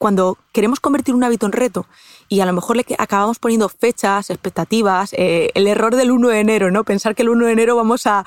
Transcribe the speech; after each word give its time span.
Cuando 0.00 0.38
queremos 0.52 0.80
convertir 0.80 1.14
un 1.14 1.22
hábito 1.24 1.44
en 1.44 1.52
reto 1.52 1.84
y 2.26 2.40
a 2.40 2.46
lo 2.46 2.54
mejor 2.54 2.76
le 2.76 2.86
acabamos 2.96 3.38
poniendo 3.38 3.68
fechas, 3.68 4.30
expectativas, 4.30 5.12
eh, 5.12 5.50
el 5.54 5.66
error 5.66 5.94
del 5.94 6.10
1 6.10 6.28
de 6.28 6.40
enero, 6.40 6.70
¿no? 6.70 6.84
Pensar 6.84 7.14
que 7.14 7.20
el 7.20 7.28
1 7.28 7.44
de 7.44 7.52
enero 7.52 7.76
vamos 7.76 8.06
a, 8.06 8.24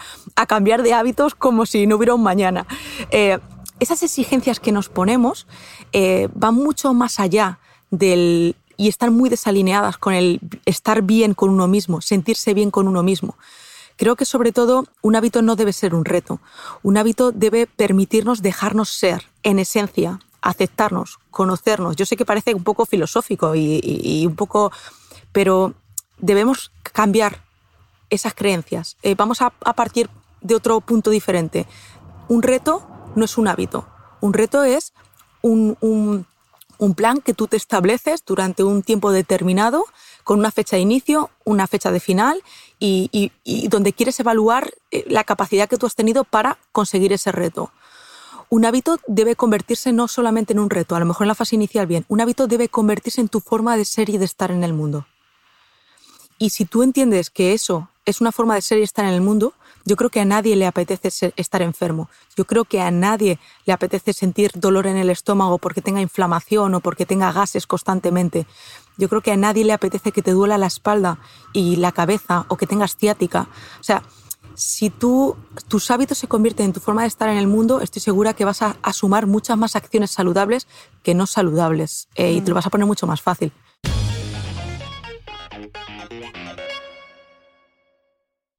cambiar 0.47 0.83
de 0.83 0.93
hábitos 0.93 1.33
como 1.33 1.65
si 1.65 1.87
no 1.87 1.95
hubiera 1.95 2.13
un 2.13 2.21
mañana. 2.21 2.67
Eh, 3.09 3.39
esas 3.79 4.03
exigencias 4.03 4.59
que 4.59 4.71
nos 4.71 4.87
ponemos 4.87 5.47
eh, 5.93 6.29
van 6.35 6.53
mucho 6.53 6.93
más 6.93 7.19
allá 7.19 7.57
del 7.89 8.55
y 8.77 8.87
están 8.87 9.15
muy 9.15 9.31
desalineadas 9.31 9.97
con 9.97 10.13
el 10.13 10.41
estar 10.65 11.01
bien 11.01 11.33
con 11.33 11.49
uno 11.49 11.67
mismo, 11.67 12.01
sentirse 12.01 12.53
bien 12.53 12.69
con 12.69 12.87
uno 12.87 13.01
mismo. 13.01 13.35
Creo 13.97 14.15
que 14.15 14.25
sobre 14.25 14.51
todo 14.51 14.85
un 15.01 15.15
hábito 15.15 15.41
no 15.41 15.55
debe 15.55 15.73
ser 15.73 15.95
un 15.95 16.05
reto. 16.05 16.39
Un 16.83 16.97
hábito 16.97 17.31
debe 17.31 17.65
permitirnos 17.65 18.43
dejarnos 18.43 18.89
ser, 18.89 19.23
en 19.41 19.57
esencia, 19.57 20.19
aceptarnos, 20.43 21.19
conocernos. 21.31 21.95
Yo 21.95 22.05
sé 22.05 22.17
que 22.17 22.25
parece 22.25 22.53
un 22.53 22.63
poco 22.63 22.85
filosófico 22.85 23.55
y, 23.55 24.25
un 24.27 24.35
poco, 24.35 24.71
pero 25.31 25.73
debemos 26.17 26.71
cambiar 26.83 27.41
esas 28.09 28.33
creencias. 28.33 28.97
Eh, 29.01 29.15
vamos 29.15 29.41
a, 29.41 29.49
partir 29.49 30.09
de 30.41 30.55
otro 30.55 30.81
punto 30.81 31.09
diferente. 31.09 31.65
Un 32.27 32.43
reto 32.43 32.85
no 33.15 33.25
es 33.25 33.37
un 33.37 33.47
hábito. 33.47 33.87
Un 34.19 34.33
reto 34.33 34.63
es 34.63 34.93
un, 35.41 36.25
plan 36.95 37.21
que 37.21 37.33
tú 37.33 37.47
te 37.47 37.55
estableces 37.55 38.25
durante 38.25 38.63
un 38.63 38.83
tiempo 38.83 39.13
determinado, 39.13 39.85
con 40.25 40.39
una 40.39 40.51
fecha 40.51 40.75
de 40.75 40.81
inicio, 40.81 41.29
una 41.45 41.67
fecha 41.67 41.91
de 41.91 42.01
final, 42.01 42.43
y 42.79 43.31
donde 43.69 43.93
quieres 43.93 44.19
evaluar 44.19 44.73
eh, 44.91 45.05
la 45.07 45.23
capacidad 45.23 45.69
que 45.69 45.77
tú 45.77 45.85
has 45.85 45.95
tenido 45.95 46.25
para 46.25 46.57
conseguir 46.73 47.13
ese 47.13 47.31
reto 47.31 47.71
un 48.53 48.65
hábito 48.65 48.99
debe 49.07 49.35
convertirse 49.35 49.91
no 49.93 50.07
solamente 50.07 50.53
en 50.53 50.59
un 50.59 50.69
reto, 50.69 50.95
a 50.95 50.99
lo 50.99 51.07
mejor 51.07 51.25
en 51.25 51.29
la 51.29 51.33
fase 51.33 51.55
inicial 51.55 51.87
bien, 51.87 52.05
un 52.07 52.21
hábito 52.21 52.45
debe 52.45 52.69
convertirse 52.69 53.19
en 53.19 53.27
tu 53.27 53.39
forma 53.39 53.75
de 53.75 53.83
ser 53.83 54.11
y 54.11 54.19
de 54.19 54.25
estar 54.25 54.51
en 54.51 54.63
el 54.63 54.73
mundo. 54.73 55.07
Y 56.37 56.51
si 56.51 56.65
tú 56.65 56.83
entiendes 56.83 57.31
que 57.31 57.53
eso 57.53 57.89
es 58.05 58.21
una 58.21 58.31
forma 58.31 58.53
de 58.53 58.61
ser 58.61 58.77
y 58.77 58.83
estar 58.83 59.05
en 59.05 59.13
el 59.13 59.21
mundo, 59.21 59.55
yo 59.85 59.95
creo 59.95 60.11
que 60.11 60.19
a 60.19 60.25
nadie 60.25 60.55
le 60.55 60.67
apetece 60.67 61.33
estar 61.35 61.63
enfermo. 61.63 62.09
Yo 62.37 62.45
creo 62.45 62.63
que 62.63 62.79
a 62.79 62.91
nadie 62.91 63.39
le 63.65 63.73
apetece 63.73 64.13
sentir 64.13 64.51
dolor 64.53 64.85
en 64.85 64.97
el 64.97 65.09
estómago 65.09 65.57
porque 65.57 65.81
tenga 65.81 66.01
inflamación 66.01 66.75
o 66.75 66.79
porque 66.79 67.07
tenga 67.07 67.31
gases 67.31 67.65
constantemente. 67.65 68.45
Yo 68.99 69.09
creo 69.09 69.21
que 69.21 69.31
a 69.31 69.37
nadie 69.37 69.65
le 69.65 69.73
apetece 69.73 70.11
que 70.11 70.21
te 70.21 70.31
duela 70.31 70.59
la 70.59 70.67
espalda 70.67 71.17
y 71.53 71.77
la 71.77 71.91
cabeza 71.91 72.45
o 72.49 72.57
que 72.57 72.67
tengas 72.67 72.97
ciática. 72.97 73.47
O 73.79 73.83
sea, 73.83 74.03
si 74.55 74.89
tú, 74.89 75.35
tus 75.67 75.91
hábitos 75.91 76.17
se 76.17 76.27
convierten 76.27 76.67
en 76.67 76.73
tu 76.73 76.79
forma 76.79 77.01
de 77.01 77.07
estar 77.07 77.29
en 77.29 77.37
el 77.37 77.47
mundo, 77.47 77.81
estoy 77.81 78.01
segura 78.01 78.33
que 78.33 78.45
vas 78.45 78.61
a, 78.61 78.75
sumar 78.93 79.25
muchas 79.25 79.57
más 79.57 79.75
acciones 79.75 80.11
saludables 80.11 80.67
que 81.01 81.15
no 81.15 81.25
saludables 81.25 82.07
eh, 82.15 82.33
y 82.33 82.41
te 82.41 82.49
lo 82.49 82.55
vas 82.55 82.67
a 82.67 82.69
poner 82.69 82.85
mucho 82.87 83.07
más 83.07 83.21
fácil. 83.21 83.51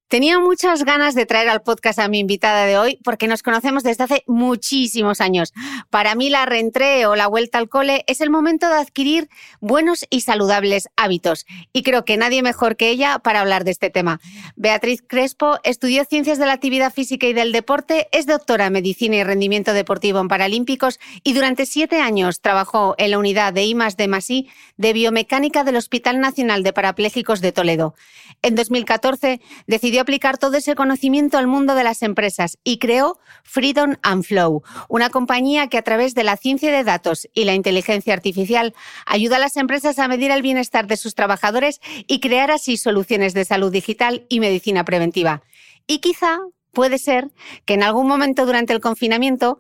Tenía 0.08 0.38
muchas 0.38 0.84
ganas 0.84 1.14
de 1.14 1.26
traer 1.26 1.48
al 1.48 1.62
podcast 1.62 1.98
a 1.98 2.08
mi 2.08 2.18
invitada 2.18 2.66
de 2.66 2.78
hoy 2.78 2.98
porque 3.02 3.26
nos 3.26 3.42
conocemos 3.42 3.82
desde 3.82 4.04
hace 4.04 4.22
muchísimos 4.26 5.20
años. 5.20 5.52
Para 5.90 6.14
mí 6.14 6.30
la 6.30 6.46
reentré 6.46 7.06
o 7.06 7.16
la 7.16 7.26
vuelta 7.26 7.58
al 7.58 7.68
cole 7.68 8.04
es 8.06 8.20
el 8.20 8.30
momento 8.30 8.68
de 8.68 8.76
adquirir 8.76 9.28
buenos 9.60 10.04
y 10.10 10.20
saludables 10.20 10.88
hábitos 10.96 11.46
y 11.72 11.82
creo 11.82 12.04
que 12.04 12.16
nadie 12.16 12.42
mejor 12.42 12.76
que 12.76 12.90
ella 12.90 13.18
para 13.18 13.40
hablar 13.40 13.64
de 13.64 13.70
este 13.70 13.90
tema. 13.90 14.20
Beatriz 14.56 15.02
Crespo 15.06 15.58
estudió 15.64 16.04
Ciencias 16.04 16.38
de 16.38 16.46
la 16.46 16.52
Actividad 16.52 16.92
Física 16.92 17.26
y 17.26 17.32
del 17.32 17.52
Deporte, 17.52 18.08
es 18.12 18.26
doctora 18.26 18.66
en 18.66 18.74
Medicina 18.74 19.16
y 19.16 19.24
Rendimiento 19.24 19.72
Deportivo 19.72 20.20
en 20.20 20.28
Paralímpicos 20.28 21.00
y 21.22 21.32
durante 21.32 21.66
siete 21.66 22.00
años 22.00 22.40
trabajó 22.40 22.94
en 22.98 23.10
la 23.10 23.18
unidad 23.18 23.52
de 23.54 24.08
Masí 24.08 24.48
de 24.76 24.92
Biomecánica 24.92 25.64
del 25.64 25.76
Hospital 25.76 26.20
Nacional 26.20 26.62
de 26.62 26.72
Parapléjicos 26.72 27.40
de 27.40 27.52
Toledo. 27.52 27.94
En 28.44 28.56
2014 28.56 29.40
decidió 29.66 30.02
aplicar 30.02 30.36
todo 30.36 30.58
ese 30.58 30.74
conocimiento 30.74 31.38
al 31.38 31.46
mundo 31.46 31.74
de 31.74 31.82
las 31.82 32.02
empresas 32.02 32.58
y 32.62 32.76
creó 32.76 33.18
Freedom 33.42 33.96
and 34.02 34.22
Flow, 34.22 34.62
una 34.90 35.08
compañía 35.08 35.68
que 35.68 35.78
a 35.78 35.82
través 35.82 36.14
de 36.14 36.24
la 36.24 36.36
ciencia 36.36 36.70
de 36.70 36.84
datos 36.84 37.26
y 37.32 37.44
la 37.44 37.54
inteligencia 37.54 38.12
artificial 38.12 38.74
ayuda 39.06 39.36
a 39.36 39.38
las 39.38 39.56
empresas 39.56 39.98
a 39.98 40.08
medir 40.08 40.30
el 40.30 40.42
bienestar 40.42 40.86
de 40.86 40.98
sus 40.98 41.14
trabajadores 41.14 41.80
y 42.06 42.20
crear 42.20 42.50
así 42.50 42.76
soluciones 42.76 43.32
de 43.32 43.46
salud 43.46 43.72
digital 43.72 44.26
y 44.28 44.40
medicina 44.40 44.84
preventiva. 44.84 45.42
Y 45.86 46.00
quizá 46.00 46.40
puede 46.74 46.98
ser 46.98 47.30
que 47.64 47.72
en 47.72 47.82
algún 47.82 48.06
momento 48.06 48.44
durante 48.44 48.74
el 48.74 48.80
confinamiento 48.80 49.58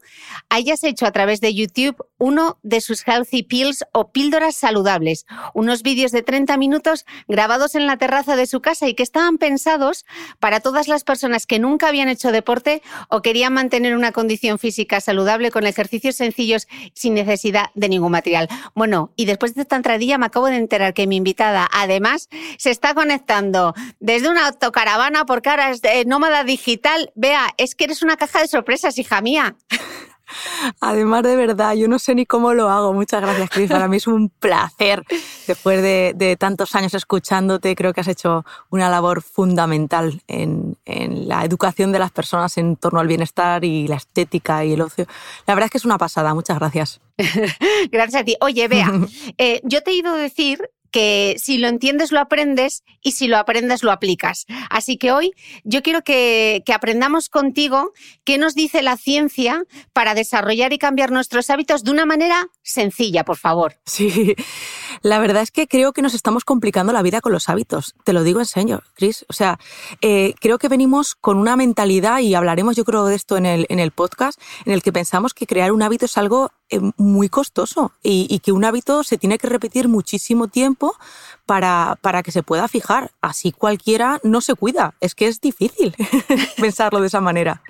hayas 0.50 0.84
hecho 0.84 1.06
a 1.06 1.12
través 1.12 1.40
de 1.40 1.54
YouTube 1.54 1.96
uno 2.24 2.58
de 2.62 2.80
sus 2.80 3.06
Healthy 3.06 3.42
Pills 3.42 3.84
o 3.92 4.10
píldoras 4.10 4.54
saludables, 4.56 5.26
unos 5.52 5.82
vídeos 5.82 6.10
de 6.10 6.22
30 6.22 6.56
minutos 6.56 7.04
grabados 7.28 7.74
en 7.74 7.86
la 7.86 7.98
terraza 7.98 8.34
de 8.34 8.46
su 8.46 8.62
casa 8.62 8.88
y 8.88 8.94
que 8.94 9.02
estaban 9.02 9.36
pensados 9.36 10.06
para 10.40 10.60
todas 10.60 10.88
las 10.88 11.04
personas 11.04 11.46
que 11.46 11.58
nunca 11.58 11.88
habían 11.88 12.08
hecho 12.08 12.32
deporte 12.32 12.80
o 13.10 13.20
querían 13.20 13.52
mantener 13.52 13.94
una 13.94 14.12
condición 14.12 14.58
física 14.58 15.02
saludable 15.02 15.50
con 15.50 15.66
ejercicios 15.66 16.16
sencillos 16.16 16.66
sin 16.94 17.12
necesidad 17.12 17.66
de 17.74 17.90
ningún 17.90 18.12
material. 18.12 18.48
Bueno, 18.74 19.12
y 19.16 19.26
después 19.26 19.54
de 19.54 19.60
esta 19.60 19.76
entradilla 19.76 20.16
me 20.16 20.24
acabo 20.24 20.46
de 20.46 20.56
enterar 20.56 20.94
que 20.94 21.06
mi 21.06 21.16
invitada 21.16 21.68
además 21.74 22.30
se 22.56 22.70
está 22.70 22.94
conectando 22.94 23.74
desde 24.00 24.30
una 24.30 24.46
autocaravana 24.46 25.26
porque 25.26 25.50
ahora 25.50 25.72
es 25.72 25.82
nómada 26.06 26.42
digital. 26.42 27.12
Vea, 27.16 27.52
es 27.58 27.74
que 27.74 27.84
eres 27.84 28.02
una 28.02 28.16
caja 28.16 28.40
de 28.40 28.48
sorpresas, 28.48 28.96
hija 28.96 29.20
mía. 29.20 29.56
Además, 30.80 31.22
de 31.22 31.36
verdad, 31.36 31.74
yo 31.74 31.88
no 31.88 31.98
sé 31.98 32.14
ni 32.14 32.26
cómo 32.26 32.54
lo 32.54 32.68
hago. 32.68 32.92
Muchas 32.92 33.20
gracias, 33.20 33.50
Cris. 33.50 33.70
Para 33.70 33.88
mí 33.88 33.96
es 33.96 34.06
un 34.06 34.28
placer. 34.28 35.02
Después 35.46 35.82
de, 35.82 36.36
tantos 36.38 36.74
años 36.74 36.94
escuchándote, 36.94 37.74
creo 37.74 37.92
que 37.92 38.00
has 38.00 38.08
hecho 38.08 38.44
una 38.70 38.88
labor 38.88 39.22
fundamental 39.22 40.22
en, 40.26 40.76
la 40.86 41.44
educación 41.44 41.92
de 41.92 41.98
las 41.98 42.10
personas 42.10 42.56
en 42.58 42.76
torno 42.76 43.00
al 43.00 43.06
bienestar 43.06 43.64
y 43.64 43.88
la 43.88 43.96
estética 43.96 44.64
y 44.64 44.72
el 44.72 44.80
ocio. 44.80 45.06
La 45.46 45.54
verdad 45.54 45.66
es 45.66 45.70
que 45.72 45.78
es 45.78 45.84
una 45.84 45.98
pasada. 45.98 46.34
Muchas 46.34 46.58
gracias. 46.58 47.00
gracias 47.90 48.22
a 48.22 48.24
ti. 48.24 48.36
Oye, 48.40 48.68
vea, 48.68 48.90
eh, 49.38 49.60
yo 49.64 49.82
te 49.82 49.90
he 49.90 49.94
ido 49.94 50.12
a 50.12 50.16
decir 50.16 50.70
que 50.94 51.34
si 51.38 51.58
lo 51.58 51.66
entiendes 51.66 52.12
lo 52.12 52.20
aprendes 52.20 52.84
y 53.02 53.12
si 53.12 53.26
lo 53.26 53.36
aprendes 53.36 53.82
lo 53.82 53.90
aplicas. 53.90 54.46
Así 54.70 54.96
que 54.96 55.10
hoy 55.10 55.32
yo 55.64 55.82
quiero 55.82 56.02
que, 56.02 56.62
que, 56.64 56.72
aprendamos 56.72 57.28
contigo 57.28 57.90
qué 58.22 58.38
nos 58.38 58.54
dice 58.54 58.80
la 58.80 58.96
ciencia 58.96 59.64
para 59.92 60.14
desarrollar 60.14 60.72
y 60.72 60.78
cambiar 60.78 61.10
nuestros 61.10 61.50
hábitos 61.50 61.82
de 61.82 61.90
una 61.90 62.06
manera 62.06 62.46
sencilla, 62.62 63.24
por 63.24 63.38
favor. 63.38 63.74
Sí, 63.86 64.36
la 65.02 65.18
verdad 65.18 65.42
es 65.42 65.50
que 65.50 65.66
creo 65.66 65.92
que 65.92 66.02
nos 66.02 66.14
estamos 66.14 66.44
complicando 66.44 66.92
la 66.92 67.02
vida 67.02 67.20
con 67.20 67.32
los 67.32 67.48
hábitos. 67.48 67.94
Te 68.04 68.12
lo 68.12 68.22
digo 68.22 68.40
en 68.40 68.46
serio, 68.46 68.82
Chris. 68.94 69.24
O 69.28 69.32
sea, 69.32 69.58
eh, 70.00 70.34
creo 70.40 70.58
que 70.58 70.68
venimos 70.68 71.14
con 71.14 71.38
una 71.38 71.56
mentalidad, 71.56 72.20
y 72.20 72.34
hablaremos 72.34 72.76
yo 72.76 72.84
creo 72.84 73.04
de 73.06 73.14
esto 73.14 73.36
en 73.36 73.46
el, 73.46 73.66
en 73.68 73.78
el 73.78 73.90
podcast, 73.90 74.40
en 74.64 74.72
el 74.72 74.82
que 74.82 74.92
pensamos 74.92 75.34
que 75.34 75.46
crear 75.46 75.72
un 75.72 75.82
hábito 75.82 76.06
es 76.06 76.16
algo 76.18 76.52
eh, 76.70 76.80
muy 76.96 77.28
costoso 77.28 77.92
y, 78.02 78.26
y 78.30 78.38
que 78.38 78.52
un 78.52 78.64
hábito 78.64 79.02
se 79.04 79.18
tiene 79.18 79.38
que 79.38 79.48
repetir 79.48 79.88
muchísimo 79.88 80.48
tiempo 80.48 80.94
para, 81.46 81.98
para 82.00 82.22
que 82.22 82.32
se 82.32 82.42
pueda 82.42 82.68
fijar. 82.68 83.10
Así 83.20 83.52
cualquiera 83.52 84.20
no 84.22 84.40
se 84.40 84.54
cuida. 84.54 84.94
Es 85.00 85.14
que 85.14 85.26
es 85.26 85.40
difícil 85.40 85.94
pensarlo 86.56 87.00
de 87.00 87.08
esa 87.08 87.20
manera. 87.20 87.62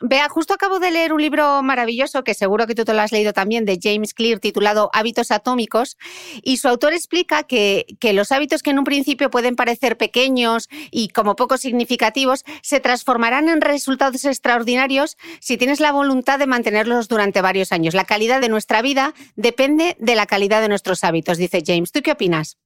Vea, 0.00 0.28
justo 0.28 0.54
acabo 0.54 0.78
de 0.78 0.90
leer 0.90 1.12
un 1.12 1.22
libro 1.22 1.62
maravilloso 1.62 2.24
que 2.24 2.34
seguro 2.34 2.66
que 2.66 2.74
tú 2.74 2.84
te 2.84 2.94
lo 2.94 3.00
has 3.00 3.12
leído 3.12 3.32
también, 3.32 3.64
de 3.64 3.78
James 3.82 4.14
Clear, 4.14 4.40
titulado 4.40 4.90
Hábitos 4.92 5.30
Atómicos, 5.30 5.96
y 6.42 6.58
su 6.58 6.68
autor 6.68 6.92
explica 6.92 7.42
que, 7.42 7.86
que 8.00 8.12
los 8.12 8.32
hábitos 8.32 8.62
que 8.62 8.70
en 8.70 8.78
un 8.78 8.84
principio 8.84 9.30
pueden 9.30 9.56
parecer 9.56 9.96
pequeños 9.96 10.68
y 10.90 11.08
como 11.08 11.36
poco 11.36 11.56
significativos, 11.56 12.44
se 12.62 12.80
transformarán 12.80 13.48
en 13.48 13.60
resultados 13.60 14.24
extraordinarios 14.24 15.16
si 15.40 15.56
tienes 15.56 15.80
la 15.80 15.92
voluntad 15.92 16.38
de 16.38 16.46
mantenerlos 16.46 17.08
durante 17.08 17.40
varios 17.40 17.72
años. 17.72 17.94
La 17.94 18.04
calidad 18.04 18.40
de 18.40 18.48
nuestra 18.48 18.82
vida 18.82 19.14
depende 19.36 19.96
de 19.98 20.14
la 20.14 20.26
calidad 20.26 20.60
de 20.60 20.68
nuestros 20.68 21.04
hábitos, 21.04 21.38
dice 21.38 21.62
James. 21.64 21.92
¿Tú 21.92 22.00
qué 22.02 22.12
opinas? 22.12 22.57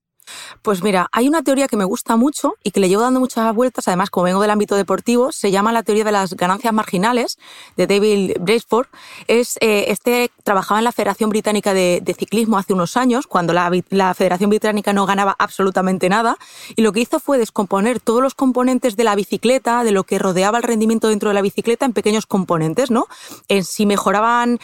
Pues 0.63 0.83
mira, 0.83 1.09
hay 1.13 1.29
una 1.29 1.43
teoría 1.43 1.69
que 1.69 1.77
me 1.77 1.85
gusta 1.85 2.17
mucho 2.17 2.55
y 2.63 2.71
que 2.71 2.81
le 2.81 2.89
llevo 2.89 3.03
dando 3.03 3.21
muchas 3.21 3.53
vueltas, 3.55 3.89
además 3.89 4.11
como 4.11 4.25
vengo 4.25 4.41
del 4.41 4.51
ámbito 4.51 4.77
deportivo, 4.77 5.33
se 5.33 5.51
llama 5.51 5.73
la 5.73 5.83
teoría 5.83 6.05
de 6.05 6.13
las 6.13 6.35
ganancias 6.35 6.73
marginales 6.73 7.39
de 7.77 7.87
David 7.87 8.37
Braceford. 8.41 8.87
Es, 9.27 9.57
eh, 9.61 9.87
este 9.89 10.31
trabajaba 10.45 10.79
en 10.79 10.85
la 10.85 10.93
Federación 10.93 11.31
Británica 11.31 11.75
de, 11.75 12.03
Ciclismo 12.19 12.59
hace 12.59 12.75
unos 12.75 12.97
años, 12.97 13.27
cuando 13.27 13.53
la, 13.53 13.71
Federación 14.15 14.51
Británica 14.51 14.93
no 14.93 15.07
ganaba 15.07 15.35
absolutamente 15.39 16.09
nada, 16.09 16.37
y 16.77 16.83
lo 16.83 16.93
que 16.93 17.01
hizo 17.01 17.19
fue 17.21 17.39
descomponer 17.39 18.01
todos 18.01 18.23
los 18.23 18.35
componentes 18.35 18.97
de 18.97 19.05
la 19.05 19.15
bicicleta, 19.15 19.83
de 19.83 19.93
lo 19.93 20.05
que 20.05 20.19
rodeaba 20.19 20.59
el 20.59 20.65
rendimiento 20.65 21.09
dentro 21.09 21.31
de 21.31 21.35
la 21.35 21.43
bicicleta, 21.43 21.87
en 21.87 21.95
pequeños 21.95 22.27
componentes, 22.27 22.91
¿no? 22.91 23.07
En 23.49 23.65
si 23.65 23.87
mejoraban 23.87 24.61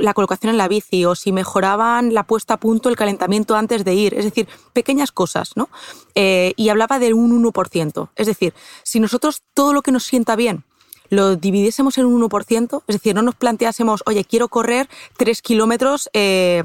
la 0.00 0.14
colocación 0.14 0.50
en 0.50 0.56
la 0.56 0.68
bici 0.68 1.04
o 1.04 1.14
si 1.14 1.30
mejoraban 1.32 2.14
la 2.14 2.22
puesta 2.22 2.54
a 2.54 2.56
punto, 2.56 2.88
el 2.88 2.96
calentamiento 2.96 3.54
antes 3.54 3.84
de 3.84 3.94
ir, 3.94 4.14
es 4.14 4.24
decir, 4.24 4.48
pequeñas 4.88 5.12
cosas, 5.12 5.54
¿no? 5.54 5.68
Eh, 6.14 6.54
y 6.56 6.70
hablaba 6.70 6.98
de 6.98 7.12
un 7.12 7.30
1%. 7.44 8.08
Es 8.16 8.26
decir, 8.26 8.54
si 8.84 9.00
nosotros 9.00 9.42
todo 9.52 9.74
lo 9.74 9.82
que 9.82 9.92
nos 9.92 10.04
sienta 10.04 10.34
bien 10.34 10.64
lo 11.10 11.36
dividiésemos 11.36 11.96
en 11.98 12.06
un 12.06 12.22
1%, 12.22 12.82
es 12.86 12.96
decir, 12.96 13.14
no 13.14 13.22
nos 13.22 13.34
planteásemos, 13.34 14.02
oye, 14.06 14.24
quiero 14.24 14.48
correr 14.48 14.88
3 15.16 15.40
kilómetros 15.40 16.10
eh, 16.12 16.62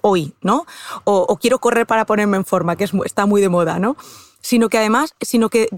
hoy, 0.00 0.34
¿no? 0.40 0.66
O, 1.04 1.36
quiero 1.36 1.58
correr 1.58 1.86
para 1.86 2.06
ponerme 2.06 2.38
en 2.38 2.46
forma, 2.46 2.76
que 2.76 2.84
está 3.04 3.26
muy 3.26 3.42
de 3.42 3.50
moda, 3.50 3.78
¿no? 3.78 3.96
Sino 4.40 4.68
que 4.70 4.78
además, 4.78 5.14
sino 5.20 5.50
que 5.50 5.68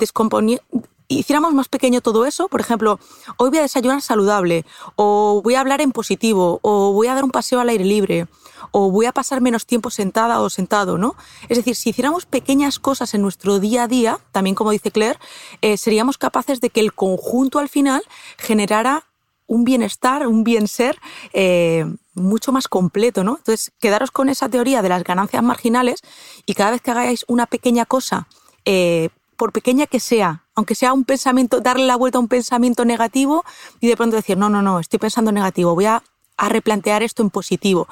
hiciéramos 1.09 1.53
más 1.53 1.69
pequeño 1.69 2.01
todo 2.01 2.27
eso, 2.27 2.49
por 2.49 2.61
ejemplo, 2.61 3.01
hoy 3.39 3.51
voy 3.51 3.59
a 3.59 3.63
desayunar 3.63 4.03
saludable, 4.03 4.65
o 4.95 5.41
voy 5.43 5.55
a 5.55 5.61
hablar 5.61 5.81
en 5.81 5.93
positivo, 5.93 6.61
o 6.63 6.93
voy 6.93 7.09
a 7.09 7.15
dar 7.15 7.25
un 7.25 7.31
paseo 7.31 7.61
al 7.61 7.69
aire 7.69 7.85
libre, 7.85 8.27
o 8.71 8.91
voy 8.91 9.07
a 9.07 9.13
pasar 9.13 9.41
menos 9.41 9.67
tiempo 9.67 9.91
sentada 9.91 10.41
o 10.41 10.51
sentado, 10.51 10.99
¿no? 10.99 11.17
Es 11.49 11.57
decir, 11.57 11.77
si 11.77 11.91
hiciéramos 11.91 12.27
pequeñas 12.27 12.79
cosas 12.79 13.15
en 13.15 13.23
nuestro 13.23 13.59
día 13.59 13.85
a 13.85 13.89
día, 13.89 14.19
también 14.33 14.55
como 14.55 14.71
dice 14.71 14.91
Claire, 14.91 15.19
eh, 15.63 15.77
seríamos 15.77 16.19
capaces 16.19 16.61
de 16.61 16.71
que 16.71 16.81
el 16.81 16.93
conjunto 16.95 17.59
al 17.59 17.69
final 17.69 18.03
generara 18.39 19.05
un 19.47 19.65
bienestar, 19.65 20.27
un 20.27 20.45
bien 20.45 20.69
ser 20.69 20.99
eh, 21.33 21.87
mucho 22.15 22.53
más 22.53 22.69
completo, 22.69 23.23
¿no? 23.23 23.37
Entonces, 23.39 23.73
quedaros 23.79 24.11
con 24.11 24.29
esa 24.29 24.49
teoría 24.49 24.83
de 24.83 24.89
las 24.89 25.05
ganancias 25.05 25.43
marginales 25.43 26.01
y 26.47 26.55
cada 26.55 26.73
vez 26.73 26.81
que 26.81 26.91
hagáis 26.91 27.25
una 27.29 27.47
pequeña 27.47 27.87
cosa, 27.87 28.27
eh, 28.65 29.11
por 29.37 29.53
pequeña 29.53 29.87
que 29.87 30.01
sea, 30.01 30.45
aunque 30.55 30.75
sea 30.75 30.93
un 30.93 31.05
pensamiento, 31.05 31.61
darle 31.61 31.87
la 31.87 31.97
vuelta 31.97 32.19
a 32.19 32.23
un 32.23 32.29
pensamiento 32.29 32.85
negativo 32.85 33.45
y 33.81 33.87
de 33.87 33.97
pronto 33.97 34.17
decir, 34.17 34.37
no, 34.39 34.49
no, 34.49 34.63
no, 34.63 34.81
estoy 34.81 34.99
pensando 34.99 35.31
negativo, 35.31 35.75
voy 35.75 35.85
a 35.85 36.03
replantear 36.39 37.03
esto 37.03 37.23
en 37.23 37.31
positivo 37.31 37.87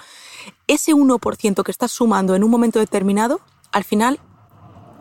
ese 0.66 0.92
1% 0.92 1.62
que 1.62 1.70
estás 1.70 1.92
sumando 1.92 2.34
en 2.34 2.44
un 2.44 2.50
momento 2.50 2.78
determinado, 2.78 3.40
al 3.72 3.84
final, 3.84 4.20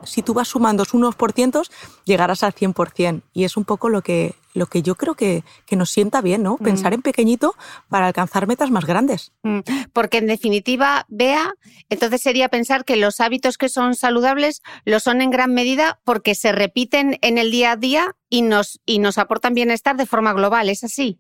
si 0.05 0.21
tú 0.21 0.33
vas 0.33 0.47
sumando 0.47 0.83
unos 0.93 1.15
por 1.15 1.31
cientos, 1.31 1.71
llegarás 2.05 2.43
al 2.43 2.53
100%. 2.53 3.21
Y 3.33 3.43
es 3.43 3.57
un 3.57 3.65
poco 3.65 3.89
lo 3.89 4.01
que, 4.01 4.35
lo 4.53 4.67
que 4.67 4.81
yo 4.81 4.95
creo 4.95 5.15
que, 5.15 5.43
que 5.65 5.75
nos 5.75 5.89
sienta 5.89 6.21
bien, 6.21 6.43
¿no? 6.43 6.57
Mm. 6.59 6.63
Pensar 6.63 6.93
en 6.93 7.01
pequeñito 7.01 7.55
para 7.89 8.07
alcanzar 8.07 8.47
metas 8.47 8.71
más 8.71 8.85
grandes. 8.85 9.31
Mm. 9.43 9.59
Porque 9.93 10.17
en 10.17 10.27
definitiva, 10.27 11.05
vea, 11.07 11.53
entonces 11.89 12.21
sería 12.21 12.49
pensar 12.49 12.85
que 12.85 12.95
los 12.95 13.19
hábitos 13.19 13.57
que 13.57 13.69
son 13.69 13.95
saludables 13.95 14.61
lo 14.85 14.99
son 14.99 15.21
en 15.21 15.31
gran 15.31 15.53
medida 15.53 15.99
porque 16.03 16.35
se 16.35 16.51
repiten 16.51 17.17
en 17.21 17.37
el 17.37 17.51
día 17.51 17.71
a 17.71 17.77
día 17.77 18.15
y 18.29 18.41
nos, 18.41 18.81
y 18.85 18.99
nos 18.99 19.17
aportan 19.17 19.53
bienestar 19.53 19.95
de 19.95 20.05
forma 20.05 20.33
global, 20.33 20.69
¿es 20.69 20.83
así? 20.83 21.19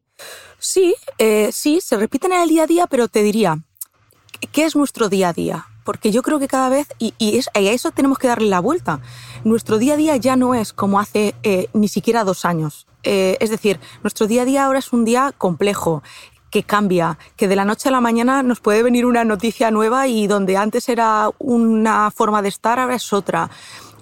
Sí, 0.59 0.95
eh, 1.17 1.49
sí, 1.51 1.81
se 1.81 1.97
repiten 1.97 2.33
en 2.33 2.41
el 2.41 2.49
día 2.49 2.63
a 2.63 2.67
día, 2.67 2.87
pero 2.87 3.07
te 3.07 3.23
diría, 3.23 3.57
¿qué 4.51 4.65
es 4.65 4.75
nuestro 4.75 5.09
día 5.09 5.29
a 5.29 5.33
día? 5.33 5.67
Porque 5.83 6.11
yo 6.11 6.21
creo 6.21 6.39
que 6.39 6.47
cada 6.47 6.69
vez, 6.69 6.87
y, 6.99 7.39
a 7.53 7.59
eso 7.59 7.91
tenemos 7.91 8.17
que 8.17 8.27
darle 8.27 8.47
la 8.47 8.59
vuelta, 8.59 9.01
nuestro 9.43 9.77
día 9.77 9.95
a 9.95 9.97
día 9.97 10.15
ya 10.17 10.35
no 10.35 10.55
es 10.55 10.73
como 10.73 10.99
hace 10.99 11.35
eh, 11.43 11.67
ni 11.73 11.87
siquiera 11.87 12.23
dos 12.23 12.45
años. 12.45 12.87
Eh, 13.03 13.37
es 13.41 13.49
decir, 13.49 13.79
nuestro 14.01 14.27
día 14.27 14.43
a 14.43 14.45
día 14.45 14.65
ahora 14.65 14.79
es 14.79 14.93
un 14.93 15.03
día 15.03 15.33
complejo, 15.37 16.03
que 16.53 16.63
cambia, 16.63 17.17
que 17.35 17.47
de 17.47 17.55
la 17.55 17.65
noche 17.65 17.89
a 17.89 17.91
la 17.91 17.99
mañana 17.99 18.43
nos 18.43 18.59
puede 18.59 18.83
venir 18.83 19.07
una 19.07 19.25
noticia 19.25 19.71
nueva 19.71 20.07
y 20.07 20.27
donde 20.27 20.55
antes 20.55 20.87
era 20.87 21.31
una 21.39 22.11
forma 22.11 22.43
de 22.43 22.49
estar, 22.49 22.79
ahora 22.79 22.93
es 22.93 23.11
otra. 23.11 23.49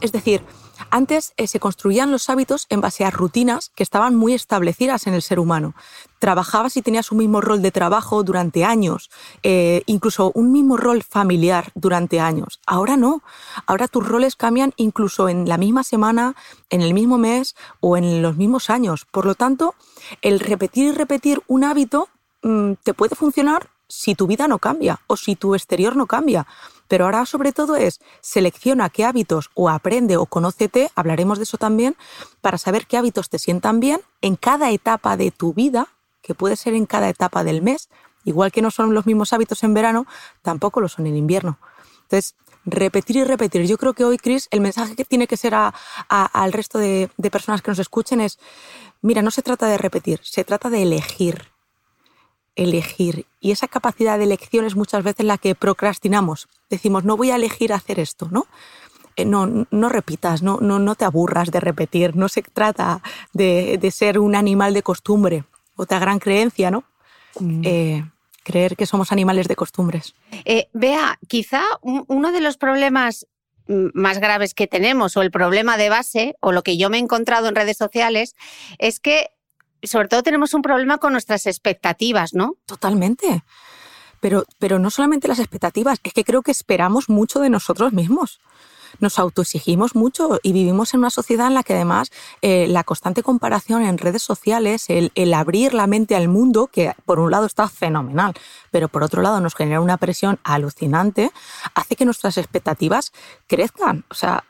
Es 0.01 0.11
decir, 0.11 0.43
antes 0.89 1.33
eh, 1.37 1.47
se 1.47 1.61
construían 1.61 2.11
los 2.11 2.29
hábitos 2.29 2.65
en 2.69 2.81
base 2.81 3.05
a 3.05 3.09
rutinas 3.09 3.71
que 3.73 3.83
estaban 3.83 4.15
muy 4.17 4.33
establecidas 4.33 5.07
en 5.07 5.13
el 5.13 5.21
ser 5.21 5.39
humano. 5.39 5.75
Trabajabas 6.21 6.77
y 6.77 6.83
tenías 6.83 7.11
un 7.11 7.17
mismo 7.17 7.41
rol 7.41 7.63
de 7.63 7.71
trabajo 7.71 8.21
durante 8.21 8.63
años, 8.63 9.09
eh, 9.41 9.81
incluso 9.87 10.31
un 10.35 10.51
mismo 10.51 10.77
rol 10.77 11.01
familiar 11.01 11.71
durante 11.73 12.19
años. 12.19 12.59
Ahora 12.67 12.95
no. 12.95 13.23
Ahora 13.65 13.87
tus 13.87 14.07
roles 14.07 14.35
cambian 14.35 14.71
incluso 14.77 15.29
en 15.29 15.49
la 15.49 15.57
misma 15.57 15.83
semana, 15.83 16.35
en 16.69 16.83
el 16.83 16.93
mismo 16.93 17.17
mes 17.17 17.55
o 17.79 17.97
en 17.97 18.21
los 18.21 18.37
mismos 18.37 18.69
años. 18.69 19.07
Por 19.09 19.25
lo 19.25 19.33
tanto, 19.33 19.73
el 20.21 20.39
repetir 20.39 20.89
y 20.89 20.91
repetir 20.91 21.41
un 21.47 21.63
hábito 21.63 22.07
mm, 22.43 22.73
te 22.83 22.93
puede 22.93 23.15
funcionar 23.15 23.71
si 23.87 24.13
tu 24.13 24.27
vida 24.27 24.47
no 24.47 24.59
cambia 24.59 24.99
o 25.07 25.17
si 25.17 25.35
tu 25.35 25.55
exterior 25.55 25.95
no 25.95 26.05
cambia. 26.05 26.45
Pero 26.87 27.05
ahora 27.05 27.25
sobre 27.25 27.51
todo 27.51 27.77
es 27.77 27.99
selecciona 28.21 28.91
qué 28.91 29.05
hábitos 29.05 29.49
o 29.55 29.69
aprende 29.69 30.17
o 30.17 30.27
conócete, 30.27 30.91
hablaremos 30.93 31.39
de 31.39 31.45
eso 31.45 31.57
también, 31.57 31.95
para 32.41 32.59
saber 32.59 32.85
qué 32.85 32.97
hábitos 32.97 33.29
te 33.29 33.39
sientan 33.39 33.79
bien 33.79 34.01
en 34.21 34.35
cada 34.35 34.69
etapa 34.69 35.17
de 35.17 35.31
tu 35.31 35.53
vida, 35.53 35.87
que 36.21 36.35
puede 36.35 36.55
ser 36.55 36.73
en 36.73 36.85
cada 36.85 37.09
etapa 37.09 37.43
del 37.43 37.61
mes, 37.61 37.89
igual 38.23 38.51
que 38.51 38.61
no 38.61 38.71
son 38.71 38.93
los 38.93 39.05
mismos 39.05 39.33
hábitos 39.33 39.63
en 39.63 39.73
verano, 39.73 40.05
tampoco 40.41 40.81
lo 40.81 40.87
son 40.87 41.07
en 41.07 41.17
invierno. 41.17 41.57
Entonces, 42.03 42.35
repetir 42.65 43.17
y 43.17 43.23
repetir. 43.23 43.65
Yo 43.65 43.77
creo 43.77 43.93
que 43.93 44.03
hoy, 44.03 44.17
Chris, 44.17 44.47
el 44.51 44.61
mensaje 44.61 44.95
que 44.95 45.05
tiene 45.05 45.27
que 45.27 45.37
ser 45.37 45.53
al 45.55 46.53
resto 46.53 46.77
de, 46.77 47.09
personas 47.31 47.61
que 47.61 47.71
nos 47.71 47.79
escuchen 47.79 48.21
es, 48.21 48.39
mira, 49.01 49.21
no 49.21 49.31
se 49.31 49.41
trata 49.41 49.67
de 49.67 49.77
repetir, 49.77 50.19
se 50.23 50.43
trata 50.43 50.69
de 50.69 50.83
elegir. 50.83 51.47
elegir. 52.55 53.25
Y 53.39 53.51
esa 53.51 53.67
capacidad 53.67 54.17
de 54.17 54.25
elección 54.25 54.65
es 54.65 54.75
muchas 54.75 55.03
veces 55.03 55.25
la 55.25 55.37
que 55.37 55.55
procrastinamos. 55.55 56.47
Decimos, 56.69 57.03
no 57.03 57.17
voy 57.17 57.31
a 57.31 57.37
elegir 57.37 57.73
hacer 57.73 57.99
esto, 57.99 58.27
¿no? 58.29 58.45
Eh, 59.15 59.25
no, 59.25 59.67
no 59.71 59.89
repitas, 59.89 60.41
no, 60.41 60.59
no, 60.61 60.79
no 60.79 60.95
te 60.95 61.05
aburras 61.05 61.49
de 61.51 61.59
repetir. 61.59 62.15
No 62.15 62.29
se 62.29 62.41
trata 62.43 63.01
de, 63.33 63.77
de 63.79 63.91
ser 63.91 64.19
un 64.19 64.35
animal 64.35 64.73
de 64.73 64.83
costumbre. 64.83 65.45
Otra 65.81 65.97
gran 65.97 66.19
creencia, 66.19 66.69
¿no? 66.69 66.83
Mm. 67.39 67.61
Eh, 67.65 68.05
creer 68.43 68.75
que 68.75 68.85
somos 68.85 69.11
animales 69.11 69.47
de 69.47 69.55
costumbres. 69.55 70.13
Eh, 70.45 70.69
Vea, 70.73 71.17
quizá 71.27 71.63
uno 71.81 72.31
de 72.31 72.39
los 72.39 72.57
problemas 72.57 73.25
más 73.65 74.19
graves 74.19 74.53
que 74.53 74.67
tenemos 74.67 75.17
o 75.17 75.23
el 75.23 75.31
problema 75.31 75.77
de 75.77 75.89
base 75.89 76.35
o 76.39 76.51
lo 76.51 76.61
que 76.61 76.77
yo 76.77 76.91
me 76.91 76.97
he 76.97 76.99
encontrado 76.99 77.47
en 77.47 77.55
redes 77.55 77.77
sociales 77.77 78.35
es 78.77 78.99
que 78.99 79.31
sobre 79.81 80.07
todo 80.07 80.21
tenemos 80.21 80.53
un 80.53 80.61
problema 80.61 80.99
con 80.99 81.13
nuestras 81.13 81.47
expectativas, 81.47 82.35
¿no? 82.35 82.57
Totalmente. 82.67 83.43
Pero, 84.19 84.45
pero 84.59 84.77
no 84.77 84.91
solamente 84.91 85.27
las 85.27 85.39
expectativas, 85.39 85.99
es 86.03 86.13
que 86.13 86.23
creo 86.23 86.43
que 86.43 86.51
esperamos 86.51 87.09
mucho 87.09 87.39
de 87.39 87.49
nosotros 87.49 87.91
mismos 87.91 88.39
nos 88.99 89.19
autoexigimos 89.19 89.95
mucho 89.95 90.39
y 90.43 90.51
vivimos 90.53 90.93
en 90.93 91.01
una 91.01 91.09
sociedad 91.09 91.47
en 91.47 91.53
la 91.53 91.63
que 91.63 91.73
además 91.73 92.11
eh, 92.41 92.67
la 92.67 92.83
constante 92.83 93.23
comparación 93.23 93.83
en 93.83 93.97
redes 93.97 94.23
sociales, 94.23 94.85
el, 94.89 95.33
abrir 95.33 95.73
la 95.73 95.87
mente 95.87 96.15
al 96.15 96.27
mundo, 96.27 96.67
que 96.67 96.93
por 97.05 97.19
un 97.19 97.31
lado 97.31 97.45
está 97.45 97.67
fenomenal, 97.67 98.33
pero 98.71 98.89
por 98.89 99.03
otro 99.03 99.21
lado 99.21 99.39
nos 99.39 99.55
genera 99.55 99.81
una 99.81 99.97
presión 99.97 100.39
alucinante, 100.43 101.31
hace 101.73 101.95
que 101.95 102.05
nuestras 102.05 102.37
expectativas 102.37 103.11
crezcan. 103.47 104.03
O 104.09 104.13
sea, 104.13 104.43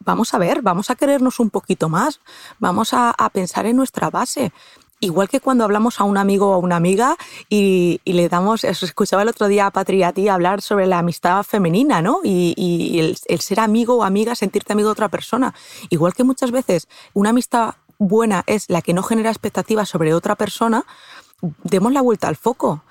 vamos 0.00 0.34
a 0.34 0.38
ver, 0.38 0.62
vamos 0.62 0.90
a 0.90 0.94
querernos 0.94 1.40
un 1.40 1.50
poquito 1.50 1.88
más, 1.88 2.20
vamos 2.58 2.90
a 2.92 3.14
pensar 3.32 3.66
en 3.66 3.76
nuestra 3.76 4.10
base. 4.10 4.52
Igual 5.00 5.28
que 5.28 5.40
cuando 5.40 5.64
hablamos 5.64 6.00
a 6.00 6.04
un 6.04 6.16
amigo 6.16 6.50
o 6.50 6.54
a 6.54 6.58
una 6.58 6.76
amiga 6.76 7.16
y, 7.50 8.00
le 8.04 8.28
damos, 8.30 8.64
escuchaba 8.64 9.22
el 9.22 9.28
otro 9.28 9.46
día 9.46 9.70
a 9.74 10.12
ti 10.12 10.28
hablar 10.28 10.62
sobre 10.62 10.86
la 10.86 11.00
amistad 11.00 11.42
femenina, 11.42 12.00
¿no? 12.00 12.20
Y, 12.24 12.98
el, 12.98 13.40
ser 13.40 13.60
amigo 13.60 13.96
o 13.96 14.04
amiga, 14.04 14.34
sentirte 14.34 14.72
amigo 14.72 14.88
de 14.88 14.92
otra 14.92 15.08
persona. 15.08 15.54
Igual 15.90 16.14
que 16.14 16.24
muchas 16.24 16.50
veces 16.50 16.88
una 17.12 17.30
amistad 17.30 17.74
buena 17.98 18.42
es 18.46 18.70
la 18.70 18.80
que 18.80 18.94
no 18.94 19.02
genera 19.02 19.30
expectativas 19.30 19.88
sobre 19.88 20.14
otra 20.14 20.34
persona, 20.34 20.86
demos 21.62 21.92
la 21.92 22.00
vuelta 22.00 22.28
al 22.28 22.36
foco 22.36 22.82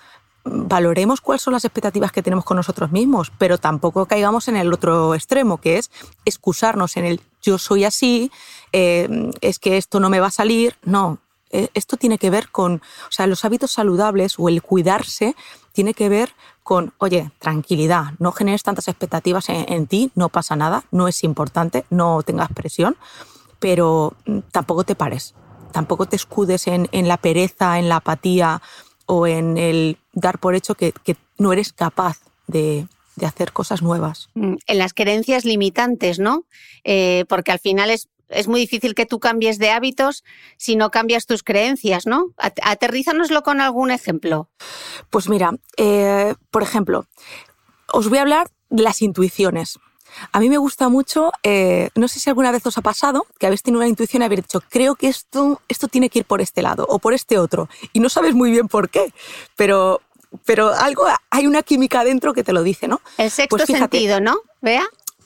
valoremos 0.46 1.22
cuáles 1.22 1.42
son 1.42 1.54
las 1.54 1.66
expectativas 1.66 2.12
que 2.12 2.22
tenemos 2.22 2.46
con 2.46 2.58
nosotros 2.58 2.92
mismos, 2.92 3.32
pero 3.38 3.58
tampoco 3.58 4.06
caigamos 4.06 4.48
en 4.48 4.56
el 4.56 4.72
otro 4.72 5.16
extremo, 5.16 5.58
que 5.58 5.80
es 5.80 5.90
excusarnos 6.24 6.98
en 6.98 7.06
el 7.06 7.22
yo 7.42 7.58
soy 7.58 7.84
así, 7.84 8.32
eh, 8.72 9.32
es 9.42 9.60
que 9.60 9.78
esto 9.78 10.00
no 10.00 10.10
me 10.10 10.20
va 10.20 10.28
a 10.28 10.32
salir. 10.32 10.76
No, 10.84 11.20
esto 11.50 11.98
tiene 11.98 12.18
que 12.18 12.30
ver 12.30 12.50
con, 12.50 12.82
o 13.08 13.12
sea, 13.12 13.28
los 13.28 13.46
hábitos 13.46 13.72
saludables 13.72 14.36
o 14.38 14.50
el 14.50 14.62
cuidarse 14.62 15.36
tiene 15.72 15.94
que 15.94 16.10
ver 16.10 16.32
con, 16.64 16.94
oye, 16.98 17.32
tranquilidad, 17.38 18.14
no 18.18 18.32
generes 18.32 18.64
tantas 18.64 18.88
expectativas 18.88 19.46
en, 19.50 19.86
ti, 19.86 20.12
no 20.16 20.30
pasa 20.30 20.56
nada, 20.56 20.86
no 20.90 21.08
es 21.08 21.24
importante, 21.24 21.86
no 21.92 22.24
tengas 22.24 22.52
presión, 22.54 22.98
pero 23.60 24.14
mm, 24.26 24.40
tampoco 24.52 24.84
te 24.84 24.96
pares, 24.96 25.36
tampoco 25.72 26.08
te 26.08 26.16
escudes 26.16 26.66
en, 26.66 26.88
la 27.08 27.18
pereza, 27.18 27.78
en 27.78 27.88
la 27.88 27.98
apatía 27.98 28.64
o 29.06 29.28
en 29.28 29.60
el 29.60 29.98
dar 30.14 30.40
por 30.40 30.56
hecho 30.56 30.74
que, 30.74 30.94
no 31.38 31.54
eres 31.54 31.72
capaz 31.72 32.18
de, 32.48 32.88
hacer 33.24 33.52
cosas 33.52 33.84
nuevas. 33.84 34.30
Mm, 34.34 34.56
en 34.66 34.78
las 34.80 34.94
creencias 34.94 35.46
limitantes, 35.46 36.18
¿no? 36.18 36.46
Eh, 36.84 37.26
porque 37.30 37.52
al 37.52 37.60
final 37.60 37.92
es 37.92 38.08
es 38.30 38.48
muy 38.48 38.60
difícil 38.60 38.96
que 38.96 39.06
tú 39.06 39.20
cambies 39.20 39.60
de 39.60 39.72
hábitos 39.72 40.24
si 40.58 40.76
no 40.76 40.92
cambias 40.92 41.26
tus 41.26 41.44
creencias, 41.44 42.06
¿no? 42.06 42.28
Aterrízanoslo 42.38 43.44
con 43.44 43.62
algún 43.62 43.92
ejemplo. 43.92 44.50
Pues 45.10 45.30
mira, 45.30 45.52
eh, 45.78 46.36
por 46.52 46.64
ejemplo, 46.64 47.06
os 47.92 48.10
voy 48.10 48.18
a 48.18 48.22
hablar 48.22 48.50
de 48.70 48.84
las 48.84 49.02
intuiciones. 49.02 49.80
A 50.32 50.40
mí 50.40 50.50
me 50.50 50.58
gusta 50.58 50.88
mucho, 50.90 51.32
eh, 51.44 51.90
no 51.96 52.08
sé 52.08 52.20
si 52.20 52.30
alguna 52.30 52.52
vez 52.52 52.66
os 52.66 52.78
ha 52.78 52.82
pasado, 52.82 53.26
que 53.38 53.48
habéis 53.48 53.64
tenido 53.64 53.80
una 53.80 53.88
intuición 53.88 54.22
y 54.22 54.26
habéis 54.26 54.44
dicho, 54.44 54.62
creo 54.70 54.96
que 54.96 55.08
esto, 55.08 55.62
esto 55.68 55.88
tiene 55.88 56.10
que 56.10 56.20
ir 56.20 56.26
por 56.26 56.42
este 56.42 56.62
lado 56.62 56.86
o 56.88 57.00
por 57.00 57.14
este 57.14 57.38
otro, 57.38 57.68
y 57.92 58.00
no 58.00 58.08
sabes 58.08 58.34
muy 58.34 58.50
bien 58.52 58.70
por 58.70 58.90
qué, 58.90 59.14
pero, 59.58 60.02
pero 60.46 60.70
algo, 60.74 61.06
hay 61.30 61.48
una 61.48 61.64
química 61.64 62.06
dentro 62.06 62.34
que 62.34 62.44
te 62.44 62.54
lo 62.54 62.64
dice, 62.64 62.88
¿no? 62.88 63.02
El 63.18 63.30
sexto 63.30 63.58
pues 63.58 63.68
sentido, 63.68 64.22
¿no? 64.22 64.38
Vea 64.62 64.86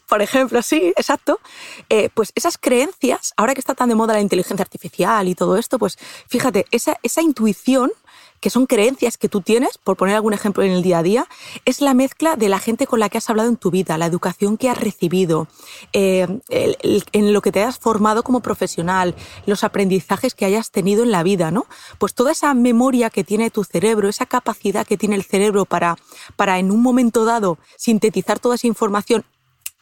por 0.09 0.21
ejemplo, 0.21 0.61
sí, 0.61 0.91
exacto. 0.97 1.39
Eh, 1.87 2.09
pues 2.13 2.31
esas 2.35 2.57
creencias, 2.57 3.33
ahora 3.37 3.53
que 3.53 3.61
está 3.61 3.75
tan 3.75 3.89
de 3.89 3.95
moda 3.95 4.13
la 4.13 4.21
inteligencia 4.21 4.63
artificial 4.63 5.27
y 5.27 5.35
todo 5.35 5.55
esto, 5.55 5.77
pues 5.77 5.97
fíjate, 6.27 6.65
esa, 6.71 6.97
esa 7.03 7.21
intuición 7.21 7.91
que 8.39 8.49
son 8.49 8.65
creencias 8.65 9.17
que 9.17 9.29
tú 9.29 9.41
tienes, 9.41 9.77
por 9.77 9.97
poner 9.97 10.15
algún 10.15 10.33
ejemplo 10.33 10.63
en 10.63 10.71
el 10.71 10.81
día 10.81 10.99
a 10.99 11.03
día, 11.03 11.27
es 11.65 11.81
la 11.81 11.93
mezcla 11.93 12.35
de 12.35 12.49
la 12.49 12.59
gente 12.59 12.87
con 12.87 12.99
la 12.99 13.09
que 13.09 13.17
has 13.17 13.29
hablado 13.29 13.49
en 13.49 13.57
tu 13.57 13.69
vida, 13.69 13.97
la 13.97 14.05
educación 14.05 14.57
que 14.57 14.69
has 14.69 14.79
recibido, 14.79 15.47
eh, 15.93 16.27
en 16.49 17.33
lo 17.33 17.41
que 17.41 17.51
te 17.51 17.63
has 17.63 17.77
formado 17.79 18.23
como 18.23 18.39
profesional, 18.39 19.15
los 19.45 19.63
aprendizajes 19.63 20.35
que 20.35 20.45
hayas 20.45 20.71
tenido 20.71 21.03
en 21.03 21.11
la 21.11 21.23
vida, 21.23 21.51
¿no? 21.51 21.65
Pues 21.97 22.13
toda 22.13 22.31
esa 22.31 22.53
memoria 22.53 23.09
que 23.09 23.23
tiene 23.23 23.51
tu 23.51 23.63
cerebro, 23.63 24.07
esa 24.07 24.25
capacidad 24.25 24.87
que 24.87 24.97
tiene 24.97 25.15
el 25.15 25.23
cerebro 25.23 25.65
para, 25.65 25.97
para 26.35 26.59
en 26.59 26.71
un 26.71 26.81
momento 26.81 27.25
dado 27.25 27.57
sintetizar 27.75 28.39
toda 28.39 28.55
esa 28.55 28.67
información 28.67 29.25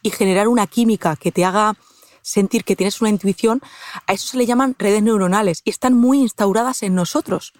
y 0.02 0.10
generar 0.10 0.48
una 0.48 0.66
química 0.66 1.16
que 1.16 1.32
te 1.32 1.44
haga 1.44 1.76
sentir 2.22 2.64
que 2.64 2.76
tienes 2.76 3.00
una 3.00 3.10
intuición, 3.10 3.62
a 4.06 4.12
eso 4.12 4.28
se 4.28 4.36
le 4.36 4.46
llaman 4.46 4.76
redes 4.78 5.02
neuronales 5.02 5.62
y 5.64 5.70
están 5.70 5.94
muy 5.94 6.20
instauradas 6.20 6.82
en 6.82 6.94
nosotros. 6.94 7.54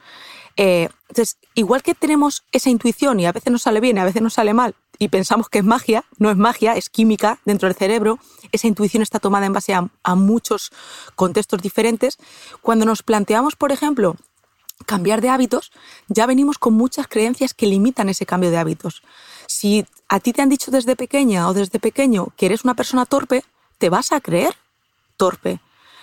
Eh, 0.56 0.88
entonces, 1.08 1.38
igual 1.54 1.82
que 1.82 1.94
tenemos 1.94 2.44
esa 2.52 2.68
intuición 2.68 3.20
y 3.20 3.26
a 3.26 3.32
veces 3.32 3.52
nos 3.52 3.62
sale 3.62 3.80
bien 3.80 3.96
a 3.98 4.04
veces 4.04 4.20
nos 4.20 4.34
sale 4.34 4.52
mal 4.54 4.74
y 4.98 5.08
pensamos 5.08 5.48
que 5.48 5.60
es 5.60 5.64
magia, 5.64 6.04
no 6.18 6.30
es 6.30 6.36
magia, 6.36 6.76
es 6.76 6.90
química 6.90 7.38
dentro 7.44 7.68
del 7.68 7.76
cerebro, 7.76 8.18
esa 8.50 8.66
intuición 8.66 9.02
está 9.02 9.20
tomada 9.20 9.46
en 9.46 9.52
base 9.52 9.72
a 9.72 10.14
muchos 10.16 10.70
contextos 11.14 11.62
diferentes. 11.62 12.18
Cuando 12.60 12.84
nos 12.84 13.02
planteamos, 13.04 13.54
por 13.54 13.70
ejemplo, 13.70 14.16
cambiar 14.86 15.20
de 15.20 15.28
hábitos, 15.28 15.70
ya 16.08 16.26
venimos 16.26 16.58
con 16.58 16.74
muchas 16.74 17.06
creencias 17.06 17.54
que 17.54 17.66
limitan 17.66 18.08
ese 18.08 18.26
cambio 18.26 18.50
de 18.50 18.58
hábitos. 18.58 19.02
Si 19.48 19.86
a 20.08 20.20
ti 20.20 20.32
te 20.34 20.42
han 20.42 20.50
dicho 20.50 20.70
desde 20.70 20.94
pequeña 20.94 21.48
o 21.48 21.54
desde 21.54 21.80
pequeño 21.80 22.28
que 22.36 22.46
eres 22.46 22.64
una 22.64 22.74
persona 22.74 23.06
torpe, 23.06 23.42
te 23.78 23.88
vas 23.88 24.12
a 24.12 24.20
creer 24.20 24.54
torpe. 25.16 25.58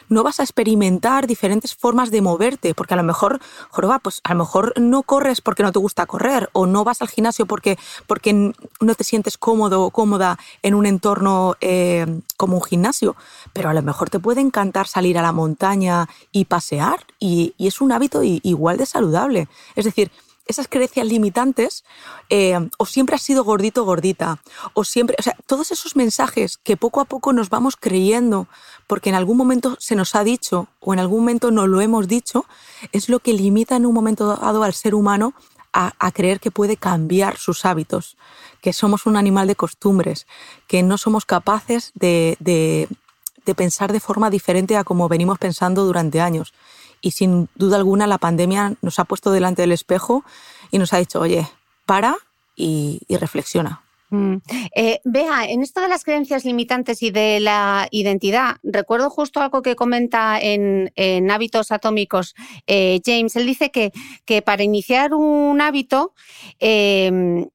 No 0.09 0.23
vas 0.23 0.39
a 0.39 0.43
experimentar 0.43 1.25
diferentes 1.25 1.75
formas 1.75 2.09
de 2.09 2.21
moverte, 2.21 2.73
porque 2.73 2.95
a 2.95 2.97
lo 2.97 3.03
mejor, 3.03 3.39
joroba, 3.69 3.99
pues 3.99 4.19
a 4.23 4.33
lo 4.33 4.39
mejor 4.39 4.73
no 4.79 5.03
corres 5.03 5.41
porque 5.41 5.63
no 5.63 5.71
te 5.71 5.79
gusta 5.79 6.05
correr, 6.05 6.49
o 6.53 6.65
no 6.65 6.83
vas 6.83 7.01
al 7.01 7.07
gimnasio 7.07 7.45
porque, 7.45 7.77
porque 8.07 8.33
no 8.33 8.95
te 8.95 9.03
sientes 9.03 9.37
cómodo 9.37 9.83
o 9.83 9.91
cómoda 9.91 10.37
en 10.61 10.73
un 10.73 10.85
entorno 10.85 11.55
eh, 11.61 12.05
como 12.37 12.57
un 12.57 12.63
gimnasio, 12.63 13.15
pero 13.53 13.69
a 13.69 13.73
lo 13.73 13.81
mejor 13.81 14.09
te 14.09 14.19
puede 14.19 14.41
encantar 14.41 14.87
salir 14.87 15.17
a 15.17 15.23
la 15.23 15.31
montaña 15.31 16.07
y 16.31 16.45
pasear, 16.45 17.05
y, 17.19 17.53
y 17.57 17.67
es 17.67 17.79
un 17.81 17.91
hábito 17.91 18.21
igual 18.23 18.77
de 18.77 18.85
saludable. 18.85 19.47
Es 19.75 19.85
decir, 19.85 20.11
esas 20.45 20.67
creencias 20.67 21.07
limitantes, 21.07 21.83
eh, 22.29 22.69
o 22.77 22.85
siempre 22.85 23.15
has 23.15 23.21
sido 23.21 23.43
gordito 23.43 23.83
gordita, 23.83 24.39
o 24.73 24.83
siempre, 24.83 25.15
o 25.19 25.23
sea, 25.23 25.35
todos 25.45 25.71
esos 25.71 25.95
mensajes 25.95 26.57
que 26.57 26.77
poco 26.77 27.01
a 27.01 27.05
poco 27.05 27.33
nos 27.33 27.49
vamos 27.49 27.75
creyendo 27.75 28.47
porque 28.87 29.09
en 29.09 29.15
algún 29.15 29.37
momento 29.37 29.75
se 29.79 29.95
nos 29.95 30.15
ha 30.15 30.23
dicho 30.23 30.67
o 30.79 30.93
en 30.93 30.99
algún 30.99 31.21
momento 31.21 31.51
no 31.51 31.67
lo 31.67 31.81
hemos 31.81 32.07
dicho, 32.07 32.45
es 32.91 33.09
lo 33.09 33.19
que 33.19 33.33
limita 33.33 33.75
en 33.75 33.85
un 33.85 33.93
momento 33.93 34.27
dado 34.27 34.63
al 34.63 34.73
ser 34.73 34.95
humano 34.95 35.33
a, 35.77 36.11
creer 36.13 36.39
que 36.39 36.51
puede 36.51 36.77
cambiar 36.77 37.35
sus 37.35 37.65
hábitos, 37.65 38.15
que 38.61 38.71
somos 38.71 39.05
un 39.05 39.17
animal 39.17 39.47
de 39.47 39.57
costumbres, 39.57 40.25
que 40.67 40.83
no 40.83 40.97
somos 40.97 41.25
capaces 41.25 41.91
de, 41.95 42.37
de 42.39 43.55
pensar 43.55 43.91
de 43.91 43.99
forma 43.99 44.29
diferente 44.29 44.77
a 44.77 44.85
como 44.85 45.09
venimos 45.09 45.37
pensando 45.37 45.83
durante 45.83 46.21
años 46.21 46.53
y 47.01 47.11
sin 47.11 47.49
duda 47.55 47.77
alguna 47.77 48.07
la 48.07 48.17
pandemia 48.17 48.75
nos 48.81 48.99
ha 48.99 49.05
puesto 49.05 49.31
delante 49.31 49.61
del 49.61 49.71
espejo 49.71 50.23
y 50.71 50.77
nos 50.77 50.93
ha 50.93 50.97
dicho, 50.97 51.19
oye, 51.19 51.47
para 51.85 52.15
y, 52.55 53.01
reflexiona. 53.09 53.81
Mm. 54.09 54.35
Eh, 54.75 54.99
Vea, 55.03 55.45
en 55.49 55.61
esto 55.61 55.81
de 55.81 55.89
las 55.89 56.03
creencias 56.03 56.45
limitantes 56.45 57.01
y 57.01 57.11
de 57.11 57.39
la 57.39 57.87
identidad, 57.91 58.57
recuerdo 58.63 59.09
justo 59.09 59.41
algo 59.41 59.61
que 59.61 59.75
comenta 59.75 60.39
en, 60.39 60.91
Hábitos 61.31 61.71
Atómicos 61.71 62.35
eh, 62.67 63.01
James. 63.03 63.35
Él 63.35 63.45
dice 63.45 63.71
que, 63.71 63.91
que, 64.25 64.41
para 64.41 64.63
iniciar 64.63 65.13
un 65.13 65.59
hábito 65.59 66.13
eh, 66.59 67.47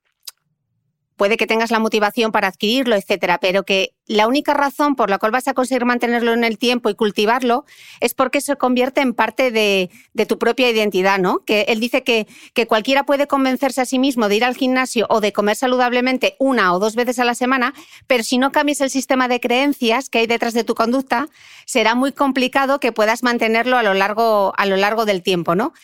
puede 1.20 1.36
que 1.36 1.46
tengas 1.46 1.70
la 1.70 1.80
motivación 1.80 2.32
para 2.32 2.48
adquirirlo, 2.48 2.96
etcétera, 2.96 3.36
pero 3.36 3.62
que 3.64 3.92
la 4.06 4.26
única 4.26 4.54
razón 4.54 4.96
por 4.96 5.10
la 5.10 5.18
cual 5.18 5.32
vas 5.32 5.48
a 5.48 5.52
conseguir 5.52 5.84
mantenerlo 5.84 6.32
en 6.32 6.44
el 6.44 6.56
tiempo 6.56 6.88
y 6.88 6.94
cultivarlo 6.94 7.66
es 8.00 8.14
porque 8.14 8.40
se 8.40 8.56
convierte 8.56 9.02
en 9.02 9.12
parte 9.12 9.50
de, 9.50 9.90
tu 10.26 10.38
propia 10.38 10.70
identidad, 10.70 11.18
¿no? 11.18 11.40
Que 11.44 11.66
él 11.68 11.78
dice 11.78 12.04
que, 12.04 12.26
que, 12.54 12.66
cualquiera 12.66 13.04
puede 13.04 13.26
convencerse 13.26 13.82
a 13.82 13.84
sí 13.84 13.98
mismo 13.98 14.30
de 14.30 14.36
ir 14.36 14.44
al 14.46 14.56
gimnasio 14.56 15.04
o 15.10 15.20
de 15.20 15.34
comer 15.34 15.56
saludablemente 15.56 16.36
una 16.38 16.72
o 16.72 16.78
dos 16.78 16.94
veces 16.94 17.18
a 17.18 17.26
la 17.26 17.34
semana, 17.34 17.74
pero 18.06 18.24
si 18.24 18.38
no 18.38 18.50
cambias 18.50 18.80
el 18.80 18.88
sistema 18.88 19.28
de 19.28 19.40
creencias 19.40 20.08
que 20.08 20.20
hay 20.20 20.26
detrás 20.26 20.54
de 20.54 20.64
tu 20.64 20.74
conducta, 20.74 21.28
será 21.66 21.94
muy 21.94 22.12
complicado 22.12 22.80
que 22.80 22.92
puedas 22.92 23.22
mantenerlo 23.22 23.76
a 23.76 23.82
lo 23.82 23.92
largo, 23.92 24.54
a 24.56 24.64
lo 24.64 24.78
largo 24.78 25.04
del 25.04 25.22
tiempo, 25.22 25.54
¿no? 25.54 25.74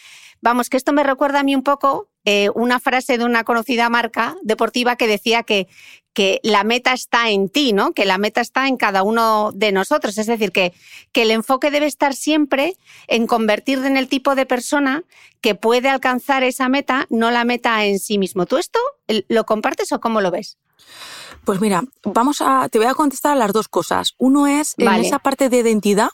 Vamos, 0.40 0.71
que 0.71 0.78
esto 0.78 0.95
me 0.95 1.02
recuerda 1.02 1.40
a 1.40 1.43
mí 1.43 1.55
un 1.55 1.62
poco 1.62 2.09
eh, 2.26 2.50
una 2.54 2.80
frase 2.80 3.18
de 3.18 3.25
una 3.25 3.45
conocida 3.45 3.88
marca 3.88 4.37
deportiva 4.42 4.97
que 4.97 5.06
decía 5.06 5.45
que, 5.45 5.68
que 6.12 6.40
la 6.42 6.64
meta 6.64 6.92
está 6.92 7.30
en 7.30 7.49
ti, 7.49 7.73
¿no? 7.73 7.92
Que 7.92 8.04
la 8.04 8.18
meta 8.18 8.40
está 8.40 8.66
en 8.66 8.76
cada 8.76 9.04
uno 9.04 9.52
de 9.54 9.71
nosotros. 9.71 10.18
Es 10.18 10.26
decir, 10.26 10.50
que, 10.50 10.75
que 11.12 11.23
el 11.23 11.30
enfoque 11.30 11.71
debe 11.71 11.87
estar 11.87 12.14
siempre 12.14 12.76
en 13.06 13.28
convertirte 13.28 13.87
en 13.87 13.97
el 13.97 14.09
tipo 14.09 14.35
de 14.35 14.45
persona 14.45 15.04
que 15.40 15.54
puede 15.54 15.88
alcanzar 15.88 16.42
esa 16.42 16.68
meta, 16.68 17.06
no 17.11 17.30
la 17.30 17.45
meta 17.45 17.85
en 17.85 18.00
sí 18.00 18.18
mismo. 18.18 18.45
¿Tú 18.45 18.59
esto 18.59 18.80
lo 19.29 19.45
compartes 19.45 19.93
o 19.93 20.01
cómo 20.01 20.21
lo 20.21 20.31
ves? 20.31 20.59
Pues 21.45 21.61
mira, 21.61 21.85
vamos 22.03 22.41
a, 22.41 22.69
te 22.69 22.79
voy 22.79 22.89
a 22.89 22.95
contestar 22.95 23.33
a 23.33 23.37
las 23.37 23.53
dos 23.53 23.69
cosas. 23.69 24.15
Uno 24.19 24.49
es, 24.49 24.75
en 24.79 24.93
esa 24.95 25.21
parte 25.21 25.49
de 25.49 25.59
identidad, 25.59 26.11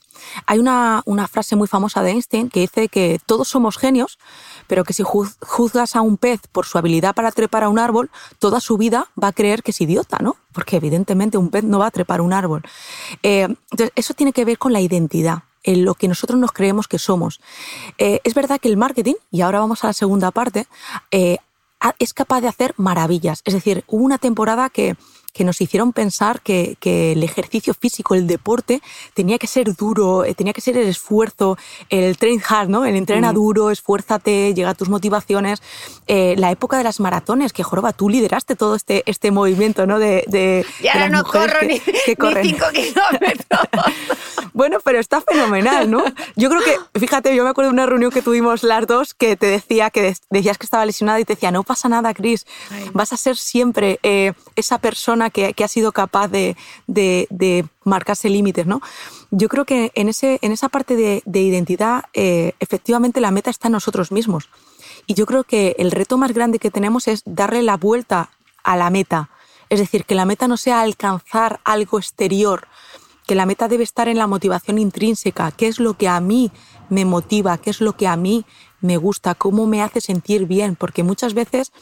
hay 0.47 0.59
una, 0.59 1.03
una, 1.07 1.27
frase 1.27 1.57
muy 1.57 1.69
famosa 1.69 2.03
de 2.03 2.11
Einstein 2.11 2.51
que 2.51 2.61
dice 2.61 2.89
que 2.89 3.19
todos 3.25 3.49
somos 3.49 3.79
genios, 3.79 4.19
pero 4.67 4.85
que 4.85 4.93
si 4.93 5.03
juzgas 5.03 5.97
a 5.97 6.03
un 6.03 6.19
pez 6.19 6.41
por 6.53 6.67
su 6.67 6.77
habilidad 6.77 7.15
para 7.15 7.33
trepar 7.33 7.65
a 7.65 7.71
un 7.71 7.79
árbol, 7.79 8.11
toda 8.39 8.61
su 8.61 8.77
vida 8.77 9.09
va 9.21 9.29
a 9.29 9.33
creer 9.33 9.63
que 9.63 9.71
es 9.71 9.81
idiota, 9.81 10.19
¿no? 10.21 10.37
Porque 10.53 10.77
evidentemente 10.77 11.39
un 11.39 11.49
pez 11.49 11.65
no 11.65 11.79
va 11.79 11.87
a 11.87 11.91
trepar 11.91 12.21
un 12.21 12.35
árbol. 12.35 12.63
Eh, 13.23 13.49
entonces, 13.71 13.93
eso 13.97 14.13
tiene 14.13 14.35
que 14.35 14.45
ver 14.45 14.59
con 14.59 14.75
la 14.75 14.83
identidad 14.83 15.45
en 15.63 15.85
lo 15.85 15.95
que 15.95 16.09
nosotros 16.09 16.39
nos 16.39 16.53
creemos 16.53 16.89
que 16.89 16.99
somos. 16.99 17.41
Eh, 17.97 18.21
es 18.25 18.35
verdad 18.35 18.61
que 18.61 18.69
el 18.69 18.77
marketing, 18.77 19.15
y 19.31 19.41
ahora 19.41 19.61
vamos 19.61 19.83
a 19.85 19.87
la 19.89 19.93
segunda 19.93 20.31
parte, 20.31 20.67
eh, 21.11 21.39
es 21.99 22.13
capaz 22.13 22.41
de 22.41 22.49
hacer 22.49 22.75
maravillas. 22.77 23.43
Es 23.45 23.55
decir, 23.55 23.85
hubo 23.87 24.05
una 24.05 24.19
temporada 24.19 24.71
que 24.71 24.97
que 25.33 25.45
nos 25.45 25.61
hicieron 25.61 25.93
pensar 25.93 26.41
que, 26.43 26.77
el 26.83 27.23
ejercicio 27.23 27.75
físico, 27.75 28.15
el 28.15 28.27
deporte, 28.27 28.83
tenía 29.15 29.39
que 29.39 29.47
ser 29.47 29.75
duro, 29.75 30.25
eh, 30.25 30.35
tenía 30.35 30.53
que 30.53 30.61
ser 30.61 30.77
el 30.77 30.89
esfuerzo, 30.89 31.57
el 31.89 32.17
train 32.19 32.41
hard, 32.47 32.69
¿no? 32.69 32.85
El 32.85 32.97
entrena 32.97 33.33
duro, 33.33 33.71
esfuérzate, 33.71 34.53
llega 34.55 34.71
a 34.71 34.75
tus 34.75 34.89
motivaciones. 34.89 35.63
Eh, 36.07 36.35
la 36.39 36.51
época 36.51 36.77
de 36.77 36.85
las 36.85 37.01
maratones, 37.01 37.53
que 37.53 37.63
joroba, 37.63 37.93
tú 37.93 38.09
lideraste 38.09 38.57
todo 38.57 38.75
este, 38.75 39.03
este 39.07 39.31
movimiento, 39.31 39.87
¿no? 39.87 39.99
De, 39.99 40.25
de, 40.27 40.67
y 40.81 40.89
ahora 40.89 41.09
no 41.09 41.25
corro 41.25 41.63
ni, 41.67 41.79
cinco 41.79 42.29
kilómetros. 42.73 43.61
bueno, 44.53 44.79
pero 44.85 44.99
está 44.99 45.21
fenomenal, 45.21 45.91
¿no? 45.91 46.05
Yo 46.37 46.51
creo 46.51 46.61
que, 46.63 47.01
fíjate, 47.01 47.35
yo 47.35 47.45
me 47.45 47.51
acuerdo 47.51 47.71
de 47.71 47.75
una 47.75 47.87
reunión 47.87 48.11
que 48.11 48.23
tuvimos 48.23 48.63
las 48.63 48.87
dos 48.87 49.15
que 49.15 49.37
te 49.37 49.47
decía 49.47 49.91
que 49.91 50.15
decías 50.31 50.59
que 50.59 50.67
estaba 50.67 50.85
lesionada 50.85 51.21
y 51.21 51.25
te 51.25 51.35
decía, 51.35 51.51
no 51.51 51.63
pasa 51.63 51.89
nada, 51.89 52.13
Cris, 52.13 52.47
vas 52.93 53.13
a 53.13 53.17
ser 53.17 53.37
siempre 53.37 53.99
eh, 54.03 54.33
esa 54.57 54.79
persona 54.79 55.22
que, 55.31 55.55
ha 55.63 55.69
sido 55.69 55.93
capaz 55.93 56.29
de, 56.29 56.57
marcarse 57.85 58.29
límites, 58.29 58.67
¿no? 58.67 58.81
Yo 59.31 59.49
creo 59.49 59.65
que 59.65 59.93
en, 59.95 60.09
ese, 60.09 60.39
en 60.43 60.53
esa 60.53 60.69
parte 60.69 60.97
de, 60.97 61.41
identidad, 61.41 62.05
eh, 62.15 62.53
efectivamente 62.61 63.21
la 63.21 63.31
meta 63.31 63.51
está 63.51 63.69
en 63.69 63.73
nosotros 63.73 64.13
mismos. 64.13 64.49
Y 65.07 65.15
yo 65.15 65.27
creo 65.27 65.45
que 65.45 65.75
el 65.79 65.91
reto 65.91 66.17
más 66.19 66.33
grande 66.33 66.59
que 66.59 66.71
tenemos 66.71 67.09
es 67.09 67.23
darle 67.25 67.63
la 67.63 67.77
vuelta 67.77 68.31
a 68.63 68.77
la 68.77 68.91
meta. 68.91 69.31
Es 69.69 69.81
decir, 69.81 70.05
que 70.05 70.15
la 70.15 70.27
meta 70.27 70.49
no 70.49 70.57
sea 70.57 70.81
alcanzar 70.81 71.61
algo 71.65 71.99
exterior, 71.99 72.69
que 73.27 73.35
la 73.35 73.47
meta 73.47 73.69
debe 73.69 73.85
estar 73.85 74.09
en 74.09 74.19
la 74.19 74.27
motivación 74.27 74.79
intrínseca, 74.79 75.51
qué 75.51 75.69
es 75.69 75.81
lo 75.81 75.95
que 75.95 76.09
a 76.09 76.21
mí 76.21 76.51
me 76.89 77.05
motiva, 77.05 77.57
qué 77.59 77.71
es 77.71 77.81
lo 77.81 77.95
que 77.97 78.07
a 78.07 78.17
mí 78.17 78.45
me 78.81 78.97
gusta, 78.97 79.35
cómo 79.35 79.67
me 79.67 79.83
hace 79.83 80.01
sentir 80.01 80.47
bien, 80.47 80.77
porque 80.77 81.03
muchas 81.03 81.35
veces 81.35 81.73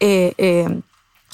eh, 0.00 0.34
eh, 0.38 0.80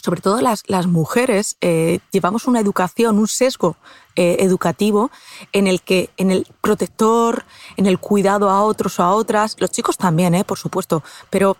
sobre 0.06 0.20
todo 0.20 0.40
las, 0.40 0.62
las 0.68 0.86
mujeres, 0.86 1.56
eh, 1.60 1.98
llevamos 2.12 2.46
una 2.46 2.60
educación, 2.60 3.18
un 3.18 3.26
sesgo 3.26 3.76
eh, 4.14 4.36
educativo 4.38 5.10
en 5.52 5.66
el 5.66 5.82
que, 5.82 6.10
en 6.16 6.30
el 6.30 6.46
protector, 6.60 7.44
en 7.76 7.86
el 7.86 7.98
cuidado 7.98 8.48
a 8.48 8.62
otros 8.62 9.00
o 9.00 9.02
a 9.02 9.12
otras, 9.12 9.56
los 9.58 9.72
chicos 9.72 9.98
también, 9.98 10.36
eh, 10.36 10.44
por 10.44 10.58
supuesto, 10.58 11.02
pero 11.28 11.56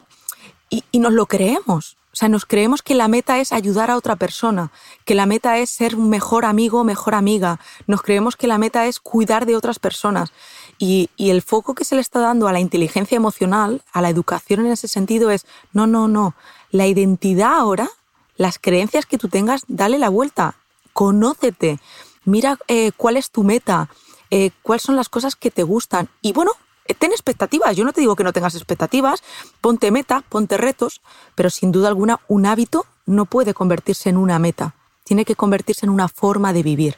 y, 0.71 0.85
y 0.93 1.01
nos 1.01 1.13
lo 1.13 1.27
creemos. 1.27 1.97
O 2.13 2.17
sea, 2.19 2.29
nos 2.29 2.47
creemos 2.47 2.83
que 2.83 2.95
la 2.95 3.09
meta 3.09 3.41
es 3.41 3.53
ayudar 3.53 3.91
a 3.91 3.97
otra 3.97 4.15
persona, 4.15 4.71
que 5.05 5.17
la 5.17 5.27
meta 5.27 5.59
es 5.59 5.69
ser 5.69 5.97
un 5.97 6.09
mejor 6.09 6.45
amigo 6.45 6.83
o 6.83 6.85
mejor 6.85 7.17
amiga. 7.17 7.59
Nos 7.89 8.01
creemos 8.01 8.37
que 8.37 8.47
la 8.47 8.59
meta 8.59 8.87
es 8.87 9.01
cuidar 9.01 9.45
de 9.45 9.57
otras 9.57 9.81
personas. 9.81 10.33
Y, 10.79 11.11
y, 11.17 11.31
el 11.31 11.43
foco 11.43 11.75
que 11.75 11.85
se 11.85 11.97
le 11.97 12.01
está 12.01 12.21
dando 12.21 12.47
a 12.47 12.53
la 12.53 12.61
inteligencia 12.61 13.17
emocional, 13.17 13.83
a 13.93 14.03
la 14.03 14.09
educación 14.09 14.61
en 14.61 14.73
ese 14.73 14.87
sentido 14.87 15.33
es, 15.33 15.47
no, 15.73 15.89
no, 15.89 16.07
no. 16.07 16.37
La 16.71 16.87
identidad 16.87 17.53
ahora 17.55 17.91
las 18.37 18.59
creencias 18.59 19.07
que 19.07 19.19
tú 19.19 19.29
tengas, 19.29 19.65
dale 19.69 19.99
la 19.99 20.09
vuelta, 20.09 20.57
conócete, 20.93 21.79
mira 22.25 22.59
eh, 22.69 22.93
cuál 22.97 23.17
es 23.17 23.31
tu 23.31 23.45
meta, 23.45 23.89
eh, 24.31 24.51
cuáles 24.63 24.83
son 24.83 24.97
las 24.97 25.09
cosas 25.09 25.37
que 25.37 25.51
te 25.51 25.63
gustan. 25.63 26.09
Y 26.23 26.33
bueno, 26.33 26.53
eh, 26.87 26.95
ten 26.95 27.13
expectativas. 27.13 27.77
Yo 27.77 27.85
no 27.85 27.93
te 27.93 28.01
digo 28.01 28.17
que 28.17 28.25
no 28.25 28.33
tengas 28.33 28.55
expectativas, 28.55 29.23
ponte 29.61 29.91
meta, 29.91 30.23
ponte 30.29 30.57
retos, 30.57 31.01
pero 31.35 31.51
sin 31.51 31.73
duda 31.73 31.89
alguna 31.89 32.21
un 32.29 32.47
hábito 32.47 32.87
no 33.07 33.25
puede 33.25 33.55
convertirse 33.55 34.09
en 34.09 34.17
una 34.17 34.39
meta, 34.39 34.75
tiene 35.05 35.25
que 35.25 35.37
convertirse 35.37 35.87
en 35.87 35.91
una 35.91 36.09
forma 36.09 36.53
de 36.53 36.63
vivir. 36.63 36.97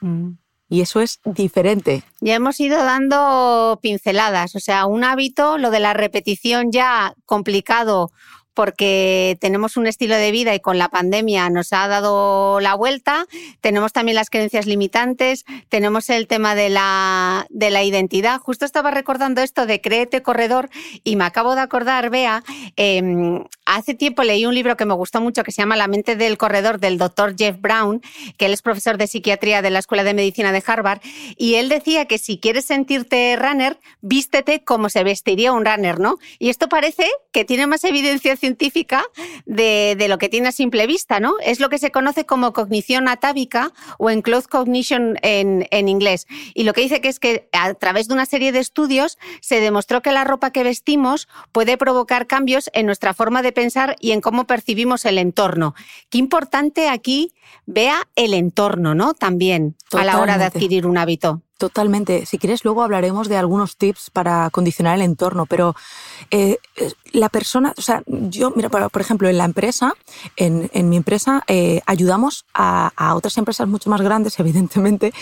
Mm. 0.00 0.32
Y 0.70 0.82
eso 0.82 1.00
es 1.00 1.20
diferente. 1.24 2.04
Ya 2.20 2.34
hemos 2.34 2.60
ido 2.60 2.76
dando 2.84 3.78
pinceladas, 3.80 4.54
o 4.54 4.60
sea, 4.60 4.84
un 4.84 5.02
hábito, 5.02 5.56
lo 5.56 5.70
de 5.70 5.80
la 5.80 5.94
repetición 5.94 6.70
ya 6.70 7.14
complicado 7.24 8.10
porque 8.58 9.38
tenemos 9.40 9.76
un 9.76 9.86
estilo 9.86 10.16
de 10.16 10.32
vida 10.32 10.52
y 10.52 10.58
con 10.58 10.78
la 10.78 10.88
pandemia 10.88 11.48
nos 11.48 11.72
ha 11.72 11.86
dado 11.86 12.58
la 12.58 12.74
vuelta. 12.74 13.24
Tenemos 13.60 13.92
también 13.92 14.16
las 14.16 14.30
creencias 14.30 14.66
limitantes, 14.66 15.44
tenemos 15.68 16.10
el 16.10 16.26
tema 16.26 16.56
de 16.56 16.68
la, 16.68 17.46
de 17.50 17.70
la 17.70 17.84
identidad. 17.84 18.40
Justo 18.40 18.64
estaba 18.64 18.90
recordando 18.90 19.42
esto 19.42 19.64
de 19.64 19.80
Créete 19.80 20.22
Corredor 20.22 20.70
y 21.04 21.14
me 21.14 21.22
acabo 21.22 21.54
de 21.54 21.60
acordar, 21.60 22.10
Bea, 22.10 22.42
em, 22.74 23.44
hace 23.64 23.94
tiempo 23.94 24.24
leí 24.24 24.44
un 24.44 24.56
libro 24.56 24.76
que 24.76 24.86
me 24.86 24.94
gustó 24.94 25.20
mucho 25.20 25.44
que 25.44 25.52
se 25.52 25.62
llama 25.62 25.76
La 25.76 25.86
mente 25.86 26.16
del 26.16 26.36
corredor 26.36 26.80
del 26.80 26.98
doctor 26.98 27.36
Jeff 27.38 27.60
Brown, 27.60 28.02
que 28.38 28.46
él 28.46 28.52
es 28.52 28.62
profesor 28.62 28.98
de 28.98 29.06
psiquiatría 29.06 29.62
de 29.62 29.70
la 29.70 29.78
Escuela 29.78 30.02
de 30.02 30.14
Medicina 30.14 30.50
de 30.50 30.64
Harvard, 30.66 31.00
y 31.36 31.54
él 31.54 31.68
decía 31.68 32.06
que 32.06 32.18
si 32.18 32.40
quieres 32.40 32.64
sentirte 32.64 33.36
runner, 33.36 33.78
vístete 34.00 34.64
como 34.64 34.88
se 34.88 35.04
vestiría 35.04 35.52
un 35.52 35.64
runner, 35.64 36.00
¿no? 36.00 36.18
Y 36.40 36.48
esto 36.48 36.68
parece 36.68 37.06
que 37.30 37.44
tiene 37.44 37.68
más 37.68 37.84
evidencia 37.84 38.34
científica 38.34 38.47
científica 38.48 39.04
de, 39.44 40.06
lo 40.08 40.16
que 40.16 40.30
tiene 40.30 40.48
a 40.48 40.52
simple 40.52 40.86
vista, 40.86 41.20
¿no? 41.20 41.34
Es 41.42 41.60
lo 41.60 41.68
que 41.68 41.78
se 41.78 41.90
conoce 41.90 42.24
como 42.24 42.54
cognición 42.54 43.08
atávica 43.08 43.72
o 43.98 44.08
en 44.08 44.22
cloth 44.22 44.46
cognition 44.46 45.18
en, 45.22 45.66
en 45.70 45.88
inglés. 45.88 46.26
Y 46.54 46.64
lo 46.64 46.72
que 46.72 46.80
dice 46.80 47.00
que 47.02 47.08
es 47.08 47.20
que 47.20 47.48
a 47.52 47.74
través 47.74 48.08
de 48.08 48.14
una 48.14 48.24
serie 48.24 48.52
de 48.52 48.60
estudios 48.60 49.18
se 49.40 49.60
demostró 49.60 50.00
que 50.00 50.12
la 50.12 50.24
ropa 50.24 50.50
que 50.50 50.62
vestimos 50.62 51.28
puede 51.52 51.76
provocar 51.76 52.26
cambios 52.26 52.70
en 52.72 52.86
nuestra 52.86 53.12
forma 53.12 53.42
de 53.42 53.52
pensar 53.52 53.96
y 54.00 54.12
en 54.12 54.22
cómo 54.22 54.46
percibimos 54.46 55.04
el 55.04 55.18
entorno. 55.18 55.74
Qué 56.08 56.18
importante 56.18 56.88
aquí 56.88 57.34
vea 57.66 58.08
el 58.16 58.32
entorno, 58.32 58.94
¿no? 58.94 59.12
También 59.12 59.76
a 59.92 60.04
la 60.04 60.20
hora 60.20 60.38
de 60.38 60.44
adquirir 60.44 60.86
un 60.86 60.96
hábito. 60.96 61.42
Totalmente. 61.58 62.24
Si 62.24 62.38
quieres, 62.38 62.64
luego 62.64 62.84
hablaremos 62.84 63.28
de 63.28 63.36
algunos 63.36 63.76
tips 63.76 64.10
para 64.10 64.48
condicionar 64.50 64.94
el 64.94 65.02
entorno, 65.02 65.44
pero 65.44 65.74
eh, 66.30 66.58
la 67.10 67.28
persona, 67.28 67.74
o 67.76 67.82
sea, 67.82 68.04
yo, 68.06 68.52
mira, 68.54 68.68
por, 68.68 69.02
ejemplo, 69.02 69.28
en 69.28 69.38
la 69.38 69.44
empresa, 69.44 69.94
en, 70.36 70.88
mi 70.88 70.96
empresa, 70.96 71.42
eh, 71.48 71.80
ayudamos 71.84 72.44
a, 72.54 73.12
otras 73.16 73.36
empresas 73.38 73.66
mucho 73.66 73.90
más 73.90 74.00
grandes, 74.00 74.38
evidentemente, 74.38 75.12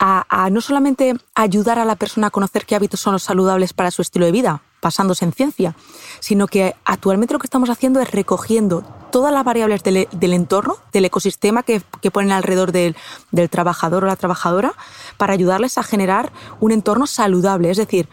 a, 0.00 0.48
no 0.50 0.60
solamente 0.60 1.14
ayudar 1.36 1.78
a 1.78 1.84
la 1.84 1.94
persona 1.94 2.26
a 2.26 2.30
conocer 2.30 2.66
qué 2.66 2.74
hábitos 2.74 2.98
son 2.98 3.12
los 3.12 3.22
saludables 3.22 3.72
para 3.72 3.92
su 3.92 4.02
estilo 4.02 4.26
de 4.26 4.32
vida, 4.32 4.62
pasándose 4.80 5.24
en 5.24 5.32
ciencia, 5.32 5.74
sino 6.20 6.46
que 6.46 6.74
actualmente 6.84 7.34
lo 7.34 7.40
que 7.40 7.46
estamos 7.46 7.70
haciendo 7.70 8.00
es 8.00 8.10
recogiendo 8.10 8.84
todas 9.10 9.32
las 9.32 9.44
variables 9.44 9.82
del, 9.82 10.32
entorno, 10.32 10.76
del 10.92 11.04
ecosistema 11.04 11.62
que, 11.62 11.80
ponen 12.12 12.32
alrededor 12.32 12.72
del, 12.72 12.96
del, 13.30 13.50
trabajador 13.50 14.04
o 14.04 14.06
la 14.06 14.16
trabajadora, 14.16 14.74
para 15.16 15.32
ayudarles 15.32 15.78
a 15.78 15.82
generar 15.82 16.32
un 16.60 16.72
entorno 16.72 17.06
saludable, 17.06 17.70
es 17.70 17.76
decir, 17.76 18.08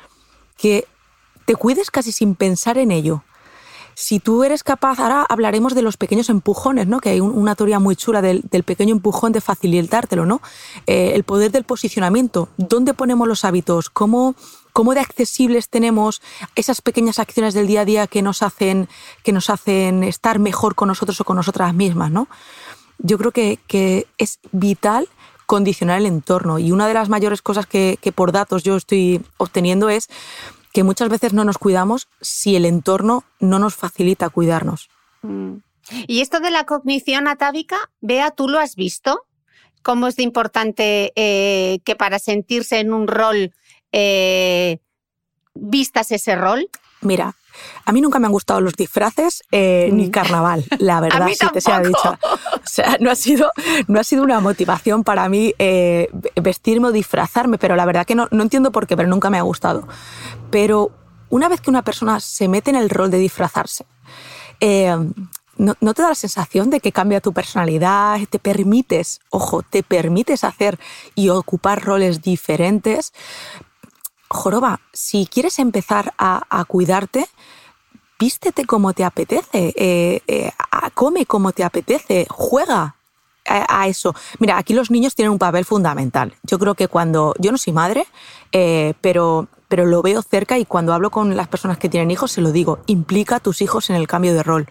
que 0.58 0.88
te 1.46 1.56
cuides 1.56 1.92
casi 1.92 2.12
sin 2.12 2.36
pensar 2.36 2.78
en 2.78 2.92
ello. 2.92 3.24
Si 3.98 4.20
tú 4.20 4.44
eres 4.44 4.64
capaz, 4.64 5.00
ahora 5.00 5.26
hablaremos 5.28 5.74
de 5.74 5.82
los 5.82 5.96
pequeños 5.96 6.30
empujones, 6.30 6.86
¿no? 6.86 7.00
Que 7.00 7.12
hay 7.12 7.22
una 7.22 7.56
teoría 7.56 7.80
muy 7.80 7.96
chula 7.96 8.22
del, 8.22 8.44
pequeño 8.66 8.94
empujón 8.94 9.32
de 9.32 9.40
facilitártelo, 9.40 10.26
¿no? 10.26 10.42
Eh, 10.86 11.14
el 11.16 11.24
poder 11.24 11.52
del 11.52 11.64
posicionamiento. 11.64 12.50
¿Dónde 12.58 12.94
ponemos 12.94 13.26
los 13.26 13.46
hábitos? 13.46 13.90
¿Cómo, 13.90 14.36
cómo 14.76 14.94
de 14.94 15.00
accesibles 15.00 15.70
tenemos 15.70 16.22
esas 16.54 16.82
pequeñas 16.82 17.18
acciones 17.18 17.54
del 17.54 17.66
día 17.66 17.82
a 17.82 17.86
día 17.86 18.08
que 18.08 18.22
nos 18.22 18.44
hacen, 18.44 18.90
que 19.24 19.32
nos 19.32 19.50
hacen 19.50 20.04
estar 20.04 20.38
mejor 20.38 20.76
con 20.76 20.90
nosotros 20.90 21.22
o 21.22 21.24
con 21.24 21.38
nosotras 21.38 21.74
mismas, 21.74 22.12
¿no? 22.12 22.28
Yo 22.98 23.18
creo 23.18 23.32
que, 23.32 24.06
es 24.18 24.40
vital 24.52 25.08
condicionar 25.46 26.00
el 26.00 26.06
entorno. 26.06 26.60
Y 26.60 26.74
una 26.74 26.90
de 26.90 26.94
las 26.94 27.08
mayores 27.08 27.42
cosas 27.42 27.66
que, 27.68 27.98
por 28.14 28.34
datos 28.34 28.64
yo 28.64 28.76
estoy 28.76 29.22
obteniendo 29.38 29.88
es 29.88 30.10
que 30.74 30.84
muchas 30.84 31.08
veces 31.08 31.32
no 31.32 31.46
nos 31.46 31.58
cuidamos 31.58 32.10
si 32.20 32.58
el 32.58 32.66
entorno 32.66 33.24
no 33.40 33.60
nos 33.60 33.76
facilita 33.76 34.28
cuidarnos. 34.28 34.90
Mm. 35.22 35.60
Y 36.06 36.20
esto 36.20 36.42
de 36.42 36.52
la 36.52 36.66
cognición 36.66 37.30
atávica, 37.30 37.78
Bea, 38.02 38.30
¿tú 38.32 38.50
lo 38.50 38.60
has 38.60 38.76
visto? 38.76 39.22
¿Cómo 39.84 40.08
es 40.08 40.20
importante 40.20 41.14
eh, 41.16 41.80
que 41.86 41.96
para 41.96 42.20
sentirse 42.20 42.80
en 42.80 42.92
un 42.92 43.08
rol 43.08 43.54
eh, 43.92 44.80
vistas 45.54 46.12
ese 46.12 46.36
rol? 46.36 46.70
Mira, 47.02 47.36
A 47.86 47.92
mí 47.92 48.02
nunca 48.02 48.20
me 48.20 48.26
han 48.26 48.32
gustado 48.32 48.60
los 48.62 48.74
disfraces 48.74 49.44
eh, 49.52 49.90
ni 49.94 50.08
mm. 50.08 50.12
carnaval, 50.12 50.66
la 50.80 51.00
verdad, 51.02 51.28
si 51.30 51.48
te 51.50 51.62
sea 51.62 51.80
dicho. 51.80 52.18
O 52.54 52.68
sea, 52.68 52.98
no 53.00 53.12
ha 53.12 53.16
sido, 53.16 53.52
no 53.88 54.00
ha 54.00 54.04
sido 54.04 54.24
una 54.24 54.40
motivación 54.40 55.04
para 55.04 55.30
mí 55.30 55.54
eh, 55.60 56.10
vestirme 56.42 56.88
o 56.88 56.92
disfrazarme, 56.92 57.58
pero 57.58 57.76
la 57.76 57.86
verdad 57.86 58.06
que 58.06 58.16
no, 58.16 58.28
no 58.32 58.44
entiendo 58.44 58.72
por 58.72 58.88
qué, 58.88 58.98
pero 58.98 59.08
nunca 59.08 59.30
me 59.30 59.38
ha 59.38 59.44
gustado. 59.44 59.88
Pero 60.50 60.92
una 61.30 61.48
vez 61.48 61.62
que 61.62 61.70
una 61.70 61.84
persona 61.84 62.20
se 62.20 62.48
mete 62.48 62.72
en 62.72 62.76
el 62.76 62.90
rol 62.90 63.12
de 63.12 63.20
disfrazarse, 63.20 63.86
eh, 64.60 64.96
¿no, 65.58 65.76
¿no, 65.80 65.94
te 65.94 66.02
da 66.02 66.10
la 66.10 66.16
sensación 66.16 66.70
de 66.70 66.80
que 66.80 66.92
cambia 66.92 67.22
tu 67.22 67.34
personalidad? 67.34 68.20
Te 68.30 68.40
permites, 68.40 69.22
ojo, 69.30 69.62
te 69.62 69.84
permites 69.84 70.44
hacer 70.44 70.80
y 71.14 71.30
ocupar 71.30 71.84
roles 71.84 72.22
diferentes. 72.22 73.14
Joroba, 74.30 74.80
si 74.94 75.28
quieres 75.28 75.60
empezar 75.60 76.14
a, 76.18 76.66
cuidarte, 76.68 77.28
vístete 78.20 78.66
como 78.66 78.94
te 78.94 79.04
apetece, 79.04 79.74
eh, 79.76 80.22
eh, 80.28 80.52
come 80.94 81.26
como 81.26 81.52
te 81.52 81.64
apetece, 81.64 82.28
juega 82.30 82.96
a, 83.46 83.88
eso. 83.88 84.16
Mira, 84.40 84.58
aquí 84.58 84.74
los 84.74 84.90
niños 84.90 85.14
tienen 85.14 85.32
un 85.32 85.40
papel 85.40 85.66
fundamental. 85.66 86.36
Yo 86.44 86.58
creo 86.58 86.74
que 86.74 86.88
cuando 86.88 87.36
yo 87.38 87.52
no 87.52 87.58
soy 87.58 87.74
madre, 87.74 88.08
pero 89.02 89.48
pero 89.68 89.86
lo 89.86 90.02
veo 90.02 90.22
cerca 90.22 90.58
y 90.58 90.66
cuando 90.66 90.94
hablo 90.94 91.10
con 91.10 91.36
las 91.36 91.48
personas 91.48 91.78
que 91.78 91.90
tienen 91.90 92.12
hijos 92.12 92.32
se 92.32 92.42
lo 92.42 92.52
digo, 92.52 92.80
implica 92.86 93.38
a 93.38 93.40
tus 93.40 93.62
hijos 93.62 93.90
en 93.90 93.96
el 93.96 94.08
cambio 94.08 94.34
de 94.34 94.44
rol. 94.44 94.68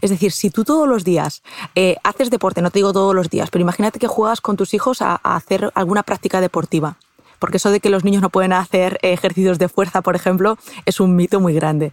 Es 0.00 0.10
decir, 0.10 0.32
si 0.32 0.50
tú 0.50 0.64
todos 0.64 0.88
los 0.88 1.04
días 1.04 1.42
eh, 1.74 1.96
haces 2.02 2.30
deporte, 2.30 2.62
no 2.62 2.70
te 2.70 2.78
digo 2.78 2.92
todos 2.92 3.14
los 3.14 3.28
días, 3.28 3.50
pero 3.50 3.62
imagínate 3.62 3.98
que 3.98 4.06
juegas 4.06 4.40
con 4.40 4.56
tus 4.56 4.72
hijos 4.74 5.02
a, 5.02 5.16
hacer 5.16 5.70
alguna 5.74 6.02
práctica 6.02 6.40
deportiva. 6.40 6.96
Porque 7.42 7.56
eso 7.56 7.72
de 7.72 7.80
que 7.80 7.90
los 7.90 8.04
niños 8.04 8.22
no 8.22 8.30
pueden 8.30 8.52
hacer 8.52 9.00
ejercicios 9.02 9.58
de 9.58 9.68
fuerza, 9.68 10.00
por 10.00 10.14
ejemplo, 10.14 10.58
es 10.86 11.00
un 11.00 11.16
mito 11.16 11.40
muy 11.40 11.52
grande. 11.52 11.90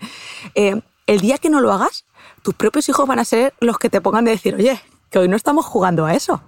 Eh, 0.53 0.79
el 1.07 1.21
día 1.21 1.39
que 1.39 1.49
no 1.49 1.59
lo 1.59 1.73
hagas, 1.73 2.05
tus 2.43 2.53
propios 2.53 2.87
hijos 2.87 3.07
van 3.07 3.17
a 3.17 3.25
ser 3.25 3.55
los 3.59 3.79
que 3.79 3.89
te 3.89 3.99
pongan 3.99 4.25
de 4.25 4.31
decir, 4.31 4.53
oye, 4.53 4.79
que 5.09 5.17
hoy 5.17 5.27
no 5.27 5.35
estamos 5.35 5.65
jugando 5.65 6.05
a 6.05 6.13
eso. 6.13 6.43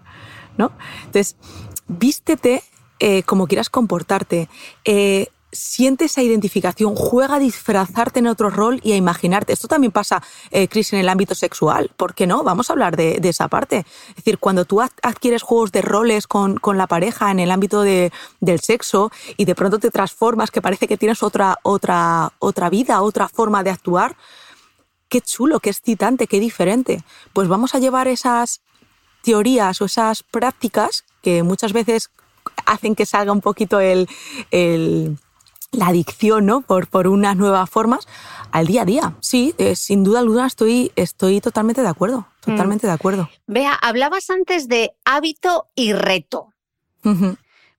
¿no? 0.55 0.71
Entonces, 0.99 1.35
vístete 1.87 2.63
eh, 2.99 3.23
como 3.23 3.47
quieras 3.47 3.71
comportarte 3.71 4.49
siente 5.51 6.05
esa 6.05 6.21
identificación, 6.21 6.95
juega 6.95 7.35
a 7.35 7.39
disfrazarte 7.39 8.19
en 8.19 8.27
otro 8.27 8.49
rol 8.49 8.79
y 8.83 8.93
a 8.93 8.95
imaginarte. 8.95 9.53
Esto 9.53 9.67
también 9.67 9.91
pasa, 9.91 10.23
eh, 10.49 10.67
Chris, 10.67 10.93
en 10.93 10.99
el 10.99 11.09
ámbito 11.09 11.35
sexual. 11.35 11.91
¿Por 11.97 12.13
qué 12.13 12.27
no? 12.27 12.43
Vamos 12.43 12.69
a 12.69 12.73
hablar 12.73 12.95
de, 12.95 13.19
esa 13.23 13.47
parte. 13.47 13.85
Es 14.09 14.15
decir, 14.15 14.39
cuando 14.39 14.65
tú 14.65 14.81
adquieres 14.81 15.41
juegos 15.41 15.71
de 15.71 15.81
roles 15.81 16.27
con, 16.27 16.59
la 16.73 16.87
pareja 16.87 17.31
en 17.31 17.39
el 17.39 17.51
ámbito 17.51 17.81
del 17.81 18.59
sexo 18.61 19.11
y 19.37 19.45
de 19.45 19.55
pronto 19.55 19.79
te 19.79 19.91
transformas, 19.91 20.51
que 20.51 20.61
parece 20.61 20.87
que 20.87 20.97
tienes 20.97 21.21
otra, 21.21 21.57
otra, 21.63 22.31
otra 22.39 22.69
vida, 22.69 23.01
otra 23.01 23.27
forma 23.27 23.63
de 23.63 23.71
actuar, 23.71 24.15
qué 25.09 25.21
chulo, 25.21 25.59
qué 25.59 25.69
excitante, 25.69 26.27
qué 26.27 26.39
diferente. 26.39 27.03
Pues 27.33 27.47
vamos 27.47 27.75
a 27.75 27.79
llevar 27.79 28.07
esas 28.07 28.61
teorías 29.21 29.81
o 29.81 29.85
esas 29.85 30.23
prácticas 30.23 31.03
que 31.21 31.43
muchas 31.43 31.73
veces 31.73 32.09
hacen 32.65 32.95
que 32.95 33.05
salga 33.05 33.31
un 33.31 33.41
poquito 33.41 33.79
el 33.79 34.07
la 35.71 35.87
adicción 35.87 36.45
¿no? 36.45 36.61
por, 36.61 36.87
por 36.87 37.07
unas 37.07 37.35
nuevas 37.35 37.69
formas 37.69 38.07
al 38.51 38.67
día 38.67 38.81
a 38.81 38.85
día. 38.85 39.15
Sí, 39.21 39.55
eh, 39.57 39.75
sin 39.75 40.03
duda 40.03 40.19
alguna 40.19 40.47
estoy, 40.47 40.91
estoy 40.95 41.41
totalmente 41.41 41.81
de 41.81 41.87
acuerdo, 41.87 42.27
totalmente 42.41 42.87
de 42.87 42.93
acuerdo. 42.93 43.29
Vea, 43.47 43.73
hablabas 43.73 44.29
antes 44.29 44.67
de 44.67 44.93
hábito 45.05 45.67
y 45.75 45.93
reto. 45.93 46.53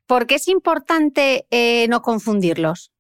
¿Por 0.07 0.27
qué 0.27 0.37
es 0.37 0.49
importante 0.49 1.47
eh, 1.51 1.87
no 1.89 2.03
confundirlos? 2.03 2.91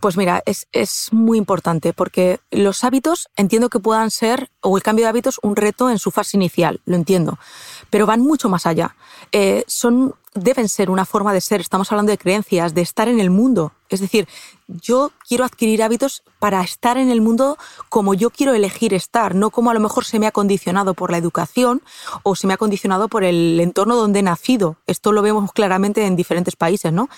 Pues 0.00 0.16
mira, 0.16 0.42
es, 0.46 0.66
es, 0.72 1.08
muy 1.12 1.38
importante 1.38 1.92
porque 1.92 2.40
los 2.50 2.82
hábitos 2.82 3.28
entiendo 3.36 3.68
que 3.68 3.78
puedan 3.78 4.10
ser, 4.10 4.50
o 4.60 4.76
el 4.76 4.82
cambio 4.82 5.04
de 5.04 5.10
hábitos, 5.10 5.38
un 5.42 5.54
reto 5.54 5.90
en 5.90 5.98
su 5.98 6.10
fase 6.10 6.36
inicial, 6.36 6.80
lo 6.86 6.96
entiendo, 6.96 7.38
pero 7.94 8.06
van 8.06 8.22
mucho 8.22 8.48
más 8.48 8.66
allá. 8.66 8.96
Eh, 9.30 9.62
son 9.68 10.16
deben 10.34 10.68
ser 10.68 10.90
una 10.90 11.04
forma 11.04 11.32
de 11.32 11.40
ser. 11.40 11.60
Estamos 11.60 11.92
hablando 11.92 12.10
de 12.10 12.18
creencias, 12.18 12.74
de 12.74 12.80
estar 12.80 13.06
en 13.06 13.20
el 13.20 13.30
mundo. 13.30 13.70
Es 13.88 14.00
decir, 14.00 14.26
yo 14.66 15.12
quiero 15.28 15.44
adquirir 15.44 15.80
hábitos 15.80 16.24
para 16.40 16.60
estar 16.60 16.98
en 16.98 17.08
el 17.08 17.20
mundo 17.20 17.56
como 17.88 18.14
yo 18.14 18.30
quiero 18.30 18.52
elegir 18.52 18.94
estar, 18.94 19.36
no 19.36 19.50
como 19.50 19.70
a 19.70 19.74
lo 19.74 19.78
mejor 19.78 20.04
se 20.04 20.18
me 20.18 20.26
ha 20.26 20.32
condicionado 20.32 20.94
por 20.94 21.12
la 21.12 21.18
educación 21.18 21.82
o 22.24 22.34
se 22.34 22.48
me 22.48 22.54
ha 22.54 22.56
condicionado 22.56 23.06
por 23.06 23.22
el 23.22 23.60
entorno 23.60 23.94
donde 23.94 24.18
he 24.18 24.22
nacido. 24.24 24.74
Esto 24.88 25.12
lo 25.12 25.22
vemos 25.22 25.52
claramente 25.52 26.04
en 26.04 26.16
diferentes 26.16 26.56
países, 26.56 26.92
¿no? 26.92 27.08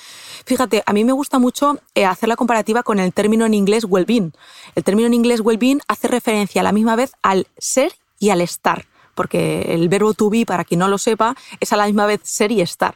Fíjate, 0.45 0.83
a 0.85 0.93
mí 0.93 1.05
me 1.05 1.13
gusta 1.13 1.39
mucho 1.39 1.79
eh, 1.95 2.05
hacer 2.05 2.29
la 2.29 2.37
comparativa 2.37 2.83
con 2.83 2.99
el 2.99 3.15
término 3.15 3.47
en 3.47 3.55
inglés 3.55 3.87
well-being. 3.89 4.35
El 4.75 4.85
término 4.85 5.07
en 5.07 5.15
inglés 5.15 5.41
well-being 5.41 5.81
hace 5.89 6.07
referencia 6.07 6.61
a 6.61 6.65
la 6.65 6.73
misma 6.73 6.97
vez 6.97 7.13
al 7.23 7.47
ser 7.57 7.95
y 8.19 8.29
al 8.29 8.43
estar 8.43 8.85
porque 9.17 9.63
el 9.75 9.89
verbo 9.89 10.15
to 10.15 10.31
be, 10.31 10.47
para 10.47 10.65
quien 10.65 10.79
no 10.79 10.87
lo 10.87 10.99
sepa, 10.99 11.35
es 11.59 11.73
a 11.73 11.77
la 11.77 11.87
misma 11.87 12.07
vez 12.07 12.21
ser 12.23 12.53
y 12.53 12.61
estar. 12.61 12.95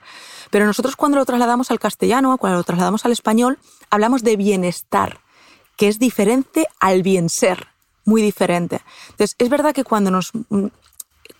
Pero 0.50 0.66
nosotros 0.66 0.94
cuando 0.94 1.18
lo 1.18 1.24
trasladamos 1.24 1.72
al 1.72 1.80
castellano, 1.80 2.38
cuando 2.38 2.58
lo 2.58 2.64
trasladamos 2.64 3.04
al 3.04 3.12
español, 3.12 3.58
hablamos 3.90 4.22
de 4.22 4.36
bienestar, 4.36 5.18
que 5.76 5.88
es 5.88 5.98
diferente 5.98 6.66
al 6.78 7.02
bien 7.02 7.28
ser, 7.28 7.66
muy 8.04 8.22
diferente. 8.22 8.82
Entonces, 9.10 9.34
es 9.38 9.48
verdad 9.48 9.74
que 9.74 9.82
cuando 9.82 10.10
nos 10.12 10.30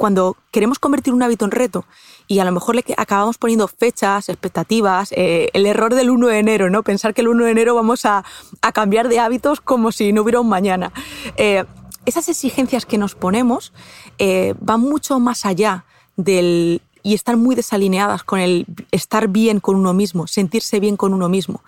cuando 0.01 0.39
queremos 0.51 0.79
convertir 0.79 1.13
un 1.13 1.23
hábito 1.23 1.45
en 1.45 1.51
reto 1.51 1.85
y 2.27 2.39
a 2.39 2.45
lo 2.47 2.53
mejor 2.53 2.75
le 2.75 2.83
acabamos 2.97 3.37
poniendo 3.37 3.69
fechas, 3.69 4.31
expectativas, 4.31 5.13
eh, 5.13 5.51
el 5.53 5.67
error 5.67 5.95
del 5.95 6.09
1 6.09 6.29
de 6.29 6.39
enero, 6.39 6.71
¿no? 6.71 6.83
Pensar 6.83 7.13
que 7.13 7.21
el 7.21 7.29
1 7.29 7.45
de 7.45 7.51
enero 7.51 7.75
vamos 7.75 8.07
a, 8.07 8.25
cambiar 8.73 9.09
de 9.09 9.19
hábitos 9.19 9.61
como 9.61 9.93
si 9.93 10.15
no 10.15 10.23
hubiera 10.23 10.41
un 10.41 10.49
mañana. 10.49 10.91
Eh, 11.37 11.65
esas 12.07 12.29
exigencias 12.29 12.87
que 12.87 12.99
nos 12.99 13.15
ponemos 13.15 13.73
eh, 14.19 14.55
van 14.61 14.81
mucho 14.81 15.19
más 15.21 15.45
allá 15.45 15.85
del 16.17 16.83
y 17.03 17.15
están 17.15 17.41
muy 17.41 17.55
desalineadas 17.55 18.25
con 18.25 18.41
el 18.41 18.67
estar 18.91 19.29
bien 19.29 19.61
con 19.61 19.77
uno 19.77 19.95
mismo, 19.95 20.27
sentirse 20.27 20.81
bien 20.81 20.97
con 20.97 21.15
uno 21.15 21.29
mismo. 21.29 21.63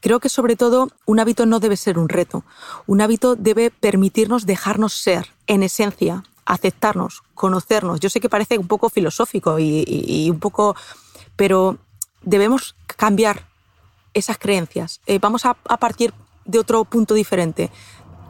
Creo 0.00 0.20
que 0.20 0.28
sobre 0.28 0.54
todo 0.54 0.90
un 1.06 1.18
hábito 1.18 1.46
no 1.46 1.58
debe 1.58 1.76
ser 1.76 1.98
un 1.98 2.08
reto. 2.08 2.44
Un 2.86 3.00
hábito 3.00 3.34
debe 3.34 3.70
permitirnos 3.70 4.46
dejarnos 4.46 4.92
ser, 4.92 5.32
en 5.48 5.64
esencia, 5.64 6.22
aceptarnos, 6.44 7.24
conocernos. 7.34 7.98
Yo 7.98 8.08
sé 8.08 8.20
que 8.20 8.28
parece 8.28 8.58
un 8.58 8.68
poco 8.68 8.90
filosófico 8.90 9.58
y, 9.58 10.28
un 10.30 10.38
poco, 10.38 10.76
pero 11.34 11.78
debemos 12.22 12.76
cambiar 12.86 13.48
esas 14.14 14.38
creencias. 14.38 15.00
Eh, 15.06 15.18
vamos 15.18 15.44
a 15.44 15.54
partir 15.54 16.14
de 16.44 16.60
otro 16.60 16.84
punto 16.84 17.14
diferente. 17.14 17.72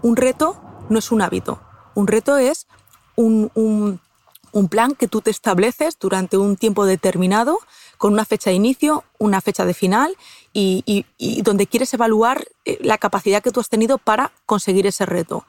Un 0.01 0.17
reto 0.17 0.59
no 0.89 0.99
es 0.99 1.13
un 1.13 1.23
hábito. 1.23 1.61
Un 1.95 2.07
reto 2.07 2.37
es 2.37 2.67
un, 3.17 4.01
plan 4.71 4.95
que 4.95 5.09
tú 5.09 5.21
te 5.21 5.31
estableces 5.31 5.99
durante 5.99 6.37
un 6.37 6.57
tiempo 6.57 6.87
determinado 6.87 7.59
con 7.97 8.13
una 8.13 8.25
fecha 8.25 8.51
de 8.51 8.57
inicio, 8.57 9.05
una 9.19 9.41
fecha 9.41 9.65
de 9.65 9.75
final 9.75 10.17
y, 10.53 11.05
donde 11.43 11.67
quieres 11.67 11.93
evaluar 11.95 12.47
eh, 12.65 12.79
la 12.81 12.99
capacidad 12.99 13.43
que 13.43 13.51
tú 13.51 13.61
has 13.61 13.69
tenido 13.69 13.99
para 13.99 14.33
conseguir 14.47 14.87
ese 14.87 15.07
reto. 15.07 15.45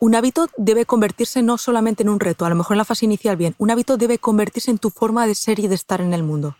Un 0.00 0.14
hábito 0.14 0.48
debe 0.56 0.86
convertirse 0.86 1.42
no 1.42 1.56
solamente 1.58 2.02
en 2.02 2.08
un 2.08 2.20
reto, 2.20 2.44
a 2.44 2.48
lo 2.48 2.56
mejor 2.56 2.74
en 2.74 2.78
la 2.78 2.84
fase 2.84 3.04
inicial 3.04 3.36
bien, 3.36 3.54
un 3.58 3.70
hábito 3.70 3.96
debe 3.96 4.18
convertirse 4.18 4.70
en 4.70 4.78
tu 4.78 4.90
forma 4.90 5.26
de 5.26 5.34
ser 5.34 5.58
y 5.60 5.68
de 5.68 5.74
estar 5.74 6.00
en 6.00 6.12
el 6.12 6.22
mundo. 6.22 6.56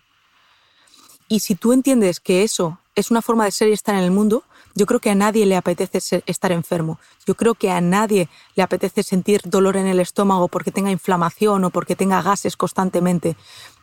Y 1.29 1.41
si 1.41 1.55
tú 1.55 1.73
entiendes 1.73 2.21
que 2.21 2.43
eso 2.43 2.79
es 2.95 3.11
una 3.11 3.23
forma 3.23 3.45
de 3.45 3.51
ser 3.51 3.69
y 3.69 3.73
estar 3.73 3.95
en 3.95 4.03
el 4.03 4.11
mundo, 4.11 4.45
yo 4.75 4.87
creo 4.87 5.01
que 5.01 5.11
a 5.11 5.15
nadie 5.15 5.47
le 5.47 5.57
apetece 5.57 6.23
estar 6.27 6.53
enfermo. 6.53 6.99
Yo 7.27 7.35
creo 7.35 7.55
que 7.55 7.71
a 7.71 7.81
nadie 7.81 8.29
le 8.57 8.63
apetece 8.63 9.03
sentir 9.03 9.41
dolor 9.45 9.77
en 9.77 9.87
el 9.87 10.01
estómago 10.01 10.49
porque 10.49 10.73
tenga 10.73 10.91
inflamación 10.91 11.65
o 11.65 11.71
porque 11.71 11.97
tenga 11.97 12.23
gases 12.23 12.57
constantemente. 12.57 13.37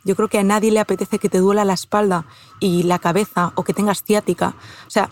Yo 0.04 0.16
creo 0.16 0.28
que 0.28 0.40
a 0.40 0.44
nadie 0.44 0.72
le 0.72 0.80
apetece 0.80 1.20
que 1.20 1.30
te 1.30 1.40
duela 1.40 1.66
la 1.66 1.74
espalda 1.74 2.26
y 2.60 2.84
la 2.84 3.00
cabeza 3.00 3.54
o 3.56 3.64
que 3.64 3.74
tengas 3.74 4.04
ciática. 4.04 4.56
O 4.88 4.90
sea, 4.90 5.10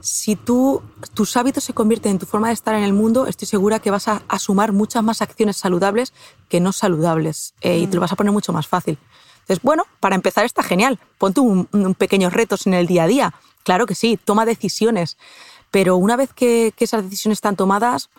si 0.00 0.34
tú, 0.34 0.82
tus 1.14 1.36
hábitos 1.36 1.64
se 1.64 1.74
convierten 1.74 2.12
en 2.12 2.18
tu 2.18 2.26
forma 2.26 2.48
de 2.48 2.54
estar 2.54 2.74
en 2.74 2.82
el 2.82 2.92
mundo, 2.92 3.26
estoy 3.26 3.46
segura 3.46 3.78
que 3.78 3.90
vas 3.90 4.08
a, 4.08 4.22
sumar 4.38 4.72
muchas 4.72 5.02
más 5.04 5.22
acciones 5.22 5.56
saludables 5.56 6.12
que 6.48 6.60
no 6.60 6.72
saludables 6.72 7.54
eh, 7.60 7.78
y 7.78 7.86
te 7.86 7.94
lo 7.94 8.00
vas 8.00 8.12
a 8.12 8.16
poner 8.16 8.32
mucho 8.32 8.52
más 8.52 8.66
fácil. 8.66 8.98
Entonces, 9.40 9.62
bueno, 9.62 9.84
para 10.00 10.14
empezar 10.14 10.44
está 10.44 10.62
genial. 10.62 10.98
Ponte 11.18 11.40
un, 11.40 11.66
pequeños 11.98 12.32
retos 12.32 12.66
en 12.66 12.74
el 12.74 12.86
día 12.86 13.04
a 13.04 13.06
día. 13.06 13.34
Claro 13.70 13.86
que 13.86 13.94
sí, 13.94 14.18
toma 14.24 14.46
decisiones. 14.46 15.16
Pero 15.70 15.94
una 15.94 16.16
vez 16.16 16.32
que, 16.32 16.74
esas 16.76 17.04
decisiones 17.04 17.36
están 17.36 17.54
tomadas, 17.54 18.10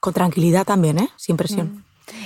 con 0.00 0.12
tranquilidad 0.12 0.64
también, 0.64 0.98
¿eh? 0.98 1.08
sin 1.14 1.36
presión. 1.36 1.66
Mm. 1.66 1.84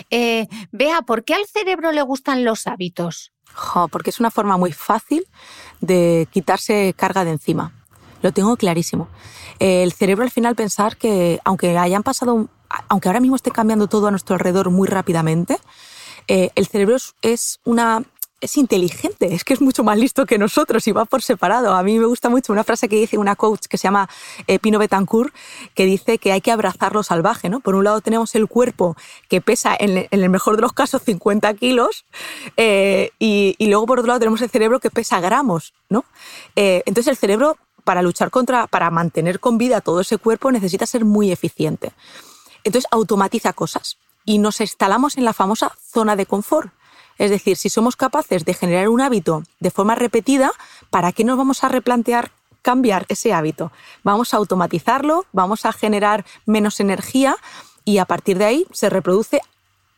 Eh, 0.09 0.49
Vea, 0.73 1.03
¿por 1.03 1.23
qué 1.23 1.35
al 1.35 1.45
cerebro 1.45 1.93
le 1.93 2.01
gustan 2.01 2.43
los 2.43 2.67
hábitos? 2.67 3.33
porque 3.91 4.09
es 4.09 4.21
una 4.21 4.31
forma 4.31 4.57
muy 4.57 4.73
fácil 4.73 5.27
de 5.83 6.29
quitarse 6.31 6.95
carga 6.97 7.27
de 7.27 7.33
encima. 7.33 7.75
Lo 8.23 8.33
tengo 8.33 8.57
clarísimo. 8.57 9.09
El 9.59 9.93
cerebro 9.93 10.25
al 10.25 10.31
final 10.31 10.55
pensar 10.55 10.97
que 10.97 11.41
aunque 11.45 11.77
hayan 11.77 12.03
pasado, 12.03 12.49
aunque 12.89 13.09
ahora 13.09 13.21
mismo 13.21 13.37
esté 13.37 13.51
cambiando 13.51 13.87
todo 13.87 14.07
a 14.07 14.11
nuestro 14.11 14.35
alrededor 14.35 14.71
muy 14.71 14.89
rápidamente, 14.89 15.59
eh, 16.27 16.51
el 16.55 16.69
cerebro 16.69 16.97
es 17.21 17.61
una 17.65 18.03
es 18.41 18.57
inteligente, 18.57 19.35
es 19.35 19.45
que 19.45 19.53
es 19.53 19.61
mucho 19.61 19.85
más 19.85 19.99
listo 19.99 20.25
que 20.25 20.39
nosotros 20.39 20.87
y 20.89 20.93
va 20.93 21.05
por 21.05 21.23
separado. 21.23 21.75
A 21.75 21.83
mí 21.83 21.99
me 21.99 22.07
gusta 22.07 22.29
mucho 22.29 22.53
una 22.53 22.65
frase 22.65 22.89
que 22.89 22.97
dice 22.97 23.19
una 23.19 23.37
coach 23.37 23.67
que 23.69 23.77
se 23.77 23.85
llama 23.85 24.09
eh, 24.47 24.59
Pino 24.59 24.79
Betancourt, 24.79 25.35
que 25.75 25.85
dice 25.85 26.19
que 26.19 26.33
hay 26.33 26.41
que 26.41 26.51
abrazar 26.51 26.95
lo 26.95 27.03
salvaje. 27.03 27.49
¿no? 27.49 27.61
Por 27.61 27.75
un 27.75 27.85
lado 27.85 28.01
tenemos 28.01 28.35
el 28.35 28.49
cuerpo 28.49 28.97
que 29.29 29.41
pesa 29.41 29.77
en, 29.79 30.09
el 30.11 30.29
mejor 30.31 30.57
de 30.57 30.63
los 30.63 30.73
casos 30.73 31.03
50 31.03 31.53
kilos 31.55 32.05
eh, 32.57 33.11
y, 33.19 33.57
luego 33.61 33.87
por 33.87 33.99
otro 33.99 34.09
lado 34.09 34.21
tenemos 34.21 34.41
el 34.41 34.51
cerebro 34.51 34.81
que 34.81 34.91
pesa 34.91 35.21
gramos. 35.21 35.75
¿no? 35.91 36.05
Eh, 36.57 36.83
entonces 36.87 37.11
el 37.11 37.17
cerebro 37.17 37.59
para 37.85 38.03
luchar 38.03 38.31
contra, 38.31 38.67
para 38.67 38.91
mantener 38.91 39.41
con 39.41 39.59
vida 39.59 39.81
todo 39.81 40.01
ese 40.01 40.19
cuerpo 40.19 40.51
necesita 40.51 40.87
ser 40.87 41.05
muy 41.05 41.31
eficiente. 41.31 41.93
Entonces 42.65 42.89
automatiza 42.91 43.53
cosas 43.53 43.99
y 44.25 44.39
nos 44.39 44.61
instalamos 44.61 45.19
en 45.19 45.25
la 45.25 45.33
famosa 45.33 45.73
zona 45.93 46.17
de 46.17 46.27
confort 46.27 46.73
es 47.21 47.31
decir, 47.31 47.59
si 47.59 47.69
somos 47.69 47.97
capaces 47.97 48.47
de 48.47 48.55
generar 48.55 48.89
un 48.89 49.03
hábito 49.03 49.43
de 49.61 49.71
forma 49.71 49.95
repetida, 49.95 50.53
¿para 50.89 51.13
qué 51.13 51.23
nos 51.23 51.37
vamos 51.37 51.63
a 51.63 51.69
replantear 51.69 52.31
cambiar 52.63 53.05
ese 53.11 53.35
hábito? 53.35 53.73
Vamos 54.03 54.33
a 54.33 54.39
automatizarlo, 54.39 55.27
vamos 55.31 55.67
a 55.67 55.73
generar 55.75 56.25
menos 56.47 56.81
energía 56.81 57.37
y 57.85 57.99
a 57.99 58.07
partir 58.07 58.39
de 58.39 58.47
ahí 58.47 58.67
se 58.73 58.89
reproduce 58.89 59.43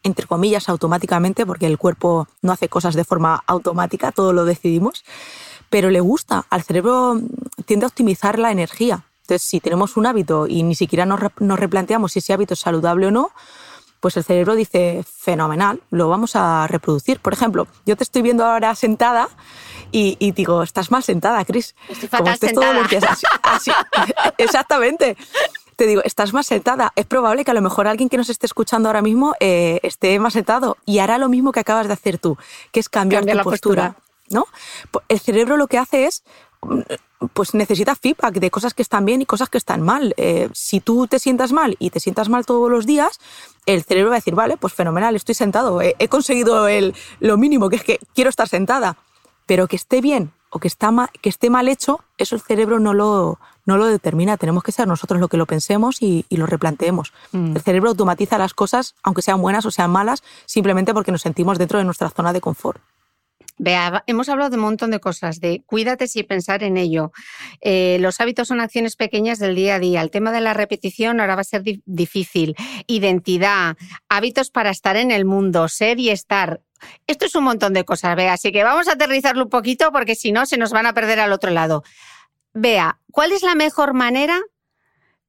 entre 0.03 0.27
comillas 0.27 0.69
automáticamente 0.69 1.47
porque 1.47 1.67
el 1.67 1.79
cuerpo 1.79 2.27
no 2.43 2.51
hace 2.51 2.69
cosas 2.69 2.97
de 2.97 3.05
forma 3.05 3.45
automática, 3.47 4.11
todo 4.11 4.33
lo 4.33 4.45
decidimos, 4.45 5.05
pero 5.71 5.91
le 5.91 6.01
gusta, 6.01 6.45
al 6.51 6.65
cerebro 6.65 7.21
tiende 7.67 7.87
a 7.87 7.89
optimizar 7.89 8.41
la 8.41 8.51
energía. 8.51 9.05
Entonces, 9.21 9.43
si 9.43 9.61
tenemos 9.61 9.97
un 9.97 10.07
hábito 10.07 10.49
y 10.49 10.65
ni 10.65 10.75
siquiera 10.75 11.07
nos, 11.07 11.21
replanteamos 11.39 12.11
si 12.11 12.19
ese 12.19 12.33
hábito 12.33 12.55
es 12.55 12.61
saludable 12.61 13.07
o 13.07 13.11
no, 13.13 13.31
pues 14.03 14.17
el 14.17 14.25
cerebro 14.25 14.57
dice, 14.57 15.05
fenomenal, 15.09 15.81
lo 15.91 16.09
vamos 16.09 16.35
a 16.35 16.67
reproducir. 16.67 17.21
Por 17.21 17.35
ejemplo, 17.35 17.69
yo 17.87 17.97
te 17.97 18.03
estoy 18.03 18.21
viendo 18.21 18.45
ahora 18.45 18.75
sentada 18.75 19.29
y, 19.93 20.33
digo, 20.33 20.65
estás 20.65 20.91
mal 20.91 21.05
sentada, 21.05 21.45
Cris. 21.45 21.77
Estoy 21.89 22.09
fatal 22.09 22.37
sentada. 22.37 22.83
exactamente. 24.39 25.17
Te 25.77 25.87
digo, 25.87 26.03
estás 26.05 26.33
más 26.33 26.49
sentada. 26.49 26.93
Es 26.97 27.07
probable 27.07 27.45
que 27.45 27.53
a 27.53 27.55
lo 27.55 27.63
mejor 27.63 27.87
alguien 27.87 28.09
que 28.09 28.17
nos 28.17 28.29
esté 28.29 28.47
escuchando 28.47 28.89
ahora 28.89 29.03
mismo 29.03 29.37
eh, 29.39 29.79
esté 29.85 30.19
más 30.19 30.33
sentado 30.33 30.79
y 30.85 30.99
hará 30.99 31.17
lo 31.19 31.29
mismo 31.29 31.53
que 31.53 31.61
acabas 31.61 31.87
de 31.87 31.93
hacer 31.93 32.19
tú, 32.19 32.37
que 32.73 32.81
es 32.81 32.89
cambiar 32.89 33.25
tu 33.25 33.39
postura. 33.45 33.95
¿no? 34.31 34.47
El 35.09 35.21
cerebro 35.21 35.57
lo 35.57 35.69
que 35.69 35.79
hace 35.79 36.07
es 36.07 36.25
pues 37.33 37.55
necesita 37.55 37.95
feedback 37.95 38.35
de 38.35 38.51
cosas 38.51 38.75
que 38.75 38.83
están 38.83 39.05
bien 39.05 39.23
y 39.23 39.27
cosas 39.27 39.49
que 39.49 39.59
están 39.59 39.83
mal. 39.83 40.15
Eh, 40.17 40.49
si 40.53 40.81
tú 40.81 41.07
te 41.07 41.19
sientas 41.19 41.53
mal 41.53 41.77
y 41.79 41.91
te 41.91 42.01
sientas 42.01 42.29
mal 42.29 42.47
todos 42.47 42.71
los 42.71 42.87
días, 42.87 43.21
el 43.67 43.83
cerebro 43.83 44.11
va 44.11 44.17
a 44.17 44.19
decir, 44.19 44.35
vale, 44.35 44.57
pues 44.57 44.73
fenomenal, 44.73 45.17
estoy 45.17 45.35
sentado, 45.35 45.81
he, 45.81 46.09
conseguido 46.09 46.69
el, 46.69 46.95
lo 47.21 47.37
mínimo, 47.37 47.69
que 47.69 47.77
es 47.77 47.85
que 47.85 47.99
quiero 48.15 48.31
estar 48.31 48.49
sentada. 48.49 48.97
Pero 49.47 49.67
que 49.67 49.77
esté 49.77 50.01
bien 50.01 50.33
o 50.51 50.61
que, 50.61 50.69
está 50.69 50.93
que 51.21 51.29
esté 51.29 51.51
mal 51.51 51.69
hecho, 51.69 52.01
eso 52.17 52.37
el 52.37 52.43
cerebro 52.43 52.79
no 52.79 52.95
lo, 52.95 53.39
no 53.65 53.77
lo 53.77 53.87
determina. 53.87 54.37
Tenemos 54.37 54.63
que 54.63 54.73
ser 54.73 54.87
nosotros 54.87 55.21
lo 55.21 55.29
que 55.29 55.37
lo 55.37 55.47
pensemos 55.47 56.01
y, 56.01 56.25
lo 56.31 56.47
replanteemos. 56.47 57.13
Mm. 57.33 57.57
El 57.57 57.63
cerebro 57.63 57.91
automatiza 57.91 58.39
las 58.39 58.55
cosas, 58.55 58.95
aunque 59.03 59.23
sean 59.23 59.41
buenas 59.41 59.67
o 59.67 59.71
sean 59.71 59.91
malas, 59.91 60.23
simplemente 60.47 60.95
porque 60.95 61.13
nos 61.13 61.23
sentimos 61.23 61.59
dentro 61.59 61.79
de 61.79 61.85
nuestra 61.85 62.11
zona 62.11 62.33
de 62.33 62.41
confort. 62.41 62.81
Vea, 63.65 64.03
hemos 64.09 64.29
hablado 64.29 64.51
de 64.51 64.57
un 64.57 64.63
montón 64.63 64.91
de 64.91 64.99
cosas, 64.99 65.39
de 65.39 65.63
cuídate 65.65 66.09
sin 66.09 66.27
pensar 66.27 66.65
en 66.65 66.77
ello. 66.77 67.13
Eh, 67.61 67.99
los 68.01 68.21
hábitos 68.21 68.49
son 68.49 68.61
acciones 68.61 68.97
pequeñas 68.97 69.39
del 69.39 69.55
día 69.55 69.77
a 69.77 69.79
día. 69.79 70.03
El 70.03 70.11
tema 70.11 70.33
de 70.33 70.41
la 70.41 70.53
repetición 70.53 71.21
ahora 71.21 71.37
va 71.37 71.43
a 71.43 71.45
ser 71.45 71.63
difícil. 71.85 72.57
Identidad, 72.89 73.77
hábitos 74.09 74.51
para 74.51 74.71
estar 74.71 74.97
en 74.97 75.13
el 75.13 75.25
mundo, 75.25 75.69
ser 75.69 76.01
y 76.01 76.11
estar. 76.11 76.61
Esto 77.07 77.27
es 77.27 77.37
un 77.37 77.45
montón 77.45 77.73
de 77.73 77.85
cosas, 77.85 78.17
Vea. 78.17 78.33
Así 78.33 78.51
que 78.51 78.65
vamos 78.65 78.89
a 78.89 78.95
aterrizarlo 78.95 79.45
un 79.45 79.51
poquito 79.51 79.93
porque 79.93 80.17
si 80.17 80.33
no 80.33 80.45
se 80.45 80.57
nos 80.57 80.73
van 80.73 80.87
a 80.87 80.93
perder 80.93 81.21
al 81.21 81.33
otro 81.33 81.53
lado. 81.53 81.85
Vea, 82.55 82.99
¿cuál 83.13 83.31
es 83.31 83.45
la 83.45 83.55
mejor 83.55 83.95
manera 83.95 84.41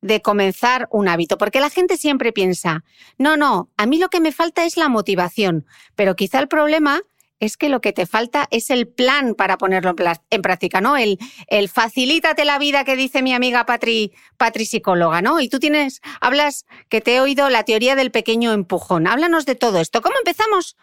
de 0.01 0.23
comenzar 0.23 0.87
un 0.91 1.07
hábito, 1.07 1.37
porque 1.37 1.61
la 1.61 1.69
gente 1.69 1.95
siempre 1.95 2.33
piensa, 2.33 2.83
no, 3.17 3.37
no, 3.37 3.69
a 3.77 3.85
mí 3.85 3.99
lo 3.99 4.09
que 4.09 4.19
me 4.19 4.33
falta 4.33 4.65
es 4.65 4.75
la 4.75 4.89
motivación, 4.89 5.65
pero 5.95 6.17
quizá 6.17 6.39
el 6.39 6.49
problema 6.49 7.03
es 7.43 7.57
que 7.57 7.69
lo 7.69 7.81
que 7.81 7.93
te 7.93 8.05
falta 8.05 8.47
es 8.51 8.69
el 8.69 8.87
plan 8.87 9.35
para 9.35 9.57
ponerlo 9.57 9.93
en, 10.29 10.41
práctica, 10.41 10.81
¿no? 10.81 10.95
El, 10.95 11.19
el 11.47 11.69
facilítate 11.69 12.45
la 12.45 12.57
vida 12.57 12.83
que 12.85 12.95
dice 12.95 13.21
mi 13.21 13.33
amiga 13.33 13.65
Patri, 13.65 14.13
Patri 14.37 14.65
psicóloga, 14.65 15.21
¿no? 15.21 15.41
Y 15.41 15.49
tú 15.49 15.59
tienes, 15.59 16.01
hablas 16.21 16.65
que 16.89 17.01
te 17.01 17.15
he 17.15 17.21
oído 17.21 17.49
la 17.49 17.63
teoría 17.63 17.95
del 17.95 18.11
pequeño 18.11 18.53
empujón. 18.53 19.07
Háblanos 19.07 19.45
de 19.45 19.55
todo 19.55 19.79
esto. 19.79 20.01
¿Cómo 20.01 20.15
empezamos 20.17 20.77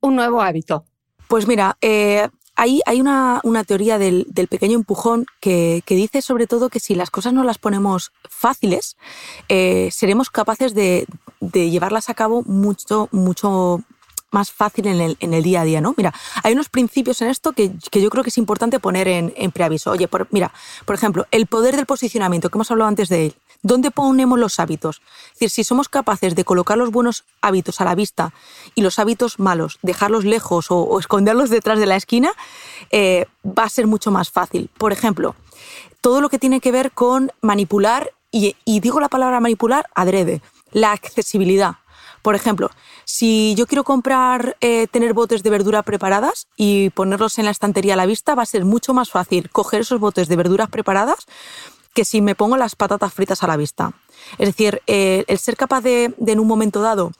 un 0.00 0.16
nuevo 0.16 0.42
hábito? 0.42 0.84
Pues 1.28 1.46
mira, 1.46 1.78
eh, 1.80 2.28
hay, 2.56 3.00
una, 3.00 3.40
teoría 3.66 3.98
del, 3.98 4.26
pequeño 4.50 4.74
empujón 4.74 5.24
que, 5.40 5.82
dice 5.88 6.20
sobre 6.20 6.46
todo 6.46 6.68
que 6.68 6.80
si 6.80 6.94
las 6.94 7.10
cosas 7.10 7.32
no 7.32 7.44
las 7.44 7.58
ponemos 7.58 8.12
fáciles, 8.28 8.96
eh, 9.48 9.88
seremos 9.90 10.30
capaces 10.30 10.74
de, 10.74 11.06
de, 11.40 11.70
llevarlas 11.70 12.10
a 12.10 12.14
cabo 12.14 12.42
mucho, 12.42 13.08
mucho 13.10 13.82
más 14.32 14.50
fácil 14.50 14.86
en 14.86 15.00
el, 15.00 15.16
en 15.20 15.34
el, 15.34 15.42
día 15.42 15.60
a 15.60 15.64
día, 15.64 15.80
¿no? 15.80 15.94
Mira, 15.96 16.12
hay 16.42 16.54
unos 16.54 16.68
principios 16.68 17.20
en 17.22 17.28
esto 17.28 17.52
que, 17.52 17.72
que 17.90 18.02
yo 18.02 18.10
creo 18.10 18.24
que 18.24 18.30
es 18.30 18.38
importante 18.38 18.80
poner 18.80 19.06
en, 19.08 19.52
preaviso. 19.52 19.90
Oye, 19.90 20.08
por, 20.08 20.26
mira, 20.30 20.52
por 20.84 20.94
ejemplo, 20.94 21.26
el 21.30 21.46
poder 21.46 21.76
del 21.76 21.86
posicionamiento, 21.86 22.50
que 22.50 22.56
hemos 22.56 22.70
hablado 22.70 22.88
antes 22.88 23.08
de 23.08 23.26
él. 23.26 23.34
¿Dónde 23.62 23.92
ponemos 23.92 24.40
los 24.40 24.58
hábitos? 24.58 25.02
Es 25.26 25.32
decir, 25.34 25.50
si 25.50 25.64
somos 25.64 25.88
capaces 25.88 26.34
de 26.34 26.44
colocar 26.44 26.76
los 26.76 26.90
buenos 26.90 27.24
hábitos 27.40 27.80
a 27.80 27.84
la 27.84 27.94
vista 27.94 28.32
y 28.74 28.82
los 28.82 28.98
hábitos 28.98 29.38
malos, 29.38 29.78
dejarlos 29.82 30.24
lejos 30.24 30.66
o, 30.70 30.98
esconderlos 30.98 31.48
detrás 31.48 31.78
de 31.78 31.86
la 31.86 31.94
esquina, 31.94 32.32
eh, 32.90 33.26
va 33.46 33.64
a 33.64 33.68
ser 33.68 33.86
mucho 33.86 34.10
más 34.10 34.30
fácil. 34.30 34.68
Por 34.76 34.92
ejemplo, 34.92 35.36
todo 36.00 36.20
lo 36.20 36.28
que 36.28 36.40
tiene 36.40 36.60
que 36.60 36.72
ver 36.72 36.90
con 36.90 37.30
manipular, 37.40 38.12
y 38.32 38.80
digo 38.80 38.98
la 38.98 39.08
palabra 39.08 39.38
manipular 39.40 39.86
adrede, 39.94 40.40
la 40.72 40.92
accesibilidad. 40.92 41.76
Por 42.22 42.36
ejemplo, 42.36 42.70
si 43.04 43.54
yo 43.56 43.66
quiero 43.66 43.82
comprar, 43.82 44.56
eh, 44.60 44.86
tener 44.86 45.12
botes 45.12 45.42
de 45.42 45.50
verdura 45.50 45.82
preparadas 45.82 46.46
y 46.56 46.90
ponerlos 46.90 47.38
en 47.38 47.46
la 47.46 47.50
estantería 47.50 47.94
a 47.94 47.96
la 47.96 48.06
vista, 48.06 48.36
va 48.36 48.44
a 48.44 48.46
ser 48.46 48.64
mucho 48.64 48.94
más 48.94 49.10
fácil 49.10 49.50
coger 49.50 49.80
esos 49.80 49.98
botes 49.98 50.28
de 50.28 50.36
verduras 50.36 50.70
preparadas 50.70 51.26
que 51.94 52.04
si 52.04 52.22
me 52.22 52.34
pongo 52.34 52.56
las 52.56 52.76
patatas 52.76 53.12
fritas 53.12 53.42
a 53.42 53.48
la 53.48 53.56
vista. 53.56 53.92
Es 54.38 54.48
decir, 54.48 54.80
eh, 54.86 55.24
el 55.26 55.38
ser 55.38 55.56
capaz 55.56 55.82
de, 55.82 56.14
en 56.26 56.40
un 56.40 56.46
momento 56.46 56.80
dado, 56.80 57.10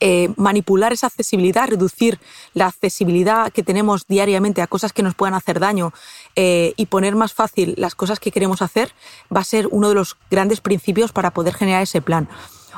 eh, 0.00 0.32
manipular 0.36 0.92
esa 0.92 1.06
accesibilidad, 1.06 1.68
reducir 1.68 2.18
la 2.54 2.66
accesibilidad 2.66 3.52
que 3.52 3.62
tenemos 3.62 4.06
diariamente 4.08 4.60
a 4.60 4.66
cosas 4.66 4.92
que 4.92 5.04
nos 5.04 5.14
puedan 5.14 5.34
hacer 5.34 5.60
daño 5.60 5.92
y 6.34 6.86
poner 6.86 7.14
más 7.14 7.34
fácil 7.34 7.74
las 7.76 7.94
cosas 7.94 8.18
que 8.18 8.32
queremos 8.32 8.62
hacer, 8.62 8.92
va 9.34 9.42
a 9.42 9.44
ser 9.44 9.68
uno 9.70 9.90
de 9.90 9.94
los 9.94 10.16
grandes 10.30 10.60
principios 10.60 11.12
para 11.12 11.30
poder 11.30 11.54
generar 11.54 11.82
ese 11.82 12.00
plan. 12.00 12.28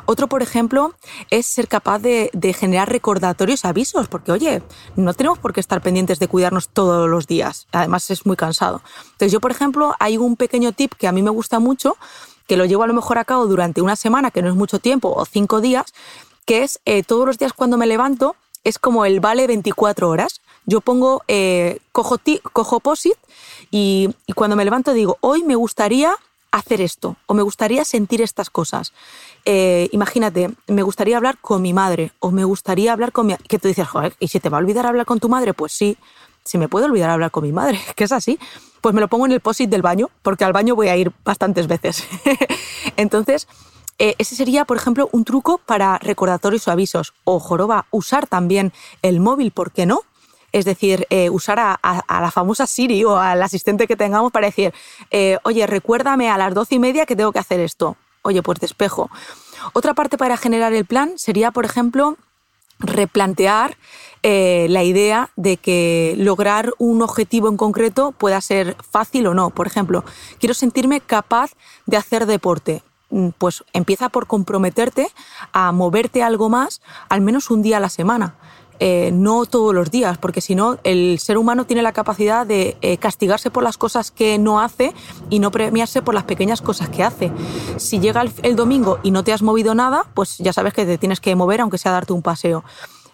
Otro, 0.07 0.29
por 0.29 0.43
ejemplo, 0.43 0.95
es 1.31 1.47
ser 1.47 1.69
capaz 1.69 1.99
de, 2.01 2.31
generar 2.59 2.91
recordatorios, 2.91 3.65
avisos, 3.65 4.09
porque 4.09 4.33
oye, 4.33 4.63
no 4.97 5.15
tenemos 5.15 5.39
por 5.39 5.53
qué 5.53 5.61
estar 5.61 5.81
pendientes 5.81 6.19
de 6.19 6.29
cuidarnos 6.29 6.69
todos 6.69 7.09
los 7.09 7.27
días. 7.27 7.67
Además, 7.73 8.11
es 8.11 8.27
muy 8.27 8.37
cansado. 8.37 8.83
Entonces, 9.05 9.33
yo, 9.33 9.41
por 9.41 9.51
ejemplo, 9.51 9.95
hay 9.99 10.19
un 10.19 10.37
pequeño 10.37 10.73
tip 10.73 10.93
que 10.95 11.09
a 11.09 11.13
mí 11.13 11.23
me 11.23 11.31
gusta 11.31 11.59
mucho, 11.59 11.97
que 12.47 12.57
lo 12.57 12.67
llevo 12.67 12.83
a 12.83 12.87
lo 12.87 12.95
mejor 12.95 13.19
a 13.19 13.25
cabo 13.25 13.47
durante 13.47 13.81
una 13.81 13.97
semana, 13.97 14.31
que 14.31 14.43
no 14.43 14.49
es 14.49 14.55
mucho 14.55 14.79
tiempo, 14.79 15.13
o 15.15 15.25
cinco 15.25 15.61
días, 15.61 15.95
que 16.45 16.63
es 16.63 16.81
eh, 16.85 17.03
todos 17.03 17.27
los 17.27 17.39
días 17.39 17.53
cuando 17.55 17.79
me 17.79 17.87
levanto, 17.87 18.37
es 18.65 18.79
como 18.79 19.05
el 19.05 19.21
vale 19.21 19.47
24 19.47 20.09
horas. 20.09 20.41
Yo 20.67 20.81
pongo, 20.81 21.23
eh, 21.29 21.79
cojo, 21.93 22.19
cojo 22.53 22.81
posit 22.81 23.17
y, 23.71 24.11
y 24.27 24.33
cuando 24.33 24.57
me 24.57 24.65
levanto 24.65 24.93
digo, 24.93 25.19
hoy 25.21 25.43
me 25.43 25.55
gustaría 25.57 26.17
hacer 26.55 26.81
esto 26.81 27.17
o 27.27 27.35
me 27.35 27.43
gustaría 27.43 27.85
sentir 27.85 28.23
estas 28.23 28.49
cosas. 28.49 28.93
Eh, 29.45 29.89
imagínate, 29.93 30.51
me 30.69 30.83
gustaría 30.83 31.19
hablar 31.19 31.37
con 31.39 31.61
mi 31.61 31.75
madre 31.75 32.13
o 32.19 32.31
me 32.31 32.45
gustaría 32.45 32.93
hablar 32.93 33.13
con 33.13 33.27
mi... 33.27 33.37
Que 33.37 33.59
tú 33.59 33.69
dices, 33.69 33.87
joder, 33.87 34.15
¿y 34.19 34.29
si 34.29 34.41
te 34.41 34.49
va 34.49 34.59
a 34.59 34.61
olvidar 34.61 34.87
hablar 34.87 35.05
con 35.05 35.21
tu 35.21 35.29
madre? 35.29 35.53
Pues 35.53 35.73
sí, 35.73 35.99
si 36.45 36.57
me 36.57 36.69
puedo 36.69 36.87
olvidar 36.87 37.11
hablar 37.11 37.31
con 37.31 37.45
mi 37.45 37.53
madre, 37.53 37.79
que 37.97 38.05
es 38.05 38.13
así, 38.13 38.39
pues 38.81 38.95
me 38.95 39.01
lo 39.01 39.09
pongo 39.09 39.27
en 39.27 39.33
el 39.33 39.41
post 39.41 39.61
del 39.61 39.83
baño, 39.83 40.11
porque 40.23 40.45
al 40.45 40.53
baño 40.53 40.75
voy 40.75 40.89
a 40.89 40.97
ir 40.97 41.13
bastantes 41.25 41.67
veces. 41.67 42.05
Entonces, 42.97 43.47
eh, 43.99 44.15
ese 44.19 44.35
sería, 44.35 44.65
por 44.65 44.77
ejemplo, 44.77 45.09
un 45.13 45.25
truco 45.25 45.59
para 45.59 45.99
recordatorios 45.99 46.67
o 46.67 46.71
avisos. 46.71 47.13
O 47.25 47.39
joroba, 47.39 47.87
usar 47.91 48.27
también 48.27 48.73
el 49.03 49.21
móvil, 49.21 49.51
¿por 49.51 49.73
qué 49.73 49.85
no? 49.85 50.03
Es 50.53 50.65
decir, 50.65 51.07
eh, 51.11 51.31
usar 51.31 51.59
a, 51.59 51.79
la 52.09 52.31
famosa 52.31 52.67
Siri 52.67 53.05
o 53.05 53.19
al 53.19 53.43
asistente 53.43 53.89
que 53.89 53.97
tengamos 53.97 54.31
para 54.31 54.47
decir, 54.47 54.73
oye, 55.43 55.67
recuérdame 55.67 56.31
a 56.31 56.39
las 56.39 56.55
doce 56.55 56.77
y 56.77 56.79
media 56.79 57.07
que 57.07 57.17
tengo 57.17 57.33
que 57.33 57.41
hacer 57.41 57.59
esto 57.59 57.97
oye, 58.25 58.43
pues 58.43 58.59
despejo. 58.59 59.11
Otra 59.73 59.95
parte 59.95 60.19
para 60.19 60.37
generar 60.37 60.73
el 60.73 60.85
plan 60.85 61.13
sería, 61.17 61.53
por 61.53 61.65
ejemplo, 61.65 62.17
replantear 62.81 63.77
eh, 64.23 64.67
la 64.71 64.83
idea 64.83 65.31
de 65.37 65.59
que 65.59 66.15
lograr 66.19 66.73
un 66.79 67.03
objetivo 67.03 67.49
en 67.49 67.57
concreto 67.57 68.13
pueda 68.13 68.41
ser 68.41 68.77
fácil 68.91 69.27
o 69.27 69.35
no. 69.35 69.51
Por 69.51 69.67
ejemplo, 69.67 70.05
quiero 70.41 70.55
sentirme 70.55 71.01
capaz 71.01 71.53
de 71.87 71.97
hacer 71.97 72.27
deporte. 72.27 72.83
Mm, 73.11 73.29
pues 73.39 73.63
empieza 73.73 74.09
por 74.09 74.27
comprometerte 74.27 75.09
a 75.53 75.71
moverte 75.73 76.23
algo 76.23 76.49
más, 76.49 76.81
al 77.09 77.21
menos 77.21 77.51
un 77.51 77.63
día 77.63 77.77
a 77.77 77.81
la 77.81 77.91
semana. 77.91 78.35
Eh, 78.81 79.11
no 79.13 79.47
todos 79.47 79.75
los 79.75 79.91
días, 79.91 80.19
porque 80.19 80.41
si 80.41 80.55
no, 80.55 80.79
el 80.83 81.19
ser 81.21 81.39
humano 81.39 81.65
tiene 81.65 81.83
la 81.83 81.93
capacidad 81.93 82.47
de 82.47 82.77
eh, 82.81 82.97
castigarse 82.99 83.51
por 83.51 83.63
las 83.63 83.79
cosas 83.79 84.11
que 84.11 84.39
no 84.39 84.61
hace 84.61 84.93
y 85.31 85.39
no 85.39 85.51
premiarse 85.51 86.03
por 86.03 86.15
las 86.15 86.25
pequeñas 86.25 86.61
cosas 86.61 86.89
que 86.89 87.05
hace. 87.05 87.31
Si 87.77 88.01
llega 88.01 88.25
el, 88.43 88.57
domingo 88.57 88.99
y 89.03 89.11
no 89.11 89.23
te 89.23 89.33
has 89.33 89.43
movido 89.43 89.75
nada, 89.75 90.07
pues 90.15 90.39
ya 90.39 90.53
sabes 90.53 90.75
que 90.75 90.85
te 90.85 90.99
tienes 90.99 91.21
que 91.21 91.35
mover, 91.37 91.61
aunque 91.61 91.79
sea 91.79 91.93
darte 91.93 92.13
un 92.13 92.23
paseo. 92.23 92.65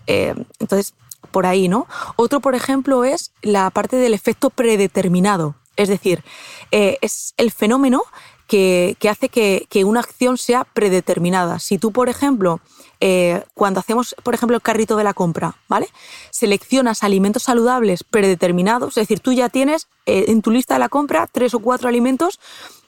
Eh, 0.07 0.35
entonces, 0.59 0.95
por 1.31 1.45
ahí, 1.47 1.69
¿no? 1.69 1.87
Otro, 2.17 2.41
por 2.41 2.55
ejemplo, 2.55 3.05
es 3.05 3.33
la 3.43 3.71
parte 3.71 3.97
del 3.97 4.15
efecto 4.15 4.51
predeterminado. 4.51 5.55
Es 5.77 5.89
decir, 5.89 6.25
es 6.71 7.33
el 7.37 7.51
fenómeno 7.51 8.03
que, 8.51 9.09
hace 9.09 9.29
que, 9.29 9.85
una 9.85 10.01
acción 10.01 10.37
sea 10.37 10.65
predeterminada. 10.65 11.61
Si 11.61 11.79
tú, 11.79 11.93
por 11.93 12.09
ejemplo, 12.09 12.61
eh, 12.99 13.45
cuando 13.55 13.79
hacemos, 13.79 14.17
por 14.25 14.35
ejemplo, 14.35 14.57
el 14.57 14.63
carrito 14.63 14.97
de 14.97 15.05
la 15.05 15.15
compra, 15.15 15.55
¿vale? 15.69 15.87
Seleccionas 16.33 17.05
alimentos 17.05 17.45
saludables 17.45 18.03
predeterminados, 18.03 18.97
es 18.97 19.03
decir, 19.07 19.21
tú 19.21 19.33
ya 19.33 19.51
tienes 19.51 19.87
eh, 20.05 20.25
en 20.29 20.43
tu 20.43 20.51
lista 20.51 20.75
de 20.75 20.81
la 20.81 20.89
compra 20.89 21.29
tres 21.31 21.55
o 21.55 21.61
cuatro 21.61 21.89
alimentos 21.89 22.41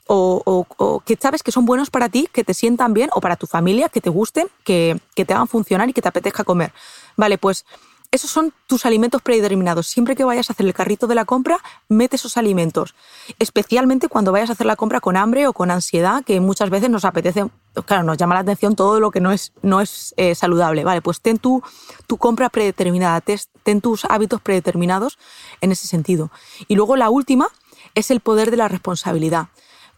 o, 0.08 0.66
que 1.06 1.16
sabes 1.16 1.44
que 1.44 1.52
son 1.52 1.64
buenos 1.64 1.88
para 1.88 2.08
ti, 2.08 2.28
que 2.30 2.44
te 2.44 2.52
sientan 2.54 2.92
bien, 2.92 3.08
o 3.14 3.20
para 3.20 3.36
tu 3.36 3.46
familia, 3.46 3.88
que 3.88 4.00
te 4.00 4.10
gusten, 4.10 4.48
que, 4.64 4.98
que 5.14 5.24
te 5.24 5.32
hagan 5.32 5.46
funcionar 5.46 5.88
y 5.88 5.92
que 5.92 6.02
te 6.02 6.08
apetezca 6.08 6.44
comer. 6.44 6.72
Vale, 7.16 7.38
pues 7.38 7.64
esos 8.12 8.30
son 8.30 8.52
tus 8.66 8.84
alimentos 8.84 9.22
predeterminados. 9.22 9.86
Siempre 9.86 10.14
que 10.14 10.24
vayas 10.24 10.50
a 10.50 10.52
hacer 10.52 10.66
el 10.66 10.74
carrito 10.74 11.06
de 11.06 11.14
la 11.14 11.24
compra, 11.24 11.58
mete 11.88 12.16
esos 12.16 12.36
alimentos. 12.36 12.94
Especialmente 13.38 14.08
cuando 14.08 14.32
vayas 14.32 14.50
a 14.50 14.52
hacer 14.52 14.66
la 14.66 14.76
compra 14.76 15.00
con 15.00 15.16
hambre 15.16 15.46
o 15.46 15.54
con 15.54 15.70
ansiedad, 15.70 16.22
que 16.22 16.38
muchas 16.38 16.68
veces 16.68 16.90
nos 16.90 17.06
apetece, 17.06 17.46
claro, 17.86 18.02
nos 18.02 18.18
llama 18.18 18.34
la 18.34 18.42
atención 18.42 18.76
todo 18.76 19.00
lo 19.00 19.10
que 19.10 19.20
no 19.20 19.32
es, 19.32 19.54
no 19.62 19.80
es 19.80 20.12
eh, 20.18 20.34
saludable. 20.34 20.84
Vale, 20.84 21.00
pues 21.00 21.22
ten 21.22 21.38
tu, 21.38 21.62
tu 22.06 22.18
compra 22.18 22.50
predeterminada, 22.50 23.22
ten 23.22 23.80
tus 23.80 24.04
hábitos 24.04 24.42
predeterminados 24.42 25.18
en 25.62 25.72
ese 25.72 25.88
sentido. 25.88 26.30
Y 26.68 26.76
luego 26.76 26.96
la 26.96 27.08
última 27.08 27.48
es 27.94 28.10
el 28.10 28.20
poder 28.20 28.50
de 28.50 28.58
la 28.58 28.68
responsabilidad. 28.68 29.48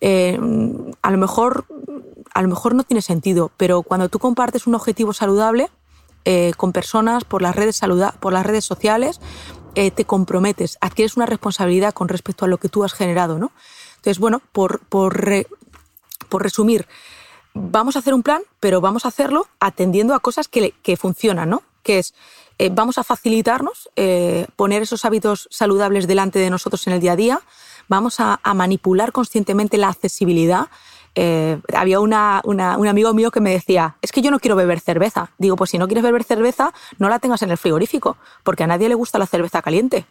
Eh, 0.00 0.38
a, 1.02 1.10
lo 1.10 1.18
mejor, 1.18 1.64
a 2.32 2.42
lo 2.42 2.48
mejor 2.48 2.76
no 2.76 2.84
tiene 2.84 3.02
sentido, 3.02 3.50
pero 3.56 3.82
cuando 3.82 4.08
tú 4.08 4.20
compartes 4.20 4.68
un 4.68 4.76
objetivo 4.76 5.12
saludable, 5.12 5.68
eh, 6.24 6.52
con 6.56 6.72
personas 6.72 7.24
por 7.24 7.42
las 7.42 7.54
redes, 7.54 7.80
por 8.20 8.32
las 8.32 8.46
redes 8.46 8.64
sociales, 8.64 9.20
eh, 9.74 9.90
te 9.90 10.04
comprometes, 10.04 10.78
adquieres 10.80 11.16
una 11.16 11.26
responsabilidad 11.26 11.92
con 11.92 12.08
respecto 12.08 12.44
a 12.44 12.48
lo 12.48 12.58
que 12.58 12.68
tú 12.68 12.84
has 12.84 12.92
generado. 12.92 13.38
¿no? 13.38 13.52
Entonces, 13.96 14.18
bueno, 14.18 14.40
por, 14.52 14.80
por, 14.80 15.46
por 16.28 16.42
resumir, 16.42 16.86
vamos 17.52 17.96
a 17.96 17.98
hacer 17.98 18.14
un 18.14 18.22
plan, 18.22 18.42
pero 18.60 18.80
vamos 18.80 19.04
a 19.04 19.08
hacerlo 19.08 19.48
atendiendo 19.60 20.14
a 20.14 20.20
cosas 20.20 20.48
que, 20.48 20.72
que 20.82 20.96
funcionan, 20.96 21.50
¿no? 21.50 21.62
que 21.82 21.98
es 21.98 22.14
eh, 22.58 22.70
vamos 22.72 22.98
a 22.98 23.04
facilitarnos, 23.04 23.90
poner 24.54 24.82
esos 24.82 25.04
hábitos 25.04 25.48
saludables 25.50 26.06
delante 26.06 26.38
de 26.38 26.50
nosotros 26.50 26.86
en 26.86 26.92
el 26.92 27.00
día 27.00 27.12
a 27.12 27.16
día, 27.16 27.40
vamos 27.88 28.20
a 28.20 28.38
manipular 28.54 29.10
conscientemente 29.10 29.76
la 29.76 29.88
accesibilidad, 29.88 30.68
eh, 31.14 31.60
había 31.74 32.00
un 32.00 32.12
amigo 32.12 33.14
mío 33.14 33.30
que 33.30 33.40
me 33.40 33.50
decía, 33.50 33.96
es 34.02 34.10
que 34.10 34.22
yo 34.22 34.30
no 34.30 34.40
quiero 34.40 34.56
beber 34.56 34.80
cerveza. 34.80 35.30
Digo, 35.38 35.56
pues 35.56 35.70
si 35.70 35.78
no 35.78 35.86
quieres 35.86 36.02
beber 36.02 36.24
cerveza, 36.24 36.72
no 36.98 37.08
la 37.08 37.18
tengas 37.18 37.42
en 37.42 37.50
el 37.50 37.58
frigorífico, 37.58 38.16
porque 38.42 38.64
a 38.64 38.66
nadie 38.66 38.88
le 38.88 38.94
gusta 38.94 39.18
la 39.18 39.26
cerveza 39.26 39.62
caliente. 39.62 40.06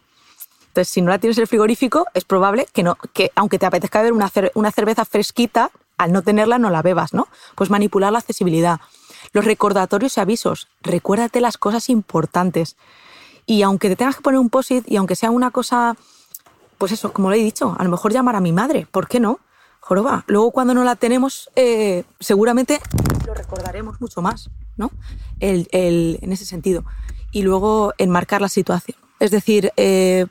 Entonces, 0.68 0.88
si 0.88 1.02
no 1.02 1.10
la 1.10 1.18
tienes 1.18 1.38
en 1.38 1.42
el 1.42 1.48
frigorífico, 1.48 2.06
es 2.14 2.24
probable 2.24 2.66
que, 2.72 2.82
no, 2.82 2.96
que 3.12 3.30
aunque 3.36 3.58
te 3.58 3.66
apetezca 3.66 4.00
beber 4.00 4.12
una, 4.12 4.30
una 4.54 4.70
cerveza 4.72 5.04
fresquita, 5.04 5.70
al 5.98 6.12
no 6.12 6.22
tenerla 6.22 6.58
no 6.58 6.70
la 6.70 6.82
bebas, 6.82 7.14
¿no? 7.14 7.28
Pues 7.54 7.70
manipular 7.70 8.12
la 8.12 8.18
accesibilidad. 8.18 8.80
Los 9.32 9.44
recordatorios 9.44 10.16
y 10.16 10.20
avisos. 10.20 10.68
Recuérdate 10.82 11.40
las 11.40 11.58
cosas 11.58 11.88
importantes. 11.90 12.76
Y 13.46 13.62
aunque 13.62 13.88
te 13.88 13.96
tengas 13.96 14.16
que 14.16 14.22
poner 14.22 14.40
un 14.40 14.50
post-it 14.50 14.84
y 14.90 14.96
aunque 14.96 15.16
sea 15.16 15.30
una 15.30 15.50
cosa, 15.50 15.96
pues 16.78 16.92
eso, 16.92 17.12
como 17.12 17.30
le 17.30 17.36
he 17.36 17.44
dicho, 17.44 17.76
a 17.78 17.84
lo 17.84 17.90
mejor 17.90 18.12
llamar 18.12 18.36
a 18.36 18.40
mi 18.40 18.52
madre, 18.52 18.86
¿por 18.90 19.06
qué 19.06 19.20
no? 19.20 19.38
Joroba. 19.84 20.24
Luego 20.28 20.50
cuando 20.50 20.72
no 20.72 20.82
la 20.82 20.96
tenemos, 20.96 21.50
eh, 21.56 22.04
seguramente 22.18 22.80
lo 23.26 23.34
recordaremos 23.34 24.00
mucho 24.00 24.22
más, 24.22 24.48
¿no? 24.78 24.90
El, 25.40 25.68
en 25.70 26.32
ese 26.32 26.46
sentido. 26.46 26.84
Y 27.32 27.42
luego 27.42 27.92
enmarcar 27.98 28.40
la 28.40 28.48
situación. 28.48 28.96
Es 29.20 29.30
decir, 29.30 29.72
eh, 29.76 30.26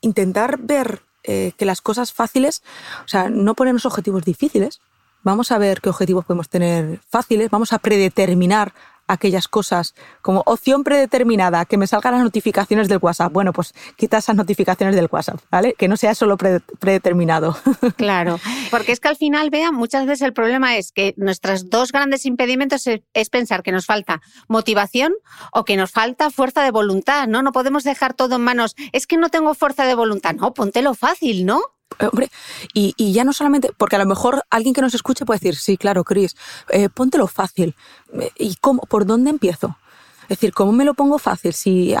intentar 0.00 0.58
ver 0.58 1.02
eh, 1.24 1.52
que 1.58 1.66
las 1.66 1.82
cosas 1.82 2.14
fáciles, 2.14 2.62
o 3.04 3.08
sea, 3.08 3.28
no 3.28 3.54
ponernos 3.54 3.84
objetivos 3.84 4.24
difíciles. 4.24 4.80
Vamos 5.22 5.52
a 5.52 5.58
ver 5.58 5.82
qué 5.82 5.90
objetivos 5.90 6.24
podemos 6.24 6.48
tener 6.48 7.00
fáciles, 7.10 7.50
vamos 7.50 7.74
a 7.74 7.78
predeterminar 7.78 8.72
aquellas 9.06 9.48
cosas 9.48 9.94
como 10.22 10.42
opción 10.46 10.84
predeterminada, 10.84 11.64
que 11.64 11.76
me 11.76 11.86
salgan 11.86 12.14
las 12.14 12.22
notificaciones 12.22 12.88
del 12.88 12.98
WhatsApp. 13.00 13.32
Bueno, 13.32 13.52
pues 13.52 13.74
quita 13.96 14.18
esas 14.18 14.36
notificaciones 14.36 14.96
del 14.96 15.08
WhatsApp, 15.10 15.40
¿vale? 15.50 15.74
Que 15.74 15.88
no 15.88 15.96
sea 15.96 16.14
solo 16.14 16.36
predeterminado. 16.36 17.56
Claro, 17.96 18.38
porque 18.70 18.92
es 18.92 19.00
que 19.00 19.08
al 19.08 19.16
final, 19.16 19.50
vean, 19.50 19.74
muchas 19.74 20.06
veces 20.06 20.22
el 20.22 20.32
problema 20.32 20.76
es 20.76 20.92
que 20.92 21.14
nuestros 21.16 21.70
dos 21.70 21.92
grandes 21.92 22.26
impedimentos 22.26 22.86
es, 22.86 23.30
pensar 23.30 23.62
que 23.62 23.72
nos 23.72 23.86
falta 23.86 24.20
motivación 24.48 25.14
o 25.52 25.64
que 25.64 25.76
nos 25.76 25.90
falta 25.90 26.30
fuerza 26.30 26.62
de 26.62 26.70
voluntad, 26.70 27.26
¿no? 27.26 27.42
No 27.42 27.52
podemos 27.52 27.84
dejar 27.84 28.14
todo 28.14 28.36
en 28.36 28.42
manos. 28.42 28.74
Es 28.92 29.06
que 29.06 29.16
no 29.16 29.28
tengo 29.28 29.54
fuerza 29.54 29.84
de 29.84 29.94
voluntad. 29.94 30.34
No, 30.34 30.52
póntelo 30.54 30.94
fácil, 30.94 31.46
¿no? 31.46 31.60
Eh, 31.98 32.06
hombre, 32.06 32.30
y, 32.74 33.12
ya 33.12 33.24
no 33.24 33.32
solamente, 33.32 33.70
porque 33.76 33.96
a 33.96 33.98
lo 33.98 34.06
mejor 34.06 34.44
alguien 34.50 34.74
que 34.74 34.82
nos 34.82 34.94
escuche 34.94 35.24
puede 35.24 35.38
decir, 35.38 35.56
sí, 35.56 35.76
claro, 35.76 36.04
Cris, 36.04 36.36
eh, 36.70 36.88
póntelo 36.88 37.26
fácil. 37.26 37.74
Eh, 38.20 38.30
¿Y 38.36 38.56
cómo, 38.56 38.82
por 38.82 39.06
dónde 39.06 39.30
empiezo? 39.30 39.76
Es 40.22 40.30
decir, 40.30 40.52
¿cómo 40.52 40.72
me 40.72 40.84
lo 40.84 40.94
pongo 40.94 41.18
fácil? 41.18 41.52
Si, 41.52 41.94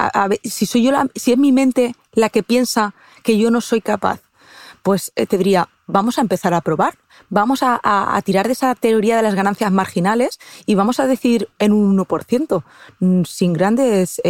soy 0.66 0.82
yo 0.82 0.92
si 1.14 1.32
es 1.32 1.38
mi 1.38 1.52
mente 1.52 1.94
la 2.12 2.28
que 2.28 2.42
piensa 2.42 2.94
que 3.22 3.38
yo 3.38 3.52
no 3.52 3.60
soy 3.60 3.80
capaz, 3.80 4.20
pues 4.82 5.12
te 5.14 5.38
diría, 5.38 5.68
vamos 5.86 6.18
a 6.18 6.22
empezar 6.22 6.52
a 6.52 6.60
probar, 6.60 6.98
vamos 7.30 7.60
a, 7.62 8.20
tirar 8.24 8.46
de 8.46 8.54
esa 8.54 8.74
teoría 8.74 9.16
de 9.16 9.22
las 9.22 9.36
ganancias 9.36 9.70
marginales 9.70 10.40
y 10.64 10.74
vamos 10.74 10.98
a 10.98 11.06
decir 11.06 11.48
en 11.60 11.72
un 11.72 11.96
1%, 11.96 12.64
mm, 12.98 13.22
sin 13.22 13.52
grandes, 13.52 14.20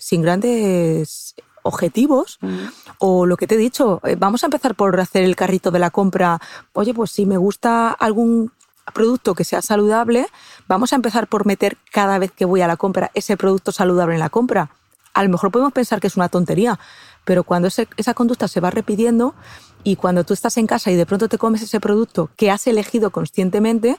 sin 0.00 0.22
grandes 0.22 1.34
objetivos 1.62 2.38
mm. 2.40 2.58
o 2.98 3.26
lo 3.26 3.36
que 3.36 3.46
te 3.46 3.54
he 3.54 3.58
dicho, 3.58 4.00
eh, 4.04 4.16
vamos 4.18 4.42
a 4.42 4.46
empezar 4.46 4.74
por 4.74 4.98
hacer 5.00 5.24
el 5.24 5.36
carrito 5.36 5.70
de 5.70 5.78
la 5.78 5.90
compra. 5.90 6.40
Oye, 6.72 6.94
pues 6.94 7.10
si 7.10 7.26
me 7.26 7.36
gusta 7.36 7.90
algún 7.90 8.52
producto 8.92 9.34
que 9.34 9.44
sea 9.44 9.62
saludable, 9.62 10.26
vamos 10.68 10.92
a 10.92 10.96
empezar 10.96 11.26
por 11.28 11.46
meter 11.46 11.78
cada 11.92 12.18
vez 12.18 12.32
que 12.32 12.44
voy 12.44 12.60
a 12.60 12.66
la 12.66 12.76
compra 12.76 13.10
ese 13.14 13.36
producto 13.36 13.72
saludable 13.72 14.14
en 14.14 14.20
la 14.20 14.30
compra. 14.30 14.70
A 15.14 15.22
lo 15.22 15.28
mejor 15.28 15.50
podemos 15.50 15.72
pensar 15.72 16.00
que 16.00 16.06
es 16.06 16.16
una 16.16 16.28
tontería, 16.28 16.78
pero 17.24 17.44
cuando 17.44 17.68
esa 17.68 18.14
conducta 18.14 18.48
se 18.48 18.60
va 18.60 18.70
repitiendo 18.70 19.34
y 19.82 19.96
cuando 19.96 20.24
tú 20.24 20.34
estás 20.34 20.56
en 20.56 20.66
casa 20.66 20.90
y 20.90 20.96
de 20.96 21.06
pronto 21.06 21.28
te 21.28 21.38
comes 21.38 21.62
ese 21.62 21.80
producto 21.80 22.30
que 22.36 22.50
has 22.50 22.66
elegido 22.66 23.10
conscientemente, 23.10 23.98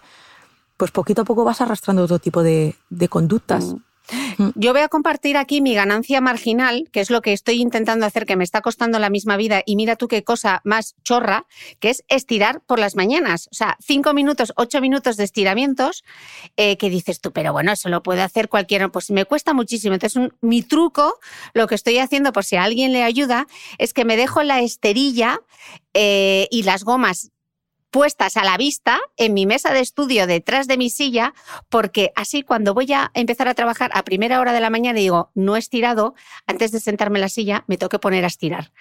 pues 0.77 0.91
poquito 0.91 1.23
a 1.23 1.25
poco 1.25 1.43
vas 1.43 1.61
arrastrando 1.61 2.03
otro 2.03 2.19
tipo 2.19 2.43
de, 2.43 2.75
conductas. 3.09 3.65
Mm. 3.65 3.75
Yo 4.55 4.73
voy 4.73 4.81
a 4.81 4.89
compartir 4.89 5.37
aquí 5.37 5.61
mi 5.61 5.73
ganancia 5.73 6.21
marginal, 6.21 6.89
que 6.91 6.99
es 6.99 7.09
lo 7.09 7.21
que 7.21 7.33
estoy 7.33 7.61
intentando 7.61 8.05
hacer, 8.05 8.25
que 8.25 8.35
me 8.35 8.43
está 8.43 8.61
costando 8.61 8.99
la 8.99 9.09
misma 9.09 9.37
vida, 9.37 9.63
y 9.65 9.75
mira 9.75 9.95
tú 9.95 10.07
qué 10.07 10.23
cosa 10.23 10.61
más 10.63 10.95
chorra, 11.03 11.45
que 11.79 11.89
es 11.89 12.03
estirar 12.07 12.61
por 12.61 12.79
las 12.79 12.95
mañanas. 12.95 13.47
O 13.51 13.55
sea, 13.55 13.77
cinco 13.81 14.13
minutos, 14.13 14.53
ocho 14.55 14.81
minutos 14.81 15.17
de 15.17 15.23
estiramientos, 15.23 16.03
eh, 16.57 16.77
que 16.77 16.89
dices 16.89 17.21
tú, 17.21 17.31
pero 17.31 17.53
bueno, 17.53 17.71
eso 17.71 17.89
lo 17.89 18.03
puede 18.03 18.21
hacer 18.21 18.49
cualquiera. 18.49 18.89
Pues 18.89 19.11
me 19.11 19.25
cuesta 19.25 19.53
muchísimo. 19.53 19.93
Entonces, 19.93 20.29
mi 20.41 20.61
truco, 20.61 21.19
lo 21.53 21.67
que 21.67 21.75
estoy 21.75 21.97
haciendo, 21.99 22.33
por 22.33 22.43
si 22.43 22.55
a 22.55 22.63
alguien 22.63 22.91
le 22.91 23.03
ayuda, 23.03 23.47
es 23.77 23.93
que 23.93 24.05
me 24.05 24.17
dejo 24.17 24.43
la 24.43 24.61
esterilla 24.61 25.39
eh, 25.93 26.47
y 26.51 26.63
las 26.63 26.83
gomas 26.83 27.31
puestas 27.91 28.37
a 28.37 28.43
la 28.43 28.57
vista 28.57 28.99
en 29.17 29.33
mi 29.33 29.45
mesa 29.45 29.73
de 29.73 29.81
estudio 29.81 30.25
detrás 30.25 30.67
de 30.67 30.77
mi 30.77 30.89
silla, 30.89 31.33
porque 31.69 32.11
así 32.15 32.41
cuando 32.41 32.73
voy 32.73 32.91
a 32.93 33.11
empezar 33.13 33.47
a 33.47 33.53
trabajar 33.53 33.91
a 33.93 34.03
primera 34.03 34.39
hora 34.39 34.53
de 34.53 34.61
la 34.61 34.69
mañana 34.69 34.99
y 34.99 35.03
digo, 35.03 35.29
no 35.35 35.55
he 35.55 35.59
estirado, 35.59 36.15
antes 36.47 36.71
de 36.71 36.79
sentarme 36.79 37.19
en 37.19 37.21
la 37.21 37.29
silla 37.29 37.65
me 37.67 37.77
tengo 37.77 37.89
que 37.89 37.99
poner 37.99 38.23
a 38.23 38.27
estirar. 38.27 38.71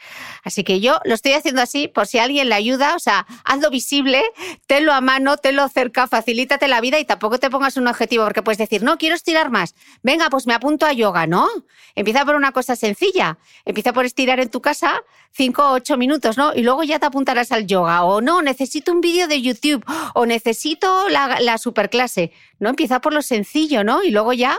Así 0.45 0.65
que 0.65 0.81
yo 0.81 1.01
lo 1.05 1.15
estoy 1.15 1.33
haciendo 1.33 1.61
así 1.61 1.89
por 1.89 2.07
si 2.07 2.19
alguien 2.19 2.49
le 2.49 2.55
ayuda, 2.55 2.95
o 2.95 3.01
sea, 3.01 3.27
hazlo 3.45 3.71
visible, 3.71 4.23
tenlo 4.67 4.93
a 4.93 5.01
mano, 5.01 5.37
tenlo 5.37 5.69
cerca, 5.69 6.07
facilítate 6.07 6.69
la 6.69 6.81
vida 6.81 6.99
y 6.99 7.05
tampoco 7.05 7.39
te 7.39 7.51
pongas 7.51 7.77
un 7.77 7.89
objetivo, 7.89 8.25
porque 8.25 8.43
puedes 8.43 8.59
decir, 8.59 8.83
no, 8.83 8.97
quiero 8.97 9.17
estirar 9.17 9.51
más. 9.51 9.75
Venga, 10.03 10.31
pues 10.31 10.47
me 10.47 10.55
apunto 10.55 10.87
a 10.87 10.93
yoga, 10.93 11.27
¿no? 11.27 11.49
Empieza 11.95 12.25
por 12.25 12.37
una 12.37 12.53
cosa 12.53 12.77
sencilla, 12.77 13.39
empieza 13.65 13.93
por 13.93 14.05
estirar 14.05 14.39
en 14.39 14.51
tu 14.51 14.61
casa 14.61 15.03
cinco 15.33 15.65
o 15.65 15.75
ocho 15.75 15.97
minutos, 15.97 16.37
¿no? 16.37 16.55
Y 16.55 16.63
luego 16.63 16.83
ya 16.83 16.99
te 16.99 17.07
apuntarás 17.07 17.53
al 17.53 17.67
yoga, 17.67 18.05
o 18.05 18.21
no, 18.21 18.43
necesito 18.43 18.93
un 18.93 19.00
vídeo 19.01 19.29
de 19.29 19.43
YouTube 19.43 19.85
o 20.15 20.27
necesito 20.27 21.09
la, 21.09 21.41
la 21.41 21.59
superclase. 21.59 22.33
No, 22.59 22.71
empieza 22.71 23.01
por 23.01 23.13
lo 23.13 23.23
sencillo, 23.23 23.85
¿no? 23.85 24.03
Y 24.03 24.11
luego 24.11 24.33
ya 24.33 24.59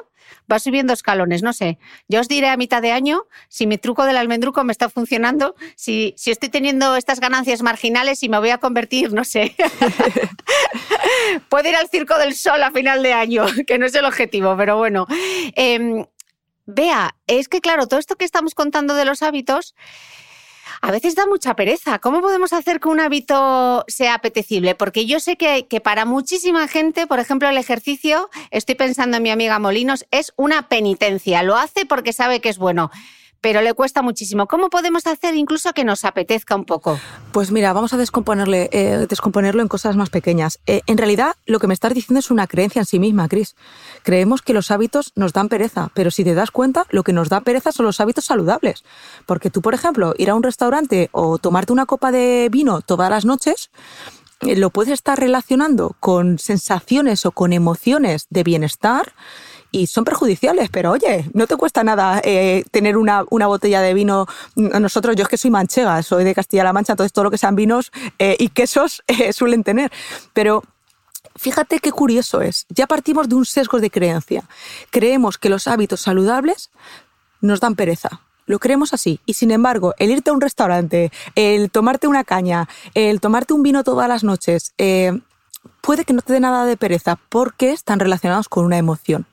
va 0.52 0.60
subiendo 0.60 0.94
escalones, 0.94 1.44
no 1.44 1.54
sé. 1.54 1.78
Yo 2.08 2.20
os 2.20 2.28
diré 2.28 2.50
a 2.50 2.58
mitad 2.58 2.82
de 2.82 2.92
año 2.92 3.26
si 3.48 3.68
mi 3.68 3.78
truco 3.78 4.06
del 4.06 4.18
almendruco 4.18 4.64
me 4.64 4.72
está 4.72 4.90
funcionando, 4.90 5.56
si, 5.76 6.14
si 6.18 6.32
estoy 6.32 6.50
teniendo 6.50 6.96
estas 6.96 7.20
ganancias 7.20 7.62
marginales 7.62 8.24
y 8.24 8.30
me 8.30 8.40
voy 8.40 8.50
a 8.50 8.58
convertir, 8.58 9.14
no 9.14 9.24
sé. 9.24 9.56
Puedo 11.50 11.70
ir 11.70 11.76
al 11.76 11.90
Circo 11.90 12.18
del 12.18 12.36
Sol 12.36 12.62
a 12.64 12.72
final 12.72 13.04
de 13.04 13.14
año, 13.14 13.46
que 13.68 13.78
no 13.78 13.86
es 13.86 13.96
el 13.96 14.06
objetivo, 14.06 14.56
pero 14.58 14.78
bueno. 14.78 15.08
Em, 15.56 16.06
Vea, 16.68 17.16
es 17.28 17.50
que 17.50 17.60
claro, 17.60 17.88
todo 17.88 18.00
esto 18.00 18.16
que 18.16 18.24
estamos 18.24 18.56
contando 18.56 18.94
de 18.94 19.04
los 19.04 19.24
hábitos 19.24 19.76
a 20.80 20.92
veces 20.92 21.16
da 21.16 21.26
mucha 21.26 21.56
pereza. 21.56 22.00
¿Cómo 22.00 22.22
podemos 22.22 22.54
hacer 22.54 22.80
que 22.80 22.88
un 22.88 23.00
hábito 23.00 23.84
sea 23.88 24.16
apetecible? 24.16 24.76
Porque 24.76 25.06
yo 25.06 25.20
sé 25.20 25.36
que, 25.36 25.68
que, 25.68 25.82
para 25.82 26.06
muchísima 26.06 26.68
gente, 26.68 27.08
por 27.08 27.20
ejemplo, 27.20 27.50
el 27.50 27.58
ejercicio, 27.58 28.30
estoy 28.52 28.76
pensando 28.76 29.18
en 29.18 29.24
mi 29.24 29.32
amiga 29.32 29.60
Molinos, 29.60 30.06
es 30.12 30.34
una 30.38 30.68
penitencia. 30.70 31.44
Lo 31.44 31.58
hace 31.58 31.86
porque 31.86 32.14
sabe 32.14 32.40
que 32.40 32.50
es 32.50 32.58
bueno 32.58 32.92
pero 33.42 33.62
le 33.62 33.74
cuesta 33.74 34.02
muchísimo. 34.04 34.48
¿Cómo 34.48 34.70
podemos 34.70 35.08
hacer 35.08 35.36
incluso 35.36 35.74
que 35.74 35.84
nos 35.84 36.06
apetezca 36.06 36.56
un 36.56 36.64
poco? 36.64 37.00
Pues 37.32 37.52
mira, 37.52 37.74
vamos 37.74 37.92
a 37.94 37.98
descomponerle, 37.98 38.70
eh, 38.72 39.08
descomponerlo 39.10 39.64
en 39.64 39.68
cosas 39.68 39.96
más 39.96 40.10
pequeñas. 40.10 40.60
Eh, 40.68 40.82
en 40.86 40.98
realidad, 40.98 41.36
lo 41.48 41.60
que 41.60 41.68
me 41.68 41.74
estás 41.74 41.94
diciendo 41.94 42.20
es 42.20 42.30
una 42.30 42.48
creencia 42.48 42.80
en 42.80 42.86
sí 42.86 43.00
misma, 43.00 43.28
Cris. 43.28 43.56
Creemos 44.04 44.42
que 44.44 44.54
los 44.54 44.70
hábitos 44.70 45.12
nos 45.16 45.34
dan 45.34 45.50
pereza, 45.50 45.90
pero 45.96 46.12
si 46.12 46.24
te 46.24 46.36
das 46.36 46.52
cuenta, 46.52 46.86
lo 46.92 47.04
que 47.04 47.14
nos 47.14 47.30
da 47.30 47.42
pereza 47.42 47.72
son 47.72 47.88
los 47.88 48.00
hábitos 48.00 48.26
saludables. 48.26 48.84
Porque 49.26 49.50
tú, 49.50 49.62
por 49.62 49.74
ejemplo, 49.74 50.14
ir 50.18 50.30
a 50.30 50.36
un 50.36 50.44
restaurante 50.44 51.10
o 51.12 51.40
tomarte 51.40 51.74
una 51.74 51.88
copa 51.88 52.12
de 52.12 52.48
vino 52.52 52.82
todas 52.82 53.10
las 53.10 53.26
noches, 53.26 53.72
eh, 54.42 54.56
lo 54.56 54.70
puedes 54.70 54.94
estar 54.94 55.20
relacionando 55.20 55.96
con 56.00 56.38
sensaciones 56.38 57.26
o 57.26 57.32
con 57.32 57.54
emociones 57.54 58.28
de 58.30 58.44
bienestar 58.44 59.14
y 59.72 59.88
son 59.88 60.04
perjudiciales, 60.04 60.70
pero 60.70 60.92
oye, 60.92 61.30
no 61.34 61.48
te 61.48 61.56
cuesta 61.56 61.84
nada 61.84 62.22
eh, 62.24 62.66
tener 62.72 62.98
una, 62.98 63.24
una, 63.30 63.48
botella 63.48 63.82
de 63.82 63.94
vino. 63.94 64.28
Nosotros, 64.56 65.16
yo 65.16 65.24
es 65.24 65.30
que 65.30 65.38
soy 65.38 65.50
manchega, 65.50 66.04
soy 66.04 66.26
de 66.26 66.36
Castilla-La 66.36 66.74
Mancha, 66.74 66.94
entonces 66.94 67.14
todo 67.14 67.24
lo 67.24 67.32
que 67.32 67.38
sean 67.38 67.56
vinos 67.56 67.92
eh, 68.20 68.36
y 68.38 68.50
quesos 68.50 69.02
eh, 69.08 69.32
suelen 69.32 69.64
tener. 69.64 69.92
Pero 70.34 70.64
fíjate 71.36 71.80
qué 71.80 71.92
curioso 71.92 72.42
es. 72.42 72.66
Ya 72.70 72.86
partimos 72.86 73.30
de 73.30 73.36
un 73.36 73.46
sesgo 73.46 73.80
de 73.80 73.90
creencia. 73.90 74.44
Creemos 74.90 75.38
que 75.38 75.50
los 75.50 75.68
hábitos 75.68 76.02
saludables 76.02 76.70
nos 77.40 77.62
dan 77.62 77.76
pereza. 77.76 78.22
Lo 78.48 78.60
creemos 78.60 78.94
así. 78.94 79.22
Y 79.26 79.36
sin 79.36 79.52
embargo, 79.52 79.94
el 79.98 80.12
irte 80.12 80.32
a 80.32 80.34
un 80.34 80.42
restaurante, 80.42 81.12
el 81.36 81.72
tomarte 81.72 82.08
una 82.08 82.26
caña, 82.26 82.68
el 82.94 83.22
tomarte 83.22 83.54
un 83.54 83.64
vino 83.64 83.86
todas 83.86 84.10
las 84.10 84.26
noches, 84.26 84.74
puede 85.80 86.04
que 86.04 86.14
no 86.14 86.22
te 86.22 86.34
dé 86.34 86.40
nada 86.42 86.66
de 86.66 86.76
pereza 86.76 87.18
porque 87.30 87.72
están 87.72 88.00
relacionados 88.00 88.50
con 88.50 88.66
una 88.66 88.78
emoción. 88.78 89.26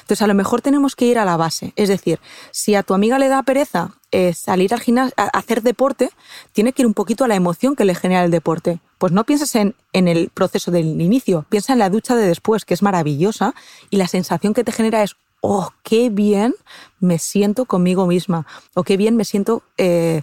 Entonces, 0.00 0.22
a 0.22 0.26
lo 0.26 0.34
mejor 0.34 0.62
tenemos 0.62 0.96
que 0.96 1.06
ir 1.06 1.18
a 1.18 1.24
la 1.24 1.36
base. 1.36 1.72
Es 1.76 1.88
decir, 1.88 2.20
si 2.50 2.74
a 2.74 2.82
tu 2.82 2.94
amiga 2.94 3.18
le 3.18 3.28
da 3.28 3.42
pereza 3.42 3.92
eh, 4.10 4.32
salir 4.34 4.72
al 4.74 4.80
gimnasio, 4.80 5.14
a 5.16 5.24
hacer 5.24 5.62
deporte, 5.62 6.10
tiene 6.52 6.72
que 6.72 6.82
ir 6.82 6.86
un 6.86 6.94
poquito 6.94 7.24
a 7.24 7.28
la 7.28 7.34
emoción 7.34 7.76
que 7.76 7.84
le 7.84 7.94
genera 7.94 8.24
el 8.24 8.30
deporte. 8.30 8.80
Pues 8.98 9.12
no 9.12 9.24
pienses 9.24 9.54
en, 9.54 9.74
en 9.92 10.08
el 10.08 10.30
proceso 10.30 10.70
del 10.70 11.00
inicio, 11.00 11.46
piensa 11.48 11.72
en 11.72 11.78
la 11.78 11.90
ducha 11.90 12.14
de 12.14 12.26
después, 12.26 12.64
que 12.64 12.74
es 12.74 12.82
maravillosa, 12.82 13.54
y 13.90 13.96
la 13.96 14.08
sensación 14.08 14.54
que 14.54 14.64
te 14.64 14.72
genera 14.72 15.02
es, 15.02 15.16
oh, 15.40 15.70
qué 15.82 16.10
bien 16.10 16.54
me 17.00 17.18
siento 17.18 17.66
conmigo 17.66 18.06
misma, 18.06 18.46
o 18.74 18.82
qué 18.82 18.96
bien 18.96 19.16
me 19.16 19.24
siento 19.24 19.62
eh, 19.76 20.22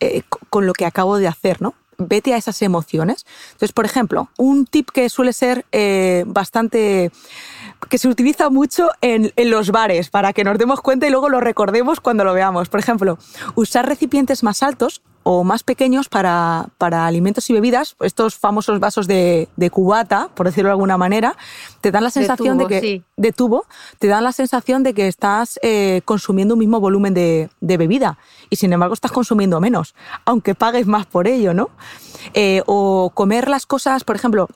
eh, 0.00 0.22
con 0.50 0.66
lo 0.66 0.72
que 0.72 0.86
acabo 0.86 1.18
de 1.18 1.28
hacer, 1.28 1.62
¿no? 1.62 1.74
Vete 1.98 2.34
a 2.34 2.36
esas 2.36 2.60
emociones. 2.62 3.26
Entonces, 3.52 3.72
por 3.72 3.84
ejemplo, 3.84 4.28
un 4.38 4.66
tip 4.66 4.90
que 4.90 5.08
suele 5.08 5.32
ser 5.32 5.64
bastante 6.26 7.10
que 7.88 7.98
se 7.98 8.08
utiliza 8.08 8.50
mucho 8.50 8.90
en, 9.00 9.32
en, 9.36 9.50
los 9.50 9.70
bares 9.70 10.08
para 10.08 10.32
que 10.32 10.44
nos 10.44 10.58
demos 10.58 10.80
cuenta 10.80 11.06
y 11.06 11.10
luego 11.10 11.28
lo 11.28 11.40
recordemos 11.40 12.00
cuando 12.00 12.24
lo 12.24 12.32
veamos. 12.32 12.68
Por 12.68 12.80
ejemplo, 12.80 13.18
usar 13.54 13.86
recipientes 13.86 14.42
más 14.42 14.62
altos 14.62 15.02
o 15.24 15.42
más 15.42 15.62
pequeños 15.62 16.08
para, 16.08 16.68
para 16.78 17.06
alimentos 17.06 17.48
y 17.48 17.54
bebidas, 17.54 17.96
estos 18.00 18.36
famosos 18.36 18.78
vasos 18.78 19.06
de, 19.06 19.48
de, 19.56 19.70
cubata, 19.70 20.28
por 20.34 20.46
decirlo 20.46 20.68
de 20.68 20.72
alguna 20.72 20.98
manera, 20.98 21.36
te 21.80 21.90
dan 21.90 22.04
la 22.04 22.10
sensación 22.10 22.58
de, 22.58 22.64
tubo, 22.64 22.68
que 22.68 22.80
sí. 22.80 23.02
de 23.16 23.32
tubo, 23.32 23.64
te 23.98 24.06
dan 24.06 24.22
la 24.22 24.32
sensación 24.32 24.82
de 24.82 24.92
que 24.92 25.08
estás 25.08 25.58
eh, 25.62 26.02
consumiendo 26.04 26.54
un 26.54 26.60
mismo 26.60 26.78
volumen 26.78 27.14
de, 27.14 27.48
de, 27.60 27.76
bebida 27.78 28.18
y 28.50 28.56
sin 28.56 28.72
embargo 28.72 28.92
estás 28.92 29.12
consumiendo 29.12 29.60
menos, 29.60 29.94
aunque 30.26 30.54
pagues 30.54 30.86
más 30.86 31.06
por 31.06 31.26
ello, 31.26 31.54
¿no? 31.54 31.70
Eh, 32.34 32.62
o 32.66 33.10
comer 33.14 33.48
las 33.48 33.64
cosas, 33.64 34.04
por 34.04 34.16
ejemplo, 34.16 34.48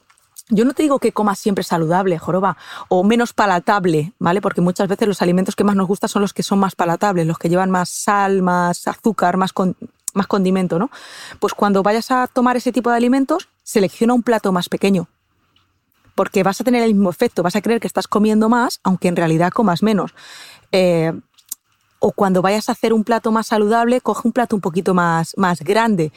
yo 0.50 0.64
no 0.64 0.72
te 0.72 0.82
digo 0.82 0.98
que 0.98 1.12
comas 1.12 1.38
siempre 1.38 1.64
saludable, 1.64 2.18
joroba, 2.18 2.56
o 2.88 3.04
menos 3.04 3.32
palatable, 3.32 4.12
¿vale? 4.18 4.40
Porque 4.40 4.60
muchas 4.60 4.88
veces 4.88 5.08
los 5.08 5.22
alimentos 5.22 5.56
que 5.56 5.64
más 5.64 5.76
nos 5.76 5.86
gustan 5.86 6.08
son 6.08 6.22
los 6.22 6.32
que 6.32 6.42
son 6.42 6.58
más 6.58 6.74
palatables, 6.74 7.26
los 7.26 7.38
que 7.38 7.48
llevan 7.48 7.70
más 7.70 7.90
sal, 7.90 8.42
más 8.42 8.86
azúcar, 8.88 9.36
más, 9.36 9.52
con, 9.52 9.76
más 10.18 10.26
condimento, 10.26 10.78
¿no? 10.78 10.90
Pues 11.40 11.54
cuando 11.54 11.82
vayas 11.82 12.10
a 12.10 12.26
tomar 12.26 12.58
ese 12.58 12.72
tipo 12.72 12.90
de 12.90 12.96
alimentos, 12.96 13.48
selecciona 13.62 14.12
un 14.12 14.22
plato 14.22 14.52
más 14.52 14.68
pequeño. 14.68 15.08
Porque 16.14 16.42
vas 16.42 16.60
a 16.60 16.64
tener 16.64 16.82
el 16.82 16.94
mismo 16.94 17.08
efecto, 17.08 17.42
vas 17.42 17.56
a 17.56 17.62
creer 17.62 17.80
que 17.80 17.86
estás 17.86 18.06
comiendo 18.06 18.48
más, 18.48 18.80
aunque 18.82 19.08
en 19.08 19.16
realidad 19.16 19.50
comas 19.52 19.82
menos. 19.82 20.14
Eh, 20.72 21.12
o 22.00 22.12
cuando 22.12 22.42
vayas 22.42 22.68
a 22.68 22.72
hacer 22.72 22.92
un 22.92 23.04
plato 23.04 23.32
más 23.32 23.46
saludable, 23.46 24.00
coge 24.00 24.28
un 24.28 24.32
plato 24.32 24.54
un 24.54 24.60
poquito 24.60 24.94
más, 24.94 25.32
más 25.36 25.60
grande. 25.60 26.12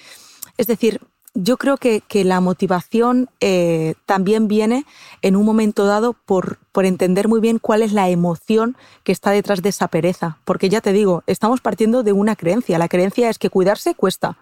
Es 0.58 0.68
decir, 0.68 1.02
yo 1.34 1.58
creo 1.58 1.78
que, 1.78 2.02
que 2.02 2.26
la 2.26 2.42
motivación 2.42 3.30
eh, 3.40 3.96
también 4.06 4.48
viene 4.48 4.86
en 5.22 5.36
un 5.36 5.46
momento 5.46 5.86
dado 5.86 6.14
por, 6.14 6.58
por, 6.72 6.86
entender 6.86 7.28
muy 7.28 7.40
bien 7.40 7.58
cuál 7.58 7.84
es 7.84 7.94
la 7.94 8.10
emoción 8.10 8.76
que 9.04 9.12
está 9.12 9.32
detrás 9.32 9.62
de 9.62 9.70
esa 9.70 9.88
pereza. 9.88 10.38
Porque 10.44 10.68
ya 10.68 10.82
te 10.82 10.92
digo, 10.92 11.24
estamos 11.28 11.62
partiendo 11.62 12.04
de 12.04 12.12
una 12.12 12.36
creencia. 12.36 12.78
La 12.78 12.90
creencia 12.90 13.30
es 13.30 13.40
que 13.40 13.50
cuidarse 13.50 13.96
cuesta. 13.96 14.38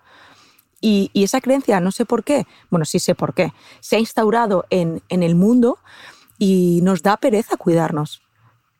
Y, 0.81 1.11
y 1.13 1.25
esa 1.25 1.41
creencia, 1.41 1.79
no 1.79 1.91
sé 1.91 2.05
por 2.05 2.23
qué, 2.23 2.47
bueno, 2.69 2.85
sí 2.85 2.99
sé 2.99 3.13
por 3.13 3.33
qué, 3.33 3.53
se 3.81 3.97
ha 3.97 3.99
instaurado 3.99 4.65
en, 4.69 5.01
en 5.09 5.23
el 5.23 5.35
mundo 5.35 5.77
y 6.37 6.79
nos 6.83 7.03
da 7.03 7.17
pereza 7.17 7.57
cuidarnos. 7.57 8.21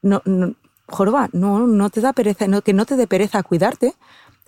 No, 0.02 0.22
no, 0.24 0.56
Jorba, 0.88 1.30
no, 1.34 1.68
no 1.68 1.90
te 1.90 2.00
da 2.00 2.14
pereza, 2.14 2.48
no, 2.48 2.62
que 2.62 2.74
no 2.74 2.86
te 2.86 2.96
dé 2.96 3.06
pereza 3.06 3.44
cuidarte, 3.44 3.96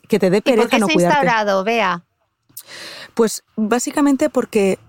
que 0.07 0.18
te 0.18 0.30
dé 0.30 0.41
pereza 0.41 0.62
¿Y 0.62 0.62
por 0.64 0.70
qué 0.70 0.80
no 0.80 0.88
se 0.88 0.93
ha 0.93 1.09
instaurado, 1.09 1.64
Bea? 1.66 2.03
Pues 3.14 3.43
básicamente 3.56 4.30
porque, 4.30 4.80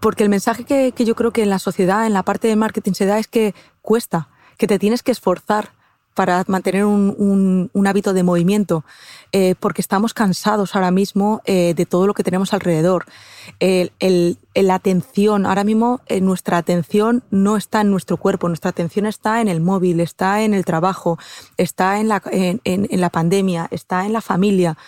porque 0.00 0.22
el 0.22 0.28
mensaje 0.28 0.64
que, 0.64 0.92
yo 1.04 1.14
creo 1.14 1.32
que 1.32 1.42
en 1.42 1.50
la 1.50 1.58
sociedad, 1.58 2.06
en 2.06 2.12
la 2.12 2.22
parte 2.22 2.48
de 2.48 2.56
marketing 2.56 2.92
se 2.92 3.06
da 3.06 3.18
es 3.18 3.28
que 3.28 3.54
cuesta, 3.82 4.28
que 4.58 4.66
te 4.66 4.78
tienes 4.78 5.02
que 5.02 5.12
esforzar 5.12 5.70
para 6.16 6.42
mantener 6.48 6.86
un, 6.86 7.70
hábito 7.86 8.14
de 8.14 8.22
movimiento, 8.22 8.86
eh, 9.32 9.54
porque 9.60 9.82
estamos 9.82 10.14
cansados 10.14 10.74
ahora 10.74 10.90
mismo 10.90 11.42
eh, 11.44 11.74
de 11.76 11.84
todo 11.84 12.06
lo 12.06 12.14
que 12.14 12.24
tenemos 12.24 12.54
alrededor. 12.54 13.04
La 13.60 14.74
atención, 14.74 15.44
ahora 15.44 15.62
mismo 15.62 16.00
eh, 16.06 16.22
nuestra 16.22 16.56
atención 16.56 17.22
no 17.30 17.58
está 17.58 17.82
en 17.82 17.90
nuestro 17.90 18.16
cuerpo, 18.16 18.48
nuestra 18.48 18.70
atención 18.70 19.04
está 19.04 19.42
en 19.42 19.48
el 19.48 19.60
móvil, 19.60 20.00
está 20.00 20.40
en 20.40 20.54
el 20.54 20.64
trabajo, 20.64 21.18
está 21.58 22.00
en 22.00 22.08
la, 22.08 22.22
en 22.32 23.00
la 23.00 23.10
pandemia, 23.10 23.68
está 23.70 24.06
en 24.06 24.14
la 24.14 24.22
familia. 24.22 24.78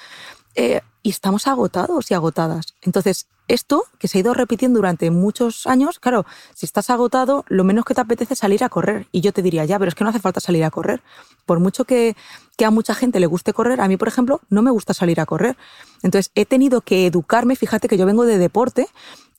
Eh, 0.61 0.81
y 1.05 1.11
estamos 1.11 1.47
agotados 1.47 2.11
y 2.11 2.15
agotadas. 2.15 2.75
Entonces, 2.83 3.29
esto 3.47 3.85
que 4.01 4.09
se 4.09 4.19
ha 4.19 4.23
ido 4.23 4.35
repitiendo 4.35 4.79
durante 4.79 5.09
muchos 5.13 5.69
años, 5.69 6.01
claro, 6.01 6.27
si 6.53 6.67
estás 6.67 6.91
agotado, 6.91 7.45
lo 7.47 7.63
menos 7.63 7.85
que 7.85 7.95
te 7.95 8.01
apetece 8.01 8.35
es 8.35 8.41
salir 8.41 8.65
a 8.65 8.69
correr. 8.69 9.07
Y 9.13 9.21
yo 9.21 9.33
te 9.33 9.41
diría, 9.41 9.65
ya, 9.67 9.79
pero 9.79 9.89
es 9.89 9.95
que 9.95 10.03
no 10.03 10.11
hace 10.11 10.19
falta 10.19 10.41
salir 10.41 10.65
a 10.65 10.73
correr. 10.73 11.01
Por 11.47 11.61
mucho 11.61 11.85
que, 11.85 12.17
a 12.63 12.71
mucha 12.73 12.97
gente 12.97 13.21
le 13.21 13.27
guste 13.27 13.53
correr, 13.53 13.81
a 13.81 13.87
mí, 13.87 13.97
por 13.97 14.09
ejemplo, 14.09 14.41
no 14.51 14.61
me 14.63 14.73
gusta 14.73 14.95
salir 14.95 15.21
a 15.21 15.27
correr. 15.27 15.57
Entonces, 16.03 16.33
he 16.35 16.45
tenido 16.45 16.81
que 16.81 17.07
educarme, 17.07 17.55
fíjate 17.55 17.87
que 17.87 17.97
yo 17.97 18.05
vengo 18.05 18.25
de 18.25 18.39
deporte 18.39 18.89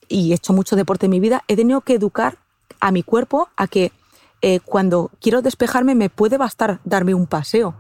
y 0.08 0.32
he 0.32 0.36
hecho 0.36 0.54
mucho 0.54 0.78
deporte 0.78 1.08
en 1.08 1.12
mi 1.12 1.20
vida, 1.20 1.44
he 1.50 1.58
tenido 1.58 1.82
que 1.82 1.96
educar 1.96 2.38
a 2.80 2.92
mi 2.94 3.04
cuerpo 3.04 3.50
a 3.58 3.68
que 3.68 3.92
eh, 4.42 4.62
cuando 4.62 5.12
quiero 5.20 5.42
despejarme 5.42 5.96
me 5.96 6.10
puede 6.10 6.38
bastar 6.38 6.80
darme 6.86 7.14
un 7.14 7.28
paseo 7.28 7.76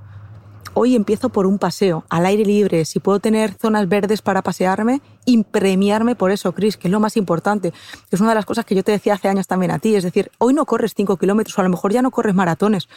hoy 0.74 0.96
empiezo 0.96 1.30
por 1.30 1.46
un 1.46 1.60
paseo 1.60 2.06
al 2.10 2.26
aire 2.26 2.46
libre, 2.46 2.86
si 2.86 3.00
puedo 3.00 3.20
tener 3.20 3.54
zonas 3.54 3.88
verdes 3.88 4.22
para 4.22 4.42
pasearme, 4.42 5.02
impremiarme 5.26 6.16
por 6.16 6.32
eso, 6.32 6.54
Chris, 6.54 6.78
que 6.78 6.88
es 6.88 6.92
lo 6.92 7.00
más 7.00 7.18
importante. 7.18 7.74
Es 8.12 8.20
una 8.20 8.30
de 8.30 8.36
las 8.36 8.46
cosas 8.46 8.66
que 8.66 8.76
yo 8.76 8.84
te 8.84 8.92
decía 8.92 9.14
hace 9.14 9.28
años 9.28 9.48
también 9.48 9.72
a 9.72 9.80
ti, 9.80 9.96
es 9.96 10.04
decir, 10.04 10.32
hoy 10.38 10.54
no 10.54 10.66
corres 10.66 10.94
5 10.96 11.18
kilómetros 11.18 11.58
o 11.58 11.62
a 11.62 11.64
lo 11.64 11.70
mejor 11.70 11.94
ya 11.94 12.02
no 12.02 12.12
corres 12.12 12.36
maratones, 12.36 12.88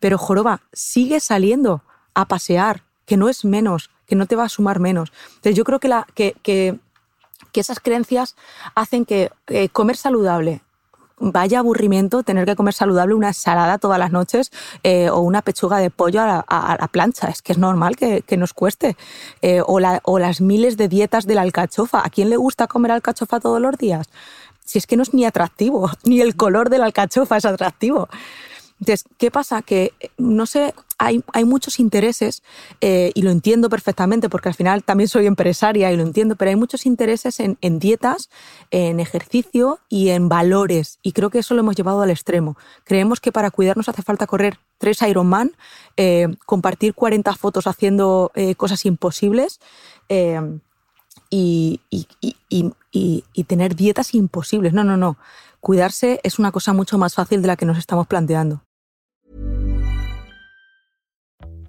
pero 0.00 0.18
joroba, 0.18 0.62
sigue 0.72 1.20
saliendo 1.20 1.82
a 2.14 2.26
pasear, 2.26 2.84
que 3.06 3.16
no 3.16 3.28
es 3.28 3.44
menos, 3.44 3.90
que 4.06 4.16
no 4.16 4.26
te 4.26 4.36
va 4.36 4.44
a 4.44 4.48
sumar 4.48 4.80
menos. 4.80 5.12
Entonces 5.28 5.54
yo 5.56 5.64
creo 5.64 5.78
que, 5.80 5.88
la, 5.88 6.06
que, 6.14 6.36
que, 6.42 6.78
que 7.52 7.60
esas 7.60 7.80
creencias 7.80 8.36
hacen 8.74 9.04
que 9.04 9.30
eh, 9.48 9.68
comer 9.68 9.96
saludable, 9.96 10.62
vaya 11.18 11.60
aburrimiento 11.60 12.22
tener 12.22 12.46
que 12.46 12.56
comer 12.56 12.74
saludable 12.74 13.14
una 13.14 13.28
ensalada 13.28 13.78
todas 13.78 13.98
las 13.98 14.12
noches 14.12 14.50
eh, 14.82 15.10
o 15.10 15.20
una 15.20 15.42
pechuga 15.42 15.78
de 15.78 15.90
pollo 15.90 16.22
a 16.22 16.44
la, 16.80 16.88
plancha. 16.88 17.28
Es 17.28 17.42
que 17.42 17.52
es 17.52 17.58
normal 17.58 17.96
que, 17.96 18.36
nos 18.36 18.52
cueste. 18.52 18.96
Eh, 19.42 19.60
o, 19.60 19.80
o, 20.02 20.18
las 20.18 20.40
miles 20.40 20.76
de 20.76 20.88
dietas 20.88 21.26
de 21.26 21.34
la 21.34 21.42
alcachofa. 21.42 22.04
¿A 22.04 22.10
quién 22.10 22.30
le 22.30 22.36
gusta 22.36 22.66
comer 22.66 22.92
alcachofa 22.92 23.40
todos 23.40 23.60
los 23.60 23.76
días? 23.78 24.08
Si 24.64 24.78
es 24.78 24.86
que 24.86 24.96
no 24.96 25.02
es 25.02 25.14
ni 25.14 25.24
atractivo, 25.24 25.90
ni 26.04 26.20
el 26.20 26.36
color 26.36 26.70
de 26.70 26.78
la 26.78 26.86
alcachofa 26.86 27.36
es 27.36 27.44
atractivo. 27.44 28.08
Entonces, 28.80 29.04
¿qué 29.18 29.30
pasa? 29.30 29.62
Que, 29.62 29.92
no 30.18 30.46
sé, 30.46 30.74
hay, 31.04 31.44
muchos 31.44 31.78
intereses, 31.78 32.42
eh, 32.80 33.12
y 33.14 33.22
lo 33.22 33.30
entiendo 33.30 33.68
perfectamente 33.68 34.28
porque 34.28 34.48
al 34.48 34.54
final 34.54 34.82
también 34.84 35.08
soy 35.08 35.26
empresaria 35.26 35.92
y 35.92 35.96
lo 35.96 36.02
entiendo, 36.02 36.36
pero 36.36 36.50
hay 36.50 36.56
muchos 36.56 36.86
intereses 36.86 37.40
en, 37.40 37.78
dietas, 37.78 38.30
en 38.70 39.00
ejercicio 39.00 39.80
y 39.88 40.10
en 40.10 40.28
valores. 40.28 40.98
Y 41.02 41.12
creo 41.12 41.30
que 41.30 41.38
eso 41.38 41.54
lo 41.54 41.60
hemos 41.60 41.76
llevado 41.76 42.02
al 42.02 42.10
extremo. 42.10 42.56
Creemos 42.84 43.20
que 43.20 43.32
para 43.32 43.50
cuidarnos 43.50 43.88
hace 43.88 44.02
falta 44.02 44.26
correr 44.26 44.58
tres 44.78 45.02
Ironman, 45.02 45.52
eh, 45.96 46.28
compartir 46.46 46.94
40 46.94 47.34
fotos 47.36 47.66
haciendo 47.66 48.32
eh, 48.34 48.54
cosas 48.54 48.84
imposibles. 48.86 49.60
Y, 51.30 51.80
y, 51.90 53.44
tener 53.44 53.74
dietas 53.74 54.14
imposibles. 54.14 54.72
No, 54.72 54.84
no, 54.84 54.96
no. 54.96 55.16
Cuidarse 55.60 56.20
es 56.22 56.38
una 56.38 56.52
cosa 56.52 56.72
mucho 56.72 56.98
más 56.98 57.14
fácil 57.14 57.42
de 57.42 57.48
la 57.48 57.56
que 57.56 57.66
nos 57.66 57.78
estamos 57.78 58.06
planteando. 58.06 58.62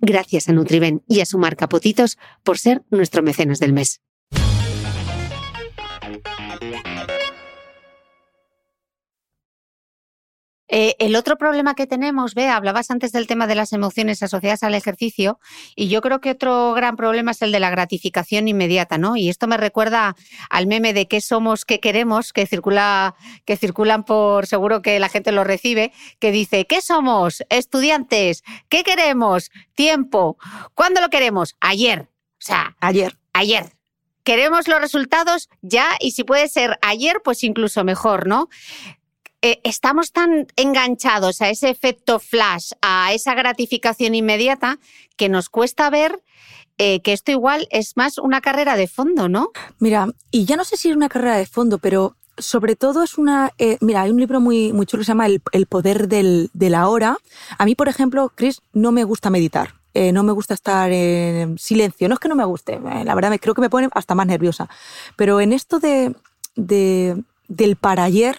Gracias 0.00 0.48
a 0.48 0.52
Nutriben 0.52 1.02
y 1.08 1.20
a 1.20 1.26
su 1.26 1.38
marca 1.38 1.68
Potitos 1.68 2.18
por 2.42 2.58
ser 2.58 2.82
nuestro 2.90 3.22
mecenas 3.22 3.58
del 3.58 3.72
mes. 3.72 4.00
Eh, 10.76 10.96
el 10.98 11.14
otro 11.14 11.38
problema 11.38 11.76
que 11.76 11.86
tenemos, 11.86 12.34
ve, 12.34 12.48
hablabas 12.48 12.90
antes 12.90 13.12
del 13.12 13.28
tema 13.28 13.46
de 13.46 13.54
las 13.54 13.72
emociones 13.72 14.24
asociadas 14.24 14.64
al 14.64 14.74
ejercicio 14.74 15.38
y 15.76 15.86
yo 15.86 16.00
creo 16.00 16.20
que 16.20 16.32
otro 16.32 16.72
gran 16.74 16.96
problema 16.96 17.30
es 17.30 17.42
el 17.42 17.52
de 17.52 17.60
la 17.60 17.70
gratificación 17.70 18.48
inmediata, 18.48 18.98
¿no? 18.98 19.14
Y 19.14 19.28
esto 19.28 19.46
me 19.46 19.56
recuerda 19.56 20.16
al 20.50 20.66
meme 20.66 20.92
de 20.92 21.06
qué 21.06 21.20
somos, 21.20 21.64
qué 21.64 21.78
queremos, 21.78 22.32
que 22.32 22.44
circula, 22.48 23.14
que 23.44 23.56
circulan 23.56 24.02
por, 24.02 24.48
seguro 24.48 24.82
que 24.82 24.98
la 24.98 25.08
gente 25.08 25.30
lo 25.30 25.44
recibe, 25.44 25.92
que 26.18 26.32
dice, 26.32 26.66
¿qué 26.66 26.80
somos? 26.80 27.44
Estudiantes, 27.50 28.42
¿qué 28.68 28.82
queremos? 28.82 29.52
Tiempo. 29.76 30.38
¿Cuándo 30.74 31.00
lo 31.00 31.08
queremos? 31.08 31.54
Ayer. 31.60 32.08
O 32.32 32.40
sea, 32.40 32.76
ayer. 32.80 33.16
Ayer 33.32 33.70
queremos 34.24 34.68
los 34.68 34.80
resultados 34.80 35.50
ya 35.60 35.86
y 36.00 36.12
si 36.12 36.24
puede 36.24 36.48
ser 36.48 36.78
ayer, 36.80 37.20
pues 37.22 37.44
incluso 37.44 37.84
mejor, 37.84 38.26
¿no? 38.26 38.48
Eh, 39.46 39.60
estamos 39.62 40.10
tan 40.10 40.46
enganchados 40.56 41.42
a 41.42 41.50
ese 41.50 41.68
efecto 41.68 42.18
flash, 42.18 42.70
a 42.80 43.12
esa 43.12 43.34
gratificación 43.34 44.14
inmediata, 44.14 44.78
que 45.18 45.28
nos 45.28 45.50
cuesta 45.50 45.90
ver 45.90 46.22
eh, 46.78 47.02
que 47.02 47.12
esto 47.12 47.30
igual 47.30 47.68
es 47.70 47.94
más 47.94 48.16
una 48.16 48.40
carrera 48.40 48.74
de 48.74 48.88
fondo, 48.88 49.28
¿no? 49.28 49.50
Mira, 49.78 50.08
y 50.30 50.46
ya 50.46 50.56
no 50.56 50.64
sé 50.64 50.78
si 50.78 50.88
es 50.88 50.96
una 50.96 51.10
carrera 51.10 51.36
de 51.36 51.44
fondo, 51.44 51.76
pero 51.76 52.16
sobre 52.38 52.74
todo 52.74 53.02
es 53.02 53.18
una... 53.18 53.52
Eh, 53.58 53.76
mira, 53.82 54.00
hay 54.00 54.12
un 54.12 54.18
libro 54.18 54.40
muy, 54.40 54.72
muy 54.72 54.86
chulo 54.86 55.02
que 55.02 55.04
se 55.04 55.10
llama 55.10 55.26
El, 55.26 55.66
poder 55.66 56.08
del, 56.08 56.48
de 56.54 56.70
la 56.70 56.88
hora. 56.88 57.18
A 57.58 57.66
mí, 57.66 57.74
por 57.74 57.90
ejemplo, 57.90 58.32
Chris, 58.34 58.62
no 58.72 58.92
me 58.92 59.04
gusta 59.04 59.28
meditar. 59.28 59.74
no 59.94 60.22
me 60.22 60.32
gusta 60.32 60.54
estar 60.54 60.90
en 60.90 61.58
silencio. 61.58 62.08
No 62.08 62.14
es 62.14 62.18
que 62.18 62.28
no 62.28 62.34
me 62.34 62.46
guste, 62.46 62.80
la 62.80 63.14
verdad 63.14 63.28
me, 63.28 63.38
creo 63.38 63.54
que 63.54 63.60
me 63.60 63.68
pone 63.68 63.90
hasta 63.92 64.14
más 64.14 64.26
nerviosa. 64.26 64.70
Pero 65.16 65.42
en 65.42 65.52
esto 65.52 65.80
de, 65.80 66.16
de 66.56 67.22
del 67.48 67.76
para 67.76 68.04
ayer, 68.04 68.38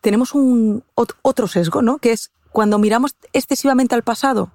tenemos 0.00 0.34
un 0.34 0.84
otro 0.94 1.48
sesgo, 1.48 1.82
¿no? 1.82 1.98
Que 1.98 2.12
es 2.12 2.30
cuando 2.52 2.78
miramos 2.78 3.16
excesivamente 3.32 3.94
al 3.94 4.02
pasado, 4.02 4.52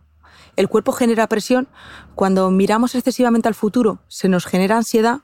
el 0.55 0.67
cuerpo 0.67 0.91
genera 0.91 1.27
presión, 1.27 1.67
cuando 2.15 2.51
miramos 2.51 2.95
excesivamente 2.95 3.47
al 3.47 3.55
futuro, 3.55 3.99
se 4.07 4.27
nos 4.27 4.45
genera 4.45 4.77
ansiedad 4.77 5.19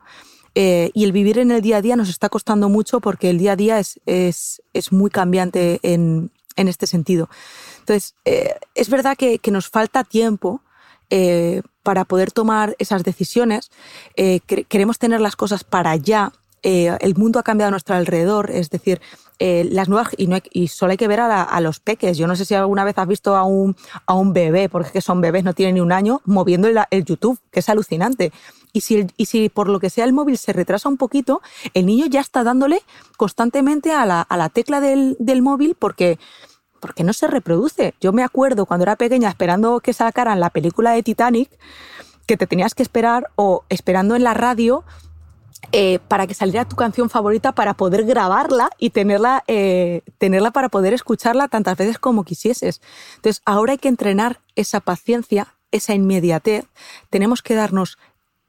eh, 0.56 0.92
y 0.94 1.04
el 1.04 1.12
vivir 1.12 1.40
en 1.40 1.52
el 1.52 1.62
día 1.62 1.78
a 1.78 1.82
día 1.82 1.98
nos 1.98 2.10
está 2.10 2.30
costando 2.30 2.70
mucho 2.70 3.02
porque 3.02 3.30
el 3.30 3.38
día 3.38 3.52
a 3.52 3.56
día 3.58 3.80
es, 3.80 4.00
es, 4.06 4.62
es 4.74 4.94
muy 4.94 5.10
cambiante 5.10 5.80
en, 5.84 6.32
en, 6.56 6.68
este 6.70 6.88
sentido. 6.88 7.30
Entonces, 7.80 8.16
eh, 8.24 8.56
es 8.76 8.90
verdad 8.90 9.18
que, 9.18 9.40
que, 9.40 9.52
nos 9.52 9.68
falta 9.68 10.06
tiempo 10.06 10.62
eh, 11.10 11.62
para 11.84 12.06
poder 12.06 12.32
tomar 12.32 12.76
esas 12.80 13.04
decisiones. 13.04 13.72
queremos 14.16 15.00
tener 15.00 15.20
las 15.20 15.36
cosas 15.36 15.66
para 15.66 15.92
allá 15.92 16.32
eh, 16.68 16.97
el 16.99 17.13
mundo 17.13 17.38
ha 17.38 17.43
cambiado 17.43 17.68
a 17.68 17.72
nuestro 17.72 17.95
alrededor, 17.95 18.49
es 18.49 18.72
decir, 18.72 18.99
eh, 19.38 19.70
las 19.70 19.88
nuevas, 19.88 20.09
y, 20.18 20.28
y, 20.51 20.68
solo 20.68 20.89
hay 20.89 20.97
que 20.97 21.07
ver 21.07 21.20
a, 21.20 21.61
los 21.61 21.80
peques. 21.80 22.18
Yo 22.18 22.26
no 22.26 22.36
sé 22.36 22.43
si 22.43 22.55
alguna 22.55 22.84
vez 22.84 22.97
has 22.97 23.07
visto 23.07 23.36
a 23.36 23.43
un, 23.43 23.76
a 24.07 24.16
un 24.16 24.34
bebé, 24.34 24.68
porque 24.68 24.99
son 24.99 25.22
bebés, 25.22 25.43
no 25.43 25.53
tienen 25.53 25.76
ni 25.76 25.82
un 25.82 25.91
año, 25.91 26.22
moviendo 26.26 26.68
el, 26.68 27.05
YouTube, 27.05 27.38
que 27.51 27.59
es 27.59 27.70
alucinante. 27.70 28.32
Y 28.74 28.82
si, 28.82 29.05
y 29.16 29.28
si, 29.28 29.49
por 29.49 29.70
lo 29.70 29.80
que 29.80 29.91
sea 29.91 30.05
el 30.05 30.13
móvil 30.13 30.39
se 30.39 30.53
retrasa 30.53 30.89
un 30.89 30.97
poquito, 30.97 31.43
el 31.76 31.86
niño 31.86 32.07
ya 32.07 32.20
está 32.20 32.43
dándole 32.43 32.82
constantemente 33.16 33.91
a 33.91 34.07
la, 34.07 34.22
a 34.22 34.36
la 34.36 34.49
tecla 34.49 34.82
del, 34.82 35.18
del 35.20 35.43
móvil 35.43 35.76
porque 35.78 36.18
porque 36.80 37.03
no 37.03 37.13
se 37.13 37.28
reproduce. 37.28 37.95
Yo 37.99 38.11
me 38.11 38.24
acuerdo 38.24 38.66
cuando 38.66 38.84
era 38.84 38.95
pequeña 38.95 39.30
esperando 39.30 39.80
que 39.80 39.93
sacaran 39.93 40.39
la 40.39 40.51
película 40.51 40.91
de 40.91 41.01
Titanic, 41.01 41.49
que 42.28 42.38
te 42.38 42.45
tenías 42.47 42.76
que 42.76 42.84
esperar 42.84 43.30
o 43.36 43.63
esperando 43.70 44.16
en 44.16 44.24
la 44.24 44.36
radio 44.36 44.84
eh, 45.72 45.99
para 46.07 46.28
que 46.28 46.34
saliera 46.34 46.68
tu 46.68 46.76
canción 46.76 47.09
favorita 47.09 47.53
para 47.53 47.74
poder 47.74 48.05
grabarla 48.05 48.70
y 48.78 48.89
tenerla, 48.89 49.43
eh, 49.47 50.01
tenerla 50.18 50.51
para 50.51 50.70
poder 50.70 50.93
escucharla 50.93 51.47
tantas 51.47 51.78
veces 51.78 51.99
como 51.99 52.24
quisieses. 52.24 52.82
Entonces, 53.16 53.41
ahora 53.45 53.74
hay 53.74 53.78
que 53.78 53.89
entrenar 53.89 54.39
esa 54.55 54.80
paciencia, 54.80 55.55
esa 55.72 55.93
inmediatez. 55.93 56.66
Tenemos 57.09 57.41
que 57.41 57.55
darnos 57.55 57.97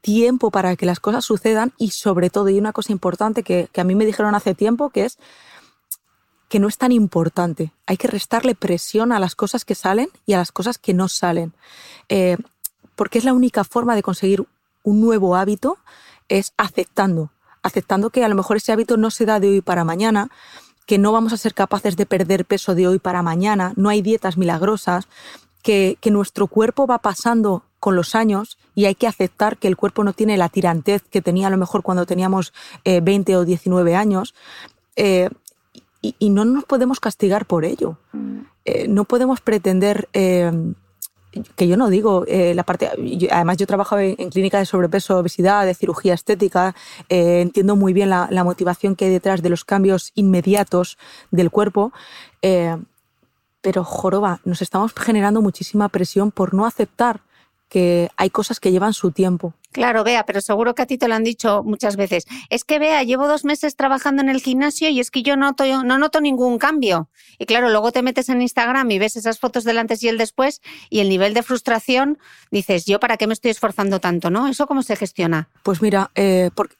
tiempo 0.01 0.51
para 0.51 0.75
que 0.75 0.85
las 0.85 0.99
cosas 0.99 1.25
sucedan 1.25 1.73
y 1.77 1.91
sobre 1.91 2.29
todo, 2.29 2.49
y 2.49 2.59
una 2.59 2.73
cosa 2.73 2.91
importante 2.91 3.43
que, 3.43 3.69
que 3.71 3.81
a 3.81 3.83
mí 3.83 3.95
me 3.95 4.05
dijeron 4.05 4.35
hace 4.35 4.55
tiempo, 4.55 4.89
que 4.89 5.05
es 5.05 5.17
que 6.49 6.59
no 6.59 6.67
es 6.67 6.77
tan 6.77 6.91
importante. 6.91 7.73
Hay 7.85 7.97
que 7.97 8.07
restarle 8.07 8.55
presión 8.55 9.11
a 9.11 9.19
las 9.19 9.35
cosas 9.35 9.65
que 9.65 9.75
salen 9.75 10.09
y 10.25 10.33
a 10.33 10.37
las 10.37 10.51
cosas 10.51 10.77
que 10.77 10.93
no 10.93 11.07
salen. 11.07 11.53
Eh, 12.09 12.37
porque 12.95 13.19
es 13.19 13.25
la 13.25 13.33
única 13.33 13.63
forma 13.63 13.95
de 13.95 14.03
conseguir 14.03 14.45
un 14.83 15.01
nuevo 15.01 15.35
hábito, 15.35 15.77
es 16.29 16.53
aceptando. 16.57 17.31
Aceptando 17.63 18.09
que 18.09 18.23
a 18.23 18.29
lo 18.29 18.35
mejor 18.35 18.57
ese 18.57 18.71
hábito 18.71 18.97
no 18.97 19.11
se 19.11 19.25
da 19.25 19.39
de 19.39 19.49
hoy 19.49 19.61
para 19.61 19.83
mañana, 19.83 20.29
que 20.85 20.97
no 20.97 21.11
vamos 21.11 21.33
a 21.33 21.37
ser 21.37 21.53
capaces 21.53 21.97
de 21.97 22.05
perder 22.05 22.45
peso 22.45 22.73
de 22.73 22.87
hoy 22.87 22.99
para 22.99 23.21
mañana, 23.21 23.73
no 23.75 23.89
hay 23.89 24.01
dietas 24.01 24.37
milagrosas, 24.37 25.07
que, 25.61 25.97
nuestro 26.11 26.47
cuerpo 26.47 26.87
va 26.87 26.99
pasando 26.99 27.63
con 27.81 27.97
los 27.97 28.15
años 28.15 28.57
y 28.73 28.85
hay 28.85 28.95
que 28.95 29.05
aceptar 29.05 29.57
que 29.57 29.67
el 29.67 29.75
cuerpo 29.75 30.05
no 30.05 30.13
tiene 30.13 30.37
la 30.37 30.47
tirantez 30.47 31.03
que 31.09 31.21
tenía 31.21 31.47
a 31.47 31.49
lo 31.49 31.57
mejor 31.57 31.83
cuando 31.83 32.05
teníamos 32.05 32.53
20 32.85 33.31
eh, 33.31 33.35
o 33.35 33.43
19 33.43 33.95
años. 33.95 34.33
Eh, 34.95 35.29
y, 36.01 36.29
no 36.29 36.45
nos 36.45 36.63
podemos 36.63 37.01
castigar 37.01 37.45
por 37.45 37.65
ello. 37.65 37.97
Mm. 38.13 38.39
Eh, 38.63 38.87
no 38.87 39.03
podemos 39.03 39.41
pretender 39.41 40.07
que 41.55 41.67
yo 41.67 41.77
no 41.77 41.89
digo 41.89 42.25
la 42.27 42.63
parte. 42.63 42.89
además, 43.31 43.57
yo 43.57 43.67
trabajo 43.67 43.97
en, 43.97 44.15
clínica 44.29 44.59
de 44.59 44.65
sobrepeso, 44.65 45.17
obesidad, 45.17 45.65
de 45.65 45.73
cirugía 45.73 46.13
estética. 46.13 46.75
entiendo 47.09 47.75
muy 47.75 47.93
bien 47.93 48.09
la, 48.09 48.27
la, 48.31 48.43
motivación 48.43 48.95
que 48.95 49.05
hay 49.05 49.11
detrás 49.11 49.41
de 49.41 49.49
los 49.49 49.65
cambios 49.65 50.11
inmediatos 50.15 50.97
del 51.31 51.51
cuerpo 51.51 51.91
pero 53.61 53.83
joroba, 53.83 54.39
nos 54.45 54.61
estamos 54.61 54.93
generando 54.93 55.41
muchísima 55.41 55.89
presión 55.89 56.31
por 56.31 56.53
no 56.53 56.65
aceptar 56.65 57.21
que 57.69 58.09
hay 58.15 58.29
cosas 58.29 58.59
que 58.59 58.71
llevan 58.71 58.93
su 58.93 59.11
tiempo. 59.11 59.53
Claro, 59.71 60.03
Bea, 60.03 60.25
pero 60.25 60.41
seguro 60.41 60.73
que 60.73 60.81
a 60.81 60.85
ti 60.85 60.97
te 60.97 61.07
lo 61.07 61.15
han 61.15 61.23
dicho 61.23 61.61
muchas 61.63 61.97
veces. 61.97 62.25
Es 62.49 62.63
que 62.63 62.79
Bea, 62.79 63.03
llevo 63.03 63.27
dos 63.27 63.45
meses 63.45 63.75
trabajando 63.75 64.21
en 64.21 64.29
el 64.29 64.41
gimnasio 64.41 64.89
y 64.89 64.99
es 64.99 65.11
que 65.11 65.23
yo 65.23 65.35
noto, 65.35 65.65
no 65.83 65.97
noto 65.97 66.21
ningún 66.21 66.57
cambio. 66.57 67.09
Y 67.37 67.45
claro, 67.45 67.69
luego 67.69 67.91
te 67.91 68.01
metes 68.01 68.29
en 68.29 68.41
Instagram 68.41 68.89
y 68.91 68.99
ves 68.99 69.17
esas 69.17 69.39
fotos 69.39 69.63
del 69.65 69.77
antes 69.77 70.01
y 70.03 70.07
el 70.07 70.17
después 70.17 70.61
y 70.89 71.01
el 71.01 71.09
nivel 71.09 71.33
de 71.33 71.43
frustración, 71.43 72.17
dices, 72.49 72.85
yo 72.85 72.99
para 72.99 73.17
qué 73.17 73.27
me 73.27 73.33
estoy 73.33 73.51
esforzando 73.51 73.99
tanto, 73.99 74.29
¿no? 74.29 74.47
¿Eso 74.47 74.65
cómo 74.65 74.81
se 74.81 74.95
gestiona? 74.95 75.49
Pues 75.63 75.81
mira, 75.81 76.09
eh, 76.15 76.49
porque 76.55 76.75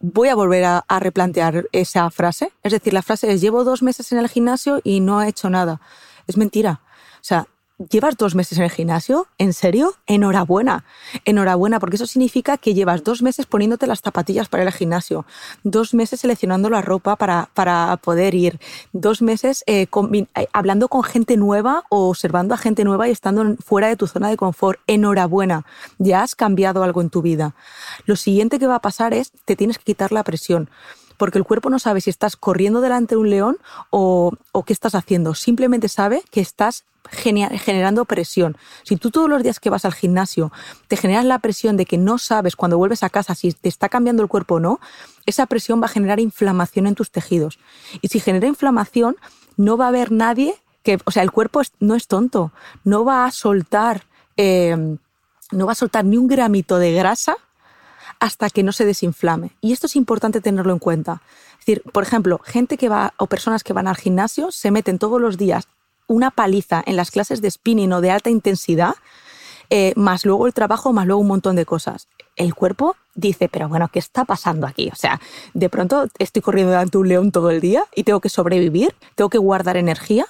voy 0.00 0.28
a 0.28 0.34
volver 0.34 0.64
a, 0.64 0.84
replantear 1.00 1.68
esa 1.72 2.10
frase. 2.10 2.52
Es 2.62 2.72
decir, 2.72 2.92
la 2.92 3.02
frase 3.02 3.32
es 3.32 3.40
llevo 3.40 3.64
dos 3.64 3.82
meses 3.82 4.10
en 4.12 4.18
el 4.18 4.28
gimnasio 4.28 4.80
y 4.84 5.00
no 5.00 5.22
he 5.22 5.28
hecho 5.28 5.48
nada. 5.50 5.80
Es 6.26 6.36
mentira. 6.36 6.80
O 7.14 7.22
sea, 7.24 7.46
¿Llevas 7.88 8.18
dos 8.18 8.34
meses 8.34 8.58
en 8.58 8.64
el 8.64 8.70
gimnasio? 8.70 9.26
¿En 9.38 9.54
serio? 9.54 9.94
Enhorabuena. 10.06 10.84
Enhorabuena, 11.24 11.80
porque 11.80 11.96
eso 11.96 12.06
significa 12.06 12.58
que 12.58 12.74
llevas 12.74 13.04
dos 13.04 13.22
meses 13.22 13.46
poniéndote 13.46 13.86
las 13.86 14.02
zapatillas 14.02 14.50
para 14.50 14.64
ir 14.64 14.66
al 14.66 14.74
gimnasio, 14.74 15.24
dos 15.64 15.94
meses 15.94 16.20
seleccionando 16.20 16.68
la 16.68 16.82
ropa 16.82 17.16
para, 17.16 17.48
para 17.54 17.96
poder 17.96 18.34
ir, 18.34 18.60
dos 18.92 19.22
meses 19.22 19.64
eh, 19.66 19.86
eh, 20.12 20.46
hablando 20.52 20.88
con 20.88 21.02
gente 21.02 21.38
nueva 21.38 21.84
o 21.88 22.10
observando 22.10 22.52
a 22.52 22.58
gente 22.58 22.84
nueva 22.84 23.08
y 23.08 23.12
estando 23.12 23.56
fuera 23.64 23.88
de 23.88 23.96
tu 23.96 24.06
zona 24.06 24.28
de 24.28 24.36
confort. 24.36 24.78
Enhorabuena, 24.86 25.64
ya 25.96 26.22
has 26.22 26.34
cambiado 26.34 26.82
algo 26.82 27.00
en 27.00 27.08
tu 27.08 27.22
vida. 27.22 27.54
Lo 28.04 28.16
siguiente 28.16 28.58
que 28.58 28.66
va 28.66 28.74
a 28.74 28.82
pasar 28.82 29.14
es, 29.14 29.32
te 29.46 29.56
tienes 29.56 29.78
que 29.78 29.84
quitar 29.84 30.12
la 30.12 30.22
presión 30.22 30.68
porque 31.20 31.36
el 31.36 31.44
cuerpo 31.44 31.68
no 31.68 31.78
sabe 31.78 32.00
si 32.00 32.08
estás 32.08 32.34
corriendo 32.34 32.80
delante 32.80 33.14
de 33.14 33.20
un 33.20 33.28
león 33.28 33.58
o, 33.90 34.32
qué 34.64 34.72
estás 34.72 34.94
haciendo. 34.94 35.34
Simplemente 35.34 35.90
sabe 35.90 36.22
que 36.30 36.40
estás 36.40 36.84
generando 37.10 38.06
presión. 38.06 38.56
Si 38.84 38.96
tú 38.96 39.10
todos 39.10 39.28
los 39.28 39.42
días 39.42 39.60
que 39.60 39.68
vas 39.68 39.84
al 39.84 39.92
gimnasio 39.92 40.50
te 40.88 40.96
generas 40.96 41.26
la 41.26 41.38
presión 41.38 41.76
de 41.76 41.84
que 41.84 41.98
no 41.98 42.16
sabes 42.16 42.56
cuando 42.56 42.78
vuelves 42.78 43.02
a 43.02 43.10
casa 43.10 43.34
si 43.34 43.52
te 43.52 43.68
está 43.68 43.90
cambiando 43.90 44.22
el 44.22 44.30
cuerpo 44.30 44.54
o 44.54 44.60
no, 44.60 44.80
esa 45.26 45.44
presión 45.44 45.82
va 45.82 45.86
a 45.86 45.88
generar 45.90 46.20
inflamación 46.20 46.86
en 46.86 46.94
tus 46.94 47.10
tejidos. 47.10 47.58
Y 48.00 48.08
si 48.08 48.18
genera 48.18 48.46
inflamación, 48.46 49.16
no 49.58 49.76
va 49.76 49.84
a 49.84 49.88
haber 49.88 50.12
nadie 50.12 50.54
que, 50.82 51.00
o 51.04 51.10
sea, 51.10 51.22
el 51.22 51.32
cuerpo 51.32 51.60
no 51.80 51.96
es 51.96 52.06
tonto, 52.06 52.50
no 52.82 53.04
va 53.04 53.26
a 53.26 53.30
soltar, 53.30 54.04
eh, 54.38 54.96
no 55.52 55.66
va 55.66 55.72
a 55.72 55.74
soltar 55.74 56.06
ni 56.06 56.16
un 56.16 56.28
gramito 56.28 56.78
de 56.78 56.94
grasa 56.94 57.36
hasta 58.20 58.50
que 58.50 58.62
no 58.62 58.72
se 58.72 58.84
desinflame. 58.84 59.50
Y 59.60 59.72
esto 59.72 59.86
es 59.86 59.96
importante 59.96 60.40
tenerlo 60.40 60.72
en 60.72 60.78
cuenta. 60.78 61.22
Es 61.52 61.66
decir, 61.66 61.82
por 61.92 62.02
ejemplo, 62.02 62.40
gente 62.44 62.76
que 62.76 62.88
va 62.88 63.14
o 63.16 63.26
personas 63.26 63.64
que 63.64 63.72
van 63.72 63.88
al 63.88 63.96
gimnasio 63.96 64.52
se 64.52 64.70
meten 64.70 64.98
todos 64.98 65.20
los 65.20 65.36
días 65.36 65.66
una 66.06 66.30
paliza 66.30 66.82
en 66.86 66.96
las 66.96 67.10
clases 67.10 67.40
de 67.40 67.50
spinning 67.50 67.92
o 67.92 68.00
de 68.00 68.10
alta 68.10 68.30
intensidad, 68.30 68.94
eh, 69.70 69.92
más 69.94 70.26
luego 70.26 70.48
el 70.48 70.52
trabajo, 70.52 70.92
más 70.92 71.06
luego 71.06 71.20
un 71.20 71.28
montón 71.28 71.54
de 71.54 71.64
cosas. 71.64 72.08
El 72.34 72.54
cuerpo 72.54 72.96
dice, 73.14 73.48
pero 73.48 73.68
bueno, 73.68 73.88
¿qué 73.92 74.00
está 74.00 74.24
pasando 74.24 74.66
aquí? 74.66 74.90
O 74.92 74.96
sea, 74.96 75.20
de 75.54 75.68
pronto 75.68 76.08
estoy 76.18 76.42
corriendo 76.42 76.72
delante 76.72 76.98
de 76.98 76.98
un 76.98 77.08
león 77.08 77.30
todo 77.30 77.50
el 77.50 77.60
día 77.60 77.84
y 77.94 78.02
tengo 78.02 78.20
que 78.20 78.28
sobrevivir, 78.28 78.94
tengo 79.14 79.30
que 79.30 79.38
guardar 79.38 79.76
energía, 79.76 80.26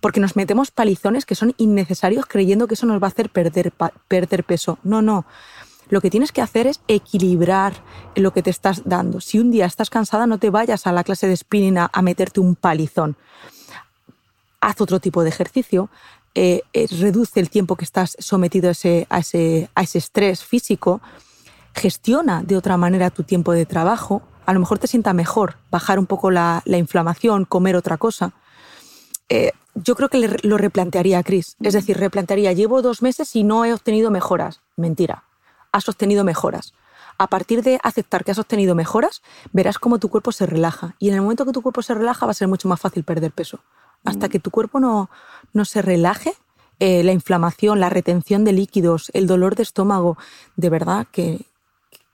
porque 0.00 0.20
nos 0.20 0.34
metemos 0.34 0.72
palizones 0.72 1.24
que 1.24 1.36
son 1.36 1.54
innecesarios 1.56 2.26
creyendo 2.26 2.66
que 2.66 2.74
eso 2.74 2.84
nos 2.84 3.00
va 3.00 3.06
a 3.06 3.10
hacer 3.10 3.30
perder, 3.30 3.72
perder 4.08 4.44
peso. 4.44 4.78
No, 4.82 5.00
no. 5.00 5.24
Lo 5.88 6.00
que 6.00 6.10
tienes 6.10 6.32
que 6.32 6.42
hacer 6.42 6.66
es 6.66 6.80
equilibrar 6.88 7.74
lo 8.16 8.32
que 8.32 8.42
te 8.42 8.50
estás 8.50 8.82
dando. 8.84 9.20
Si 9.20 9.38
un 9.38 9.50
día 9.50 9.66
estás 9.66 9.90
cansada, 9.90 10.26
no 10.26 10.38
te 10.38 10.50
vayas 10.50 10.86
a 10.86 10.92
la 10.92 11.04
clase 11.04 11.26
de 11.26 11.36
spinning 11.36 11.78
a 11.78 12.02
meterte 12.02 12.40
un 12.40 12.54
palizón 12.54 13.16
haz 14.64 14.80
otro 14.80 14.98
tipo 14.98 15.22
de 15.22 15.28
ejercicio, 15.28 15.90
eh, 16.34 16.62
eh, 16.72 16.86
reduce 16.98 17.38
el 17.38 17.50
tiempo 17.50 17.76
que 17.76 17.84
estás 17.84 18.16
sometido 18.18 18.68
a 18.68 18.72
ese, 18.72 19.06
a, 19.10 19.82
estrés 19.82 20.42
físico, 20.42 21.00
gestiona 21.74 22.42
de 22.42 22.56
otra 22.56 22.76
manera 22.76 23.10
tu 23.10 23.22
tiempo 23.22 23.52
de 23.52 23.66
trabajo, 23.66 24.22
a 24.46 24.52
lo 24.52 24.60
mejor 24.60 24.78
te 24.78 24.86
sienta 24.86 25.12
mejor 25.12 25.56
bajar 25.70 25.98
un 25.98 26.06
poco 26.06 26.30
la, 26.30 26.62
inflamación, 26.66 27.44
comer 27.44 27.76
otra 27.76 27.98
cosa. 27.98 28.32
Eh, 29.28 29.52
yo 29.74 29.96
creo 29.96 30.08
que 30.08 30.38
lo 30.42 30.58
replantearía, 30.58 31.22
Cris. 31.22 31.56
Es 31.60 31.72
decir, 31.72 31.96
replantearía, 31.96 32.52
llevo 32.52 32.82
dos 32.82 33.02
meses 33.02 33.34
y 33.34 33.42
no 33.42 33.64
he 33.64 33.72
obtenido 33.72 34.10
mejoras. 34.10 34.60
Mentira, 34.76 35.24
has 35.74 35.88
obtenido 35.88 36.24
mejoras. 36.24 36.72
A 37.18 37.26
partir 37.26 37.62
de 37.62 37.78
aceptar 37.82 38.24
que 38.24 38.30
has 38.30 38.38
obtenido 38.38 38.74
mejoras, 38.74 39.22
verás 39.52 39.78
cómo 39.78 39.98
tu 39.98 40.08
cuerpo 40.08 40.32
se 40.32 40.46
relaja. 40.46 40.96
Y 40.98 41.08
en 41.08 41.14
el 41.14 41.22
momento 41.22 41.44
que 41.44 41.52
tu 41.52 41.62
cuerpo 41.62 41.82
se 41.82 41.94
relaja 41.94 42.26
va 42.26 42.32
a 42.32 42.34
ser 42.34 42.48
mucho 42.48 42.68
más 42.68 42.80
fácil 42.80 43.04
perder 43.04 43.32
peso 43.32 43.60
hasta 44.04 44.28
que 44.28 44.38
tu 44.38 44.50
cuerpo 44.50 44.80
no, 44.80 45.10
no 45.52 45.64
se 45.64 45.82
relaje, 45.82 46.34
eh, 46.78 47.02
la 47.02 47.12
inflamación, 47.12 47.80
la 47.80 47.88
retención 47.88 48.44
de 48.44 48.52
líquidos, 48.52 49.10
el 49.14 49.26
dolor 49.26 49.56
de 49.56 49.62
estómago, 49.62 50.18
de 50.56 50.70
verdad 50.70 51.06
que, 51.10 51.46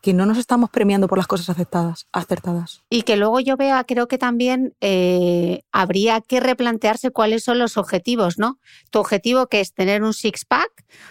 que 0.02 0.14
no 0.14 0.26
nos 0.26 0.38
estamos 0.38 0.70
premiando 0.70 1.08
por 1.08 1.18
las 1.18 1.26
cosas 1.26 1.50
aceptadas, 1.50 2.06
acertadas. 2.12 2.82
Y 2.88 3.02
que 3.02 3.16
luego 3.16 3.40
yo 3.40 3.56
vea, 3.56 3.84
creo 3.84 4.08
que 4.08 4.18
también 4.18 4.74
eh, 4.80 5.62
habría 5.72 6.20
que 6.20 6.40
replantearse 6.40 7.10
cuáles 7.10 7.44
son 7.44 7.58
los 7.58 7.76
objetivos, 7.76 8.38
¿no? 8.38 8.58
Tu 8.90 8.98
objetivo 8.98 9.46
que 9.46 9.60
es 9.60 9.74
tener 9.74 10.02
un 10.02 10.14
six-pack, 10.14 10.70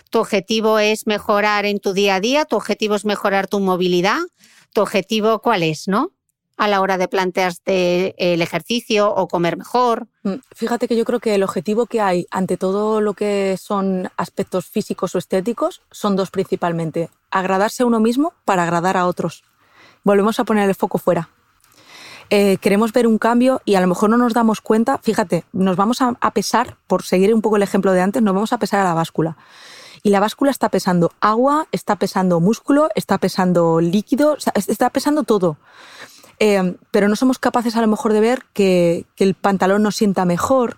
tu 0.10 0.20
objetivo 0.20 0.80
es 0.80 1.08
mejorar 1.08 1.66
en 1.66 1.80
tu 1.80 1.94
día 1.94 2.16
a 2.16 2.20
día, 2.20 2.46
tu 2.46 2.56
objetivo 2.56 2.96
es 2.96 3.06
mejorar 3.06 3.48
tu 3.48 3.60
movilidad, 3.60 4.20
tu 4.74 4.82
objetivo 4.82 5.40
cuál 5.42 5.64
es, 5.64 5.88
¿no? 5.88 6.12
A 6.60 6.68
la 6.68 6.82
hora 6.82 6.98
de 6.98 7.08
plantearte 7.08 8.34
el 8.34 8.42
ejercicio 8.42 9.16
o 9.16 9.30
comer 9.30 9.56
mejor? 9.58 10.08
Mm, 10.24 10.36
fíjate 10.54 10.90
que 10.90 10.98
yo 10.98 11.06
creo 11.06 11.22
que 11.22 11.34
el 11.34 11.44
objetivo 11.44 11.86
que 11.86 12.02
hay 12.02 12.28
ante 12.32 12.58
todo 12.58 13.00
lo 13.00 13.14
que 13.14 13.58
son 13.58 14.12
aspectos 14.18 14.66
físicos 14.66 15.16
o 15.16 15.18
estéticos 15.18 15.82
son 15.90 16.18
dos 16.18 16.32
principalmente. 16.32 17.10
Agradarse 17.32 17.84
a 17.84 17.86
uno 17.86 18.02
mismo 18.02 18.34
para 18.44 18.64
agradar 18.64 18.98
a 18.98 19.08
otros. 19.08 19.46
Volvemos 20.04 20.38
a 20.40 20.44
poner 20.44 20.68
el 20.68 20.76
foco 20.76 20.98
fuera. 20.98 21.30
Eh, 22.30 22.58
queremos 22.58 22.92
ver 22.92 23.08
un 23.08 23.18
cambio 23.18 23.62
y 23.64 23.76
a 23.76 23.82
lo 23.82 23.88
mejor 23.88 24.10
no 24.10 24.18
nos 24.18 24.34
damos 24.34 24.60
cuenta, 24.60 24.98
fíjate, 24.98 25.46
nos 25.54 25.78
vamos 25.78 26.02
a, 26.02 26.14
pesar, 26.32 26.76
por 26.88 27.04
seguir 27.04 27.34
un 27.34 27.42
poco 27.42 27.56
el 27.56 27.64
ejemplo 27.64 27.94
de 27.94 28.02
antes, 28.02 28.22
nos 28.22 28.36
vamos 28.36 28.52
a 28.52 28.60
pesar 28.60 28.82
a 28.82 28.84
la 28.84 28.94
báscula. 28.94 29.38
Y 30.04 30.10
la 30.10 30.20
báscula 30.20 30.52
está 30.52 30.70
pesando 30.70 31.12
agua, 31.22 31.68
está 31.72 31.96
pesando 31.96 32.40
músculo, 32.40 32.90
está 32.96 33.18
pesando 33.18 33.82
líquido, 33.82 34.38
está 34.56 34.90
pesando 34.90 35.24
todo. 35.24 35.58
Em, 36.40 36.78
pero 36.92 37.10
no 37.10 37.18
somos 37.18 37.38
capaces 37.38 37.76
a 37.76 37.82
lo 37.82 37.88
mejor 37.88 38.14
de 38.14 38.22
ver 38.22 38.46
que, 38.54 39.06
el 39.18 39.34
pantalón 39.36 39.84
nos 39.84 39.98
sienta 39.98 40.24
mejor, 40.24 40.78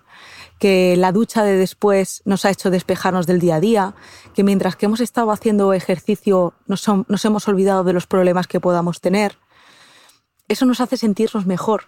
que 0.60 0.96
la 0.98 1.12
ducha 1.12 1.44
de 1.44 1.56
después 1.56 2.24
nos 2.26 2.46
ha 2.46 2.50
hecho 2.50 2.72
despejarnos 2.72 3.28
del 3.28 3.40
día 3.40 3.56
a 3.56 3.60
día, 3.60 3.96
que 4.34 4.44
mientras 4.44 4.76
que 4.76 4.88
hemos 4.88 5.00
estado 5.00 5.32
haciendo 5.32 5.74
ejercicio 5.74 6.54
nos, 6.66 6.88
hemos 7.26 7.48
olvidado 7.48 7.84
de 7.84 7.94
los 7.94 8.08
problemas 8.08 8.48
que 8.48 8.60
podamos 8.60 9.02
tener. 9.02 9.38
Eso 10.48 10.66
nos 10.66 10.82
hace 10.82 10.98
sentirnos 10.98 11.46
mejor, 11.46 11.86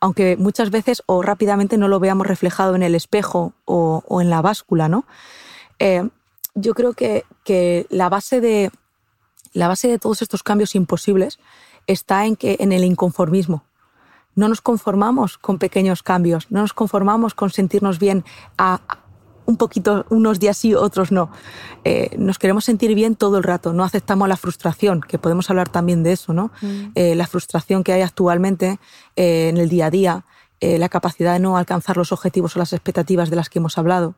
aunque 0.00 0.36
muchas 0.36 0.70
veces 0.70 1.02
o 1.06 1.20
rápidamente 1.22 1.78
no 1.78 1.88
lo 1.88 1.98
veamos 1.98 2.28
reflejado 2.28 2.76
en 2.76 2.84
el 2.84 2.94
espejo 2.94 3.54
o, 3.64 4.20
en 4.20 4.30
la 4.30 4.40
báscula, 4.40 4.88
¿no? 4.88 5.04
Em, 5.80 6.10
yo 6.54 6.74
creo 6.74 6.94
que, 6.94 7.24
la 7.90 8.08
base 8.08 8.40
de 8.40 8.70
todos 10.00 10.22
estos 10.22 10.44
cambios 10.44 10.76
imposibles 10.76 11.40
está 11.86 12.26
en, 12.26 12.36
que, 12.36 12.56
en 12.60 12.72
el 12.72 12.84
inconformismo. 12.84 13.64
No 14.34 14.48
nos 14.48 14.60
conformamos 14.60 15.38
con 15.38 15.58
pequeños 15.58 16.02
cambios, 16.02 16.50
no 16.50 16.60
nos 16.60 16.74
conformamos 16.74 17.34
con 17.34 17.50
sentirnos 17.50 17.98
bien 17.98 18.24
a, 18.58 18.80
un 19.46 19.56
poquito, 19.56 20.04
unos 20.10 20.38
días 20.38 20.58
sí, 20.58 20.74
otros 20.74 21.12
no. 21.12 21.30
Eh, 21.84 22.14
nos 22.18 22.38
queremos 22.38 22.64
sentir 22.64 22.94
bien 22.94 23.16
todo 23.16 23.38
el 23.38 23.44
rato, 23.44 23.72
no 23.72 23.84
aceptamos 23.84 24.28
la 24.28 24.36
frustración, 24.36 25.00
que 25.00 25.18
podemos 25.18 25.48
hablar 25.48 25.68
también 25.68 26.02
de 26.02 26.12
eso, 26.12 26.32
¿no? 26.32 26.50
Mm. 26.60 26.90
Eh, 26.94 27.14
la 27.14 27.26
frustración 27.26 27.82
que 27.82 27.92
hay 27.92 28.02
actualmente 28.02 28.78
eh, 29.14 29.48
en 29.48 29.56
el 29.56 29.68
día 29.68 29.86
a 29.86 29.90
día, 29.90 30.24
la 30.58 30.88
capacidad 30.88 31.34
de 31.34 31.38
no 31.38 31.58
alcanzar 31.58 31.98
los 31.98 32.12
objetivos 32.12 32.56
o 32.56 32.58
las 32.58 32.72
expectativas 32.72 33.28
de 33.28 33.36
las 33.36 33.50
que 33.50 33.58
hemos 33.58 33.76
hablado. 33.76 34.14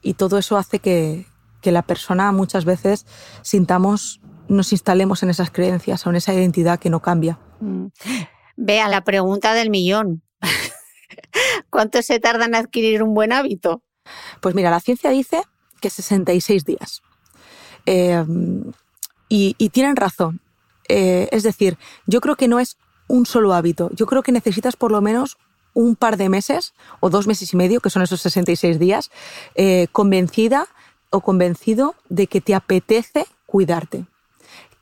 Y 0.00 0.14
todo 0.14 0.38
eso 0.38 0.56
hace 0.56 0.78
que, 0.78 1.26
que 1.60 1.72
la 1.72 1.82
persona 1.82 2.30
muchas 2.32 2.64
veces 2.64 3.04
sintamos, 3.42 4.21
nos 4.52 4.72
instalemos 4.72 5.22
en 5.22 5.30
esas 5.30 5.50
creencias 5.50 6.06
o 6.06 6.10
en 6.10 6.16
esa 6.16 6.34
identidad 6.34 6.78
que 6.78 6.90
no 6.90 7.00
cambia. 7.00 7.38
Mm. 7.60 7.86
Vea 8.56 8.88
la 8.88 9.04
pregunta 9.04 9.54
del 9.54 9.70
millón. 9.70 10.22
¿Cuánto 11.70 12.02
se 12.02 12.20
tarda 12.20 12.44
en 12.44 12.54
adquirir 12.54 13.02
un 13.02 13.14
buen 13.14 13.32
hábito? 13.32 13.82
Pues 14.40 14.54
mira, 14.54 14.70
la 14.70 14.80
ciencia 14.80 15.10
dice 15.10 15.42
que 15.80 15.90
66 15.90 16.64
días. 16.64 17.02
Eh, 17.86 18.24
y, 19.28 19.70
tienen 19.70 19.96
razón. 19.96 20.40
Eh, 20.88 21.28
es 21.32 21.42
decir, 21.42 21.78
yo 22.06 22.20
creo 22.20 22.36
que 22.36 22.48
no 22.48 22.60
es 22.60 22.76
un 23.08 23.24
solo 23.24 23.54
hábito. 23.54 23.90
Yo 23.94 24.06
creo 24.06 24.22
que 24.22 24.30
necesitas 24.30 24.76
por 24.76 24.92
lo 24.92 25.00
menos 25.00 25.38
un 25.74 25.96
par 25.96 26.18
de 26.18 26.28
meses 26.28 26.74
o 27.00 27.08
dos 27.08 27.26
meses 27.26 27.52
y 27.52 27.56
medio, 27.56 27.80
que 27.80 27.88
son 27.88 28.02
esos 28.02 28.20
66 28.20 28.78
días, 28.78 29.10
eh, 29.54 29.86
convencida 29.90 30.68
o 31.10 31.20
convencido 31.20 31.94
de 32.10 32.26
que 32.26 32.40
te 32.40 32.54
apetece 32.54 33.26
cuidarte, 33.46 34.06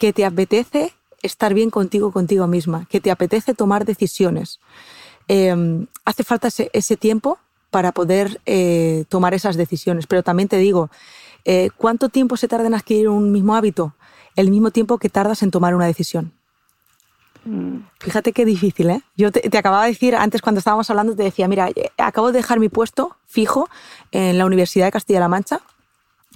que 0.00 0.12
te 0.12 0.24
apetece 0.24 0.92
estar 1.22 1.54
bien 1.54 1.70
contigo, 1.70 2.10
contigo 2.10 2.48
misma, 2.48 2.86
que 2.90 3.00
te 3.00 3.12
apetece 3.12 3.54
tomar 3.54 3.84
decisiones. 3.84 4.58
hace 6.04 6.24
falta 6.24 6.48
ese 6.72 6.96
tiempo 6.96 7.38
para 7.70 7.92
poder 7.92 8.40
eh, 8.46 9.04
tomar 9.08 9.32
esas 9.34 9.56
decisiones. 9.56 10.06
Pero 10.06 10.22
también 10.22 10.48
te 10.48 10.56
digo, 10.56 10.90
eh, 11.44 11.70
¿cuánto 11.76 12.08
tiempo 12.08 12.36
se 12.36 12.48
tarda 12.48 12.66
en 12.66 12.74
adquirir 12.74 13.08
un 13.08 13.30
mismo 13.30 13.54
hábito? 13.54 13.94
El 14.34 14.50
mismo 14.50 14.70
tiempo 14.70 14.98
que 14.98 15.08
tardas 15.08 15.42
en 15.42 15.50
tomar 15.50 15.74
una 15.74 15.86
decisión. 15.86 16.32
Mm. 17.44 17.78
Fíjate 18.00 18.32
qué 18.32 18.44
difícil, 18.44 18.90
¿eh? 18.90 19.02
Yo 19.16 19.30
te, 19.30 19.56
acababa 19.56 19.84
de 19.84 19.90
decir 19.90 20.16
antes 20.16 20.42
cuando 20.42 20.58
estábamos 20.58 20.90
hablando, 20.90 21.14
te 21.14 21.22
decía, 21.22 21.46
mira, 21.46 21.68
eh, 21.68 21.90
acabo 21.96 22.32
de 22.32 22.38
dejar 22.38 22.58
mi 22.58 22.68
puesto 22.68 23.16
fijo 23.26 23.68
en 24.10 24.36
la 24.36 24.46
Universidad 24.46 24.86
de 24.86 24.92
Castilla-La 24.92 25.28
Mancha 25.28 25.60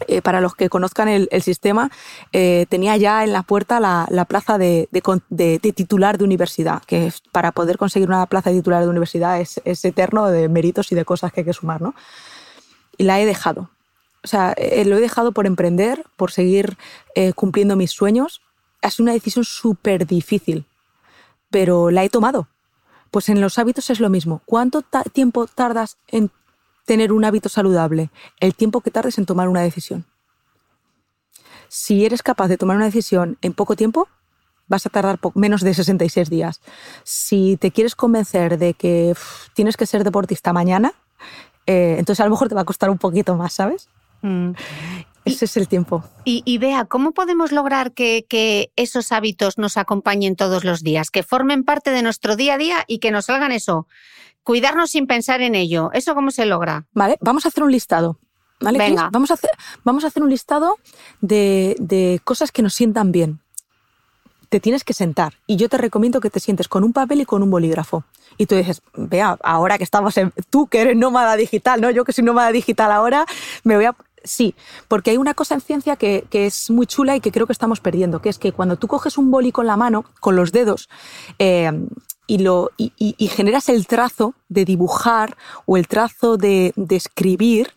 eh, 0.08 0.22
para 0.22 0.40
los 0.40 0.56
que 0.56 0.68
conozcan 0.68 1.06
el, 1.06 1.28
sistema, 1.40 1.88
eh, 2.32 2.66
tenía 2.68 2.96
ya 2.96 3.22
en 3.22 3.32
la 3.32 3.44
puerta 3.44 3.78
la, 3.78 4.24
plaza 4.24 4.58
de, 4.58 4.88
titular 5.72 6.18
de 6.18 6.24
universidad, 6.24 6.82
que 6.84 7.12
para 7.30 7.52
poder 7.52 7.78
conseguir 7.78 8.08
una 8.08 8.26
plaza 8.26 8.50
de 8.50 8.56
titular 8.56 8.82
de 8.82 8.88
universidad 8.88 9.40
es, 9.40 9.60
eterno 9.84 10.26
de 10.26 10.48
méritos 10.48 10.90
y 10.90 10.96
de 10.96 11.04
cosas 11.04 11.32
que 11.32 11.42
hay 11.42 11.44
que 11.44 11.52
sumar, 11.52 11.80
¿no? 11.80 11.94
Y 12.96 13.04
la 13.04 13.20
he 13.20 13.26
dejado. 13.26 13.70
O 14.24 14.26
sea, 14.26 14.52
eh, 14.56 14.84
lo 14.84 14.96
he 14.96 15.00
dejado 15.00 15.30
por 15.30 15.46
emprender, 15.46 16.04
por 16.16 16.32
seguir 16.32 16.76
cumpliendo 17.36 17.76
mis 17.76 17.92
sueños. 17.92 18.40
Ha 18.82 18.90
sido 18.90 19.04
una 19.04 19.12
decisión 19.12 19.44
súper 19.44 20.08
difícil, 20.08 20.66
pero 21.50 21.92
la 21.92 22.02
he 22.02 22.08
tomado. 22.08 22.48
Pues 23.12 23.28
en 23.28 23.40
los 23.40 23.58
hábitos 23.58 23.90
es 23.90 24.00
lo 24.00 24.10
mismo. 24.10 24.42
¿Cuánto 24.44 24.82
tiempo 25.12 25.46
tardas 25.46 25.98
en 26.08 26.32
tener 26.84 27.12
un 27.12 27.24
hábito 27.24 27.48
saludable? 27.48 28.10
El 28.40 28.54
tiempo 28.54 28.80
que 28.80 28.90
tardes 28.90 29.18
en 29.18 29.26
tomar 29.26 29.48
una 29.48 29.62
decisión. 29.62 30.06
Si 31.68 32.04
eres 32.04 32.22
capaz 32.22 32.48
de 32.48 32.56
tomar 32.56 32.76
una 32.76 32.84
decisión 32.84 33.38
en 33.42 33.52
poco 33.52 33.74
tiempo, 33.76 34.08
vas 34.66 34.86
a 34.86 34.90
tardar 34.90 35.18
menos 35.34 35.62
de 35.62 35.74
66 35.74 36.30
días. 36.30 36.60
Si 37.02 37.56
te 37.56 37.70
quieres 37.70 37.94
convencer 37.94 38.58
de 38.58 38.74
que 38.74 39.14
tienes 39.54 39.76
que 39.76 39.86
ser 39.86 40.04
deportista 40.04 40.52
mañana, 40.52 40.94
eh, 41.66 41.96
entonces 41.98 42.20
a 42.20 42.24
lo 42.24 42.30
mejor 42.30 42.48
te 42.48 42.54
va 42.54 42.62
a 42.62 42.66
costar 42.66 42.90
un 42.90 42.98
poquito 42.98 43.34
más, 43.36 43.54
¿sabes? 43.54 43.88
Mm. 44.22 44.52
Ese 45.24 45.46
es 45.46 45.56
el 45.56 45.68
tiempo. 45.68 46.04
Y, 46.24 46.42
y, 46.44 46.58
vea, 46.58 46.84
¿cómo 46.84 47.12
podemos 47.12 47.50
lograr 47.50 47.92
que, 47.92 48.26
que, 48.28 48.70
esos 48.76 49.10
hábitos 49.10 49.56
nos 49.56 49.78
acompañen 49.78 50.36
todos 50.36 50.64
los 50.64 50.82
días, 50.82 51.10
que 51.10 51.22
formen 51.22 51.64
parte 51.64 51.90
de 51.90 52.02
nuestro 52.02 52.36
día 52.36 52.54
a 52.54 52.58
día 52.58 52.84
y 52.86 52.98
que 52.98 53.10
nos 53.10 53.26
salgan 53.26 53.50
eso, 53.50 53.86
Cuidarnos 54.44 54.90
sin 54.90 55.06
pensar 55.06 55.40
en 55.40 55.54
ello. 55.54 55.90
¿Eso 55.92 56.14
cómo 56.14 56.30
se 56.30 56.44
logra? 56.44 56.84
Vale, 56.92 57.16
vamos 57.20 57.46
a 57.46 57.48
hacer 57.48 57.64
un 57.64 57.72
listado. 57.72 58.18
¿Vale, 58.60 58.78
Venga. 58.78 59.08
Vamos, 59.10 59.30
a 59.30 59.34
hacer, 59.34 59.50
vamos 59.84 60.04
a 60.04 60.08
hacer 60.08 60.22
un 60.22 60.30
listado 60.30 60.76
de, 61.20 61.76
de 61.80 62.20
cosas 62.24 62.52
que 62.52 62.62
nos 62.62 62.74
sientan 62.74 63.10
bien. 63.10 63.40
Te 64.50 64.60
tienes 64.60 64.84
que 64.84 64.92
sentar 64.92 65.34
y 65.46 65.56
yo 65.56 65.68
te 65.68 65.78
recomiendo 65.78 66.20
que 66.20 66.30
te 66.30 66.40
sientes 66.40 66.68
con 66.68 66.84
un 66.84 66.92
papel 66.92 67.22
y 67.22 67.24
con 67.24 67.42
un 67.42 67.50
bolígrafo. 67.50 68.04
Y 68.36 68.46
tú 68.46 68.54
dices, 68.54 68.82
vea, 68.94 69.38
ahora 69.42 69.78
que 69.78 69.84
estamos 69.84 70.16
en. 70.18 70.32
Tú 70.50 70.66
que 70.66 70.80
eres 70.82 70.96
nómada 70.96 71.36
digital, 71.36 71.80
¿no? 71.80 71.90
Yo 71.90 72.04
que 72.04 72.12
soy 72.12 72.24
nómada 72.24 72.52
digital 72.52 72.92
ahora, 72.92 73.26
me 73.64 73.76
voy 73.76 73.86
a. 73.86 73.96
Sí, 74.22 74.54
porque 74.88 75.10
hay 75.10 75.16
una 75.18 75.34
cosa 75.34 75.54
en 75.54 75.60
ciencia 75.60 75.96
que, 75.96 76.24
que, 76.30 76.46
es 76.46 76.70
muy 76.70 76.86
chula 76.86 77.14
y 77.14 77.20
que 77.20 77.30
creo 77.30 77.46
que 77.46 77.52
estamos 77.52 77.80
perdiendo, 77.80 78.22
que 78.22 78.30
es 78.30 78.38
que 78.38 78.52
cuando 78.52 78.76
tú 78.76 78.88
coges 78.88 79.18
un 79.18 79.30
boli 79.30 79.52
con 79.52 79.66
la 79.66 79.76
mano, 79.76 80.06
con 80.20 80.34
los 80.34 80.50
dedos, 80.50 80.88
eh, 81.38 81.70
y, 82.26 82.38
lo, 82.38 82.70
y, 82.76 83.28
generas 83.28 83.68
el 83.68 83.86
trazo 83.86 84.34
de 84.48 84.64
dibujar 84.64 85.36
o 85.66 85.76
el 85.76 85.88
trazo 85.88 86.36
de, 86.36 86.72
escribir, 86.90 87.72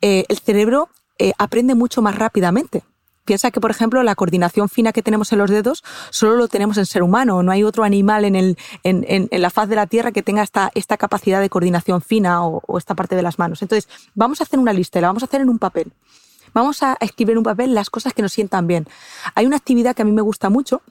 eh, 0.00 0.24
el 0.28 0.38
cerebro 0.38 0.88
eh, 1.18 1.32
aprende 1.38 1.74
mucho 1.74 2.02
más 2.02 2.16
rápidamente. 2.16 2.82
Piensa 3.24 3.50
que, 3.50 3.60
por 3.60 3.70
ejemplo, 3.70 4.02
la 4.02 4.14
coordinación 4.14 4.68
fina 4.68 4.92
que 4.92 5.02
tenemos 5.02 5.32
en 5.32 5.38
los 5.38 5.50
dedos 5.50 5.84
solo 6.10 6.36
lo 6.36 6.48
tenemos 6.48 6.78
en 6.78 6.86
ser 6.86 7.02
humano. 7.02 7.42
No 7.42 7.52
hay 7.52 7.62
otro 7.62 7.84
animal 7.84 8.24
en, 8.24 8.34
el, 8.34 8.58
en, 8.82 9.04
en, 9.06 9.28
la 9.40 9.50
faz 9.50 9.68
de 9.68 9.76
la 9.76 9.86
Tierra 9.86 10.10
que 10.10 10.22
tenga 10.22 10.42
esta, 10.42 10.70
esta 10.74 10.96
capacidad 10.96 11.40
de 11.40 11.50
coordinación 11.50 12.00
fina 12.00 12.44
o, 12.44 12.62
o, 12.66 12.78
esta 12.78 12.94
parte 12.94 13.14
de 13.14 13.22
las 13.22 13.38
manos. 13.38 13.62
Entonces, 13.62 13.88
vamos 14.14 14.40
a 14.40 14.44
hacer 14.44 14.58
una 14.58 14.72
lista 14.72 14.98
y 14.98 15.02
la 15.02 15.08
vamos 15.08 15.22
a 15.22 15.26
hacer 15.26 15.42
en 15.42 15.50
un 15.50 15.58
papel. 15.58 15.92
Vamos 16.54 16.82
a 16.82 16.96
escribir 17.00 17.32
en 17.32 17.38
un 17.38 17.44
papel 17.44 17.74
las 17.74 17.90
cosas 17.90 18.14
que 18.14 18.22
nos 18.22 18.32
sientan 18.32 18.66
bien. 18.66 18.88
Hay 19.34 19.46
una 19.46 19.56
actividad 19.56 19.94
que 19.94 20.02
a 20.02 20.04
mí 20.04 20.12
me 20.12 20.22
gusta 20.22 20.50
mucho, 20.50 20.82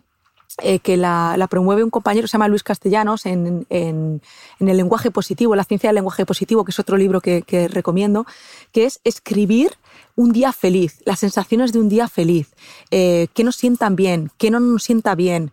eh, 0.62 0.80
que 0.80 0.98
la, 0.98 1.48
promueve 1.50 1.84
un 1.84 1.90
compañero 1.90 2.28
se 2.28 2.34
llama 2.34 2.48
Luis 2.48 2.64
Castellanos 2.64 3.26
en, 3.26 3.66
en, 3.70 4.22
el 4.60 4.78
lenguaje 4.78 5.12
positivo, 5.12 5.56
la 5.56 5.64
ciencia 5.64 5.90
del 5.90 5.96
lenguaje 5.96 6.26
positivo, 6.26 6.64
que 6.64 6.72
es 6.72 6.80
otro 6.80 6.98
libro 6.98 7.22
que, 7.22 7.70
recomiendo, 7.72 8.26
que 8.72 8.86
es 8.86 9.00
escribir 9.04 9.72
un 10.16 10.32
día 10.32 10.52
feliz, 10.52 11.02
las 11.06 11.20
sensaciones 11.20 11.72
de 11.72 11.80
un 11.80 11.90
día 11.90 12.08
feliz, 12.08 12.54
eh, 12.92 13.28
qué 13.34 13.44
nos 13.44 13.56
sientan 13.56 13.96
bien, 13.96 14.32
qué 14.38 14.52
no 14.52 14.60
nos 14.60 14.84
sienta 14.84 15.16
bien, 15.16 15.52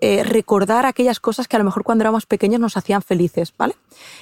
eh, 0.00 0.22
recordar 0.22 0.86
aquellas 0.86 1.18
cosas 1.18 1.48
que 1.48 1.56
a 1.56 1.58
lo 1.58 1.64
mejor 1.64 1.82
cuando 1.82 2.02
éramos 2.02 2.26
pequeños 2.26 2.60
nos 2.60 2.76
hacían 2.76 3.02
felices, 3.02 3.52
¿vale? 3.56 3.74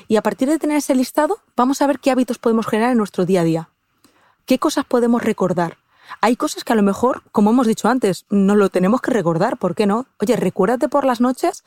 Y 0.08 0.16
a 0.16 0.22
partir 0.22 0.48
de 0.48 0.58
tener 0.58 0.78
ese 0.78 0.94
listado, 0.94 1.38
vamos 1.54 1.82
a 1.82 1.86
ver 1.86 1.98
qué 1.98 2.10
hábitos 2.10 2.38
podemos 2.38 2.66
generar 2.66 2.92
en 2.92 2.98
nuestro 2.98 3.26
día 3.26 3.42
a 3.42 3.44
día. 3.44 3.68
¿Qué 4.46 4.58
cosas 4.58 4.84
podemos 4.86 5.22
recordar? 5.22 5.76
Hay 6.20 6.36
cosas 6.36 6.64
que 6.64 6.72
a 6.72 6.76
lo 6.76 6.82
mejor, 6.82 7.22
como 7.32 7.50
hemos 7.50 7.66
dicho 7.66 7.88
antes, 7.88 8.26
no 8.30 8.54
lo 8.54 8.68
tenemos 8.68 9.00
que 9.00 9.10
recordar, 9.10 9.56
¿por 9.56 9.74
qué 9.74 9.86
no? 9.86 10.06
Oye, 10.20 10.36
recuérdate 10.36 10.88
por 10.88 11.04
las 11.04 11.20
noches 11.20 11.64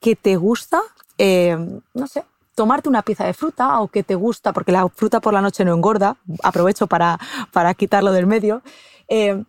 que 0.00 0.16
te 0.16 0.36
gusta, 0.36 0.80
eh, 1.18 1.56
no 1.94 2.06
sé, 2.06 2.24
tomarte 2.54 2.88
una 2.88 3.02
pieza 3.02 3.24
de 3.24 3.34
fruta 3.34 3.80
o 3.80 3.88
que 3.88 4.02
te 4.02 4.14
gusta, 4.14 4.52
porque 4.52 4.72
la 4.72 4.88
fruta 4.88 5.20
por 5.20 5.32
la 5.32 5.40
noche 5.40 5.64
no 5.64 5.74
engorda, 5.74 6.16
aprovecho 6.42 6.86
para, 6.86 7.18
para 7.52 7.74
quitarlo 7.74 8.12
del 8.12 8.26
medio. 8.26 8.62
Eh, 9.08 9.42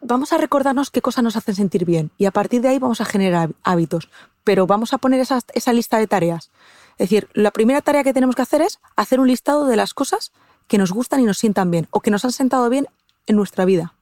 vamos 0.00 0.32
a 0.32 0.38
recordarnos 0.38 0.90
qué 0.90 1.02
cosas 1.02 1.24
nos 1.24 1.36
hacen 1.36 1.54
sentir 1.54 1.84
bien 1.84 2.10
y 2.18 2.26
a 2.26 2.30
partir 2.30 2.60
de 2.62 2.68
ahí 2.68 2.78
vamos 2.78 3.00
a 3.00 3.04
generar 3.04 3.50
hábitos, 3.62 4.08
pero 4.44 4.66
vamos 4.66 4.92
a 4.92 4.98
poner 4.98 5.20
esa, 5.20 5.40
esa 5.54 5.72
lista 5.72 5.98
de 5.98 6.06
tareas. 6.06 6.50
Es 6.98 7.10
decir, 7.10 7.28
la 7.34 7.50
primera 7.50 7.82
tarea 7.82 8.04
que 8.04 8.14
tenemos 8.14 8.34
que 8.34 8.42
hacer 8.42 8.62
es 8.62 8.80
hacer 8.96 9.20
un 9.20 9.28
listado 9.28 9.66
de 9.66 9.76
las 9.76 9.92
cosas 9.92 10.32
que 10.66 10.78
nos 10.78 10.92
gustan 10.92 11.20
y 11.20 11.24
nos 11.24 11.38
sientan 11.38 11.70
bien 11.70 11.88
o 11.90 12.00
que 12.00 12.10
nos 12.10 12.24
han 12.24 12.32
sentado 12.32 12.68
bien 12.70 12.88
en 13.26 13.36
nuestra 13.36 13.64
vida. 13.64 13.94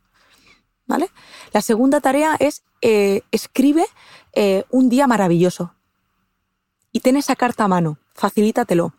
¿Vale? 0.86 1.08
La 1.52 1.62
segunda 1.62 2.00
tarea 2.00 2.36
es 2.38 2.62
eh, 2.82 3.22
escribe 3.30 3.86
eh, 4.34 4.64
un 4.70 4.90
día 4.90 5.06
maravilloso 5.06 5.74
y 6.92 7.00
ten 7.00 7.16
esa 7.16 7.34
carta 7.34 7.64
a 7.64 7.68
mano, 7.68 7.98
facilítatelo. 8.14 8.92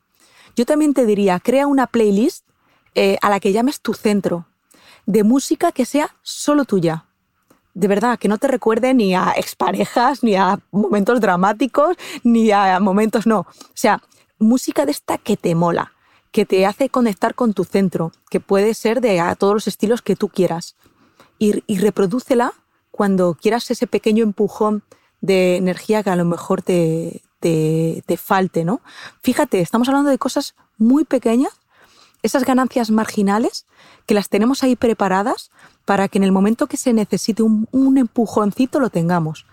Yo 0.55 0.65
también 0.65 0.93
te 0.93 1.05
diría, 1.05 1.39
crea 1.39 1.67
una 1.67 1.87
playlist 1.87 2.45
eh, 2.95 3.17
a 3.21 3.29
la 3.29 3.39
que 3.39 3.53
llames 3.53 3.81
tu 3.81 3.93
centro, 3.93 4.47
de 5.05 5.23
música 5.23 5.71
que 5.71 5.85
sea 5.85 6.15
solo 6.21 6.65
tuya. 6.65 7.05
De 7.73 7.87
verdad, 7.87 8.17
que 8.17 8.27
no 8.27 8.37
te 8.37 8.47
recuerde 8.47 8.93
ni 8.93 9.15
a 9.15 9.33
exparejas, 9.35 10.23
ni 10.23 10.35
a 10.35 10.59
momentos 10.71 11.21
dramáticos, 11.21 11.95
ni 12.23 12.51
a 12.51 12.79
momentos 12.79 13.27
no. 13.27 13.39
O 13.39 13.75
sea, 13.75 14.01
música 14.39 14.85
de 14.85 14.91
esta 14.91 15.17
que 15.17 15.37
te 15.37 15.55
mola, 15.55 15.93
que 16.35 16.45
te 16.45 16.65
hace 16.65 16.89
conectar 16.89 17.33
con 17.33 17.53
tu 17.53 17.63
centro, 17.63 18.11
que 18.29 18.41
puede 18.41 18.73
ser 18.73 18.99
de 18.99 19.21
a 19.21 19.35
todos 19.35 19.53
los 19.53 19.67
estilos 19.67 20.01
que 20.01 20.17
tú 20.17 20.27
quieras. 20.27 20.75
Y, 21.39 21.63
y 21.65 21.77
reprodúcela 21.77 22.51
cuando 22.91 23.35
quieras 23.35 23.71
ese 23.71 23.87
pequeño 23.87 24.21
empujón 24.21 24.83
de 25.21 25.55
energía 25.55 26.03
que 26.03 26.09
a 26.09 26.17
lo 26.17 26.25
mejor 26.25 26.61
te, 26.61 27.21
te, 27.39 28.03
te 28.05 28.17
falte, 28.17 28.65
¿no? 28.65 28.81
Fíjate, 29.23 29.61
estamos 29.61 29.87
hablando 29.87 30.09
de 30.09 30.17
cosas 30.17 30.55
muy 30.77 31.05
pequeñas, 31.05 31.53
esas 32.21 32.43
ganancias 32.43 32.91
marginales 32.91 33.65
que 34.05 34.13
las 34.13 34.27
tenemos 34.27 34.61
ahí 34.61 34.75
preparadas 34.75 35.51
para 35.85 36.09
que 36.09 36.17
en 36.17 36.25
el 36.25 36.33
momento 36.33 36.67
que 36.67 36.75
se 36.75 36.91
necesite 36.91 37.43
un, 37.43 37.69
un 37.71 37.97
empujoncito 37.97 38.81
lo 38.81 38.89
tengamos. 38.89 39.45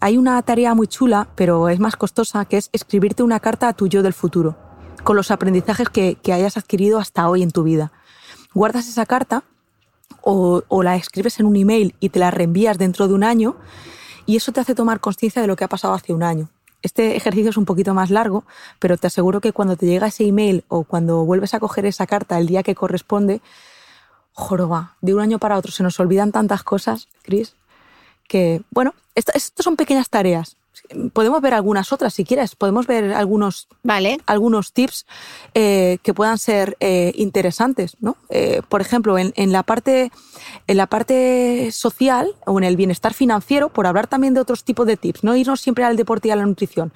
Hay 0.00 0.18
una 0.18 0.42
tarea 0.42 0.74
muy 0.74 0.86
chula, 0.86 1.28
pero 1.34 1.70
es 1.70 1.80
más 1.80 1.96
costosa, 1.96 2.44
que 2.44 2.58
es 2.58 2.68
escribirte 2.74 3.22
una 3.22 3.40
carta 3.40 3.68
a 3.68 3.72
tu 3.72 3.86
yo 3.86 4.02
del 4.02 4.12
futuro 4.12 4.65
con 5.06 5.14
los 5.14 5.30
aprendizajes 5.30 5.88
que, 5.88 6.18
hayas 6.32 6.56
adquirido 6.56 6.98
hasta 6.98 7.28
hoy 7.30 7.44
en 7.44 7.52
tu 7.52 7.62
vida. 7.62 7.92
Guardas 8.52 8.88
esa 8.88 9.06
carta 9.06 9.44
o, 10.20 10.64
la 10.82 10.96
escribes 10.96 11.38
en 11.38 11.46
un 11.46 11.54
email 11.54 11.94
y 12.00 12.08
te 12.08 12.18
la 12.18 12.32
reenvías 12.32 12.76
dentro 12.76 13.06
de 13.06 13.14
un 13.14 13.22
año 13.22 13.54
y 14.26 14.34
eso 14.34 14.50
te 14.50 14.58
hace 14.58 14.74
tomar 14.74 14.98
conciencia 14.98 15.40
de 15.40 15.46
lo 15.46 15.54
que 15.54 15.62
ha 15.62 15.68
pasado 15.68 15.94
hace 15.94 16.12
un 16.12 16.24
año. 16.24 16.48
Este 16.82 17.14
ejercicio 17.14 17.50
es 17.50 17.56
un 17.56 17.66
poquito 17.66 17.94
más 17.94 18.10
largo, 18.10 18.46
pero 18.80 18.96
te 18.96 19.06
aseguro 19.06 19.40
que 19.40 19.52
cuando 19.52 19.76
te 19.76 19.86
llega 19.86 20.08
ese 20.08 20.26
email 20.26 20.64
o 20.66 20.82
cuando 20.82 21.24
vuelves 21.24 21.54
a 21.54 21.60
coger 21.60 21.86
esa 21.86 22.08
carta 22.08 22.36
el 22.36 22.48
día 22.48 22.64
que 22.64 22.74
corresponde, 22.74 23.42
joroba, 24.32 24.96
de 25.02 25.14
un 25.14 25.20
año 25.20 25.38
para 25.38 25.56
otro 25.56 25.70
se 25.70 25.84
nos 25.84 26.00
olvidan 26.00 26.32
tantas 26.32 26.64
cosas, 26.64 27.06
Cris, 27.22 27.54
que, 28.26 28.62
bueno, 28.72 28.92
estas 29.14 29.52
son 29.56 29.76
pequeñas 29.76 30.10
tareas. 30.10 30.56
Podemos 31.12 31.40
ver 31.40 31.54
algunas 31.54 31.92
otras 31.92 32.14
si 32.14 32.24
quieres, 32.24 32.54
podemos 32.54 32.86
ver 32.86 33.12
algunos, 33.12 33.68
vale. 33.82 34.18
algunos 34.26 34.72
tips 34.72 35.06
eh, 35.54 35.98
que 36.02 36.14
puedan 36.14 36.38
ser 36.38 36.76
eh, 36.80 37.12
interesantes. 37.16 37.96
¿no? 38.00 38.16
Eh, 38.28 38.62
por 38.68 38.80
ejemplo, 38.80 39.18
en, 39.18 39.32
en, 39.36 39.52
la 39.52 39.62
parte, 39.62 40.10
en 40.66 40.76
la 40.76 40.86
parte 40.86 41.70
social 41.72 42.34
o 42.46 42.58
en 42.58 42.64
el 42.64 42.76
bienestar 42.76 43.14
financiero, 43.14 43.68
por 43.68 43.86
hablar 43.86 44.06
también 44.06 44.34
de 44.34 44.40
otros 44.40 44.64
tipos 44.64 44.86
de 44.86 44.96
tips, 44.96 45.24
no 45.24 45.36
irnos 45.36 45.60
siempre 45.60 45.84
al 45.84 45.96
deporte 45.96 46.28
y 46.28 46.30
a 46.30 46.36
la 46.36 46.46
nutrición. 46.46 46.92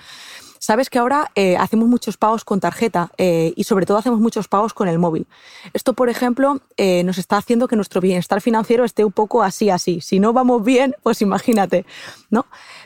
Sabes 0.63 0.91
que 0.91 0.99
ahora 0.99 1.33
eh, 1.37 1.57
hacemos 1.57 1.89
muchos 1.89 2.19
pagos 2.19 2.45
con 2.45 2.61
tarjeta 2.61 3.11
eh, 3.17 3.55
y 3.57 3.65
sobre 3.65 3.87
todo 3.87 3.97
hacemos 3.97 4.21
muchos 4.21 4.47
pagos 4.47 4.75
con 4.75 4.89
el 4.89 4.99
móvil. 4.99 5.27
Esto, 5.73 5.95
por 5.95 6.11
ejemplo, 6.11 6.61
eh, 6.77 7.03
nos 7.03 7.17
está 7.17 7.39
haciendo 7.39 7.67
que 7.67 7.77
nuestro 7.77 8.03
bienestar 8.03 8.43
financiero 8.43 8.85
esté 8.85 9.03
un 9.03 9.13
poco 9.13 9.43
así, 9.43 9.71
así. 9.71 10.03
Si 10.03 10.21
no 10.21 10.35
vamos 10.35 10.63
bien, 10.63 10.95
pues 11.03 11.23
imagínate, 11.23 11.87
¿no? 12.29 12.45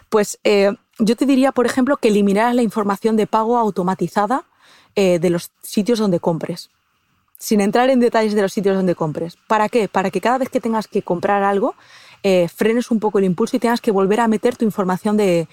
Pues 0.08 0.38
yo 1.00 1.16
te 1.16 1.26
diría, 1.26 1.50
por 1.50 1.66
ejemplo, 1.66 1.96
que 1.96 2.08
eliminaras 2.08 2.54
la 2.54 2.62
información 2.62 3.16
de 3.16 3.26
pago 3.26 3.58
automatizada 3.58 4.44
de 4.94 5.30
los 5.30 5.50
sitios 5.60 5.98
donde 5.98 6.20
compres 6.20 6.70
sin 7.36 7.60
entrar 7.60 7.90
en 7.90 8.00
detalles 8.00 8.34
de 8.34 8.40
los 8.40 8.52
sitios 8.52 8.76
donde 8.76 8.94
compres. 8.94 9.36
¿Para 9.48 9.68
qué? 9.68 9.88
Para 9.88 10.10
que 10.10 10.20
cada 10.20 10.38
vez 10.38 10.48
que 10.48 10.60
tengas 10.60 10.88
que 10.88 11.02
comprar 11.02 11.42
algo, 11.42 11.74
eh, 12.26 12.48
frenes 12.48 12.90
un 12.90 13.00
poco 13.00 13.18
el 13.18 13.26
impulso 13.26 13.54
y 13.54 13.60
tengas 13.60 13.82
que 13.82 13.90
volver 13.90 14.18
a 14.18 14.28
meter 14.28 14.56
tu 14.56 14.64
información 14.64 15.18
de, 15.18 15.46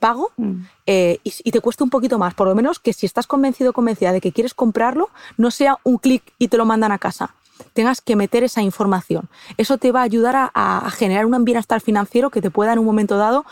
pago 0.00 0.32
mm. 0.38 0.62
eh, 0.86 1.18
y, 1.22 1.50
te 1.50 1.60
cueste 1.60 1.84
un 1.84 1.90
poquito 1.90 2.18
más. 2.18 2.32
Por 2.32 2.48
lo 2.48 2.54
menos 2.54 2.78
que 2.78 2.94
si 2.94 3.04
estás 3.04 3.26
convencido 3.26 3.70
o 3.70 3.72
convencida 3.74 4.10
de 4.10 4.22
que 4.22 4.32
quieres 4.32 4.54
comprarlo, 4.54 5.10
no 5.36 5.50
sea 5.50 5.76
un 5.84 5.98
clic 5.98 6.22
y 6.38 6.48
te 6.48 6.56
lo 6.56 6.64
mandan 6.64 6.90
a 6.90 6.98
casa. 6.98 7.34
Tengas 7.74 8.00
que 8.00 8.16
meter 8.16 8.42
esa 8.42 8.62
información. 8.62 9.28
Eso 9.58 9.76
te 9.76 9.92
va 9.92 10.00
a 10.00 10.04
ayudar 10.04 10.50
a, 10.54 10.90
generar 10.90 11.26
un 11.26 11.44
bienestar 11.44 11.82
financiero 11.82 12.30
que 12.30 12.40
te 12.40 12.50
pueda 12.50 12.72
en 12.72 12.78
un 12.78 12.86
momento 12.86 13.18
dado 13.18 13.44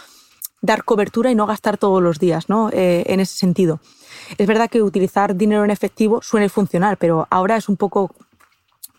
dar 0.63 0.85
cobertura 0.85 1.31
y 1.31 1.35
no 1.35 1.45
gastar 1.45 1.77
todos 1.77 2.03
los 2.03 2.19
días, 2.19 2.49
¿no? 2.49 2.71
Eh, 2.73 3.05
en 3.09 3.21
ese 3.21 3.37
sentido. 3.37 3.79
Es 4.39 4.47
verdad 4.47 4.71
que 4.71 4.83
utilizar 4.83 5.37
dinero 5.37 5.65
en 5.65 5.71
efectivo 5.71 6.23
suele 6.23 6.49
funcionar, 6.49 6.97
pero 6.97 7.29
ahora 7.29 7.57
es 7.57 7.69
un 7.69 7.77
poco, 7.77 8.11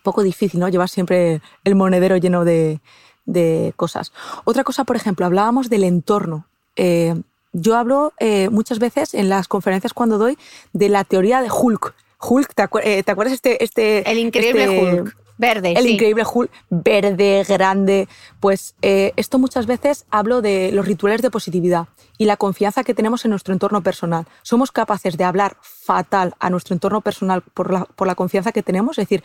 poco 0.04 0.22
difícil, 0.22 0.60
¿no? 0.60 0.68
Llevar 0.68 0.88
siempre 0.88 1.42
el 1.64 1.74
monedero 1.74 2.16
lleno 2.16 2.44
de, 2.44 2.80
de 3.26 3.72
cosas. 3.76 4.12
Otra 4.44 4.64
cosa, 4.64 4.84
por 4.84 4.96
ejemplo, 4.96 5.26
hablábamos 5.26 5.70
del 5.70 5.84
entorno. 5.84 6.46
Eh, 6.76 7.14
yo 7.52 7.76
hablo 7.76 8.12
eh, 8.20 8.48
muchas 8.48 8.78
veces 8.78 9.14
en 9.14 9.28
las 9.28 9.48
conferencias 9.48 9.92
cuando 9.92 10.18
doy 10.18 10.38
de 10.72 10.88
la 10.88 11.04
teoría 11.04 11.42
de 11.42 11.50
Hulk. 11.50 11.94
Hulk, 12.20 12.54
¿te, 12.54 12.62
eh, 12.82 13.04
acuerdas 13.06 13.34
este, 13.34 13.62
este... 13.64 14.08
El 14.10 14.18
increíble 14.18 14.64
este 14.64 15.00
Hulk. 15.02 15.16
Verde. 15.38 15.72
El 15.74 15.86
increíble 15.86 16.22
Hulk, 16.30 16.50
verde, 16.68 17.46
grande. 17.48 18.08
Pues 18.40 18.74
esto 18.82 19.38
muchas 19.38 19.64
veces 19.64 20.04
hablo 20.10 20.42
de 20.42 20.70
los 20.70 20.84
rituales 20.84 21.22
de 21.22 21.30
positividad 21.30 21.88
y 22.18 22.26
la 22.26 22.36
confianza 22.36 22.84
que 22.84 22.92
tenemos 22.92 23.24
en 23.24 23.30
nuestro 23.30 23.54
entorno 23.54 23.82
personal. 23.82 24.26
Somos 24.42 24.70
capaces 24.70 25.16
de 25.16 25.24
hablar 25.24 25.56
fatal 25.62 26.34
a 26.40 26.50
nuestro 26.50 26.74
entorno 26.74 27.00
personal 27.00 27.40
por 27.40 27.72
la, 27.72 27.86
por 27.86 28.06
la 28.06 28.14
confianza 28.14 28.52
que 28.52 28.62
tenemos. 28.62 28.98
Es 28.98 29.08
decir, 29.08 29.24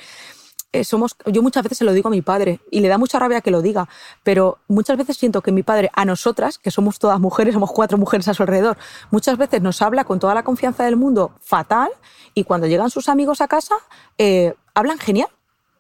somos, 0.84 1.16
yo 1.26 1.42
muchas 1.42 1.64
veces 1.64 1.78
se 1.78 1.86
lo 1.86 1.94
digo 1.94 2.08
a 2.08 2.12
mi 2.12 2.22
padre 2.22 2.60
y 2.72 2.80
le 2.80 2.88
da 2.88 2.98
mucha 2.98 3.20
rabia 3.20 3.42
que 3.42 3.52
lo 3.52 3.62
diga, 3.62 3.88
pero 4.24 4.60
muchas 4.68 4.98
veces 4.98 5.18
siento 5.18 5.42
que 5.42 5.52
mi 5.52 5.64
padre 5.64 5.90
a 5.94 6.06
nosotras, 6.06 6.58
que 6.58 6.72
somos 6.72 7.00
todas 7.00 7.20
mujeres, 7.20 7.54
somos 7.56 7.72
cuatro 7.72 7.98
mujeres 7.98 8.28
a 8.28 8.34
su 8.34 8.44
alrededor, 8.44 8.78
muchas 9.12 9.38
veces 9.38 9.62
nos 9.62 9.82
habla 9.82 10.04
con 10.04 10.20
toda 10.20 10.34
la 10.34 10.44
confianza 10.44 10.84
del 10.84 10.96
mundo 10.96 11.32
fatal 11.40 11.90
y 12.34 12.44
cuando 12.44 12.68
llegan 12.68 12.90
sus 12.90 13.10
amigos 13.10 13.42
a 13.42 13.48
casa 13.48 13.76
eh, 14.18 14.54
hablan 14.74 15.00
genial. 15.00 15.30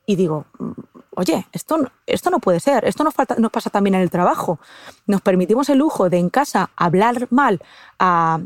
Y 0.07 0.15
digo, 0.15 0.45
mm, 0.59 0.71
oye, 1.15 1.47
esto, 1.51 1.91
esto 2.05 2.29
no 2.29 2.39
puede 2.39 2.59
ser, 2.59 2.85
esto 2.85 3.03
nos, 3.03 3.13
falta, 3.13 3.35
nos 3.39 3.51
pasa 3.51 3.69
también 3.69 3.95
en 3.95 4.01
el 4.01 4.11
trabajo. 4.11 4.59
Nos 5.07 5.21
permitimos 5.21 5.69
el 5.69 5.79
lujo 5.79 6.09
de 6.09 6.17
en 6.17 6.29
casa 6.29 6.69
hablar 6.75 7.27
mal 7.31 7.61
a, 7.99 8.39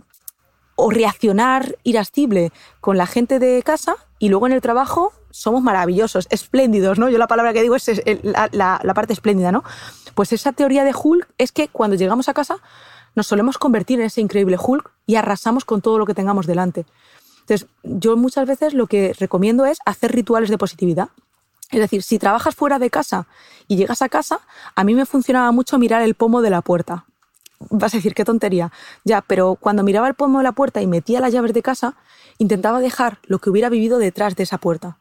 o 0.80 0.90
reaccionar 0.90 1.78
irascible 1.84 2.52
con 2.80 2.98
la 2.98 3.06
gente 3.06 3.38
de 3.38 3.62
casa 3.64 3.98
y 4.18 4.30
luego 4.30 4.48
en 4.48 4.54
el 4.54 4.62
trabajo 4.62 5.12
somos 5.30 5.62
maravillosos, 5.62 6.28
espléndidos, 6.30 6.98
¿no? 6.98 7.10
Yo 7.10 7.18
la 7.18 7.28
palabra 7.28 7.54
que 7.54 7.62
digo 7.62 7.76
es, 7.76 7.90
la, 8.24 8.94
parte 8.96 9.14
espléndida, 9.14 9.52
¿no? 9.52 9.64
Pues 10.16 10.32
esa 10.32 10.54
teoría 10.54 10.86
de 10.86 10.94
Hulk 10.96 11.28
es 11.38 11.52
que 11.52 11.68
cuando 11.68 11.98
llegamos 11.98 12.30
a 12.30 12.34
casa 12.34 12.58
nos 13.14 13.28
solemos 13.28 13.58
convertir 13.58 14.00
en 14.00 14.06
ese 14.06 14.22
increíble 14.22 14.58
Hulk 14.58 14.90
y 15.06 15.16
arrasamos 15.16 15.66
con 15.66 15.82
todo 15.82 16.00
lo 16.00 16.06
que 16.06 16.14
tengamos 16.14 16.48
delante. 16.48 16.86
Entonces, 17.42 17.68
yo 17.84 18.16
muchas 18.16 18.48
veces 18.48 18.74
lo 18.74 18.88
que 18.88 19.14
recomiendo 19.20 19.66
es 19.66 19.80
hacer 19.86 20.14
rituales 20.14 20.50
de 20.50 20.58
positividad. 20.58 21.10
Es 21.72 21.80
decir, 21.80 22.04
si 22.04 22.20
trabajas 22.20 22.56
fuera 22.56 22.80
de 22.80 22.90
casa 22.90 23.28
y 23.68 23.76
llegas 23.76 24.02
a 24.02 24.10
casa, 24.10 24.40
a 24.76 24.84
mí 24.84 24.96
me 24.96 25.06
funcionaba 25.06 25.52
mucho 25.52 25.78
mirar 25.78 26.02
el 26.04 26.16
pomo 26.16 26.42
de 26.42 26.50
la 26.50 26.62
puerta. 26.62 27.06
Vas 27.70 27.93
a 27.93 27.97
decir, 27.97 28.14
qué 28.14 28.26
tontería. 28.26 28.72
Ya, 29.03 29.22
pero 29.22 29.55
cuando 29.55 29.84
miraba 29.84 30.07
el 30.07 30.14
pomo 30.14 30.38
de 30.39 30.45
la 30.45 30.53
puerta 30.53 30.82
y 30.82 30.88
metía 30.88 31.20
las 31.20 31.34
llaves 31.34 31.53
de 31.53 31.62
casa, 31.62 31.95
intentaba 32.38 32.80
dejar 32.80 33.20
lo 33.24 33.39
que 33.39 33.49
hubiera 33.49 33.70
vivido 33.70 33.99
detrás 33.99 34.36
de 34.36 34.43
esa 34.43 34.57
puerta 34.57 34.97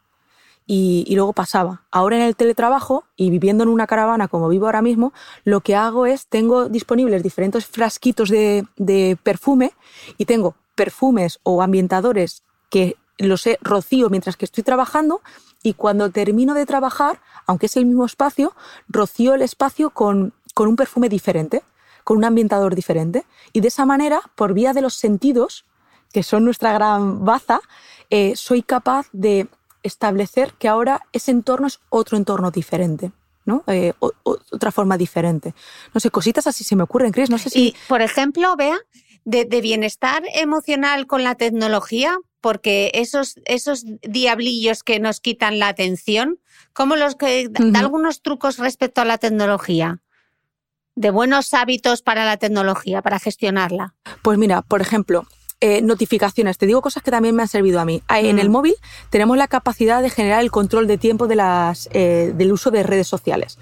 y, 0.71 1.15
luego 1.15 1.33
pasaba. 1.33 1.81
Ahora 1.89 2.17
en 2.17 2.21
el 2.21 2.35
teletrabajo 2.35 3.03
y 3.15 3.31
viviendo 3.31 3.63
en 3.63 3.69
una 3.69 3.87
caravana 3.87 4.27
como 4.27 4.47
vivo 4.49 4.67
ahora 4.67 4.83
mismo, 4.83 5.13
lo 5.43 5.61
que 5.61 5.75
hago 5.75 6.05
es, 6.05 6.27
tengo 6.27 6.69
disponibles 6.69 7.23
diferentes 7.23 7.65
frasquitos 7.65 8.29
de, 8.29 8.67
de 8.77 9.17
perfume 9.23 9.71
y 10.19 10.25
tengo 10.25 10.53
perfumes 10.75 11.39
o 11.41 11.63
ambientadores 11.63 12.43
que 12.69 12.97
los 13.17 13.47
he 13.47 13.57
rocío 13.63 14.11
mientras 14.11 14.37
que 14.37 14.45
estoy 14.45 14.63
trabajando 14.63 15.21
y 15.63 15.73
cuando 15.73 16.11
termino 16.11 16.53
de 16.53 16.67
trabajar, 16.67 17.19
aunque 17.47 17.65
es 17.65 17.75
el 17.75 17.87
mismo 17.87 18.05
espacio, 18.05 18.53
rocío 18.87 19.33
el 19.33 19.41
espacio 19.41 19.89
con, 19.89 20.33
con 20.53 20.67
un 20.67 20.75
perfume 20.75 21.09
diferente, 21.09 21.63
con 22.09 22.17
un 22.17 22.25
ambientador 22.25 22.73
diferente. 22.73 23.23
Y 23.53 23.59
de 23.59 23.67
esa 23.67 23.85
manera, 23.85 24.19
por 24.33 24.55
vía 24.55 24.73
de 24.73 24.81
los 24.81 24.95
sentidos, 24.95 25.65
que 26.11 26.23
son 26.23 26.43
nuestra 26.43 26.73
gran 26.73 27.23
baza, 27.23 27.61
eh, 28.09 28.35
soy 28.35 28.63
capaz 28.63 29.05
de 29.11 29.47
establecer 29.83 30.53
que 30.53 30.67
ahora 30.67 31.01
ese 31.13 31.29
entorno 31.29 31.67
es 31.67 31.79
otro 31.89 32.17
entorno 32.17 32.49
diferente. 32.49 33.11
¿no? 33.45 33.63
Eh, 33.67 33.93
otra 33.99 34.71
forma 34.71 34.97
diferente. 34.97 35.53
No 35.93 35.99
sé, 35.99 36.09
cositas 36.09 36.47
así 36.47 36.63
se 36.63 36.75
me 36.75 36.81
ocurren, 36.81 37.11
Chris. 37.11 37.29
No 37.29 37.37
sé 37.37 37.51
si. 37.51 37.59
Y, 37.59 37.75
por 37.87 38.01
ejemplo, 38.01 38.55
vea, 38.55 38.79
de, 39.23 39.45
bienestar 39.61 40.23
emocional 40.33 41.05
con 41.05 41.23
la 41.23 41.35
tecnología, 41.35 42.17
porque 42.41 42.89
esos, 42.95 43.35
esos 43.45 43.85
diablillos 44.01 44.81
que 44.81 44.99
nos 44.99 45.19
quitan 45.19 45.59
la 45.59 45.67
atención, 45.67 46.39
¿cómo 46.73 46.95
los 46.95 47.15
que 47.15 47.49
da 47.49 47.81
algunos 47.81 48.23
trucos 48.23 48.57
respecto 48.57 49.01
a 49.01 49.05
la 49.05 49.19
tecnología? 49.19 50.01
De 50.99 51.11
buenos 51.11 51.53
hábitos 51.53 52.01
para 52.01 52.25
la 52.25 52.35
tecnología, 52.35 53.01
para 53.01 53.19
gestionarla. 53.19 53.93
Pues 54.21 54.37
mira, 54.37 54.63
por 54.63 54.81
ejemplo, 54.81 55.25
eh, 55.61 55.81
notificaciones. 55.81 56.57
Te 56.57 56.65
digo 56.65 56.81
cosas 56.81 57.01
que 57.03 57.09
también 57.09 57.33
me 57.37 57.41
han 57.41 57.47
servido 57.47 57.79
a 57.79 57.85
mí. 57.85 58.03
En 58.09 58.37
el 58.37 58.49
mm. 58.49 58.51
móvil 58.51 58.75
tenemos 59.09 59.37
la 59.37 59.47
capacidad 59.47 60.01
de 60.01 60.09
generar 60.09 60.41
el 60.41 60.51
control 60.51 60.87
de 60.87 60.97
tiempo 60.97 61.27
de 61.27 61.37
las, 61.37 61.87
eh, 61.93 62.33
del 62.35 62.51
uso 62.51 62.69
de 62.69 62.83
redes 62.83 63.07
sociales. 63.07 63.59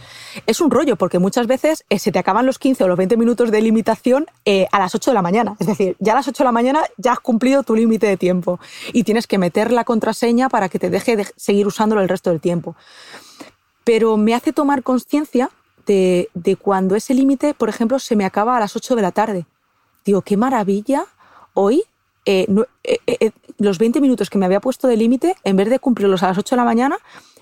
Es 0.48 0.62
un 0.62 0.72
rollo 0.72 0.96
porque 0.96 1.20
muchas 1.20 1.46
veces 1.46 1.86
eh, 1.92 2.00
se 2.00 2.12
te 2.12 2.18
acaban 2.18 2.48
los 2.48 2.58
15 2.58 2.86
o 2.86 2.88
los 2.88 2.98
20 2.98 3.18
minutos 3.18 3.52
de 3.52 3.62
limitación 3.62 4.26
a 4.72 4.80
las 4.80 4.96
8 4.96 5.12
de 5.12 5.14
la 5.14 5.22
mañana. 5.22 5.58
Es 5.60 5.68
decir, 5.68 5.96
ya 6.00 6.14
a 6.14 6.16
las 6.16 6.28
8 6.28 6.42
de 6.42 6.46
la 6.46 6.52
mañana 6.52 6.86
ya 6.98 7.12
has 7.12 7.20
cumplido 7.20 7.62
tu 7.62 7.76
límite 7.76 8.08
de 8.08 8.18
tiempo 8.18 8.60
y 8.94 9.04
tienes 9.04 9.28
que 9.28 9.38
meter 9.38 9.72
la 9.72 9.84
contraseña 9.84 10.50
para 10.50 10.70
que 10.70 10.80
te 10.80 10.90
deje 10.90 11.16
de 11.16 11.28
seguir 11.36 11.68
usándolo 11.68 12.02
el 12.02 12.10
resto 12.10 12.32
del 12.32 12.42
tiempo. 12.42 12.76
Pero 13.84 14.18
me 14.18 14.34
hace 14.34 14.54
tomar 14.54 14.82
conciencia 14.82 15.52
de, 15.88 16.30
de 16.36 16.56
cuando 16.56 16.96
ese 16.96 17.16
límite, 17.16 17.56
por 17.56 17.70
ejemplo, 17.70 17.98
se 17.98 18.16
me 18.16 18.26
acaba 18.26 18.56
a 18.56 18.60
las 18.60 18.76
8 18.76 18.96
de 18.96 19.02
la 19.02 19.12
tarde. 19.12 19.48
Digo, 20.06 20.22
qué 20.22 20.38
maravilla 20.38 21.06
hoy 21.54 21.84
eh, 22.30 22.46
eh, 22.84 23.00
eh, 23.08 23.32
los 23.58 23.78
20 23.78 24.02
minutos 24.02 24.30
que 24.30 24.38
me 24.38 24.46
había 24.46 24.60
puesto 24.60 24.90
de 24.90 24.98
límite, 24.98 25.38
en 25.46 25.56
vez 25.56 25.70
de 25.70 25.80
cumplirlos 25.80 26.24
a 26.24 26.28
las 26.28 26.38
8 26.38 26.56
de 26.56 26.58
la 26.58 26.66
mañana, 26.66 26.98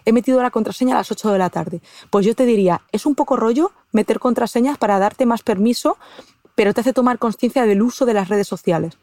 he 0.05 0.13
metido 0.13 0.39
la 0.43 0.51
contraseña 0.51 0.93
a 0.93 0.99
las 0.99 1.11
8 1.11 1.31
de 1.31 1.39
la 1.39 1.49
tarde. 1.49 1.81
Pues 2.11 2.23
yo 2.23 2.35
te 2.35 2.45
diría, 2.45 2.81
es 2.91 3.07
un 3.07 3.15
poco 3.15 3.35
rollo 3.35 3.71
meter 3.91 4.19
contraseñas 4.19 4.77
para 4.77 4.99
darte 4.99 5.25
más 5.25 5.41
permiso, 5.41 5.97
pero 6.53 6.71
te 6.71 6.81
hace 6.81 6.93
tomar 6.93 7.17
conciencia 7.17 7.65
del 7.65 7.81
uso 7.81 8.05
de 8.05 8.13
las 8.13 8.29
redes 8.29 8.47
sociales. 8.47 8.99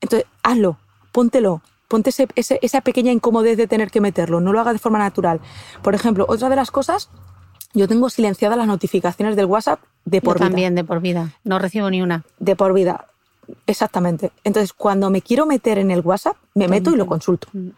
Entonces, 0.00 0.28
hazlo, 0.42 0.78
póntelo, 1.12 1.62
ponte 1.86 2.10
esa 2.34 2.80
pequeña 2.80 3.12
incomodez 3.12 3.56
de 3.56 3.68
tener 3.68 3.92
que 3.92 4.00
meterlo, 4.00 4.40
no 4.40 4.52
lo 4.52 4.58
hagas 4.58 4.74
de 4.74 4.80
forma 4.80 4.98
natural. 4.98 5.40
Por 5.80 5.94
ejemplo, 5.94 6.26
otra 6.28 6.48
de 6.48 6.56
las 6.56 6.72
cosas, 6.72 7.08
yo 7.74 7.88
tengo 7.88 8.10
silenciadas 8.10 8.58
las 8.58 8.66
notificaciones 8.66 9.36
del 9.36 9.46
WhatsApp 9.46 9.80
de 10.04 10.20
por 10.22 10.38
yo 10.38 10.46
También 10.46 10.74
de 10.74 10.84
por 10.84 11.00
vida, 11.00 11.32
no 11.44 11.58
recibo 11.58 11.90
ni 11.90 12.02
una. 12.02 12.24
De 12.38 12.56
por 12.56 12.72
vida. 12.72 13.06
Exactamente. 13.66 14.30
Entonces, 14.44 14.72
cuando 14.72 15.10
me 15.10 15.22
quiero 15.22 15.46
meter 15.46 15.78
en 15.78 15.90
el 15.90 16.00
WhatsApp, 16.00 16.36
me 16.54 16.68
meto 16.68 16.90
y 16.90 16.96
lo 16.96 17.06
consulto. 17.06 17.48
Mm. 17.52 17.68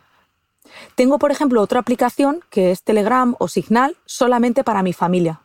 Tengo, 0.95 1.19
por 1.19 1.33
ejemplo, 1.33 1.61
otra 1.61 1.81
aplicación 1.81 2.41
que 2.51 2.71
es 2.71 2.83
Telegram 2.83 3.35
o 3.39 3.49
Signal 3.49 3.97
solamente 4.07 4.63
para 4.63 4.83
mi 4.83 4.93
familia 4.93 5.41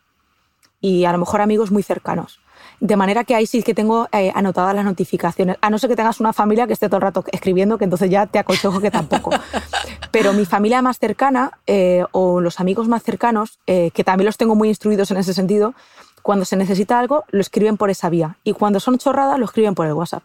y 0.81 1.05
a 1.05 1.11
lo 1.11 1.17
mejor 1.17 1.41
amigos 1.41 1.71
muy 1.71 1.81
cercanos. 1.81 2.39
De 2.79 2.95
manera 2.95 3.23
que 3.23 3.35
ahí 3.35 3.45
sí 3.45 3.63
que 3.63 3.73
tengo 3.73 4.07
eh, 4.11 4.31
anotadas 4.35 4.75
las 4.75 4.85
notificaciones. 4.85 5.57
A 5.61 5.69
no 5.69 5.79
ser 5.79 5.89
que 5.89 5.95
tengas 5.95 6.19
una 6.19 6.33
familia 6.33 6.67
que 6.67 6.73
esté 6.73 6.87
todo 6.87 6.97
el 6.97 7.03
rato 7.03 7.23
escribiendo, 7.31 7.77
que 7.77 7.85
entonces 7.85 8.09
ya 8.09 8.25
te 8.27 8.39
aconsejo 8.39 8.81
que 8.81 8.91
tampoco. 8.91 9.31
Pero 10.11 10.33
mi 10.33 10.45
familia 10.45 10.81
más 10.81 10.99
cercana 10.99 11.51
eh, 11.67 12.03
o 12.11 12.41
los 12.41 12.59
amigos 12.59 12.87
más 12.87 13.03
cercanos, 13.03 13.59
eh, 13.67 13.91
que 13.93 14.03
también 14.03 14.25
los 14.25 14.37
tengo 14.37 14.55
muy 14.55 14.69
instruidos 14.69 15.11
en 15.11 15.17
ese 15.17 15.33
sentido, 15.33 15.73
cuando 16.21 16.43
se 16.43 16.55
necesita 16.55 16.99
algo, 16.99 17.23
lo 17.29 17.41
escriben 17.41 17.77
por 17.77 17.89
esa 17.89 18.09
vía. 18.09 18.37
Y 18.43 18.53
cuando 18.53 18.79
son 18.79 18.97
chorradas, 18.97 19.39
lo 19.39 19.45
escriben 19.45 19.75
por 19.75 19.85
el 19.85 19.93
WhatsApp. 19.93 20.23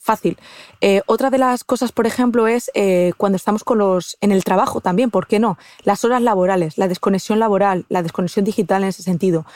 fácil. 0.00 0.36
otra 1.06 1.30
de 1.30 1.38
las 1.38 1.64
cosas, 1.64 1.92
por 1.92 2.06
ejemplo, 2.06 2.46
es 2.46 2.70
cuando 3.16 3.36
estamos 3.36 3.64
con 3.64 3.78
los, 3.78 4.16
en 4.20 4.32
el 4.32 4.44
trabajo 4.44 4.80
también, 4.80 5.10
¿por 5.10 5.26
qué 5.26 5.38
no? 5.38 5.56
Las 5.82 6.04
horas 6.04 6.22
laborales, 6.22 6.78
la 6.78 6.88
desconexión 6.88 7.38
laboral, 7.38 7.84
la 7.88 8.02
desconexión 8.02 8.44
digital 8.44 8.82
en 8.82 8.88
ese 8.90 9.02
sentido 9.02 9.46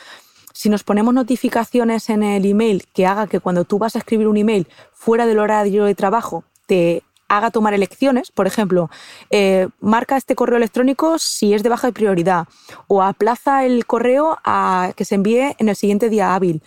si 0.59 0.67
nos 0.67 0.83
ponemos 0.83 1.13
notificaciones 1.13 2.09
en 2.09 2.21
el 2.21 2.45
email 2.45 2.85
que 2.93 3.05
haga 3.05 3.27
que 3.27 3.39
cuando 3.39 3.63
tú 3.63 3.79
vas 3.79 3.95
a 3.95 3.99
escribir 3.99 4.27
un 4.27 4.35
email 4.35 4.67
fuera 4.91 5.25
del 5.25 5.39
horario 5.39 5.85
de 5.85 5.95
trabajo 5.95 6.43
te 6.65 7.01
haga 7.29 7.49
tomar 7.49 7.73
elecciones, 7.73 8.29
por 8.29 8.45
ejemplo, 8.45 8.89
eh, 9.29 9.69
marca 9.79 10.17
este 10.17 10.35
correo 10.35 10.57
electrónico 10.57 11.17
si 11.17 11.53
es 11.53 11.63
de 11.63 11.69
baja 11.69 11.89
prioridad 11.93 12.45
o 12.87 13.01
aplaza 13.01 13.65
el 13.65 13.85
correo 13.85 14.37
a 14.43 14.91
que 14.97 15.05
se 15.05 15.15
envíe 15.15 15.55
en 15.59 15.69
el 15.69 15.77
siguiente 15.77 16.09
día 16.09 16.35
hábil 16.35 16.61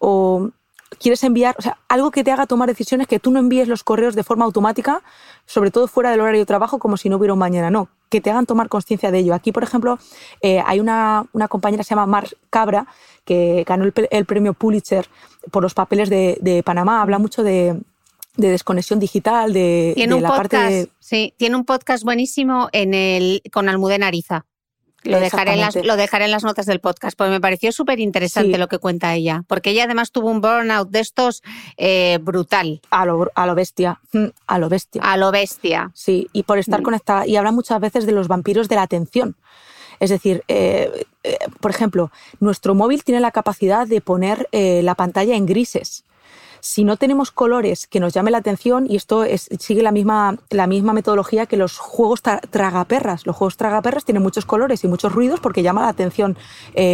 o 0.00 0.50
quieres 0.98 1.22
enviar, 1.22 1.54
o 1.56 1.62
sea, 1.62 1.78
algo 1.86 2.10
que 2.10 2.24
te 2.24 2.32
haga 2.32 2.46
tomar 2.46 2.68
decisiones 2.68 3.06
que 3.06 3.20
tú 3.20 3.30
no 3.30 3.38
envíes 3.38 3.68
los 3.68 3.84
correos 3.84 4.16
de 4.16 4.24
forma 4.24 4.44
automática, 4.44 5.04
sobre 5.44 5.70
todo 5.70 5.86
fuera 5.86 6.10
del 6.10 6.18
horario 6.18 6.40
de 6.40 6.46
trabajo, 6.46 6.80
como 6.80 6.96
si 6.96 7.08
no 7.08 7.16
hubiera 7.16 7.34
un 7.34 7.38
mañana, 7.38 7.70
no, 7.70 7.90
que 8.08 8.20
te 8.20 8.30
hagan 8.30 8.46
tomar 8.46 8.68
conciencia 8.68 9.10
de 9.10 9.18
ello. 9.18 9.34
Aquí, 9.34 9.52
por 9.52 9.62
ejemplo, 9.62 9.98
eh, 10.40 10.62
hay 10.64 10.80
una, 10.80 11.26
una 11.32 11.48
compañera 11.48 11.82
que 11.82 11.88
se 11.88 11.94
llama 11.94 12.06
Mar 12.06 12.28
Cabra, 12.50 12.86
que 13.24 13.64
ganó 13.66 13.84
el, 13.84 14.24
premio 14.24 14.54
Pulitzer 14.54 15.08
por 15.50 15.62
los 15.62 15.74
papeles 15.74 16.08
de, 16.08 16.62
Panamá, 16.64 17.02
habla 17.02 17.18
mucho 17.18 17.42
de, 17.42 17.80
desconexión 18.36 19.00
digital, 19.00 19.52
de, 19.52 19.94
la 20.20 20.28
parte 20.28 20.56
de... 20.56 20.88
Sí, 21.00 21.34
tiene 21.36 21.56
un 21.56 21.64
podcast 21.64 22.04
buenísimo 22.04 22.68
en 22.72 22.94
el, 22.94 23.42
con 23.52 23.68
Almudena 23.68 24.06
Ariza. 24.06 24.46
Lo 25.06 25.20
dejaré, 25.20 25.52
en 25.52 25.60
las, 25.60 25.76
lo 25.76 25.96
dejaré 25.96 26.26
en 26.26 26.30
las 26.30 26.44
notas 26.44 26.66
del 26.66 26.80
podcast, 26.80 27.16
porque 27.16 27.30
me 27.30 27.40
pareció 27.40 27.72
súper 27.72 28.00
interesante 28.00 28.58
lo 28.58 28.68
que 28.68 28.78
cuenta 28.78 29.14
ella, 29.14 29.44
porque 29.46 29.70
ella 29.70 29.84
además 29.84 30.10
tuvo 30.10 30.30
un 30.30 30.40
burnout 30.40 30.90
de 30.90 31.00
estos 31.00 31.42
eh, 31.76 32.18
brutal. 32.20 32.80
A 32.90 33.06
lo, 33.06 33.30
a 33.34 33.46
lo 33.46 33.54
bestia, 33.54 34.00
mm, 34.12 34.26
a 34.46 34.58
lo 34.58 34.68
bestia. 34.68 35.02
A 35.02 35.16
lo 35.16 35.30
bestia. 35.30 35.90
Sí, 35.94 36.28
y 36.32 36.42
por 36.42 36.58
estar 36.58 36.80
mm. 36.80 36.84
conectada, 36.84 37.26
y 37.26 37.36
habla 37.36 37.52
muchas 37.52 37.80
veces 37.80 38.06
de 38.06 38.12
los 38.12 38.28
vampiros 38.28 38.68
de 38.68 38.74
la 38.74 38.82
atención. 38.82 39.36
Es 39.98 40.10
decir, 40.10 40.44
eh, 40.48 41.06
eh, 41.24 41.38
por 41.60 41.70
ejemplo, 41.70 42.10
nuestro 42.38 42.74
móvil 42.74 43.02
tiene 43.02 43.20
la 43.20 43.30
capacidad 43.30 43.86
de 43.86 44.00
poner 44.00 44.48
la 44.52 44.94
pantalla 44.94 45.36
en 45.36 45.46
grises. 45.46 46.04
Si 46.68 46.82
no 46.82 46.96
tenemos 46.96 47.30
colores 47.30 47.86
que 47.86 48.00
nos 48.00 48.12
llamen 48.12 48.32
la 48.32 48.38
atención, 48.38 48.86
y 48.90 48.96
esto 48.96 49.24
sigue 49.60 49.84
la 49.84 49.92
misma, 49.92 50.36
la 50.50 50.66
misma 50.66 50.92
metodología 50.92 51.46
que 51.46 51.56
los 51.56 51.78
juegos 51.78 52.22
tragaperras. 52.22 53.24
Los 53.24 53.36
juegos 53.36 53.56
tragaperras 53.56 54.04
tienen 54.04 54.24
muchos 54.24 54.46
colores 54.46 54.82
y 54.82 54.88
muchos 54.88 55.12
ruidos 55.12 55.38
porque 55.38 55.62
llama 55.62 55.82
la 55.82 55.90
atención 55.90 56.36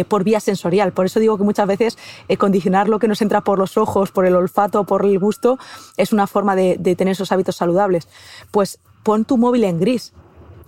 por 0.07 0.23
vía 0.23 0.39
sensorial. 0.39 0.93
Por 0.93 1.07
eso 1.07 1.19
digo 1.19 1.39
que 1.39 1.43
muchas 1.43 1.65
veces 1.65 1.97
condicionar 2.37 2.87
lo 2.87 2.99
que 2.99 3.07
nos 3.07 3.23
entra 3.23 3.41
por 3.41 3.57
los 3.57 3.75
ojos, 3.75 4.11
por 4.11 4.27
el 4.27 4.35
olfato, 4.35 4.83
por 4.83 5.03
el 5.07 5.17
gusto, 5.17 5.57
es 5.97 6.13
una 6.13 6.27
forma 6.27 6.55
de 6.55 6.95
tener 6.95 7.13
esos 7.13 7.31
hábitos 7.31 7.55
saludables. 7.55 8.07
Pues 8.51 8.77
pon 9.01 9.25
tu 9.25 9.39
móvil 9.39 9.63
en 9.63 9.79
gris 9.79 10.13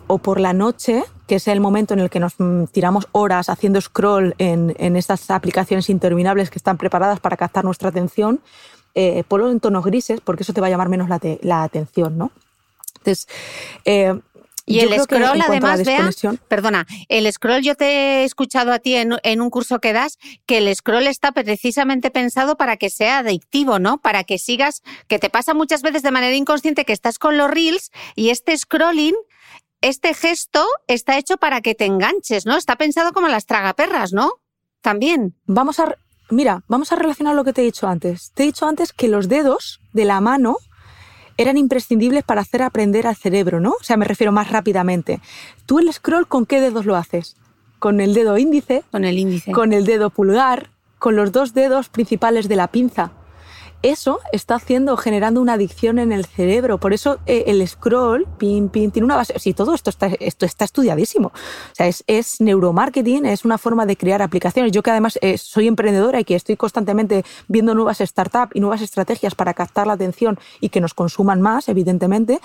o 0.07 0.17
por 0.19 0.39
la 0.39 0.53
noche, 0.53 1.03
que 1.27 1.35
es 1.35 1.47
el 1.47 1.59
momento 1.59 1.93
en 1.93 1.99
el 1.99 2.09
que 2.09 2.19
nos 2.19 2.35
mm, 2.37 2.65
tiramos 2.65 3.07
horas 3.11 3.49
haciendo 3.49 3.81
scroll 3.81 4.35
en, 4.37 4.95
estas 4.95 5.31
aplicaciones 5.31 5.89
interminables 5.89 6.49
que 6.49 6.59
están 6.59 6.77
preparadas 6.77 7.19
para 7.19 7.37
captar 7.37 7.65
nuestra 7.65 7.89
atención, 7.89 8.41
eh, 8.95 9.23
ponlo 9.27 9.51
en 9.51 9.59
tonos 9.59 9.85
grises 9.85 10.21
porque 10.21 10.43
eso 10.43 10.53
te 10.53 10.61
va 10.61 10.67
a 10.67 10.69
llamar 10.69 10.89
menos 10.89 11.09
la, 11.09 11.63
atención, 11.63 12.17
¿no? 12.17 12.31
Entonces, 12.97 13.27
eh, 13.85 14.19
y 14.67 14.79
el 14.79 14.99
scroll, 14.99 15.39
además, 15.41 15.85
vea, 15.85 16.09
perdona, 16.47 16.87
el 17.07 17.31
scroll 17.31 17.61
yo 17.61 17.75
te 17.75 17.85
he 17.85 18.23
escuchado 18.23 18.73
a 18.73 18.79
ti 18.79 18.95
en, 18.95 19.13
en, 19.21 19.41
un 19.41 19.51
curso 19.51 19.79
que 19.79 19.93
das, 19.93 20.17
que 20.47 20.57
el 20.57 20.75
scroll 20.75 21.05
está 21.05 21.31
precisamente 21.33 22.09
pensado 22.09 22.57
para 22.57 22.77
que 22.77 22.89
sea 22.89 23.19
adictivo, 23.19 23.77
¿no? 23.77 23.99
Para 23.99 24.23
que 24.23 24.39
sigas, 24.39 24.81
que 25.07 25.19
te 25.19 25.29
pasa 25.29 25.53
muchas 25.53 25.83
veces 25.83 26.01
de 26.01 26.09
manera 26.09 26.35
inconsciente 26.35 26.83
que 26.83 26.93
estás 26.93 27.19
con 27.19 27.37
los 27.37 27.51
reels 27.51 27.91
y 28.15 28.29
este 28.29 28.57
scrolling 28.57 29.13
este 29.81 30.15
gesto 30.15 30.65
está 30.87 31.17
hecho 31.19 31.37
para 31.37 31.61
que 31.61 31.75
te 31.75 31.85
enganches, 31.85 32.47
¿no? 32.47 32.57
Está 32.57 32.75
pensado 32.75 33.13
como 33.13 33.27
las 33.27 33.45
tragaperras, 33.45 34.13
¿no? 34.13 34.31
También. 34.81 35.35
Vamos 35.45 35.79
a, 35.79 35.95
mira, 36.29 36.63
vamos 36.67 36.91
a 36.91 36.95
relacionar 36.95 37.35
lo 37.35 37.43
que 37.43 37.53
te 37.53 37.61
he 37.61 37.65
dicho 37.65 37.87
antes. 37.87 38.31
Te 38.33 38.43
he 38.43 38.45
dicho 38.47 38.67
antes 38.67 38.93
que 38.93 39.07
los 39.07 39.27
dedos 39.27 39.81
de 39.93 40.05
la 40.05 40.21
mano 40.21 40.57
eran 41.37 41.57
imprescindibles 41.57 42.23
para 42.23 42.41
hacer 42.41 42.61
aprender 42.63 43.07
al 43.07 43.15
cerebro, 43.15 43.59
¿no? 43.59 43.71
O 43.71 43.83
sea, 43.83 43.97
me 43.97 44.05
refiero 44.05 44.31
más 44.31 44.51
rápidamente. 44.51 45.19
Tú 45.65 45.79
el 45.79 45.91
scroll, 45.91 46.27
¿con 46.27 46.45
qué 46.45 46.61
dedos 46.61 46.85
lo 46.85 46.95
haces? 46.95 47.35
Con 47.79 47.99
el 47.99 48.13
dedo 48.13 48.37
índice. 48.37 48.83
Con 48.91 49.03
el 49.03 49.17
índice. 49.17 49.51
Con 49.51 49.73
el 49.73 49.85
dedo 49.85 50.09
pulgar, 50.09 50.69
con 50.97 51.15
los 51.15 51.31
dos 51.31 51.53
dedos 51.53 51.89
principales 51.89 52.47
de 52.47 52.55
la 52.55 52.67
pinza 52.67 53.11
eso 53.91 54.19
está 54.31 54.55
haciendo, 54.55 54.97
generando 54.97 55.39
una 55.41 55.53
adicción 55.53 55.99
en 55.99 56.11
el 56.11 56.25
cerebro. 56.25 56.79
Por 56.79 56.93
eso 56.93 57.19
eh, 57.27 57.43
el 57.47 57.65
scroll, 57.67 58.25
pin, 58.39 58.69
pin, 58.69 58.89
tiene 58.89 59.05
una 59.05 59.15
base. 59.15 59.37
Si 59.37 59.53
todo 59.53 59.75
esto 59.75 59.91
está, 59.91 60.07
esto 60.19 60.45
está 60.45 60.65
estudiadísimo. 60.65 61.27
O 61.27 61.75
sea, 61.75 61.87
es, 61.87 62.41
neuromarketing, 62.41 63.27
es 63.27 63.45
una 63.45 63.59
forma 63.59 63.85
de 63.85 63.95
crear 63.95 64.23
aplicaciones. 64.23 64.71
Yo 64.71 64.81
que 64.81 64.89
además 64.89 65.19
eh, 65.21 65.37
soy 65.37 65.67
emprendedora 65.67 66.19
y 66.19 66.23
que 66.23 66.33
estoy 66.33 66.57
constantemente 66.57 67.23
viendo 67.47 67.75
nuevas 67.75 67.99
startups 67.99 68.55
y 68.55 68.59
nuevas 68.59 68.81
estrategias 68.81 69.35
para 69.35 69.53
captar 69.53 69.85
la 69.85 69.93
atención 69.93 70.39
y 70.59 70.69
que 70.69 70.81
nos 70.81 70.95
consuman 70.95 71.39
más, 71.41 71.69
evidentemente, 71.69 72.39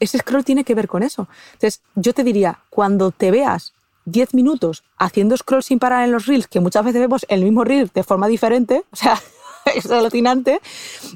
ese 0.00 0.16
scroll 0.18 0.44
tiene 0.44 0.64
que 0.64 0.74
ver 0.74 0.88
con 0.88 1.02
eso. 1.02 1.28
Entonces, 1.52 1.82
yo 1.94 2.14
te 2.14 2.24
diría, 2.24 2.60
cuando 2.70 3.10
te 3.10 3.30
veas 3.30 3.74
10 4.06 4.32
minutos 4.34 4.82
haciendo 4.96 5.36
scroll 5.36 5.62
sin 5.62 5.78
parar 5.78 6.04
en 6.04 6.12
los 6.12 6.26
reels, 6.26 6.46
que 6.46 6.60
muchas 6.60 6.84
veces 6.84 7.00
vemos 7.02 7.26
el 7.28 7.42
mismo 7.42 7.64
reel 7.64 7.90
de 7.92 8.02
forma 8.02 8.28
diferente, 8.28 8.84
o 8.90 8.96
sea, 8.96 9.20
es 9.74 9.90
alucinante. 9.90 10.60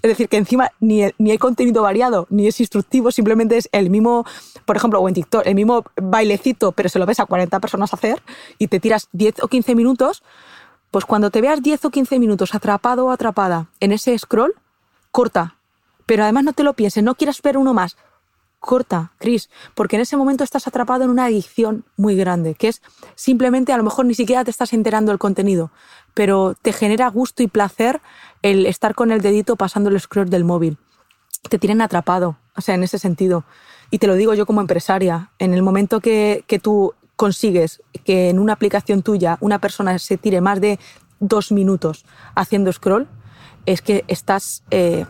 Es 0.02 0.08
decir, 0.10 0.28
que 0.28 0.36
encima 0.36 0.70
ni, 0.80 1.02
ni 1.18 1.30
hay 1.30 1.38
contenido 1.38 1.82
variado, 1.82 2.26
ni 2.30 2.46
es 2.46 2.60
instructivo, 2.60 3.10
simplemente 3.10 3.56
es 3.56 3.68
el 3.72 3.90
mismo, 3.90 4.24
por 4.64 4.76
ejemplo, 4.76 5.00
o 5.00 5.08
en 5.08 5.14
TikTok, 5.14 5.46
el 5.46 5.54
mismo 5.54 5.84
bailecito, 6.00 6.72
pero 6.72 6.88
se 6.88 6.98
lo 6.98 7.06
ves 7.06 7.20
a 7.20 7.26
40 7.26 7.60
personas 7.60 7.94
hacer 7.94 8.22
y 8.58 8.68
te 8.68 8.80
tiras 8.80 9.08
10 9.12 9.42
o 9.42 9.48
15 9.48 9.74
minutos. 9.74 10.22
Pues 10.90 11.04
cuando 11.04 11.30
te 11.30 11.40
veas 11.40 11.62
10 11.62 11.84
o 11.84 11.90
15 11.90 12.18
minutos 12.18 12.54
atrapado 12.54 13.06
o 13.06 13.10
atrapada 13.10 13.68
en 13.78 13.92
ese 13.92 14.18
scroll, 14.18 14.54
corta. 15.12 15.56
Pero 16.06 16.24
además 16.24 16.42
no 16.42 16.52
te 16.52 16.64
lo 16.64 16.74
pienses, 16.74 17.04
no 17.04 17.14
quieras 17.14 17.40
ver 17.42 17.56
uno 17.56 17.72
más 17.72 17.96
corta, 18.60 19.12
Chris, 19.18 19.48
porque 19.74 19.96
en 19.96 20.02
ese 20.02 20.16
momento 20.16 20.44
estás 20.44 20.68
atrapado 20.68 21.04
en 21.04 21.10
una 21.10 21.24
adicción 21.24 21.84
muy 21.96 22.14
grande, 22.14 22.54
que 22.54 22.68
es 22.68 22.82
simplemente 23.14 23.72
a 23.72 23.78
lo 23.78 23.82
mejor 23.82 24.04
ni 24.04 24.14
siquiera 24.14 24.44
te 24.44 24.50
estás 24.50 24.72
enterando 24.74 25.10
del 25.10 25.18
contenido, 25.18 25.72
pero 26.14 26.54
te 26.60 26.72
genera 26.72 27.08
gusto 27.08 27.42
y 27.42 27.48
placer 27.48 28.00
el 28.42 28.66
estar 28.66 28.94
con 28.94 29.12
el 29.12 29.20
dedito 29.20 29.56
pasando 29.56 29.90
el 29.90 30.00
scroll 30.00 30.30
del 30.30 30.44
móvil. 30.44 30.78
Te 31.48 31.58
tienen 31.58 31.80
atrapado, 31.80 32.36
o 32.56 32.60
sea, 32.60 32.74
en 32.74 32.82
ese 32.82 32.98
sentido. 32.98 33.44
Y 33.90 33.98
te 33.98 34.06
lo 34.06 34.14
digo 34.14 34.34
yo 34.34 34.46
como 34.46 34.60
empresaria, 34.60 35.30
en 35.38 35.54
el 35.54 35.62
momento 35.62 36.00
que, 36.00 36.44
tú 36.62 36.94
consigues 37.16 37.82
que 38.04 38.30
en 38.30 38.38
una 38.38 38.54
aplicación 38.54 39.02
tuya 39.02 39.36
una 39.40 39.58
persona 39.58 39.98
se 39.98 40.16
tire 40.16 40.40
más 40.40 40.60
de 40.60 40.78
dos 41.18 41.52
minutos 41.52 42.04
haciendo 42.34 42.72
scroll, 42.72 43.08
es 43.66 43.82
que 43.82 44.04
estás 44.08 44.62
eh, 44.70 45.04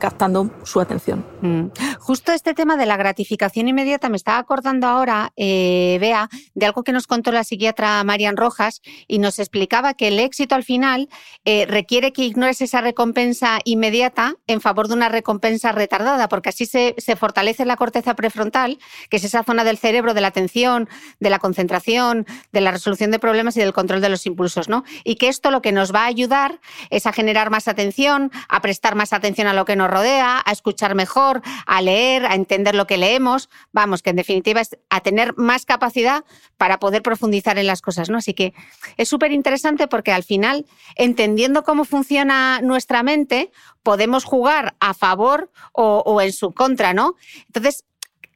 captando 0.00 0.50
su 0.64 0.80
atención. 0.80 1.24
Mm. 1.42 1.66
Justo 2.00 2.32
este 2.32 2.54
tema 2.54 2.76
de 2.76 2.86
la 2.86 2.96
gratificación 2.96 3.68
inmediata 3.68 4.08
me 4.08 4.16
estaba 4.16 4.38
acordando 4.38 4.88
ahora, 4.88 5.32
eh, 5.36 5.98
Bea, 6.00 6.28
de 6.54 6.66
algo 6.66 6.82
que 6.82 6.92
nos 6.92 7.06
contó 7.06 7.30
la 7.30 7.44
psiquiatra 7.44 8.02
Marian 8.02 8.36
Rojas 8.36 8.80
y 9.06 9.20
nos 9.20 9.38
explicaba 9.38 9.94
que 9.94 10.08
el 10.08 10.18
éxito 10.18 10.56
al 10.56 10.64
final 10.64 11.08
eh, 11.44 11.66
requiere 11.66 12.12
que 12.12 12.24
ignores 12.24 12.60
esa 12.60 12.80
recompensa 12.80 13.60
inmediata 13.64 14.34
en 14.46 14.60
favor 14.60 14.88
de 14.88 14.94
una 14.94 15.08
recompensa 15.08 15.72
retardada, 15.72 16.28
porque 16.28 16.48
así 16.48 16.66
se, 16.66 16.94
se 16.98 17.14
fortalece 17.14 17.64
la 17.64 17.76
corteza 17.76 18.14
prefrontal, 18.14 18.78
que 19.08 19.18
es 19.18 19.24
esa 19.24 19.44
zona 19.44 19.62
del 19.62 19.78
cerebro 19.78 20.14
de 20.14 20.22
la 20.22 20.28
atención, 20.28 20.88
de 21.20 21.30
la 21.30 21.38
concentración, 21.38 22.26
de 22.52 22.60
la 22.60 22.70
resolución 22.70 23.10
de 23.10 23.18
problemas 23.18 23.56
y 23.56 23.60
del 23.60 23.72
control 23.72 24.00
de 24.00 24.08
los 24.08 24.26
impulsos, 24.26 24.68
¿no? 24.68 24.84
Y 25.04 25.16
que 25.16 25.28
esto 25.28 25.50
lo 25.50 25.60
que 25.60 25.72
nos 25.72 25.94
va 25.94 26.04
a 26.04 26.06
ayudar 26.06 26.60
es 26.88 27.06
a 27.06 27.12
generar 27.12 27.50
más 27.50 27.68
atención, 27.68 28.32
a 28.48 28.62
prestar 28.62 28.94
más 28.94 29.12
atención 29.12 29.46
a 29.46 29.52
lo 29.52 29.64
que 29.64 29.76
nos 29.76 29.89
rodea, 29.90 30.42
a 30.44 30.52
escuchar 30.52 30.94
mejor, 30.94 31.42
a 31.66 31.82
leer, 31.82 32.26
a 32.26 32.34
entender 32.34 32.74
lo 32.74 32.86
que 32.86 32.96
leemos. 32.96 33.48
Vamos, 33.72 34.02
que 34.02 34.10
en 34.10 34.16
definitiva 34.16 34.60
es 34.60 34.78
a 34.88 35.00
tener 35.00 35.36
más 35.36 35.66
capacidad 35.66 36.24
para 36.56 36.78
poder 36.78 37.02
profundizar 37.02 37.58
en 37.58 37.66
las 37.66 37.82
cosas, 37.82 38.10
¿no? 38.10 38.18
Así 38.18 38.34
que 38.34 38.54
es 38.96 39.08
súper 39.08 39.32
interesante 39.32 39.88
porque 39.88 40.12
al 40.12 40.24
final, 40.24 40.66
entendiendo 40.96 41.62
cómo 41.62 41.84
funciona 41.84 42.60
nuestra 42.62 43.02
mente, 43.02 43.50
podemos 43.82 44.24
jugar 44.24 44.76
a 44.80 44.94
favor 44.94 45.50
o, 45.72 46.20
en 46.20 46.32
su 46.32 46.52
contra, 46.52 46.92
¿no? 46.94 47.14
Entonces, 47.46 47.84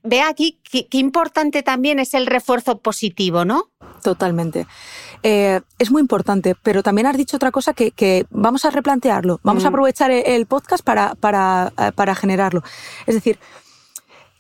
ve 0.03 0.21
aquí 0.21 0.61
qué 0.63 0.99
importante 0.99 1.63
también 1.63 1.99
es 1.99 2.15
el 2.15 2.27
refuerzo 2.27 2.81
positivo, 2.81 3.45
¿no? 3.45 3.71
Totalmente. 4.03 4.67
Eh, 5.25 5.61
es 5.81 5.91
muy 5.91 6.01
importante, 6.01 6.55
pero 6.63 6.83
también 6.85 7.07
has 7.09 7.17
dicho 7.17 7.37
otra 7.37 7.51
cosa 7.51 7.75
que, 7.75 7.91
que 7.91 8.27
vamos 8.31 8.65
a 8.65 8.71
replantearlo, 8.71 9.41
vamos 9.43 9.65
a 9.65 9.71
Mm. 9.71 9.73
aprovechar 9.75 10.11
el, 10.13 10.23
el 10.25 10.47
podcast 10.47 10.85
para, 10.85 11.15
para, 11.17 11.73
eh, 11.79 11.91
para 11.97 12.15
generarlo. 12.15 12.63
Es 13.07 13.15
decir, 13.17 13.39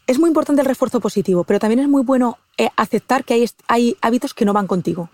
es 0.06 0.18
muy 0.20 0.28
importante 0.28 0.60
el 0.62 0.66
refuerzo 0.68 1.00
positivo, 1.00 1.42
pero 1.44 1.58
también 1.58 1.80
es 1.80 1.88
muy 1.88 2.02
bueno 2.02 2.36
eh, 2.58 2.68
aceptar 2.76 3.24
que 3.24 3.34
hay, 3.34 3.50
hay 3.66 3.96
hábitos 4.02 4.34
que 4.34 4.44
no 4.44 4.52
van 4.52 4.66
contigo. 4.66 5.08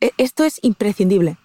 E- 0.00 0.12
Esto 0.18 0.44
es 0.44 0.58
imprescindible. 0.62 1.36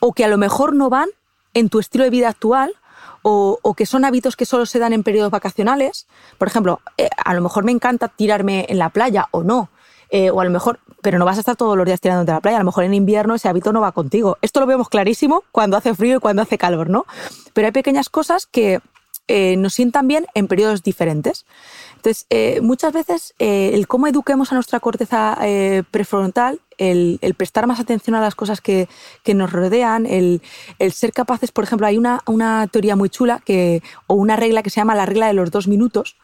O 0.00 0.12
que 0.14 0.24
a 0.24 0.28
lo 0.28 0.38
mejor 0.38 0.74
no 0.74 0.88
van 0.90 1.08
en 1.54 1.68
tu 1.68 1.78
estilo 1.78 2.04
de 2.04 2.10
vida 2.10 2.28
actual, 2.28 2.74
o, 3.22 3.58
o 3.62 3.74
que 3.74 3.86
son 3.86 4.04
hábitos 4.04 4.36
que 4.36 4.46
solo 4.46 4.66
se 4.66 4.78
dan 4.78 4.92
en 4.92 5.02
periodos 5.02 5.30
vacacionales. 5.30 6.06
Por 6.38 6.48
ejemplo, 6.48 6.80
eh, 6.96 7.08
a 7.24 7.34
lo 7.34 7.40
mejor 7.42 7.64
me 7.64 7.72
encanta 7.72 8.08
tirarme 8.08 8.66
en 8.68 8.78
la 8.78 8.88
playa 8.90 9.28
o 9.32 9.42
no. 9.42 9.68
Eh, 10.10 10.30
o 10.30 10.40
a 10.40 10.44
lo 10.44 10.50
mejor, 10.50 10.78
pero 11.02 11.18
no 11.18 11.24
vas 11.24 11.36
a 11.36 11.40
estar 11.40 11.56
todos 11.56 11.76
los 11.76 11.84
días 11.84 12.00
tirándote 12.00 12.30
a 12.30 12.34
la 12.34 12.40
playa. 12.40 12.58
A 12.58 12.60
lo 12.60 12.66
mejor 12.66 12.84
en 12.84 12.94
invierno 12.94 13.34
ese 13.34 13.48
hábito 13.48 13.72
no 13.72 13.80
va 13.80 13.92
contigo. 13.92 14.38
Esto 14.40 14.60
lo 14.60 14.66
vemos 14.66 14.88
clarísimo 14.88 15.42
cuando 15.52 15.76
hace 15.76 15.94
frío 15.94 16.16
y 16.16 16.20
cuando 16.20 16.42
hace 16.42 16.58
calor, 16.58 16.90
¿no? 16.90 17.06
Pero 17.52 17.66
hay 17.66 17.72
pequeñas 17.72 18.08
cosas 18.08 18.46
que 18.46 18.80
eh, 19.28 19.56
nos 19.56 19.74
sientan 19.74 20.06
bien 20.06 20.26
en 20.34 20.46
periodos 20.46 20.82
diferentes. 20.82 21.44
Entonces, 21.96 22.26
eh, 22.30 22.60
muchas 22.60 22.92
veces 22.92 23.34
eh, 23.40 23.72
el 23.74 23.88
cómo 23.88 24.06
eduquemos 24.06 24.52
a 24.52 24.54
nuestra 24.54 24.78
corteza 24.78 25.36
eh, 25.42 25.82
prefrontal, 25.90 26.60
el, 26.78 27.18
prestar 27.36 27.66
más 27.66 27.80
atención 27.80 28.14
a 28.14 28.20
las 28.20 28.34
cosas 28.34 28.60
que, 28.60 28.88
que 29.22 29.34
nos 29.34 29.52
rodean, 29.52 30.06
el, 30.06 30.42
el 30.78 30.92
ser 30.92 31.12
capaces, 31.12 31.52
por 31.52 31.64
ejemplo, 31.64 31.86
hay 31.86 31.96
una, 31.96 32.22
una 32.26 32.66
teoría 32.66 32.96
muy 32.96 33.10
chula 33.10 33.40
que, 33.44 33.82
o 34.06 34.14
una 34.14 34.36
regla 34.36 34.62
que 34.62 34.70
se 34.70 34.80
llama 34.80 34.94
la 34.94 35.06
regla 35.06 35.26
de 35.26 35.34
los 35.34 35.50
dos 35.50 35.68
minutos, 35.68 36.16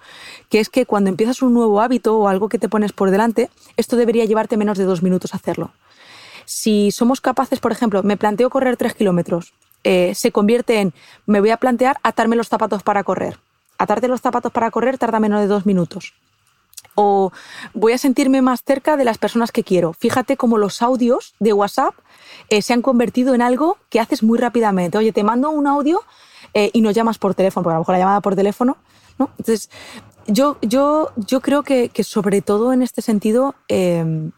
que 0.48 0.60
es 0.60 0.68
que 0.68 0.86
cuando 0.86 1.10
empiezas 1.10 1.42
un 1.42 1.54
nuevo 1.54 1.80
hábito 1.80 2.18
o 2.18 2.28
algo 2.28 2.48
que 2.48 2.58
te 2.58 2.68
pones 2.68 2.92
por 2.92 3.10
delante, 3.10 3.50
esto 3.76 3.96
debería 3.96 4.24
llevarte 4.24 4.56
menos 4.56 4.78
de 4.78 4.84
dos 4.84 5.02
minutos 5.02 5.34
hacerlo. 5.34 5.72
Si 6.44 6.90
somos 6.90 7.20
capaces, 7.20 7.60
por 7.60 7.72
ejemplo, 7.72 8.02
me 8.02 8.16
planteo 8.16 8.50
correr 8.50 8.76
tres 8.76 8.94
kilómetros, 8.94 9.54
eh, 9.84 10.14
se 10.14 10.32
convierte 10.32 10.80
en, 10.80 10.92
me 11.26 11.40
voy 11.40 11.50
a 11.50 11.56
plantear 11.56 11.98
atarme 12.02 12.36
los 12.36 12.48
zapatos 12.48 12.82
para 12.82 13.04
correr. 13.04 13.38
Atarte 13.78 14.08
los 14.08 14.20
zapatos 14.20 14.52
para 14.52 14.70
correr 14.70 14.98
tarda 14.98 15.18
menos 15.18 15.40
de 15.40 15.46
dos 15.46 15.66
minutos. 15.66 16.14
O 17.02 17.32
voy 17.74 17.92
a 17.92 17.98
sentirme 17.98 18.42
más 18.42 18.62
cerca 18.64 18.96
de 18.96 19.04
las 19.04 19.18
personas 19.18 19.50
que 19.50 19.64
quiero. 19.64 19.92
Fíjate 19.92 20.36
cómo 20.36 20.56
los 20.56 20.82
audios 20.82 21.34
de 21.40 21.52
WhatsApp 21.52 21.94
eh, 22.48 22.62
se 22.62 22.72
han 22.72 22.82
convertido 22.82 23.34
en 23.34 23.42
algo 23.42 23.76
que 23.90 23.98
haces 23.98 24.22
muy 24.22 24.38
rápidamente. 24.38 24.98
Oye, 24.98 25.12
te 25.12 25.24
mando 25.24 25.50
un 25.50 25.66
audio 25.66 26.00
eh, 26.54 26.70
y 26.72 26.80
nos 26.80 26.94
llamas 26.94 27.18
por 27.18 27.34
teléfono, 27.34 27.64
porque 27.64 27.74
a 27.74 27.78
lo 27.78 27.80
mejor 27.80 27.94
la 27.94 27.98
llamada 27.98 28.20
por 28.20 28.36
teléfono, 28.36 28.76
¿no? 29.18 29.30
Entonces, 29.38 29.68
yo, 30.26 30.58
yo, 30.62 31.10
yo 31.16 31.40
creo 31.40 31.62
que, 31.64 31.90
sobre 32.04 32.40
todo 32.40 32.72
en 32.72 32.82
este 32.82 33.02
sentido 33.02 33.56
eh, 33.68 34.30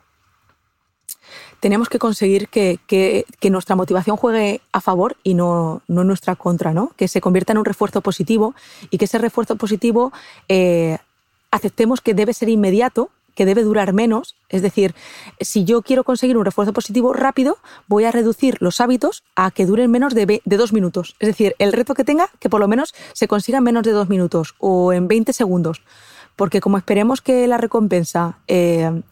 tenemos 1.64 1.88
que 1.88 1.98
conseguir 1.98 2.48
que, 2.48 3.24
nuestra 3.50 3.74
motivación 3.74 4.18
juegue 4.18 4.60
a 4.72 4.82
favor 4.82 5.16
y 5.22 5.32
no, 5.32 5.80
no 5.88 6.04
nuestra 6.04 6.36
contra, 6.36 6.74
¿no? 6.74 6.92
Que 6.96 7.08
se 7.08 7.22
convierta 7.22 7.52
en 7.52 7.58
un 7.58 7.64
refuerzo 7.64 8.02
positivo 8.02 8.54
y 8.90 8.98
que 8.98 9.06
ese 9.06 9.16
refuerzo 9.16 9.56
positivo 9.56 10.12
eh, 10.48 10.98
aceptemos 11.54 12.00
que 12.00 12.14
debe 12.14 12.34
ser 12.34 12.48
inmediato, 12.48 13.10
que 13.36 13.46
debe 13.46 13.62
durar 13.62 13.92
menos. 13.92 14.34
Es 14.48 14.60
decir, 14.60 14.94
si 15.40 15.64
yo 15.64 15.82
quiero 15.82 16.02
conseguir 16.02 16.36
un 16.36 16.44
refuerzo 16.44 16.72
positivo 16.72 17.12
rápido, 17.12 17.58
voy 17.86 18.04
a 18.04 18.10
reducir 18.10 18.56
los 18.60 18.80
hábitos 18.80 19.22
a 19.36 19.52
que 19.52 19.64
duren 19.64 19.90
menos 19.90 20.14
de, 20.14 20.42
dos 20.44 20.72
minutos. 20.72 21.14
Es 21.20 21.28
decir, 21.28 21.54
el 21.60 21.72
reto 21.72 21.94
que 21.94 22.04
tenga, 22.04 22.28
que 22.40 22.50
por 22.50 22.60
lo 22.60 22.66
menos 22.66 22.92
se 23.12 23.28
consiga 23.28 23.58
en 23.58 23.64
menos 23.64 23.84
de 23.84 23.92
dos 23.92 24.08
minutos 24.08 24.56
o 24.58 24.92
en 24.92 25.06
20 25.06 25.32
segundos. 25.32 25.82
Porque 26.34 26.60
como 26.60 26.76
esperemos 26.76 27.20
que 27.22 27.46
la 27.46 27.56
recompensa... 27.56 28.38
eh, 28.48 29.02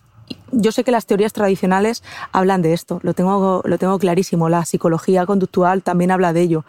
yo 0.50 0.72
sé 0.72 0.82
que 0.82 0.92
las 0.92 1.04
teorías 1.04 1.34
tradicionales 1.34 2.02
hablan 2.32 2.62
de 2.62 2.72
esto, 2.72 3.00
lo 3.02 3.12
tengo, 3.12 3.60
lo 3.66 3.76
tengo 3.76 3.98
clarísimo, 3.98 4.48
la 4.48 4.64
psicología 4.64 5.26
conductual 5.26 5.82
también 5.82 6.10
habla 6.10 6.32
de 6.32 6.40
ello, 6.40 6.64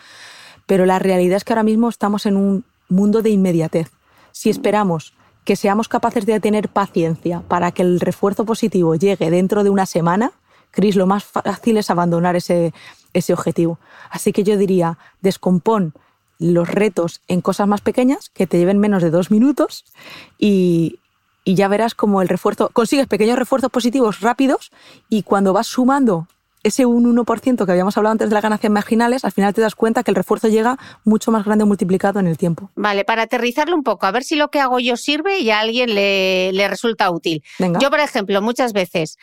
pero 0.65 0.86
la 0.86 0.99
realidad 0.99 1.38
es 1.38 1.45
que 1.45 1.53
ahora 1.53 1.63
mismo 1.63 1.88
estamos 1.88 2.26
en 2.26 2.36
un 2.36 2.65
mundo 2.89 3.21
de 3.21 3.30
inmediatez. 3.30 3.89
Si 4.34 4.49
esperamos 4.49 5.13
que 5.43 5.55
seamos 5.55 5.87
capaces 5.87 6.25
de 6.25 6.39
tener 6.39 6.69
paciencia 6.69 7.41
para 7.47 7.71
que 7.71 7.81
el 7.81 7.99
refuerzo 7.99 8.45
positivo 8.45 8.95
llegue 8.95 9.29
dentro 9.29 9.63
de 9.63 9.69
una 9.69 9.85
semana, 9.85 10.31
Cris, 10.71 10.95
lo 10.95 11.05
más 11.05 11.23
fácil 11.23 11.77
es 11.77 11.89
abandonar 11.89 12.35
ese, 12.35 12.73
ese 13.13 13.33
objetivo. 13.33 13.77
Así 14.09 14.33
que 14.33 14.43
yo 14.43 14.57
diría, 14.57 14.97
descompón 15.21 15.93
los 16.39 16.67
retos 16.67 17.21
en 17.27 17.41
cosas 17.41 17.67
más 17.67 17.81
pequeñas 17.81 18.29
que 18.29 18.47
te 18.47 18.57
lleven 18.57 18.79
menos 18.79 19.03
de 19.03 19.11
dos 19.11 19.31
minutos 19.31 19.85
y, 20.39 20.99
y 21.43 21.55
ya 21.55 21.67
verás 21.67 21.93
como 21.93 22.21
el 22.21 22.29
refuerzo, 22.29 22.69
consigues 22.73 23.07
pequeños 23.07 23.37
refuerzos 23.37 23.71
positivos 23.71 24.21
rápidos 24.21 24.71
y 25.09 25.23
cuando 25.23 25.53
vas 25.53 25.67
sumando 25.67 26.27
ese 26.64 26.86
un 26.86 27.05
1% 27.16 27.66
que 27.66 27.72
habíamos 27.72 27.97
hablado 27.97 28.14
antes 28.14 28.30
de 28.30 28.34
las 28.34 28.43
ganancias 28.43 28.72
marginales, 28.72 29.26
al 29.26 29.32
final 29.32 29.53
te 29.53 29.61
das 29.61 29.76
cuenta 29.76 30.03
que 30.03 30.11
el 30.11 30.16
refuerzo 30.16 30.47
llega 30.47 30.78
mucho 31.03 31.32
más 31.32 31.45
grande 31.45 31.66
multiplicado 31.66 32.20
en 32.20 32.28
el 32.28 32.38
tiempo. 32.38 32.72
Vale, 32.76 33.05
para 33.05 33.24
aterrizarlo 33.24 33.76
un 33.76 33.84
poco, 33.84 34.05
a 34.05 34.11
ver 34.11 34.24
si 34.24 34.36
lo 34.36 34.49
que 34.49 34.59
hago 34.59 34.80
yo 34.80 34.97
sirve 34.97 35.39
y 35.39 35.51
a 35.51 35.59
alguien 35.59 35.93
le, 35.93 36.51
le 36.53 36.68
resulta 36.68 37.11
útil. 37.11 37.43
Venga. 37.59 37.80
Yo, 37.80 37.89
por 37.89 37.99
ejemplo, 37.99 38.41
muchas 38.41 38.74
veces 38.74 39.18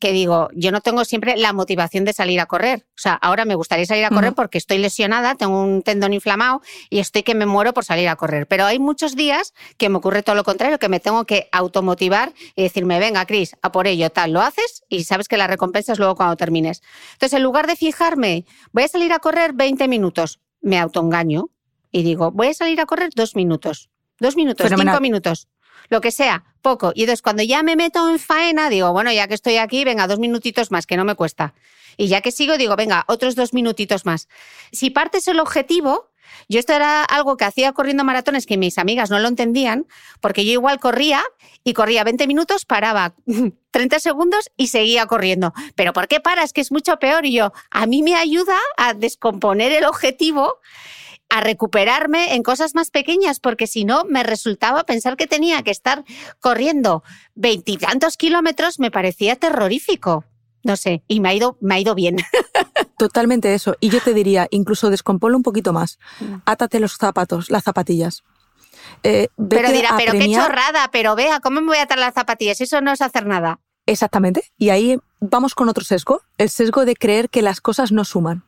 que 0.00 0.12
digo, 0.12 0.48
yo 0.54 0.72
no 0.72 0.80
tengo 0.80 1.04
siempre 1.04 1.36
la 1.36 1.52
motivación 1.52 2.04
de 2.06 2.14
salir 2.14 2.40
a 2.40 2.46
correr. 2.46 2.86
O 2.88 3.00
sea, 3.00 3.12
ahora 3.14 3.44
me 3.44 3.54
gustaría 3.54 3.84
salir 3.84 4.04
a 4.06 4.08
correr 4.08 4.32
porque 4.32 4.56
estoy 4.56 4.78
lesionada, 4.78 5.34
tengo 5.34 5.62
un 5.62 5.82
tendón 5.82 6.14
inflamado 6.14 6.62
y 6.88 7.00
estoy 7.00 7.22
que 7.22 7.34
me 7.34 7.44
muero 7.44 7.74
por 7.74 7.84
salir 7.84 8.08
a 8.08 8.16
correr. 8.16 8.46
Pero 8.46 8.64
hay 8.64 8.78
muchos 8.78 9.14
días 9.14 9.52
que 9.76 9.90
me 9.90 9.98
ocurre 9.98 10.22
todo 10.22 10.34
lo 10.36 10.42
contrario, 10.42 10.78
que 10.78 10.88
me 10.88 11.00
tengo 11.00 11.26
que 11.26 11.48
automotivar 11.52 12.32
y 12.56 12.62
decirme, 12.62 12.98
venga, 12.98 13.26
Cris, 13.26 13.54
a 13.60 13.72
por 13.72 13.86
ello, 13.86 14.08
tal, 14.10 14.32
lo 14.32 14.40
haces 14.40 14.84
y 14.88 15.04
sabes 15.04 15.28
que 15.28 15.36
la 15.36 15.46
recompensa 15.46 15.92
es 15.92 15.98
luego 15.98 16.16
cuando 16.16 16.34
termines. 16.36 16.82
Entonces, 17.12 17.36
en 17.36 17.42
lugar 17.42 17.66
de 17.66 17.76
fijarme, 17.76 18.46
voy 18.72 18.84
a 18.84 18.88
salir 18.88 19.12
a 19.12 19.18
correr 19.18 19.52
20 19.52 19.86
minutos, 19.86 20.40
me 20.62 20.78
autoengaño 20.78 21.50
y 21.92 22.02
digo, 22.02 22.30
voy 22.30 22.48
a 22.48 22.54
salir 22.54 22.80
a 22.80 22.86
correr 22.86 23.10
dos 23.14 23.36
minutos, 23.36 23.90
dos 24.18 24.34
minutos, 24.34 24.64
Fenomenal. 24.64 24.94
cinco 24.94 25.02
minutos, 25.02 25.48
lo 25.90 26.00
que 26.00 26.10
sea, 26.10 26.44
poco. 26.60 26.92
Y 26.94 27.02
entonces 27.02 27.22
cuando 27.22 27.42
ya 27.42 27.62
me 27.62 27.76
meto 27.76 28.08
en 28.08 28.18
faena, 28.18 28.68
digo, 28.68 28.92
bueno, 28.92 29.12
ya 29.12 29.28
que 29.28 29.34
estoy 29.34 29.56
aquí, 29.56 29.84
venga, 29.84 30.06
dos 30.06 30.18
minutitos 30.18 30.70
más, 30.70 30.86
que 30.86 30.96
no 30.96 31.04
me 31.04 31.14
cuesta. 31.14 31.54
Y 31.96 32.08
ya 32.08 32.20
que 32.20 32.32
sigo, 32.32 32.56
digo, 32.56 32.76
venga, 32.76 33.04
otros 33.08 33.34
dos 33.34 33.52
minutitos 33.52 34.06
más. 34.06 34.28
Si 34.72 34.90
partes 34.90 35.28
el 35.28 35.40
objetivo, 35.40 36.10
yo 36.48 36.58
esto 36.58 36.72
era 36.72 37.04
algo 37.04 37.36
que 37.36 37.44
hacía 37.44 37.72
corriendo 37.72 38.04
maratones 38.04 38.46
que 38.46 38.56
mis 38.56 38.78
amigas 38.78 39.10
no 39.10 39.18
lo 39.18 39.28
entendían, 39.28 39.86
porque 40.20 40.44
yo 40.44 40.52
igual 40.52 40.80
corría 40.80 41.22
y 41.64 41.74
corría 41.74 42.04
20 42.04 42.26
minutos, 42.26 42.64
paraba 42.64 43.14
30 43.70 44.00
segundos 44.00 44.50
y 44.56 44.68
seguía 44.68 45.06
corriendo. 45.06 45.52
Pero 45.74 45.92
¿por 45.92 46.08
qué 46.08 46.20
paras? 46.20 46.52
Que 46.52 46.60
es 46.60 46.72
mucho 46.72 46.98
peor. 46.98 47.26
Y 47.26 47.32
yo, 47.32 47.52
a 47.70 47.86
mí 47.86 48.02
me 48.02 48.14
ayuda 48.16 48.56
a 48.76 48.94
descomponer 48.94 49.72
el 49.72 49.84
objetivo 49.84 50.58
a 51.30 51.40
recuperarme 51.40 52.34
en 52.34 52.42
cosas 52.42 52.74
más 52.74 52.90
pequeñas, 52.90 53.40
porque 53.40 53.66
si 53.66 53.84
no 53.84 54.04
me 54.04 54.22
resultaba 54.22 54.84
pensar 54.84 55.16
que 55.16 55.26
tenía 55.26 55.62
que 55.62 55.70
estar 55.70 56.04
corriendo 56.40 57.02
veintitantos 57.34 58.16
kilómetros, 58.16 58.78
me 58.78 58.90
parecía 58.90 59.36
terrorífico. 59.36 60.24
No 60.62 60.76
sé, 60.76 61.02
y 61.08 61.20
me 61.20 61.30
ha 61.30 61.34
ido, 61.34 61.56
me 61.60 61.76
ha 61.76 61.78
ido 61.78 61.94
bien. 61.94 62.16
Totalmente 62.98 63.54
eso. 63.54 63.76
Y 63.80 63.88
yo 63.88 64.00
te 64.00 64.12
diría, 64.12 64.46
incluso 64.50 64.90
descomponlo 64.90 65.38
un 65.38 65.42
poquito 65.42 65.72
más. 65.72 65.98
Mm. 66.18 66.34
Átate 66.44 66.80
los 66.80 66.96
zapatos, 66.96 67.50
las 67.50 67.64
zapatillas. 67.64 68.22
Eh, 69.02 69.28
Pero 69.48 69.72
dirá, 69.72 69.94
pero 69.96 70.12
qué 70.12 70.30
chorrada, 70.30 70.90
pero 70.90 71.14
vea, 71.14 71.40
¿cómo 71.40 71.60
me 71.60 71.68
voy 71.68 71.78
a 71.78 71.82
atar 71.82 71.98
las 71.98 72.14
zapatillas? 72.14 72.60
Eso 72.60 72.80
no 72.82 72.92
es 72.92 73.00
hacer 73.00 73.24
nada. 73.24 73.60
Exactamente. 73.86 74.44
Y 74.58 74.68
ahí 74.68 74.98
vamos 75.20 75.54
con 75.54 75.68
otro 75.68 75.84
sesgo, 75.84 76.22
el 76.38 76.50
sesgo 76.50 76.84
de 76.84 76.94
creer 76.94 77.30
que 77.30 77.40
las 77.40 77.60
cosas 77.60 77.92
no 77.92 78.04
suman. 78.04 78.44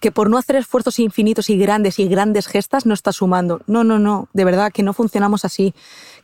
Que 0.00 0.12
por 0.12 0.30
no 0.30 0.38
hacer 0.38 0.56
esfuerzos 0.56 0.98
infinitos 0.98 1.50
y 1.50 1.58
grandes 1.58 1.98
y 1.98 2.08
grandes 2.08 2.46
gestas 2.46 2.86
no 2.86 2.94
estás 2.94 3.16
sumando. 3.16 3.60
No, 3.66 3.84
no, 3.84 3.98
no. 3.98 4.28
De 4.32 4.44
verdad 4.44 4.72
que 4.72 4.82
no 4.82 4.92
funcionamos 4.92 5.44
así. 5.44 5.74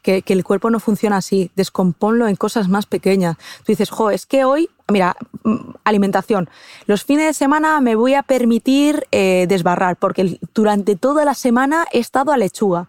Que, 0.02 0.22
que 0.22 0.32
el 0.32 0.44
cuerpo 0.44 0.70
no 0.70 0.80
funciona 0.80 1.16
así. 1.16 1.50
Descomponlo 1.56 2.28
en 2.28 2.36
cosas 2.36 2.68
más 2.68 2.86
pequeñas. 2.86 3.36
Tú 3.58 3.64
dices, 3.66 3.90
jo, 3.90 4.10
es 4.10 4.26
que 4.26 4.44
hoy, 4.44 4.70
mira, 4.88 5.16
mm, 5.42 5.74
alimentación. 5.84 6.48
Los 6.86 7.04
fines 7.04 7.26
de 7.26 7.34
semana 7.34 7.80
me 7.80 7.96
voy 7.96 8.14
a 8.14 8.22
permitir 8.22 9.06
eh, 9.10 9.46
desbarrar 9.48 9.96
porque 9.96 10.38
durante 10.54 10.96
toda 10.96 11.24
la 11.24 11.34
semana 11.34 11.86
he 11.92 11.98
estado 11.98 12.32
a 12.32 12.36
lechuga. 12.36 12.88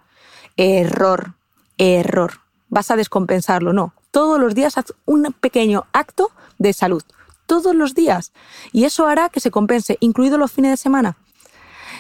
Error, 0.58 1.34
error. 1.78 2.34
Vas 2.70 2.92
a 2.92 2.96
descompensarlo. 2.96 3.74
No. 3.74 3.94
Todos 4.12 4.40
los 4.40 4.56
días 4.56 4.78
haz 4.78 4.94
un 5.06 5.34
pequeño 5.40 5.86
acto 5.94 6.32
de 6.58 6.74
salud. 6.74 7.04
Todos 7.46 7.76
los 7.76 7.94
días. 7.94 8.32
Y 8.72 8.86
eso 8.86 9.08
hará 9.08 9.30
que 9.30 9.40
se 9.40 9.52
compense, 9.52 9.98
incluido 10.00 10.38
los 10.38 10.52
fines 10.52 10.72
de 10.72 10.78
semana. 10.78 11.18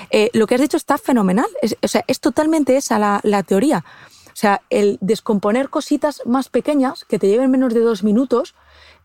Eh, 0.09 0.29
lo 0.33 0.47
que 0.47 0.55
has 0.55 0.61
dicho 0.61 0.77
está 0.77 0.97
fenomenal. 0.97 1.47
Es, 1.61 1.77
o 1.81 1.87
sea, 1.87 2.03
es 2.07 2.19
totalmente 2.19 2.77
esa 2.77 2.99
la, 2.99 3.19
la 3.23 3.43
teoría. 3.43 3.83
O 4.27 4.37
sea, 4.37 4.61
el 4.69 4.97
descomponer 5.01 5.69
cositas 5.69 6.21
más 6.25 6.49
pequeñas 6.49 7.05
que 7.05 7.19
te 7.19 7.27
lleven 7.27 7.51
menos 7.51 7.73
de 7.73 7.79
dos 7.79 8.03
minutos 8.03 8.53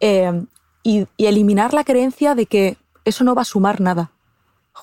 eh, 0.01 0.45
y, 0.83 1.07
y 1.17 1.27
eliminar 1.27 1.73
la 1.73 1.85
creencia 1.85 2.35
de 2.35 2.47
que 2.47 2.77
eso 3.05 3.23
no 3.23 3.35
va 3.35 3.43
a 3.43 3.45
sumar 3.45 3.81
nada. 3.81 4.11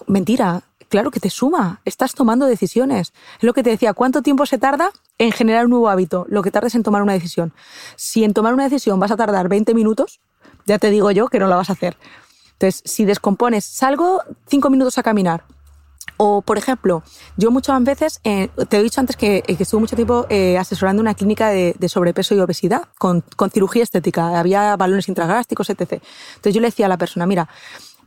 Mentira, 0.05 0.63
claro 0.89 1.11
que 1.11 1.19
te 1.19 1.29
suma. 1.29 1.81
Estás 1.85 2.13
tomando 2.13 2.45
decisiones. 2.45 3.13
Es 3.37 3.43
lo 3.43 3.53
que 3.53 3.63
te 3.63 3.71
decía, 3.71 3.93
¿cuánto 3.93 4.21
tiempo 4.21 4.45
se 4.45 4.57
tarda 4.57 4.91
en 5.17 5.31
generar 5.31 5.65
un 5.65 5.71
nuevo 5.71 5.89
hábito? 5.89 6.25
Lo 6.29 6.41
que 6.41 6.51
tardes 6.51 6.75
en 6.75 6.83
tomar 6.83 7.01
una 7.01 7.13
decisión. 7.13 7.53
Si 7.95 8.23
en 8.23 8.33
tomar 8.33 8.53
una 8.53 8.63
decisión 8.63 8.99
vas 8.99 9.11
a 9.11 9.17
tardar 9.17 9.49
20 9.49 9.73
minutos, 9.73 10.21
ya 10.67 10.77
te 10.77 10.91
digo 10.91 11.09
yo 11.11 11.29
que 11.29 11.39
no 11.39 11.47
la 11.47 11.55
vas 11.55 11.71
a 11.71 11.73
hacer. 11.73 11.97
Entonces, 12.53 12.83
si 12.85 13.05
descompones, 13.05 13.65
salgo 13.65 14.21
cinco 14.47 14.69
minutos 14.69 14.97
a 14.97 15.03
caminar. 15.03 15.43
O, 16.17 16.41
por 16.41 16.57
ejemplo, 16.57 17.03
yo 17.37 17.51
muchas 17.51 17.81
veces, 17.83 18.19
eh, 18.23 18.49
te 18.69 18.77
he 18.77 18.83
dicho 18.83 18.99
antes 18.99 19.15
que, 19.15 19.43
que 19.43 19.61
estuve 19.61 19.81
mucho 19.81 19.95
tiempo 19.95 20.25
eh, 20.29 20.57
asesorando 20.57 21.01
una 21.01 21.13
clínica 21.13 21.49
de, 21.49 21.75
sobrepeso 21.87 22.33
y 22.33 22.39
obesidad 22.39 22.87
con, 22.97 23.23
cirugía 23.51 23.83
estética. 23.83 24.39
Había 24.39 24.75
balones 24.75 25.07
intragástricos, 25.07 25.69
etc. 25.69 26.01
Entonces 26.35 26.53
yo 26.53 26.61
le 26.61 26.67
decía 26.67 26.87
a 26.87 26.89
la 26.89 26.97
persona, 26.97 27.27
mira, 27.27 27.47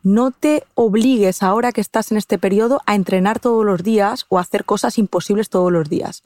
no 0.02 0.32
te 0.32 0.64
obligues 0.74 1.42
ahora 1.42 1.72
que 1.72 1.80
estás 1.80 2.10
en 2.10 2.18
este 2.18 2.38
periodo 2.38 2.80
a 2.86 2.94
entrenar 2.94 3.38
todos 3.38 3.64
los 3.64 3.82
días 3.82 4.26
o 4.28 4.38
a 4.38 4.40
hacer 4.40 4.64
cosas 4.64 4.98
imposibles 4.98 5.48
todos 5.48 5.70
los 5.70 5.88
días. 5.88 6.24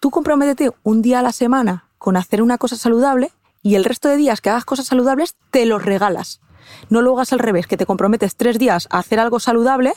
Tú 0.00 0.10
comprométete 0.10 0.72
un 0.82 1.00
día 1.00 1.20
a 1.20 1.22
la 1.22 1.32
semana 1.32 1.86
con 1.98 2.16
hacer 2.16 2.42
una 2.42 2.58
cosa 2.58 2.76
saludable 2.76 3.32
y 3.62 3.74
el 3.74 3.84
resto 3.84 4.08
de 4.08 4.16
días 4.16 4.40
que 4.40 4.50
hagas 4.50 4.64
cosas 4.64 4.86
saludables 4.86 5.36
te 5.50 5.66
los 5.66 5.84
regalas. 5.84 6.40
No 6.88 7.02
lo 7.02 7.14
hagas 7.14 7.32
al 7.32 7.38
revés, 7.38 7.66
que 7.66 7.76
te 7.76 7.86
comprometes 7.86 8.36
tres 8.36 8.58
días 8.58 8.86
a 8.90 8.98
hacer 8.98 9.20
algo 9.20 9.40
saludable 9.40 9.92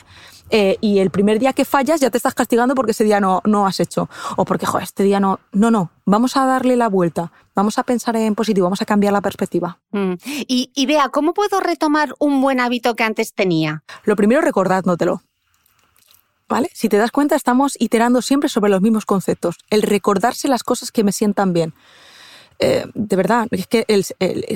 eh, 0.50 0.78
y 0.82 1.00
el 1.00 1.10
primer 1.10 1.40
día 1.40 1.54
que 1.54 1.66
fallas 1.66 2.00
ya 2.00 2.10
te 2.10 2.18
estás 2.18 2.34
castigando 2.34 2.76
porque 2.76 2.92
ese 2.92 3.04
día 3.04 3.20
no, 3.20 3.42
no 3.46 3.66
has 3.66 3.80
hecho. 3.80 4.10
O 4.36 4.46
porque, 4.46 4.66
joder, 4.66 4.84
este 4.84 5.04
día 5.04 5.20
no. 5.20 5.40
No, 5.52 5.72
no. 5.72 5.92
Vamos 6.06 6.36
a 6.38 6.46
darle 6.46 6.76
la 6.76 6.90
vuelta. 6.90 7.32
Vamos 7.56 7.78
a 7.78 7.84
pensar 7.84 8.16
en 8.16 8.36
positivo. 8.36 8.66
Vamos 8.66 8.82
a 8.82 8.86
cambiar 8.86 9.14
la 9.14 9.22
perspectiva. 9.22 9.80
Mm. 9.92 10.14
Y, 10.48 10.72
y 10.76 10.86
vea, 10.86 11.10
¿cómo 11.10 11.34
puedo 11.34 11.60
retomar 11.60 12.14
un 12.20 12.42
buen 12.42 12.60
hábito 12.60 12.96
que 12.96 13.04
antes 13.04 13.34
tenía? 13.34 13.84
Lo 14.04 14.16
primero, 14.16 14.42
recordándotelo. 14.42 15.22
¿Vale? 16.50 16.70
Si 16.74 16.90
te 16.90 16.98
das 16.98 17.12
cuenta, 17.12 17.36
estamos 17.36 17.76
iterando 17.80 18.22
siempre 18.22 18.50
sobre 18.50 18.70
los 18.70 18.82
mismos 18.82 19.06
conceptos. 19.06 19.58
El 19.70 19.82
recordarse 19.82 20.48
las 20.48 20.64
cosas 20.64 20.92
que 20.92 21.04
me 21.04 21.12
sientan 21.12 21.54
bien. 21.54 21.74
Eh, 22.66 22.86
de 22.94 23.16
verdad, 23.18 23.48
es 23.52 23.68
que 23.68 23.84
el, 23.90 24.06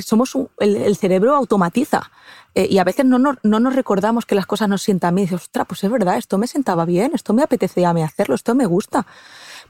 somos 0.01 0.33
un, 0.33 0.47
el, 0.59 0.95
cerebro 0.95 1.35
automatiza 1.35 2.09
eh, 2.55 2.65
y 2.69 2.77
a 2.77 2.85
veces 2.85 3.03
no, 3.05 3.19
no, 3.19 3.35
no, 3.43 3.59
nos 3.59 3.75
recordamos 3.75 4.25
que 4.25 4.33
las 4.33 4.45
cosas 4.45 4.69
nos 4.69 4.81
sientan 4.81 5.13
bien. 5.13 5.27
Y 5.27 5.29
dices, 5.29 5.47
ostras, 5.47 5.65
pues 5.67 5.83
es 5.83 5.91
verdad, 5.91 6.17
esto 6.17 6.37
me 6.37 6.47
sentaba 6.47 6.85
bien, 6.85 7.11
esto 7.13 7.33
me 7.33 7.43
apetecía 7.43 7.89
a 7.89 7.93
mí 7.93 8.01
hacerlo, 8.01 8.35
esto 8.35 8.55
me 8.55 8.65
gusta. 8.65 9.05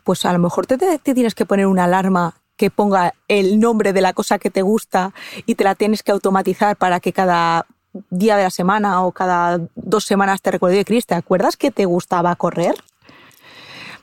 Pues 0.03 0.23
a 0.23 0.33
lo 0.33 0.37
mejor 0.37 0.67
te, 0.67 0.77
te 0.77 1.13
tienes 1.15 1.33
que 1.33 1.47
poner 1.47 1.65
una 1.65 1.85
alarma 1.85 2.35
que 2.57 2.69
ponga 2.69 3.15
el 3.27 3.59
nombre 3.59 3.91
de 3.91 4.01
la 4.01 4.13
cosa 4.13 4.37
que 4.37 4.51
te 4.51 4.61
gusta 4.61 5.13
y 5.47 5.55
te 5.55 5.63
la 5.63 5.73
tienes 5.73 6.03
que 6.03 6.11
automatizar 6.11 6.75
para 6.75 6.99
que 6.99 7.13
cada 7.13 7.65
día 8.11 8.37
de 8.37 8.43
la 8.43 8.51
semana 8.51 9.03
o 9.03 9.13
cada 9.13 9.59
dos 9.73 10.03
semanas 10.03 10.43
te 10.43 10.51
recuerde, 10.51 10.85
Cris, 10.85 11.07
¿te 11.07 11.15
acuerdas 11.15 11.57
que 11.57 11.71
te 11.71 11.85
gustaba 11.85 12.35
correr? 12.35 12.75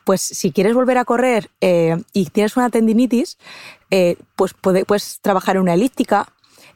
Pues 0.04 0.20
si 0.20 0.52
quieres 0.52 0.74
volver 0.74 0.98
a 0.98 1.04
correr 1.04 1.50
eh, 1.60 1.96
y 2.12 2.26
tienes 2.26 2.56
una 2.56 2.68
tendinitis, 2.68 3.38
eh, 3.90 4.16
pues 4.36 4.54
puede, 4.54 4.84
puedes 4.84 5.20
trabajar 5.20 5.56
en 5.56 5.62
una 5.62 5.74
elíptica, 5.74 6.26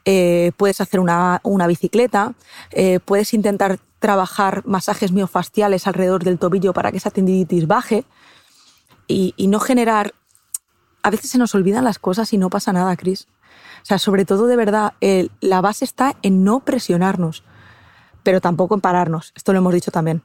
eh, 0.05 0.51
puedes 0.57 0.81
hacer 0.81 0.99
una, 0.99 1.41
una 1.43 1.67
bicicleta, 1.67 2.33
eh, 2.71 2.99
puedes 3.03 3.33
intentar 3.33 3.79
trabajar 3.99 4.63
masajes 4.65 5.11
miofasciales 5.11 5.87
alrededor 5.87 6.23
del 6.23 6.39
tobillo 6.39 6.73
para 6.73 6.91
que 6.91 6.97
esa 6.97 7.11
tendinitis 7.11 7.67
baje 7.67 8.05
y, 9.07 9.33
y 9.37 9.47
no 9.47 9.59
generar... 9.59 10.13
A 11.01 11.11
veces 11.11 11.29
se 11.29 11.37
nos 11.37 11.55
olvidan 11.55 11.85
las 11.85 11.97
cosas 11.97 12.33
y 12.33 12.37
no 12.37 12.49
pasa 12.49 12.73
nada, 12.73 12.95
Cris. 12.97 13.27
O 13.81 13.85
sea, 13.85 13.99
sobre 13.99 14.25
todo 14.25 14.47
de 14.47 14.57
verdad, 14.57 14.93
la 15.39 15.61
base 15.61 15.85
está 15.85 16.17
en 16.23 16.43
no 16.43 16.59
presionarnos, 16.59 17.43
pero 18.21 18.41
tampoco 18.41 18.75
en 18.75 18.81
pararnos. 18.81 19.31
Esto 19.33 19.53
lo 19.53 19.59
hemos 19.59 19.73
dicho 19.73 19.91
también. 19.91 20.23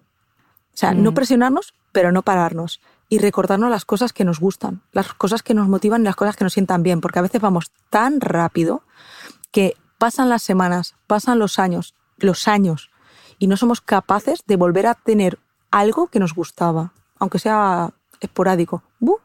O 0.75 0.77
sea, 0.77 0.91
mm. 0.93 1.03
no 1.03 1.15
presionarnos, 1.15 1.75
pero 1.93 2.11
no 2.11 2.23
pararnos 2.23 2.81
y 3.15 3.19
recordarnos 3.19 3.71
las 3.71 3.85
cosas 3.85 4.13
que 4.13 4.25
nos 4.25 4.41
gustan, 4.41 4.83
las 4.91 5.15
cosas 5.15 5.45
que 5.45 5.55
nos 5.55 5.69
motivan 5.69 6.01
y 6.01 6.05
las 6.05 6.17
cosas 6.17 6.35
que 6.35 6.43
nos 6.43 6.53
sientan 6.53 6.83
bien, 6.83 7.01
porque 7.01 7.21
a 7.21 7.23
veces 7.23 7.41
vamos 7.41 7.71
tan 7.89 8.21
rápido 8.21 8.83
que 9.53 9.77
pasan 9.99 10.29
las 10.29 10.43
semanas, 10.43 10.97
pasan 11.07 11.39
los 11.39 11.61
años, 11.61 11.95
los 12.17 12.49
años, 12.49 12.91
y 13.39 13.47
no 13.47 13.57
somos 13.57 13.81
capaces 13.81 14.41
de 14.49 14.57
volver 14.57 14.89
a 14.89 14.95
tener 14.95 15.39
algo 15.71 16.09
que 16.09 16.19
nos 16.19 16.35
gustaba, 16.35 16.93
aunque 17.21 17.39
sea 17.39 17.95
esporádico. 18.19 18.83
¡Buh! 18.99 19.21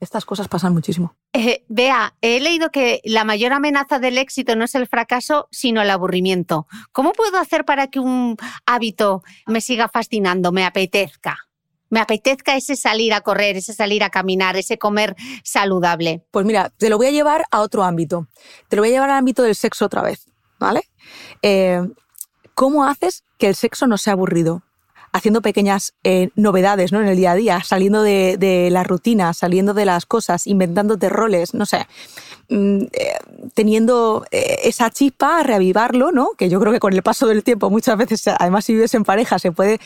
Estas 0.00 0.24
cosas 0.24 0.48
pasan 0.48 0.72
muchísimo. 0.72 1.14
Eh, 1.34 1.62
vea, 1.68 2.14
he 2.22 2.40
leído 2.40 2.70
que 2.70 3.02
la 3.04 3.24
mayor 3.24 3.52
amenaza 3.52 3.98
del 3.98 4.16
éxito 4.16 4.56
no 4.56 4.64
es 4.64 4.74
el 4.74 4.86
fracaso, 4.86 5.46
sino 5.50 5.82
el 5.82 5.90
aburrimiento. 5.90 6.66
¿Cómo 6.90 7.12
puedo 7.12 7.36
hacer 7.36 7.66
para 7.66 7.88
que 7.88 8.00
un 8.00 8.38
hábito 8.64 9.22
me 9.46 9.60
siga 9.60 9.88
fascinando, 9.88 10.52
me 10.52 10.64
apetezca? 10.64 11.36
Me 11.94 12.00
apetezca 12.00 12.56
ese 12.56 12.74
salir 12.74 13.14
a 13.14 13.20
correr, 13.20 13.56
ese 13.56 13.72
salir 13.72 14.02
a 14.02 14.10
caminar, 14.10 14.56
ese 14.56 14.78
comer 14.78 15.14
saludable? 15.44 16.24
Pues 16.32 16.44
mira, 16.44 16.70
te 16.76 16.90
lo 16.90 16.96
voy 16.96 17.06
a 17.06 17.10
llevar 17.12 17.44
a 17.52 17.60
otro 17.60 17.84
ámbito. 17.84 18.26
Te 18.66 18.74
lo 18.74 18.82
voy 18.82 18.88
a 18.88 18.92
llevar 18.94 19.10
al 19.10 19.18
ámbito 19.18 19.44
del 19.44 19.54
sexo 19.54 19.84
otra 19.84 20.02
vez, 20.02 20.26
¿vale? 20.58 20.82
Eh, 21.40 21.80
¿Cómo 22.56 22.84
haces 22.84 23.22
que 23.38 23.46
el 23.46 23.54
sexo 23.54 23.86
no 23.86 23.96
sea 23.96 24.14
aburrido? 24.14 24.64
haciendo 25.12 25.42
pequeñas 25.42 25.94
eh, 26.02 26.30
novedades 26.34 26.90
¿no? 26.90 27.00
en 27.00 27.06
el 27.06 27.16
día 27.16 27.30
a 27.30 27.34
día, 27.36 27.62
saliendo 27.62 28.02
de, 28.02 28.36
de, 28.36 28.68
la 28.72 28.82
rutina, 28.82 29.32
saliendo 29.32 29.72
de 29.72 29.84
las 29.84 30.06
cosas, 30.06 30.48
inventándote 30.48 31.08
roles, 31.08 31.54
no 31.54 31.66
sé, 31.66 31.86
eh, 32.48 32.88
teniendo 33.54 34.24
eh, 34.30 34.60
esa 34.64 34.90
chispa, 34.90 35.42
reavivarlo, 35.42 36.12
¿no? 36.12 36.30
que 36.36 36.48
yo 36.48 36.60
creo 36.60 36.72
que 36.72 36.80
con 36.80 36.92
el 36.92 37.02
paso 37.02 37.26
del 37.26 37.42
tiempo 37.42 37.70
muchas 37.70 37.96
veces, 37.96 38.28
además 38.28 38.64
si 38.64 38.74
vives 38.74 38.94
en 38.94 39.04
pareja, 39.04 39.38
se 39.38 39.52
puede, 39.52 39.80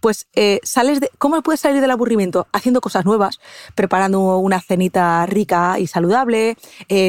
pues 0.00 0.26
eh, 0.34 0.60
sales 0.62 1.00
de, 1.00 1.10
¿cómo 1.18 1.40
puedes 1.42 1.60
salir 1.60 1.80
del 1.80 1.90
aburrimiento? 1.90 2.46
Haciendo 2.52 2.80
cosas 2.80 3.04
nuevas, 3.04 3.40
preparando 3.74 4.38
una 4.38 4.60
cenita 4.60 5.24
rica 5.26 5.78
y 5.78 5.86
saludable, 5.86 6.56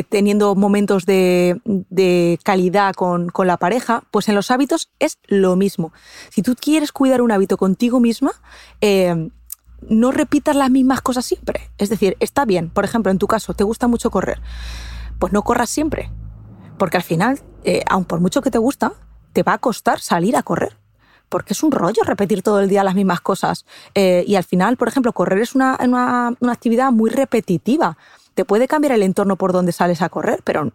teniendo 0.10 0.56
momentos 0.56 1.06
de, 1.06 1.60
de 1.66 2.40
calidad 2.44 2.94
con, 2.94 3.30
con 3.30 3.48
la 3.48 3.58
pareja, 3.58 4.04
pues 4.12 4.30
en 4.30 4.36
los 4.36 4.52
hábitos 4.52 4.90
es 5.00 5.18
lo 5.28 5.56
mismo. 5.56 5.94
Si 6.30 6.42
tú 6.42 6.56
quieres 6.60 6.92
cuidar 6.92 7.22
un 7.22 7.32
hábito 7.32 7.58
contigo 7.58 8.00
misma, 8.00 8.34
eh, 8.82 9.30
no 9.88 10.12
repitas 10.12 10.56
las 10.56 10.70
mismas 10.70 11.02
cosas 11.02 11.26
siempre. 11.26 11.70
Es 11.78 11.90
decir, 11.90 12.18
está 12.20 12.46
bien, 12.46 12.70
por 12.70 12.86
ejemplo, 12.86 13.12
en 13.12 13.18
tu 13.18 13.28
caso, 13.28 13.54
te 13.54 13.64
gusta 13.64 13.88
mucho 13.88 14.12
correr, 14.12 14.42
pues 15.20 15.34
no 15.34 15.42
corras 15.44 15.70
siempre, 15.70 16.10
porque 16.78 16.98
al 16.98 17.04
final, 17.04 17.40
eh, 17.64 17.84
aun 17.88 18.06
por 18.06 18.20
mucho 18.20 18.42
que 18.42 18.52
te 18.52 18.58
gusta, 18.58 18.94
te 19.34 19.44
va 19.44 19.54
a 19.54 19.58
costar 19.58 20.00
salir 20.00 20.36
a 20.36 20.44
correr. 20.44 20.78
Porque 21.30 21.54
es 21.54 21.64
un 21.64 21.72
rollo 21.72 22.04
repetir 22.04 22.44
todo 22.44 22.60
el 22.60 22.68
día 22.68 22.84
las 22.84 22.94
mismas 22.94 23.22
cosas. 23.22 23.66
Eh, 23.96 24.26
y 24.28 24.36
al 24.36 24.44
final, 24.44 24.76
por 24.76 24.90
ejemplo, 24.90 25.14
correr 25.14 25.40
es 25.40 25.56
una, 25.56 25.78
una, 25.82 26.36
una 26.42 26.52
actividad 26.52 26.92
muy 26.92 27.10
repetitiva 27.10 27.98
te 28.34 28.46
puede 28.46 28.68
cambiar 28.68 28.94
el 28.94 29.04
entorno 29.04 29.36
por 29.36 29.52
donde 29.52 29.72
sales 29.72 30.02
a 30.02 30.10
correr, 30.10 30.42
pero 30.44 30.72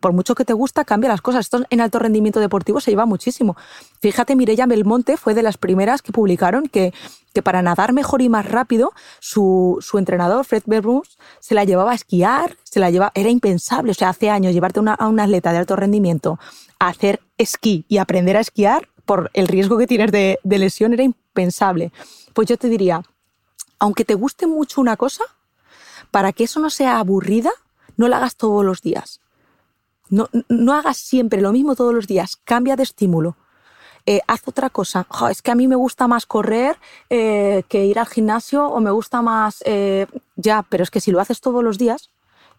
por 0.00 0.12
mucho 0.12 0.34
que 0.34 0.44
te 0.44 0.52
gusta, 0.52 0.84
cambia 0.84 1.10
las 1.10 1.20
cosas. 1.20 1.46
Esto 1.46 1.62
en 1.70 1.80
alto 1.80 1.98
rendimiento 1.98 2.40
deportivo 2.40 2.80
se 2.80 2.90
lleva 2.90 3.06
muchísimo. 3.06 3.56
Fíjate, 4.00 4.34
Mireia 4.34 4.66
Belmonte 4.66 5.16
fue 5.16 5.34
de 5.34 5.42
las 5.42 5.58
primeras 5.58 6.02
que 6.02 6.12
publicaron 6.12 6.66
que, 6.66 6.92
para 7.44 7.62
nadar 7.62 7.92
mejor 7.92 8.22
y 8.22 8.28
más 8.28 8.46
rápido, 8.46 8.92
su, 9.20 9.78
entrenador, 9.94 10.44
Fred 10.44 10.62
Berbrus, 10.66 11.18
se 11.38 11.54
la 11.54 11.64
llevaba 11.64 11.92
a 11.92 11.94
esquiar, 11.94 12.56
se 12.64 12.80
la 12.80 12.90
lleva, 12.90 13.12
era 13.14 13.30
impensable. 13.30 13.92
O 13.92 13.94
sea, 13.94 14.08
hace 14.08 14.30
años 14.30 14.52
llevarte 14.52 14.80
una, 14.80 14.94
a 14.94 15.06
una 15.06 15.24
atleta 15.24 15.52
de 15.52 15.58
alto 15.58 15.76
rendimiento 15.76 16.38
a 16.78 16.88
hacer 16.88 17.20
esquí 17.38 17.84
y 17.88 17.98
aprender 17.98 18.36
a 18.36 18.40
esquiar 18.40 18.88
por 19.04 19.30
el 19.34 19.48
riesgo 19.48 19.78
que 19.78 19.86
tienes 19.86 20.10
de, 20.12 20.38
de 20.42 20.58
lesión 20.58 20.92
era 20.92 21.02
impensable. 21.02 21.92
Pues 22.32 22.48
yo 22.48 22.56
te 22.56 22.68
diría, 22.68 23.02
aunque 23.78 24.04
te 24.04 24.14
guste 24.14 24.46
mucho 24.46 24.80
una 24.80 24.96
cosa, 24.96 25.24
para 26.10 26.32
que 26.32 26.44
eso 26.44 26.60
no 26.60 26.70
sea 26.70 26.98
aburrida, 26.98 27.50
no 27.96 28.08
la 28.08 28.18
hagas 28.18 28.36
todos 28.36 28.64
los 28.64 28.82
días. 28.82 29.20
No, 30.10 30.28
no 30.48 30.74
hagas 30.74 30.98
siempre 30.98 31.40
lo 31.40 31.52
mismo 31.52 31.74
todos 31.76 31.94
los 31.94 32.06
días, 32.06 32.36
cambia 32.44 32.76
de 32.76 32.82
estímulo. 32.82 33.36
Eh, 34.06 34.20
haz 34.26 34.46
otra 34.46 34.70
cosa. 34.70 35.06
Jo, 35.08 35.28
es 35.28 35.42
que 35.42 35.50
a 35.50 35.54
mí 35.54 35.68
me 35.68 35.76
gusta 35.76 36.08
más 36.08 36.26
correr 36.26 36.76
eh, 37.10 37.62
que 37.68 37.84
ir 37.84 37.98
al 37.98 38.06
gimnasio 38.06 38.66
o 38.66 38.80
me 38.80 38.90
gusta 38.90 39.22
más... 39.22 39.62
Eh, 39.66 40.06
ya, 40.36 40.64
pero 40.68 40.82
es 40.82 40.90
que 40.90 41.00
si 41.00 41.10
lo 41.10 41.20
haces 41.20 41.40
todos 41.40 41.62
los 41.62 41.78
días, 41.78 42.10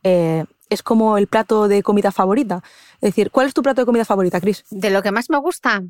es 0.04 0.84
como 0.84 1.18
el 1.18 1.28
plato 1.28 1.68
de 1.68 1.84
comida 1.84 2.12
favorita. 2.12 2.64
Es 2.96 3.10
decir, 3.10 3.32
¿cuál 3.32 3.48
es 3.48 3.54
tu 3.54 3.62
plato 3.64 3.82
de 3.82 3.86
comida 3.86 4.06
favorita, 4.06 4.40
Cris? 4.40 4.64
De 4.70 4.90
lo 4.90 5.02
que 5.02 5.12
más 5.12 5.30
me 5.30 5.38
gusta, 5.38 5.84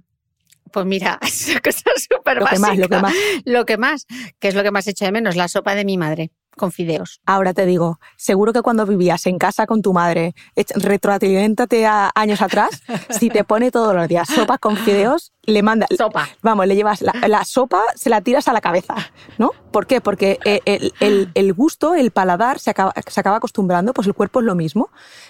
pues 0.72 0.86
mira, 0.86 1.20
es 1.22 1.50
una 1.50 1.60
cosa 1.60 1.92
súper 1.98 2.38
Lo 2.38 2.46
que 2.46 2.60
más, 2.60 2.78
lo 2.78 2.88
que 2.88 3.02
más. 3.02 3.14
Lo 3.46 3.66
que 3.66 3.78
más, 3.78 4.08
que 4.40 4.48
es 4.48 4.56
lo 4.56 4.64
que 4.64 4.72
más 4.72 4.88
echo 4.88 5.06
de 5.06 5.12
menos, 5.12 5.36
la 5.36 5.48
sopa 5.48 5.76
de 5.76 5.86
mi 5.86 5.98
madre 5.98 6.32
con 6.58 6.72
fideos. 6.72 7.22
Ahora 7.26 7.54
te 7.54 7.66
digo, 7.66 8.00
seguro 8.18 8.54
que 8.54 8.62
cuando 8.62 8.86
vivías 8.86 9.26
en 9.26 9.38
casa 9.38 9.66
con 9.66 9.82
tu 9.82 9.94
madre, 9.94 10.36
retroaliméntate 10.76 11.86
a 11.86 12.12
años 12.16 12.42
atrás, 12.42 12.70
si 13.10 13.30
te 13.30 13.44
pone 13.44 13.72
todos 13.72 13.96
los 13.96 14.08
días 14.08 14.28
sopa 14.30 14.58
con 14.58 14.78
fideos, 14.78 15.32
le 15.44 15.64
manda, 15.64 15.88
Sopa. 15.98 16.30
vamos, 16.44 16.68
le 16.68 16.76
llevas 16.76 17.02
la, 17.02 17.14
la 17.28 17.44
sopa, 17.46 17.82
se 17.96 18.12
la 18.12 18.22
tiras 18.22 18.48
a 18.48 18.54
la 18.54 18.62
cabeza, 18.62 18.94
¿no? 19.40 19.50
¿Por 19.72 19.88
qué? 19.88 20.00
Porque 20.00 20.38
eh, 20.46 20.60
el, 20.66 20.94
el- 21.00 21.32
el 21.34 21.54
gusto, 21.54 21.96
el 21.96 22.12
paladar 22.12 22.60
se 22.60 22.70
acaba, 22.70 22.94
se 23.08 23.20
acaba 23.20 23.38
acostumbrando, 23.38 23.94
pues 23.94 24.06
el 24.08 24.14
cuerpo 24.14 24.40
es 24.42 24.46
lo 24.46 24.54
mismo. 24.54 24.90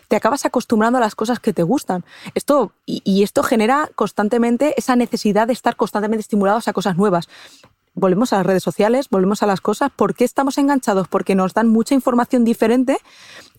Te 0.10 0.15
acabas 0.18 0.45
acostumbrando 0.45 0.98
a 0.98 1.02
las 1.02 1.15
cosas 1.15 1.39
que 1.39 1.53
te 1.53 1.64
gustan. 1.64 2.03
Esto, 2.35 2.73
y, 2.85 3.02
y 3.06 3.23
esto 3.23 3.41
genera 3.43 3.89
constantemente 3.95 4.73
esa 4.77 4.95
necesidad 4.98 5.48
de 5.48 5.53
estar 5.53 5.76
constantemente 5.77 6.22
estimulados 6.22 6.68
a 6.68 6.73
cosas 6.73 6.98
nuevas 6.98 7.30
volvemos 7.93 8.31
a 8.34 8.38
las 8.38 8.45
redes 8.45 8.63
sociales, 8.63 9.09
volvemos 9.09 9.43
a 9.43 9.45
las 9.45 9.61
cosas. 9.61 9.91
¿Por 9.95 10.15
qué 10.15 10.23
estamos 10.23 10.57
enganchados? 10.57 11.07
Porque 11.07 11.35
nos 11.35 11.53
dan 11.53 11.68
mucha 11.68 11.93
información 11.93 12.43
diferente 12.43 12.97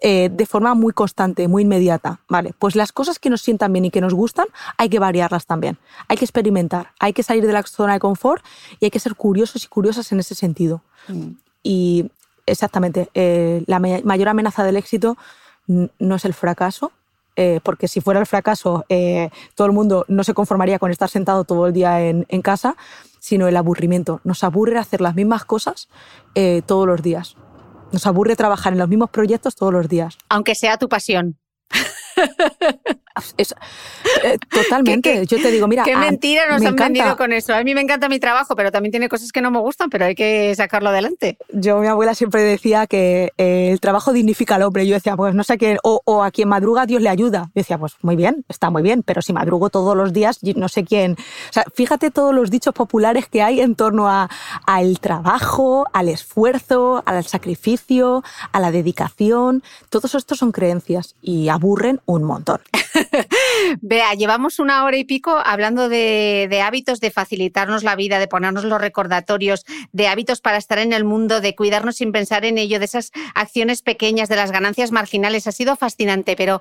eh, 0.01 0.31
de 0.33 0.47
forma 0.47 0.75
muy 0.75 0.93
constante, 0.93 1.49
muy 1.49 1.63
inmediata. 1.63 2.21
Vale, 2.29 2.55
pues 2.59 2.75
las 2.75 2.93
cosas 2.93 3.19
que 3.19 3.31
nos 3.31 3.43
sientan 3.43 3.73
bien 3.73 3.85
y 3.87 3.91
que 3.91 4.01
nos 4.01 4.15
gustan, 4.15 4.47
hay 4.79 4.89
que 4.89 4.99
variarlas 4.99 5.47
también. 5.47 5.79
Hay 6.09 6.17
que 6.17 6.25
experimentar, 6.25 6.93
hay 6.99 7.13
que 7.13 7.23
salir 7.23 7.47
de 7.47 7.53
la 7.53 7.63
zona 7.63 7.95
de 7.95 8.01
confort 8.01 8.45
y 8.81 8.87
hay 8.87 8.91
que 8.91 9.01
ser 9.01 9.15
curiosos 9.15 9.65
y 9.65 9.69
curiosas 9.69 10.11
en 10.13 10.21
ese 10.21 10.35
sentido. 10.35 10.83
Mm. 11.09 11.29
Y 11.63 12.11
exactamente, 12.47 13.09
eh, 13.15 13.63
la 13.67 13.79
mayor 13.79 14.29
amenaza 14.29 14.65
del 14.65 14.77
éxito 14.77 15.17
no 15.67 16.17
es 16.17 16.25
el 16.25 16.35
fracaso, 16.35 16.91
eh, 17.37 17.61
porque 17.63 17.87
si 17.87 18.01
fuera 18.01 18.19
el 18.19 18.27
fracaso, 18.27 18.85
todo 19.55 19.67
el 19.67 19.73
mundo 19.73 20.05
no 20.09 20.25
se 20.25 20.35
conformaría 20.35 20.79
con 20.79 20.91
estar 20.91 21.09
sentado 21.09 21.45
todo 21.45 21.69
el 21.69 21.73
día 21.73 22.01
en, 22.03 22.27
en 22.29 22.43
casa, 22.43 22.77
sino 23.23 23.47
el 23.47 23.57
aburrimiento. 23.57 24.21
Nos 24.25 24.43
aburre 24.43 24.79
hacer 24.79 25.01
las 25.01 25.15
mismas 25.15 25.45
cosas 25.45 25.89
todos 26.67 26.89
los 26.89 27.03
días. 27.03 27.37
Nos 27.93 28.05
aburre 28.07 28.35
trabajar 28.35 28.73
en 28.73 28.81
los 28.81 28.89
mismos 28.89 29.11
proyectos 29.11 29.55
todos 29.55 29.73
los 29.73 29.89
días. 29.89 30.19
Aunque 30.29 30.57
sea 30.57 30.77
tu 30.77 30.89
pasión. 30.89 31.39
Eh, 34.25 34.39
totalmente. 34.51 35.27
Yo 35.27 35.41
te 35.41 35.51
digo, 35.51 35.69
mira. 35.69 35.85
Qué 35.85 35.97
mentira 35.97 36.49
nos 36.49 36.65
han 36.65 36.77
vendido 36.77 37.17
con 37.17 37.33
eso. 37.33 37.55
A 37.55 37.63
mí 37.63 37.75
me 37.75 37.81
encanta 37.81 38.09
mi 38.09 38.19
trabajo, 38.19 38.57
pero 38.57 38.73
también 38.73 38.91
tiene 38.91 39.09
cosas 39.09 39.33
que 39.33 39.41
no 39.41 39.51
me 39.51 39.59
gustan, 39.59 39.91
pero 39.91 40.05
hay 40.05 40.15
que 40.15 40.55
sacarlo 40.55 40.91
adelante. 40.91 41.39
Yo, 41.53 41.79
mi 41.79 41.87
abuela 41.87 42.15
siempre 42.15 42.43
decía 42.43 42.87
que 42.87 43.33
eh, 43.39 43.71
el 43.71 43.81
trabajo 43.81 44.13
dignifica 44.13 44.57
al 44.57 44.63
hombre. 44.63 44.87
Yo 44.87 44.95
decía, 44.95 45.17
pues 45.17 45.35
no 45.35 45.45
sé 45.45 45.59
qué, 45.59 45.79
o, 45.83 46.23
a 46.23 46.31
quien 46.31 46.49
madruga 46.49 46.87
Dios 46.87 47.03
le 47.03 47.09
ayuda. 47.09 47.51
Yo 47.55 47.61
decía, 47.61 47.79
pues 47.79 47.95
muy 48.03 48.17
bien, 48.17 48.45
está 48.49 48.71
muy 48.71 48.83
bien, 48.83 49.03
pero 49.03 49.23
si 49.23 49.33
madrugo 49.33 49.71
todos 49.71 49.97
los 49.97 50.13
días, 50.13 50.41
no 50.43 50.69
sé 50.69 50.85
quién. 50.85 51.13
O 51.13 51.53
sea, 51.53 51.65
fíjate 51.75 52.11
todos 52.11 52.35
los 52.35 52.51
dichos 52.51 52.75
populares 52.75 53.29
que 53.29 53.43
hay 53.43 53.61
en 53.61 53.75
torno 53.75 54.09
al 54.09 55.01
trabajo, 55.01 55.87
al 55.93 56.09
esfuerzo, 56.09 57.03
al 57.07 57.25
sacrificio, 57.25 58.23
a 58.53 58.61
la 58.61 58.71
dedicación. 58.71 59.63
Todos 59.91 60.15
estos 60.15 60.39
son 60.39 60.53
creencias 60.53 61.15
y 61.21 61.49
aburren 61.49 62.01
un 62.07 62.25
montón. 62.25 62.61
Vea, 63.81 64.15
llevamos 64.15 64.59
una 64.59 64.85
hora 64.85 64.97
y 64.97 65.05
pico 65.05 65.37
hablando 65.45 65.89
de, 65.89 66.63
hábitos, 66.65 67.01
de 67.01 67.11
facilitarnos 67.11 67.83
la 67.83 67.97
vida, 67.97 68.19
de 68.19 68.29
ponernos 68.29 68.65
los 68.65 68.81
recordatorios, 68.81 69.65
de 69.93 70.09
hábitos 70.09 70.41
para 70.41 70.57
estar 70.57 70.79
en 70.79 70.93
el 70.93 71.05
mundo, 71.05 71.41
de 71.41 71.55
cuidarnos 71.55 71.97
sin 71.97 72.13
pensar 72.13 72.45
en 72.45 72.59
ello, 72.59 72.79
de 72.79 72.85
esas 72.85 73.13
acciones 73.35 73.83
pequeñas, 73.83 74.29
de 74.29 74.37
las 74.37 74.53
ganancias 74.53 74.93
marginales. 74.93 75.47
Ha 75.47 75.53
sido 75.53 75.77
fascinante, 75.77 76.37
pero 76.37 76.61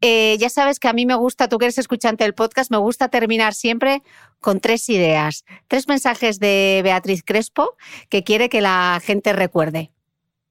eh, 0.00 0.36
ya 0.38 0.48
sabes 0.48 0.78
que 0.78 0.88
a 0.88 0.92
mí 0.92 1.06
me 1.06 1.16
gusta, 1.16 1.48
tú 1.48 1.58
que 1.58 1.66
eres 1.66 1.78
escuchante 1.78 2.24
del 2.24 2.34
podcast, 2.34 2.70
me 2.70 2.76
gusta 2.76 3.08
terminar 3.08 3.54
siempre 3.54 4.02
con 4.40 4.60
tres 4.60 4.88
ideas, 4.88 5.44
tres 5.66 5.88
mensajes 5.88 6.38
de 6.38 6.80
Beatriz 6.84 7.22
Crespo 7.24 7.74
que 8.08 8.22
quiere 8.22 8.48
que 8.48 8.60
la 8.60 9.00
gente 9.02 9.32
recuerde. 9.32 9.90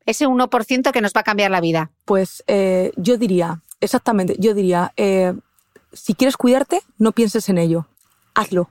Ese 0.06 0.26
1% 0.26 0.92
que 0.92 1.02
nos 1.02 1.14
va 1.14 1.22
a 1.22 1.24
cambiar 1.24 1.52
la 1.52 1.60
vida. 1.60 1.92
Pues 2.06 2.44
eh, 2.48 2.92
yo 2.96 3.18
diría, 3.18 3.62
exactamente, 3.80 4.36
yo 4.40 4.54
diría, 4.54 4.94
eh, 4.98 5.34
si 5.94 6.14
quieres 6.14 6.38
cuidarte, 6.38 6.82
no 6.98 7.12
pienses 7.12 7.50
en 7.50 7.58
ello, 7.58 7.88
hazlo. 8.34 8.70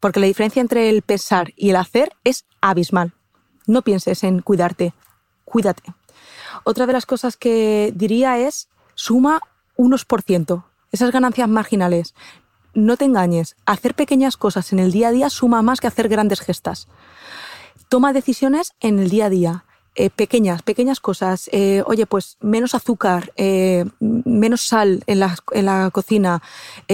Porque 0.00 0.20
la 0.20 0.26
diferencia 0.26 0.60
entre 0.60 0.90
el 0.90 1.02
pensar 1.02 1.52
y 1.56 1.70
el 1.70 1.76
hacer 1.76 2.12
es 2.24 2.44
abismal. 2.60 3.12
No 3.66 3.82
pienses 3.82 4.24
en 4.24 4.40
cuidarte, 4.40 4.94
cuídate. 5.44 5.94
Otra 6.64 6.86
de 6.86 6.92
las 6.92 7.06
cosas 7.06 7.36
que 7.36 7.92
diría 7.94 8.38
es 8.38 8.68
suma 8.94 9.40
unos 9.76 10.04
por 10.04 10.22
ciento, 10.22 10.66
esas 10.90 11.10
ganancias 11.10 11.48
marginales. 11.48 12.14
No 12.74 12.96
te 12.96 13.04
engañes, 13.04 13.56
hacer 13.66 13.94
pequeñas 13.94 14.36
cosas 14.36 14.72
en 14.72 14.78
el 14.78 14.92
día 14.92 15.08
a 15.08 15.12
día 15.12 15.30
suma 15.30 15.62
más 15.62 15.80
que 15.80 15.86
hacer 15.86 16.08
grandes 16.08 16.40
gestas. 16.40 16.88
Toma 17.88 18.12
decisiones 18.12 18.72
en 18.80 18.98
el 18.98 19.10
día 19.10 19.26
a 19.26 19.30
día. 19.30 19.64
Eh, 19.94 20.08
pequeñas, 20.08 20.62
pequeñas 20.62 21.00
cosas. 21.00 21.50
Eh, 21.52 21.82
oye, 21.86 22.06
pues 22.06 22.38
menos 22.40 22.74
azúcar, 22.74 23.30
eh, 23.36 23.84
menos 24.00 24.62
sal 24.62 25.04
en 25.06 25.20
la, 25.20 25.36
en 25.52 25.66
la 25.66 25.90
cocina, 25.92 26.42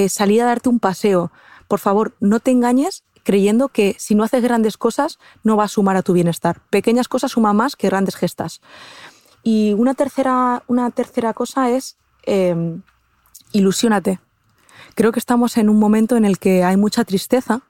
salir 0.08 0.42
a 0.42 0.46
darte 0.46 0.68
un 0.68 0.80
paseo. 0.80 1.30
Por 1.68 1.78
favor, 1.78 2.14
no 2.18 2.40
te 2.40 2.50
engañes 2.50 3.04
creyendo 3.22 3.68
que 3.68 3.94
si 3.98 4.14
no 4.14 4.24
haces 4.24 4.42
grandes 4.42 4.76
cosas 4.76 5.18
no 5.44 5.56
va 5.56 5.64
a 5.64 5.68
sumar 5.68 5.96
a 5.96 6.02
tu 6.02 6.12
bienestar. 6.12 6.60
Pequeñas 6.70 7.08
cosas 7.08 7.32
suman 7.32 7.54
más 7.54 7.76
que 7.76 7.88
grandes 7.88 8.16
gestas. 8.16 8.60
Y 9.44 9.74
una 9.74 9.94
tercera, 9.94 10.64
una 10.66 10.90
tercera 10.90 11.34
cosa 11.34 11.70
es 11.70 11.98
em, 12.24 12.82
ilusiónate. 13.52 14.18
Creo 14.94 15.12
que 15.12 15.20
estamos 15.20 15.56
en 15.56 15.68
un 15.68 15.78
momento 15.78 16.16
en 16.16 16.24
el 16.24 16.38
que 16.38 16.64
hay 16.64 16.76
mucha 16.76 17.04
tristeza, 17.04 17.60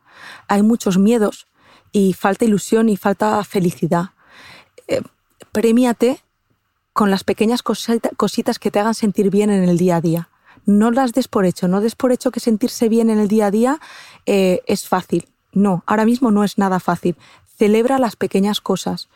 hay 0.46 0.62
muchos 0.62 0.96
miedos 0.96 1.48
y 1.92 2.14
falta 2.14 2.44
ilusión 2.44 2.88
y 2.88 2.96
falta 2.96 3.42
felicidad 3.44 4.10
premiate 5.52 6.22
con 6.92 7.10
las 7.10 7.24
pequeñas 7.24 7.62
cositas 7.62 8.58
que 8.58 8.70
te 8.70 8.80
hagan 8.80 8.94
sentir 8.94 9.30
bien 9.30 9.50
en 9.50 9.68
el 9.68 9.78
día 9.78 9.96
a 9.96 10.00
día. 10.00 10.28
No 10.66 10.90
las 10.90 11.12
des 11.12 11.28
por 11.28 11.46
hecho, 11.46 11.68
no 11.68 11.80
des 11.80 11.94
por 11.94 12.12
hecho 12.12 12.30
que 12.30 12.40
sentirse 12.40 12.88
bien 12.88 13.08
en 13.08 13.18
el 13.18 13.28
día 13.28 13.46
a 13.46 13.50
día 13.50 13.80
eh, 14.26 14.62
es 14.66 14.88
fácil. 14.88 15.28
No, 15.52 15.82
ahora 15.86 16.04
mismo 16.04 16.30
no 16.30 16.44
es 16.44 16.58
nada 16.58 16.80
fácil. 16.80 17.16
Celebra 17.56 17.98
las 17.98 18.16
pequeñas 18.16 18.60
cosas, 18.60 19.08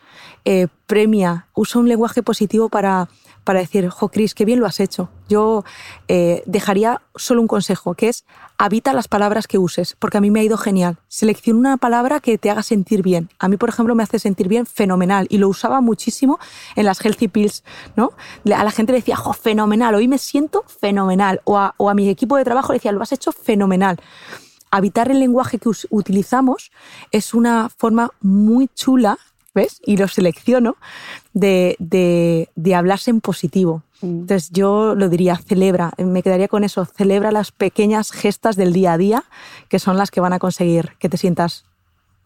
eh, 0.45 0.67
premia, 0.87 1.47
usa 1.53 1.79
un 1.79 1.87
lenguaje 1.87 2.23
positivo 2.23 2.69
para, 2.69 3.07
para 3.43 3.59
decir, 3.59 3.89
jo, 3.89 4.09
Cris, 4.09 4.33
qué 4.33 4.45
bien 4.45 4.59
lo 4.59 4.65
has 4.65 4.79
hecho. 4.79 5.09
Yo 5.27 5.63
eh, 6.07 6.43
dejaría 6.45 7.01
solo 7.15 7.41
un 7.41 7.47
consejo, 7.47 7.93
que 7.93 8.09
es 8.09 8.25
habita 8.57 8.93
las 8.93 9.07
palabras 9.07 9.47
que 9.47 9.57
uses, 9.57 9.95
porque 9.99 10.17
a 10.17 10.21
mí 10.21 10.31
me 10.31 10.39
ha 10.39 10.43
ido 10.43 10.57
genial. 10.57 10.97
Selecciona 11.07 11.59
una 11.59 11.77
palabra 11.77 12.19
que 12.19 12.37
te 12.37 12.49
haga 12.49 12.63
sentir 12.63 13.01
bien. 13.01 13.29
A 13.39 13.47
mí, 13.47 13.57
por 13.57 13.69
ejemplo, 13.69 13.95
me 13.95 14.03
hace 14.03 14.19
sentir 14.19 14.47
bien 14.47 14.65
fenomenal 14.65 15.27
y 15.29 15.37
lo 15.37 15.49
usaba 15.49 15.81
muchísimo 15.81 16.39
en 16.75 16.85
las 16.85 17.03
healthy 17.03 17.27
pills, 17.27 17.63
¿no? 17.95 18.11
A 18.55 18.63
la 18.63 18.71
gente 18.71 18.91
le 18.91 18.99
decía, 18.99 19.15
jo, 19.15 19.33
fenomenal, 19.33 19.95
hoy 19.95 20.07
me 20.07 20.17
siento 20.17 20.63
fenomenal. 20.67 21.41
O 21.45 21.57
a, 21.57 21.73
o 21.77 21.89
a 21.89 21.93
mi 21.93 22.09
equipo 22.09 22.37
de 22.37 22.43
trabajo 22.43 22.71
le 22.71 22.77
decía, 22.77 22.91
lo 22.91 23.01
has 23.01 23.11
hecho 23.11 23.31
fenomenal 23.31 23.99
habitar 24.73 25.11
el 25.11 25.19
lenguaje 25.19 25.59
que 25.59 25.69
utilizamos 25.91 26.71
es 27.11 27.35
una 27.35 27.69
forma 27.69 28.09
muy 28.21 28.67
chula 28.73 29.19
¿ves? 29.53 29.79
Y 29.85 29.97
lo 29.97 30.07
selecciono 30.07 30.77
de, 31.33 31.75
de, 31.79 32.75
hablarse 32.75 33.11
en 33.11 33.21
positivo. 33.21 33.83
Mm. 34.01 34.21
Entonces 34.21 34.49
yo 34.51 34.95
lo 34.95 35.09
diría, 35.09 35.37
celebra, 35.37 35.91
me 35.97 36.23
quedaría 36.23 36.47
con 36.47 36.63
eso, 36.63 36.85
celebra 36.85 37.31
las 37.31 37.51
pequeñas 37.51 38.11
gestas 38.11 38.55
del 38.55 38.73
día 38.73 38.93
a 38.93 38.97
día 38.97 39.23
que 39.69 39.79
son 39.79 39.97
las 39.97 40.11
que 40.11 40.21
van 40.21 40.33
a 40.33 40.39
conseguir 40.39 40.93
que 40.99 41.09
te 41.09 41.17
sientas 41.17 41.65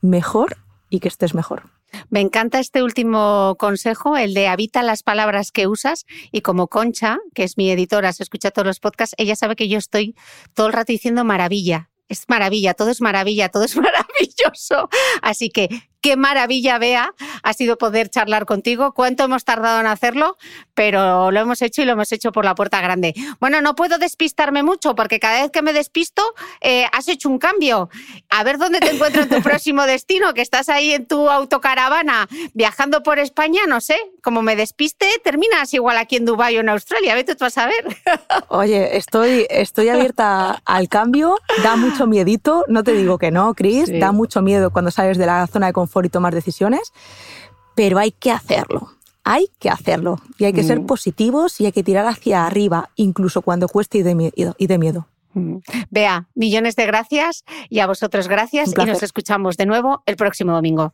mejor 0.02 0.58
y 0.90 1.00
que 1.00 1.08
estés 1.08 1.34
mejor. 1.34 1.64
Me 2.10 2.22
encanta 2.22 2.60
este 2.60 2.84
último 2.84 3.56
consejo, 3.58 4.18
el 4.18 4.34
de 4.34 4.48
habita 4.48 4.84
las 4.84 5.04
palabras 5.04 5.52
que 5.52 5.68
usas. 5.68 6.06
Y 6.32 6.42
como 6.42 6.68
Concha, 6.68 7.18
que 7.34 7.44
es 7.44 7.58
mi 7.58 7.70
editora, 7.70 8.14
se 8.14 8.24
escucha 8.24 8.52
todos 8.52 8.66
los 8.66 8.80
podcasts, 8.80 9.16
ella 9.18 9.36
sabe 9.36 9.56
que 9.56 9.68
yo 9.68 9.78
estoy 9.78 10.16
todo 10.54 10.68
el 10.68 10.74
rato 10.74 10.92
diciendo 10.92 11.24
maravilla. 11.24 11.90
Es 12.10 12.24
maravilla, 12.30 12.74
todo 12.74 12.90
es 12.90 13.02
maravilla, 13.02 13.50
todo 13.50 13.64
es 13.64 13.76
maravilloso. 13.76 14.90
Así 15.22 15.50
que 15.50 15.70
qué 16.02 16.16
maravilla, 16.16 16.78
Bea, 16.78 17.14
ha 17.44 17.54
sido 17.54 17.78
poder 17.78 18.10
charlar 18.10 18.46
contigo. 18.46 18.94
¿Cuánto 18.94 19.24
hemos 19.24 19.44
tardado 19.44 19.80
en 19.80 19.88
hacerlo? 19.88 20.38
Pero 20.74 21.32
lo 21.32 21.40
hemos 21.40 21.62
hecho 21.62 21.82
y 21.82 21.86
lo 21.86 21.94
hemos 21.94 22.12
hecho 22.12 22.32
por 22.32 22.46
la 22.46 22.56
puerta 22.56 22.82
grande. 22.82 23.14
Bueno, 23.40 23.62
no 23.62 23.76
puedo 23.76 23.98
despistarme 23.98 24.64
mucho 24.64 24.96
porque 24.96 25.20
cada 25.20 25.42
vez 25.42 25.52
que 25.52 25.62
me 25.62 25.74
despisto 25.74 26.22
eh, 26.62 26.86
has 26.92 27.08
hecho 27.08 27.30
un 27.30 27.40
cambio. 27.40 27.90
A 28.30 28.44
ver 28.44 28.58
dónde 28.58 28.80
te 28.80 28.92
encuentras 28.92 29.26
en 29.30 29.36
tu 29.36 29.42
próximo 29.44 29.84
destino, 29.84 30.34
que 30.34 30.42
estás 30.42 30.70
ahí 30.70 30.92
en 30.92 31.06
tu 31.06 31.30
autocaravana 31.30 32.28
viajando 32.54 33.04
por 33.04 33.20
España, 33.20 33.62
no 33.68 33.82
sé, 33.82 33.98
como 34.22 34.42
me 34.42 34.56
despiste, 34.56 35.08
terminas 35.24 35.74
igual 35.74 35.98
aquí 35.98 36.18
en 36.18 36.26
Dubái 36.26 36.58
o 36.58 36.62
en 36.62 36.70
Australia. 36.70 37.16
Vete 37.16 37.36
tú 37.36 37.46
vas 37.46 37.58
a 37.58 37.66
ver. 37.66 37.86
Oye, 38.50 38.98
estoy, 38.98 39.48
estoy 39.50 39.90
abierta 39.90 40.62
al 40.66 40.90
cambio, 40.90 41.38
da 41.64 41.76
mucho 41.76 42.08
miedito, 42.08 42.66
no 42.68 42.84
te 42.84 42.94
digo 42.94 43.18
que 43.18 43.32
no, 43.32 43.54
Cris, 43.54 43.90
da 44.00 44.12
mucho 44.12 44.42
miedo 44.42 44.72
cuando 44.72 44.92
sales 44.92 45.18
de 45.18 45.26
la 45.26 45.48
zona 45.48 45.68
de 45.68 45.74
confort 45.74 45.87
y 46.06 46.10
tomar 46.10 46.34
decisiones, 46.34 46.94
pero 47.76 48.00
hay 48.00 48.12
que 48.12 48.32
hacerlo. 48.32 48.92
Hay 49.24 49.50
que 49.60 49.70
hacerlo 49.70 50.22
y 50.38 50.46
hay 50.46 50.54
que 50.54 50.64
ser 50.64 50.80
mm. 50.80 50.86
positivos 50.86 51.60
y 51.60 51.66
hay 51.66 51.74
que 51.74 51.84
tirar 51.84 52.06
hacia 52.06 52.46
arriba, 52.46 52.92
incluso 52.96 53.42
cuando 53.42 53.68
cueste 53.68 53.98
y 53.98 54.04
de 54.04 54.16
miedo. 54.16 54.56
Y 54.58 54.68
de 54.68 54.78
miedo. 54.78 55.08
Mm. 55.34 55.58
Vea, 55.90 56.30
millones 56.34 56.78
de 56.78 56.86
gracias 56.86 57.44
y 57.70 57.80
a 57.80 57.88
vosotros 57.88 58.30
gracias 58.30 58.72
y 58.72 58.86
nos 58.86 59.04
escuchamos 59.04 59.58
de 59.58 59.66
nuevo 59.66 60.02
el 60.06 60.16
próximo 60.16 60.54
domingo. 60.54 60.94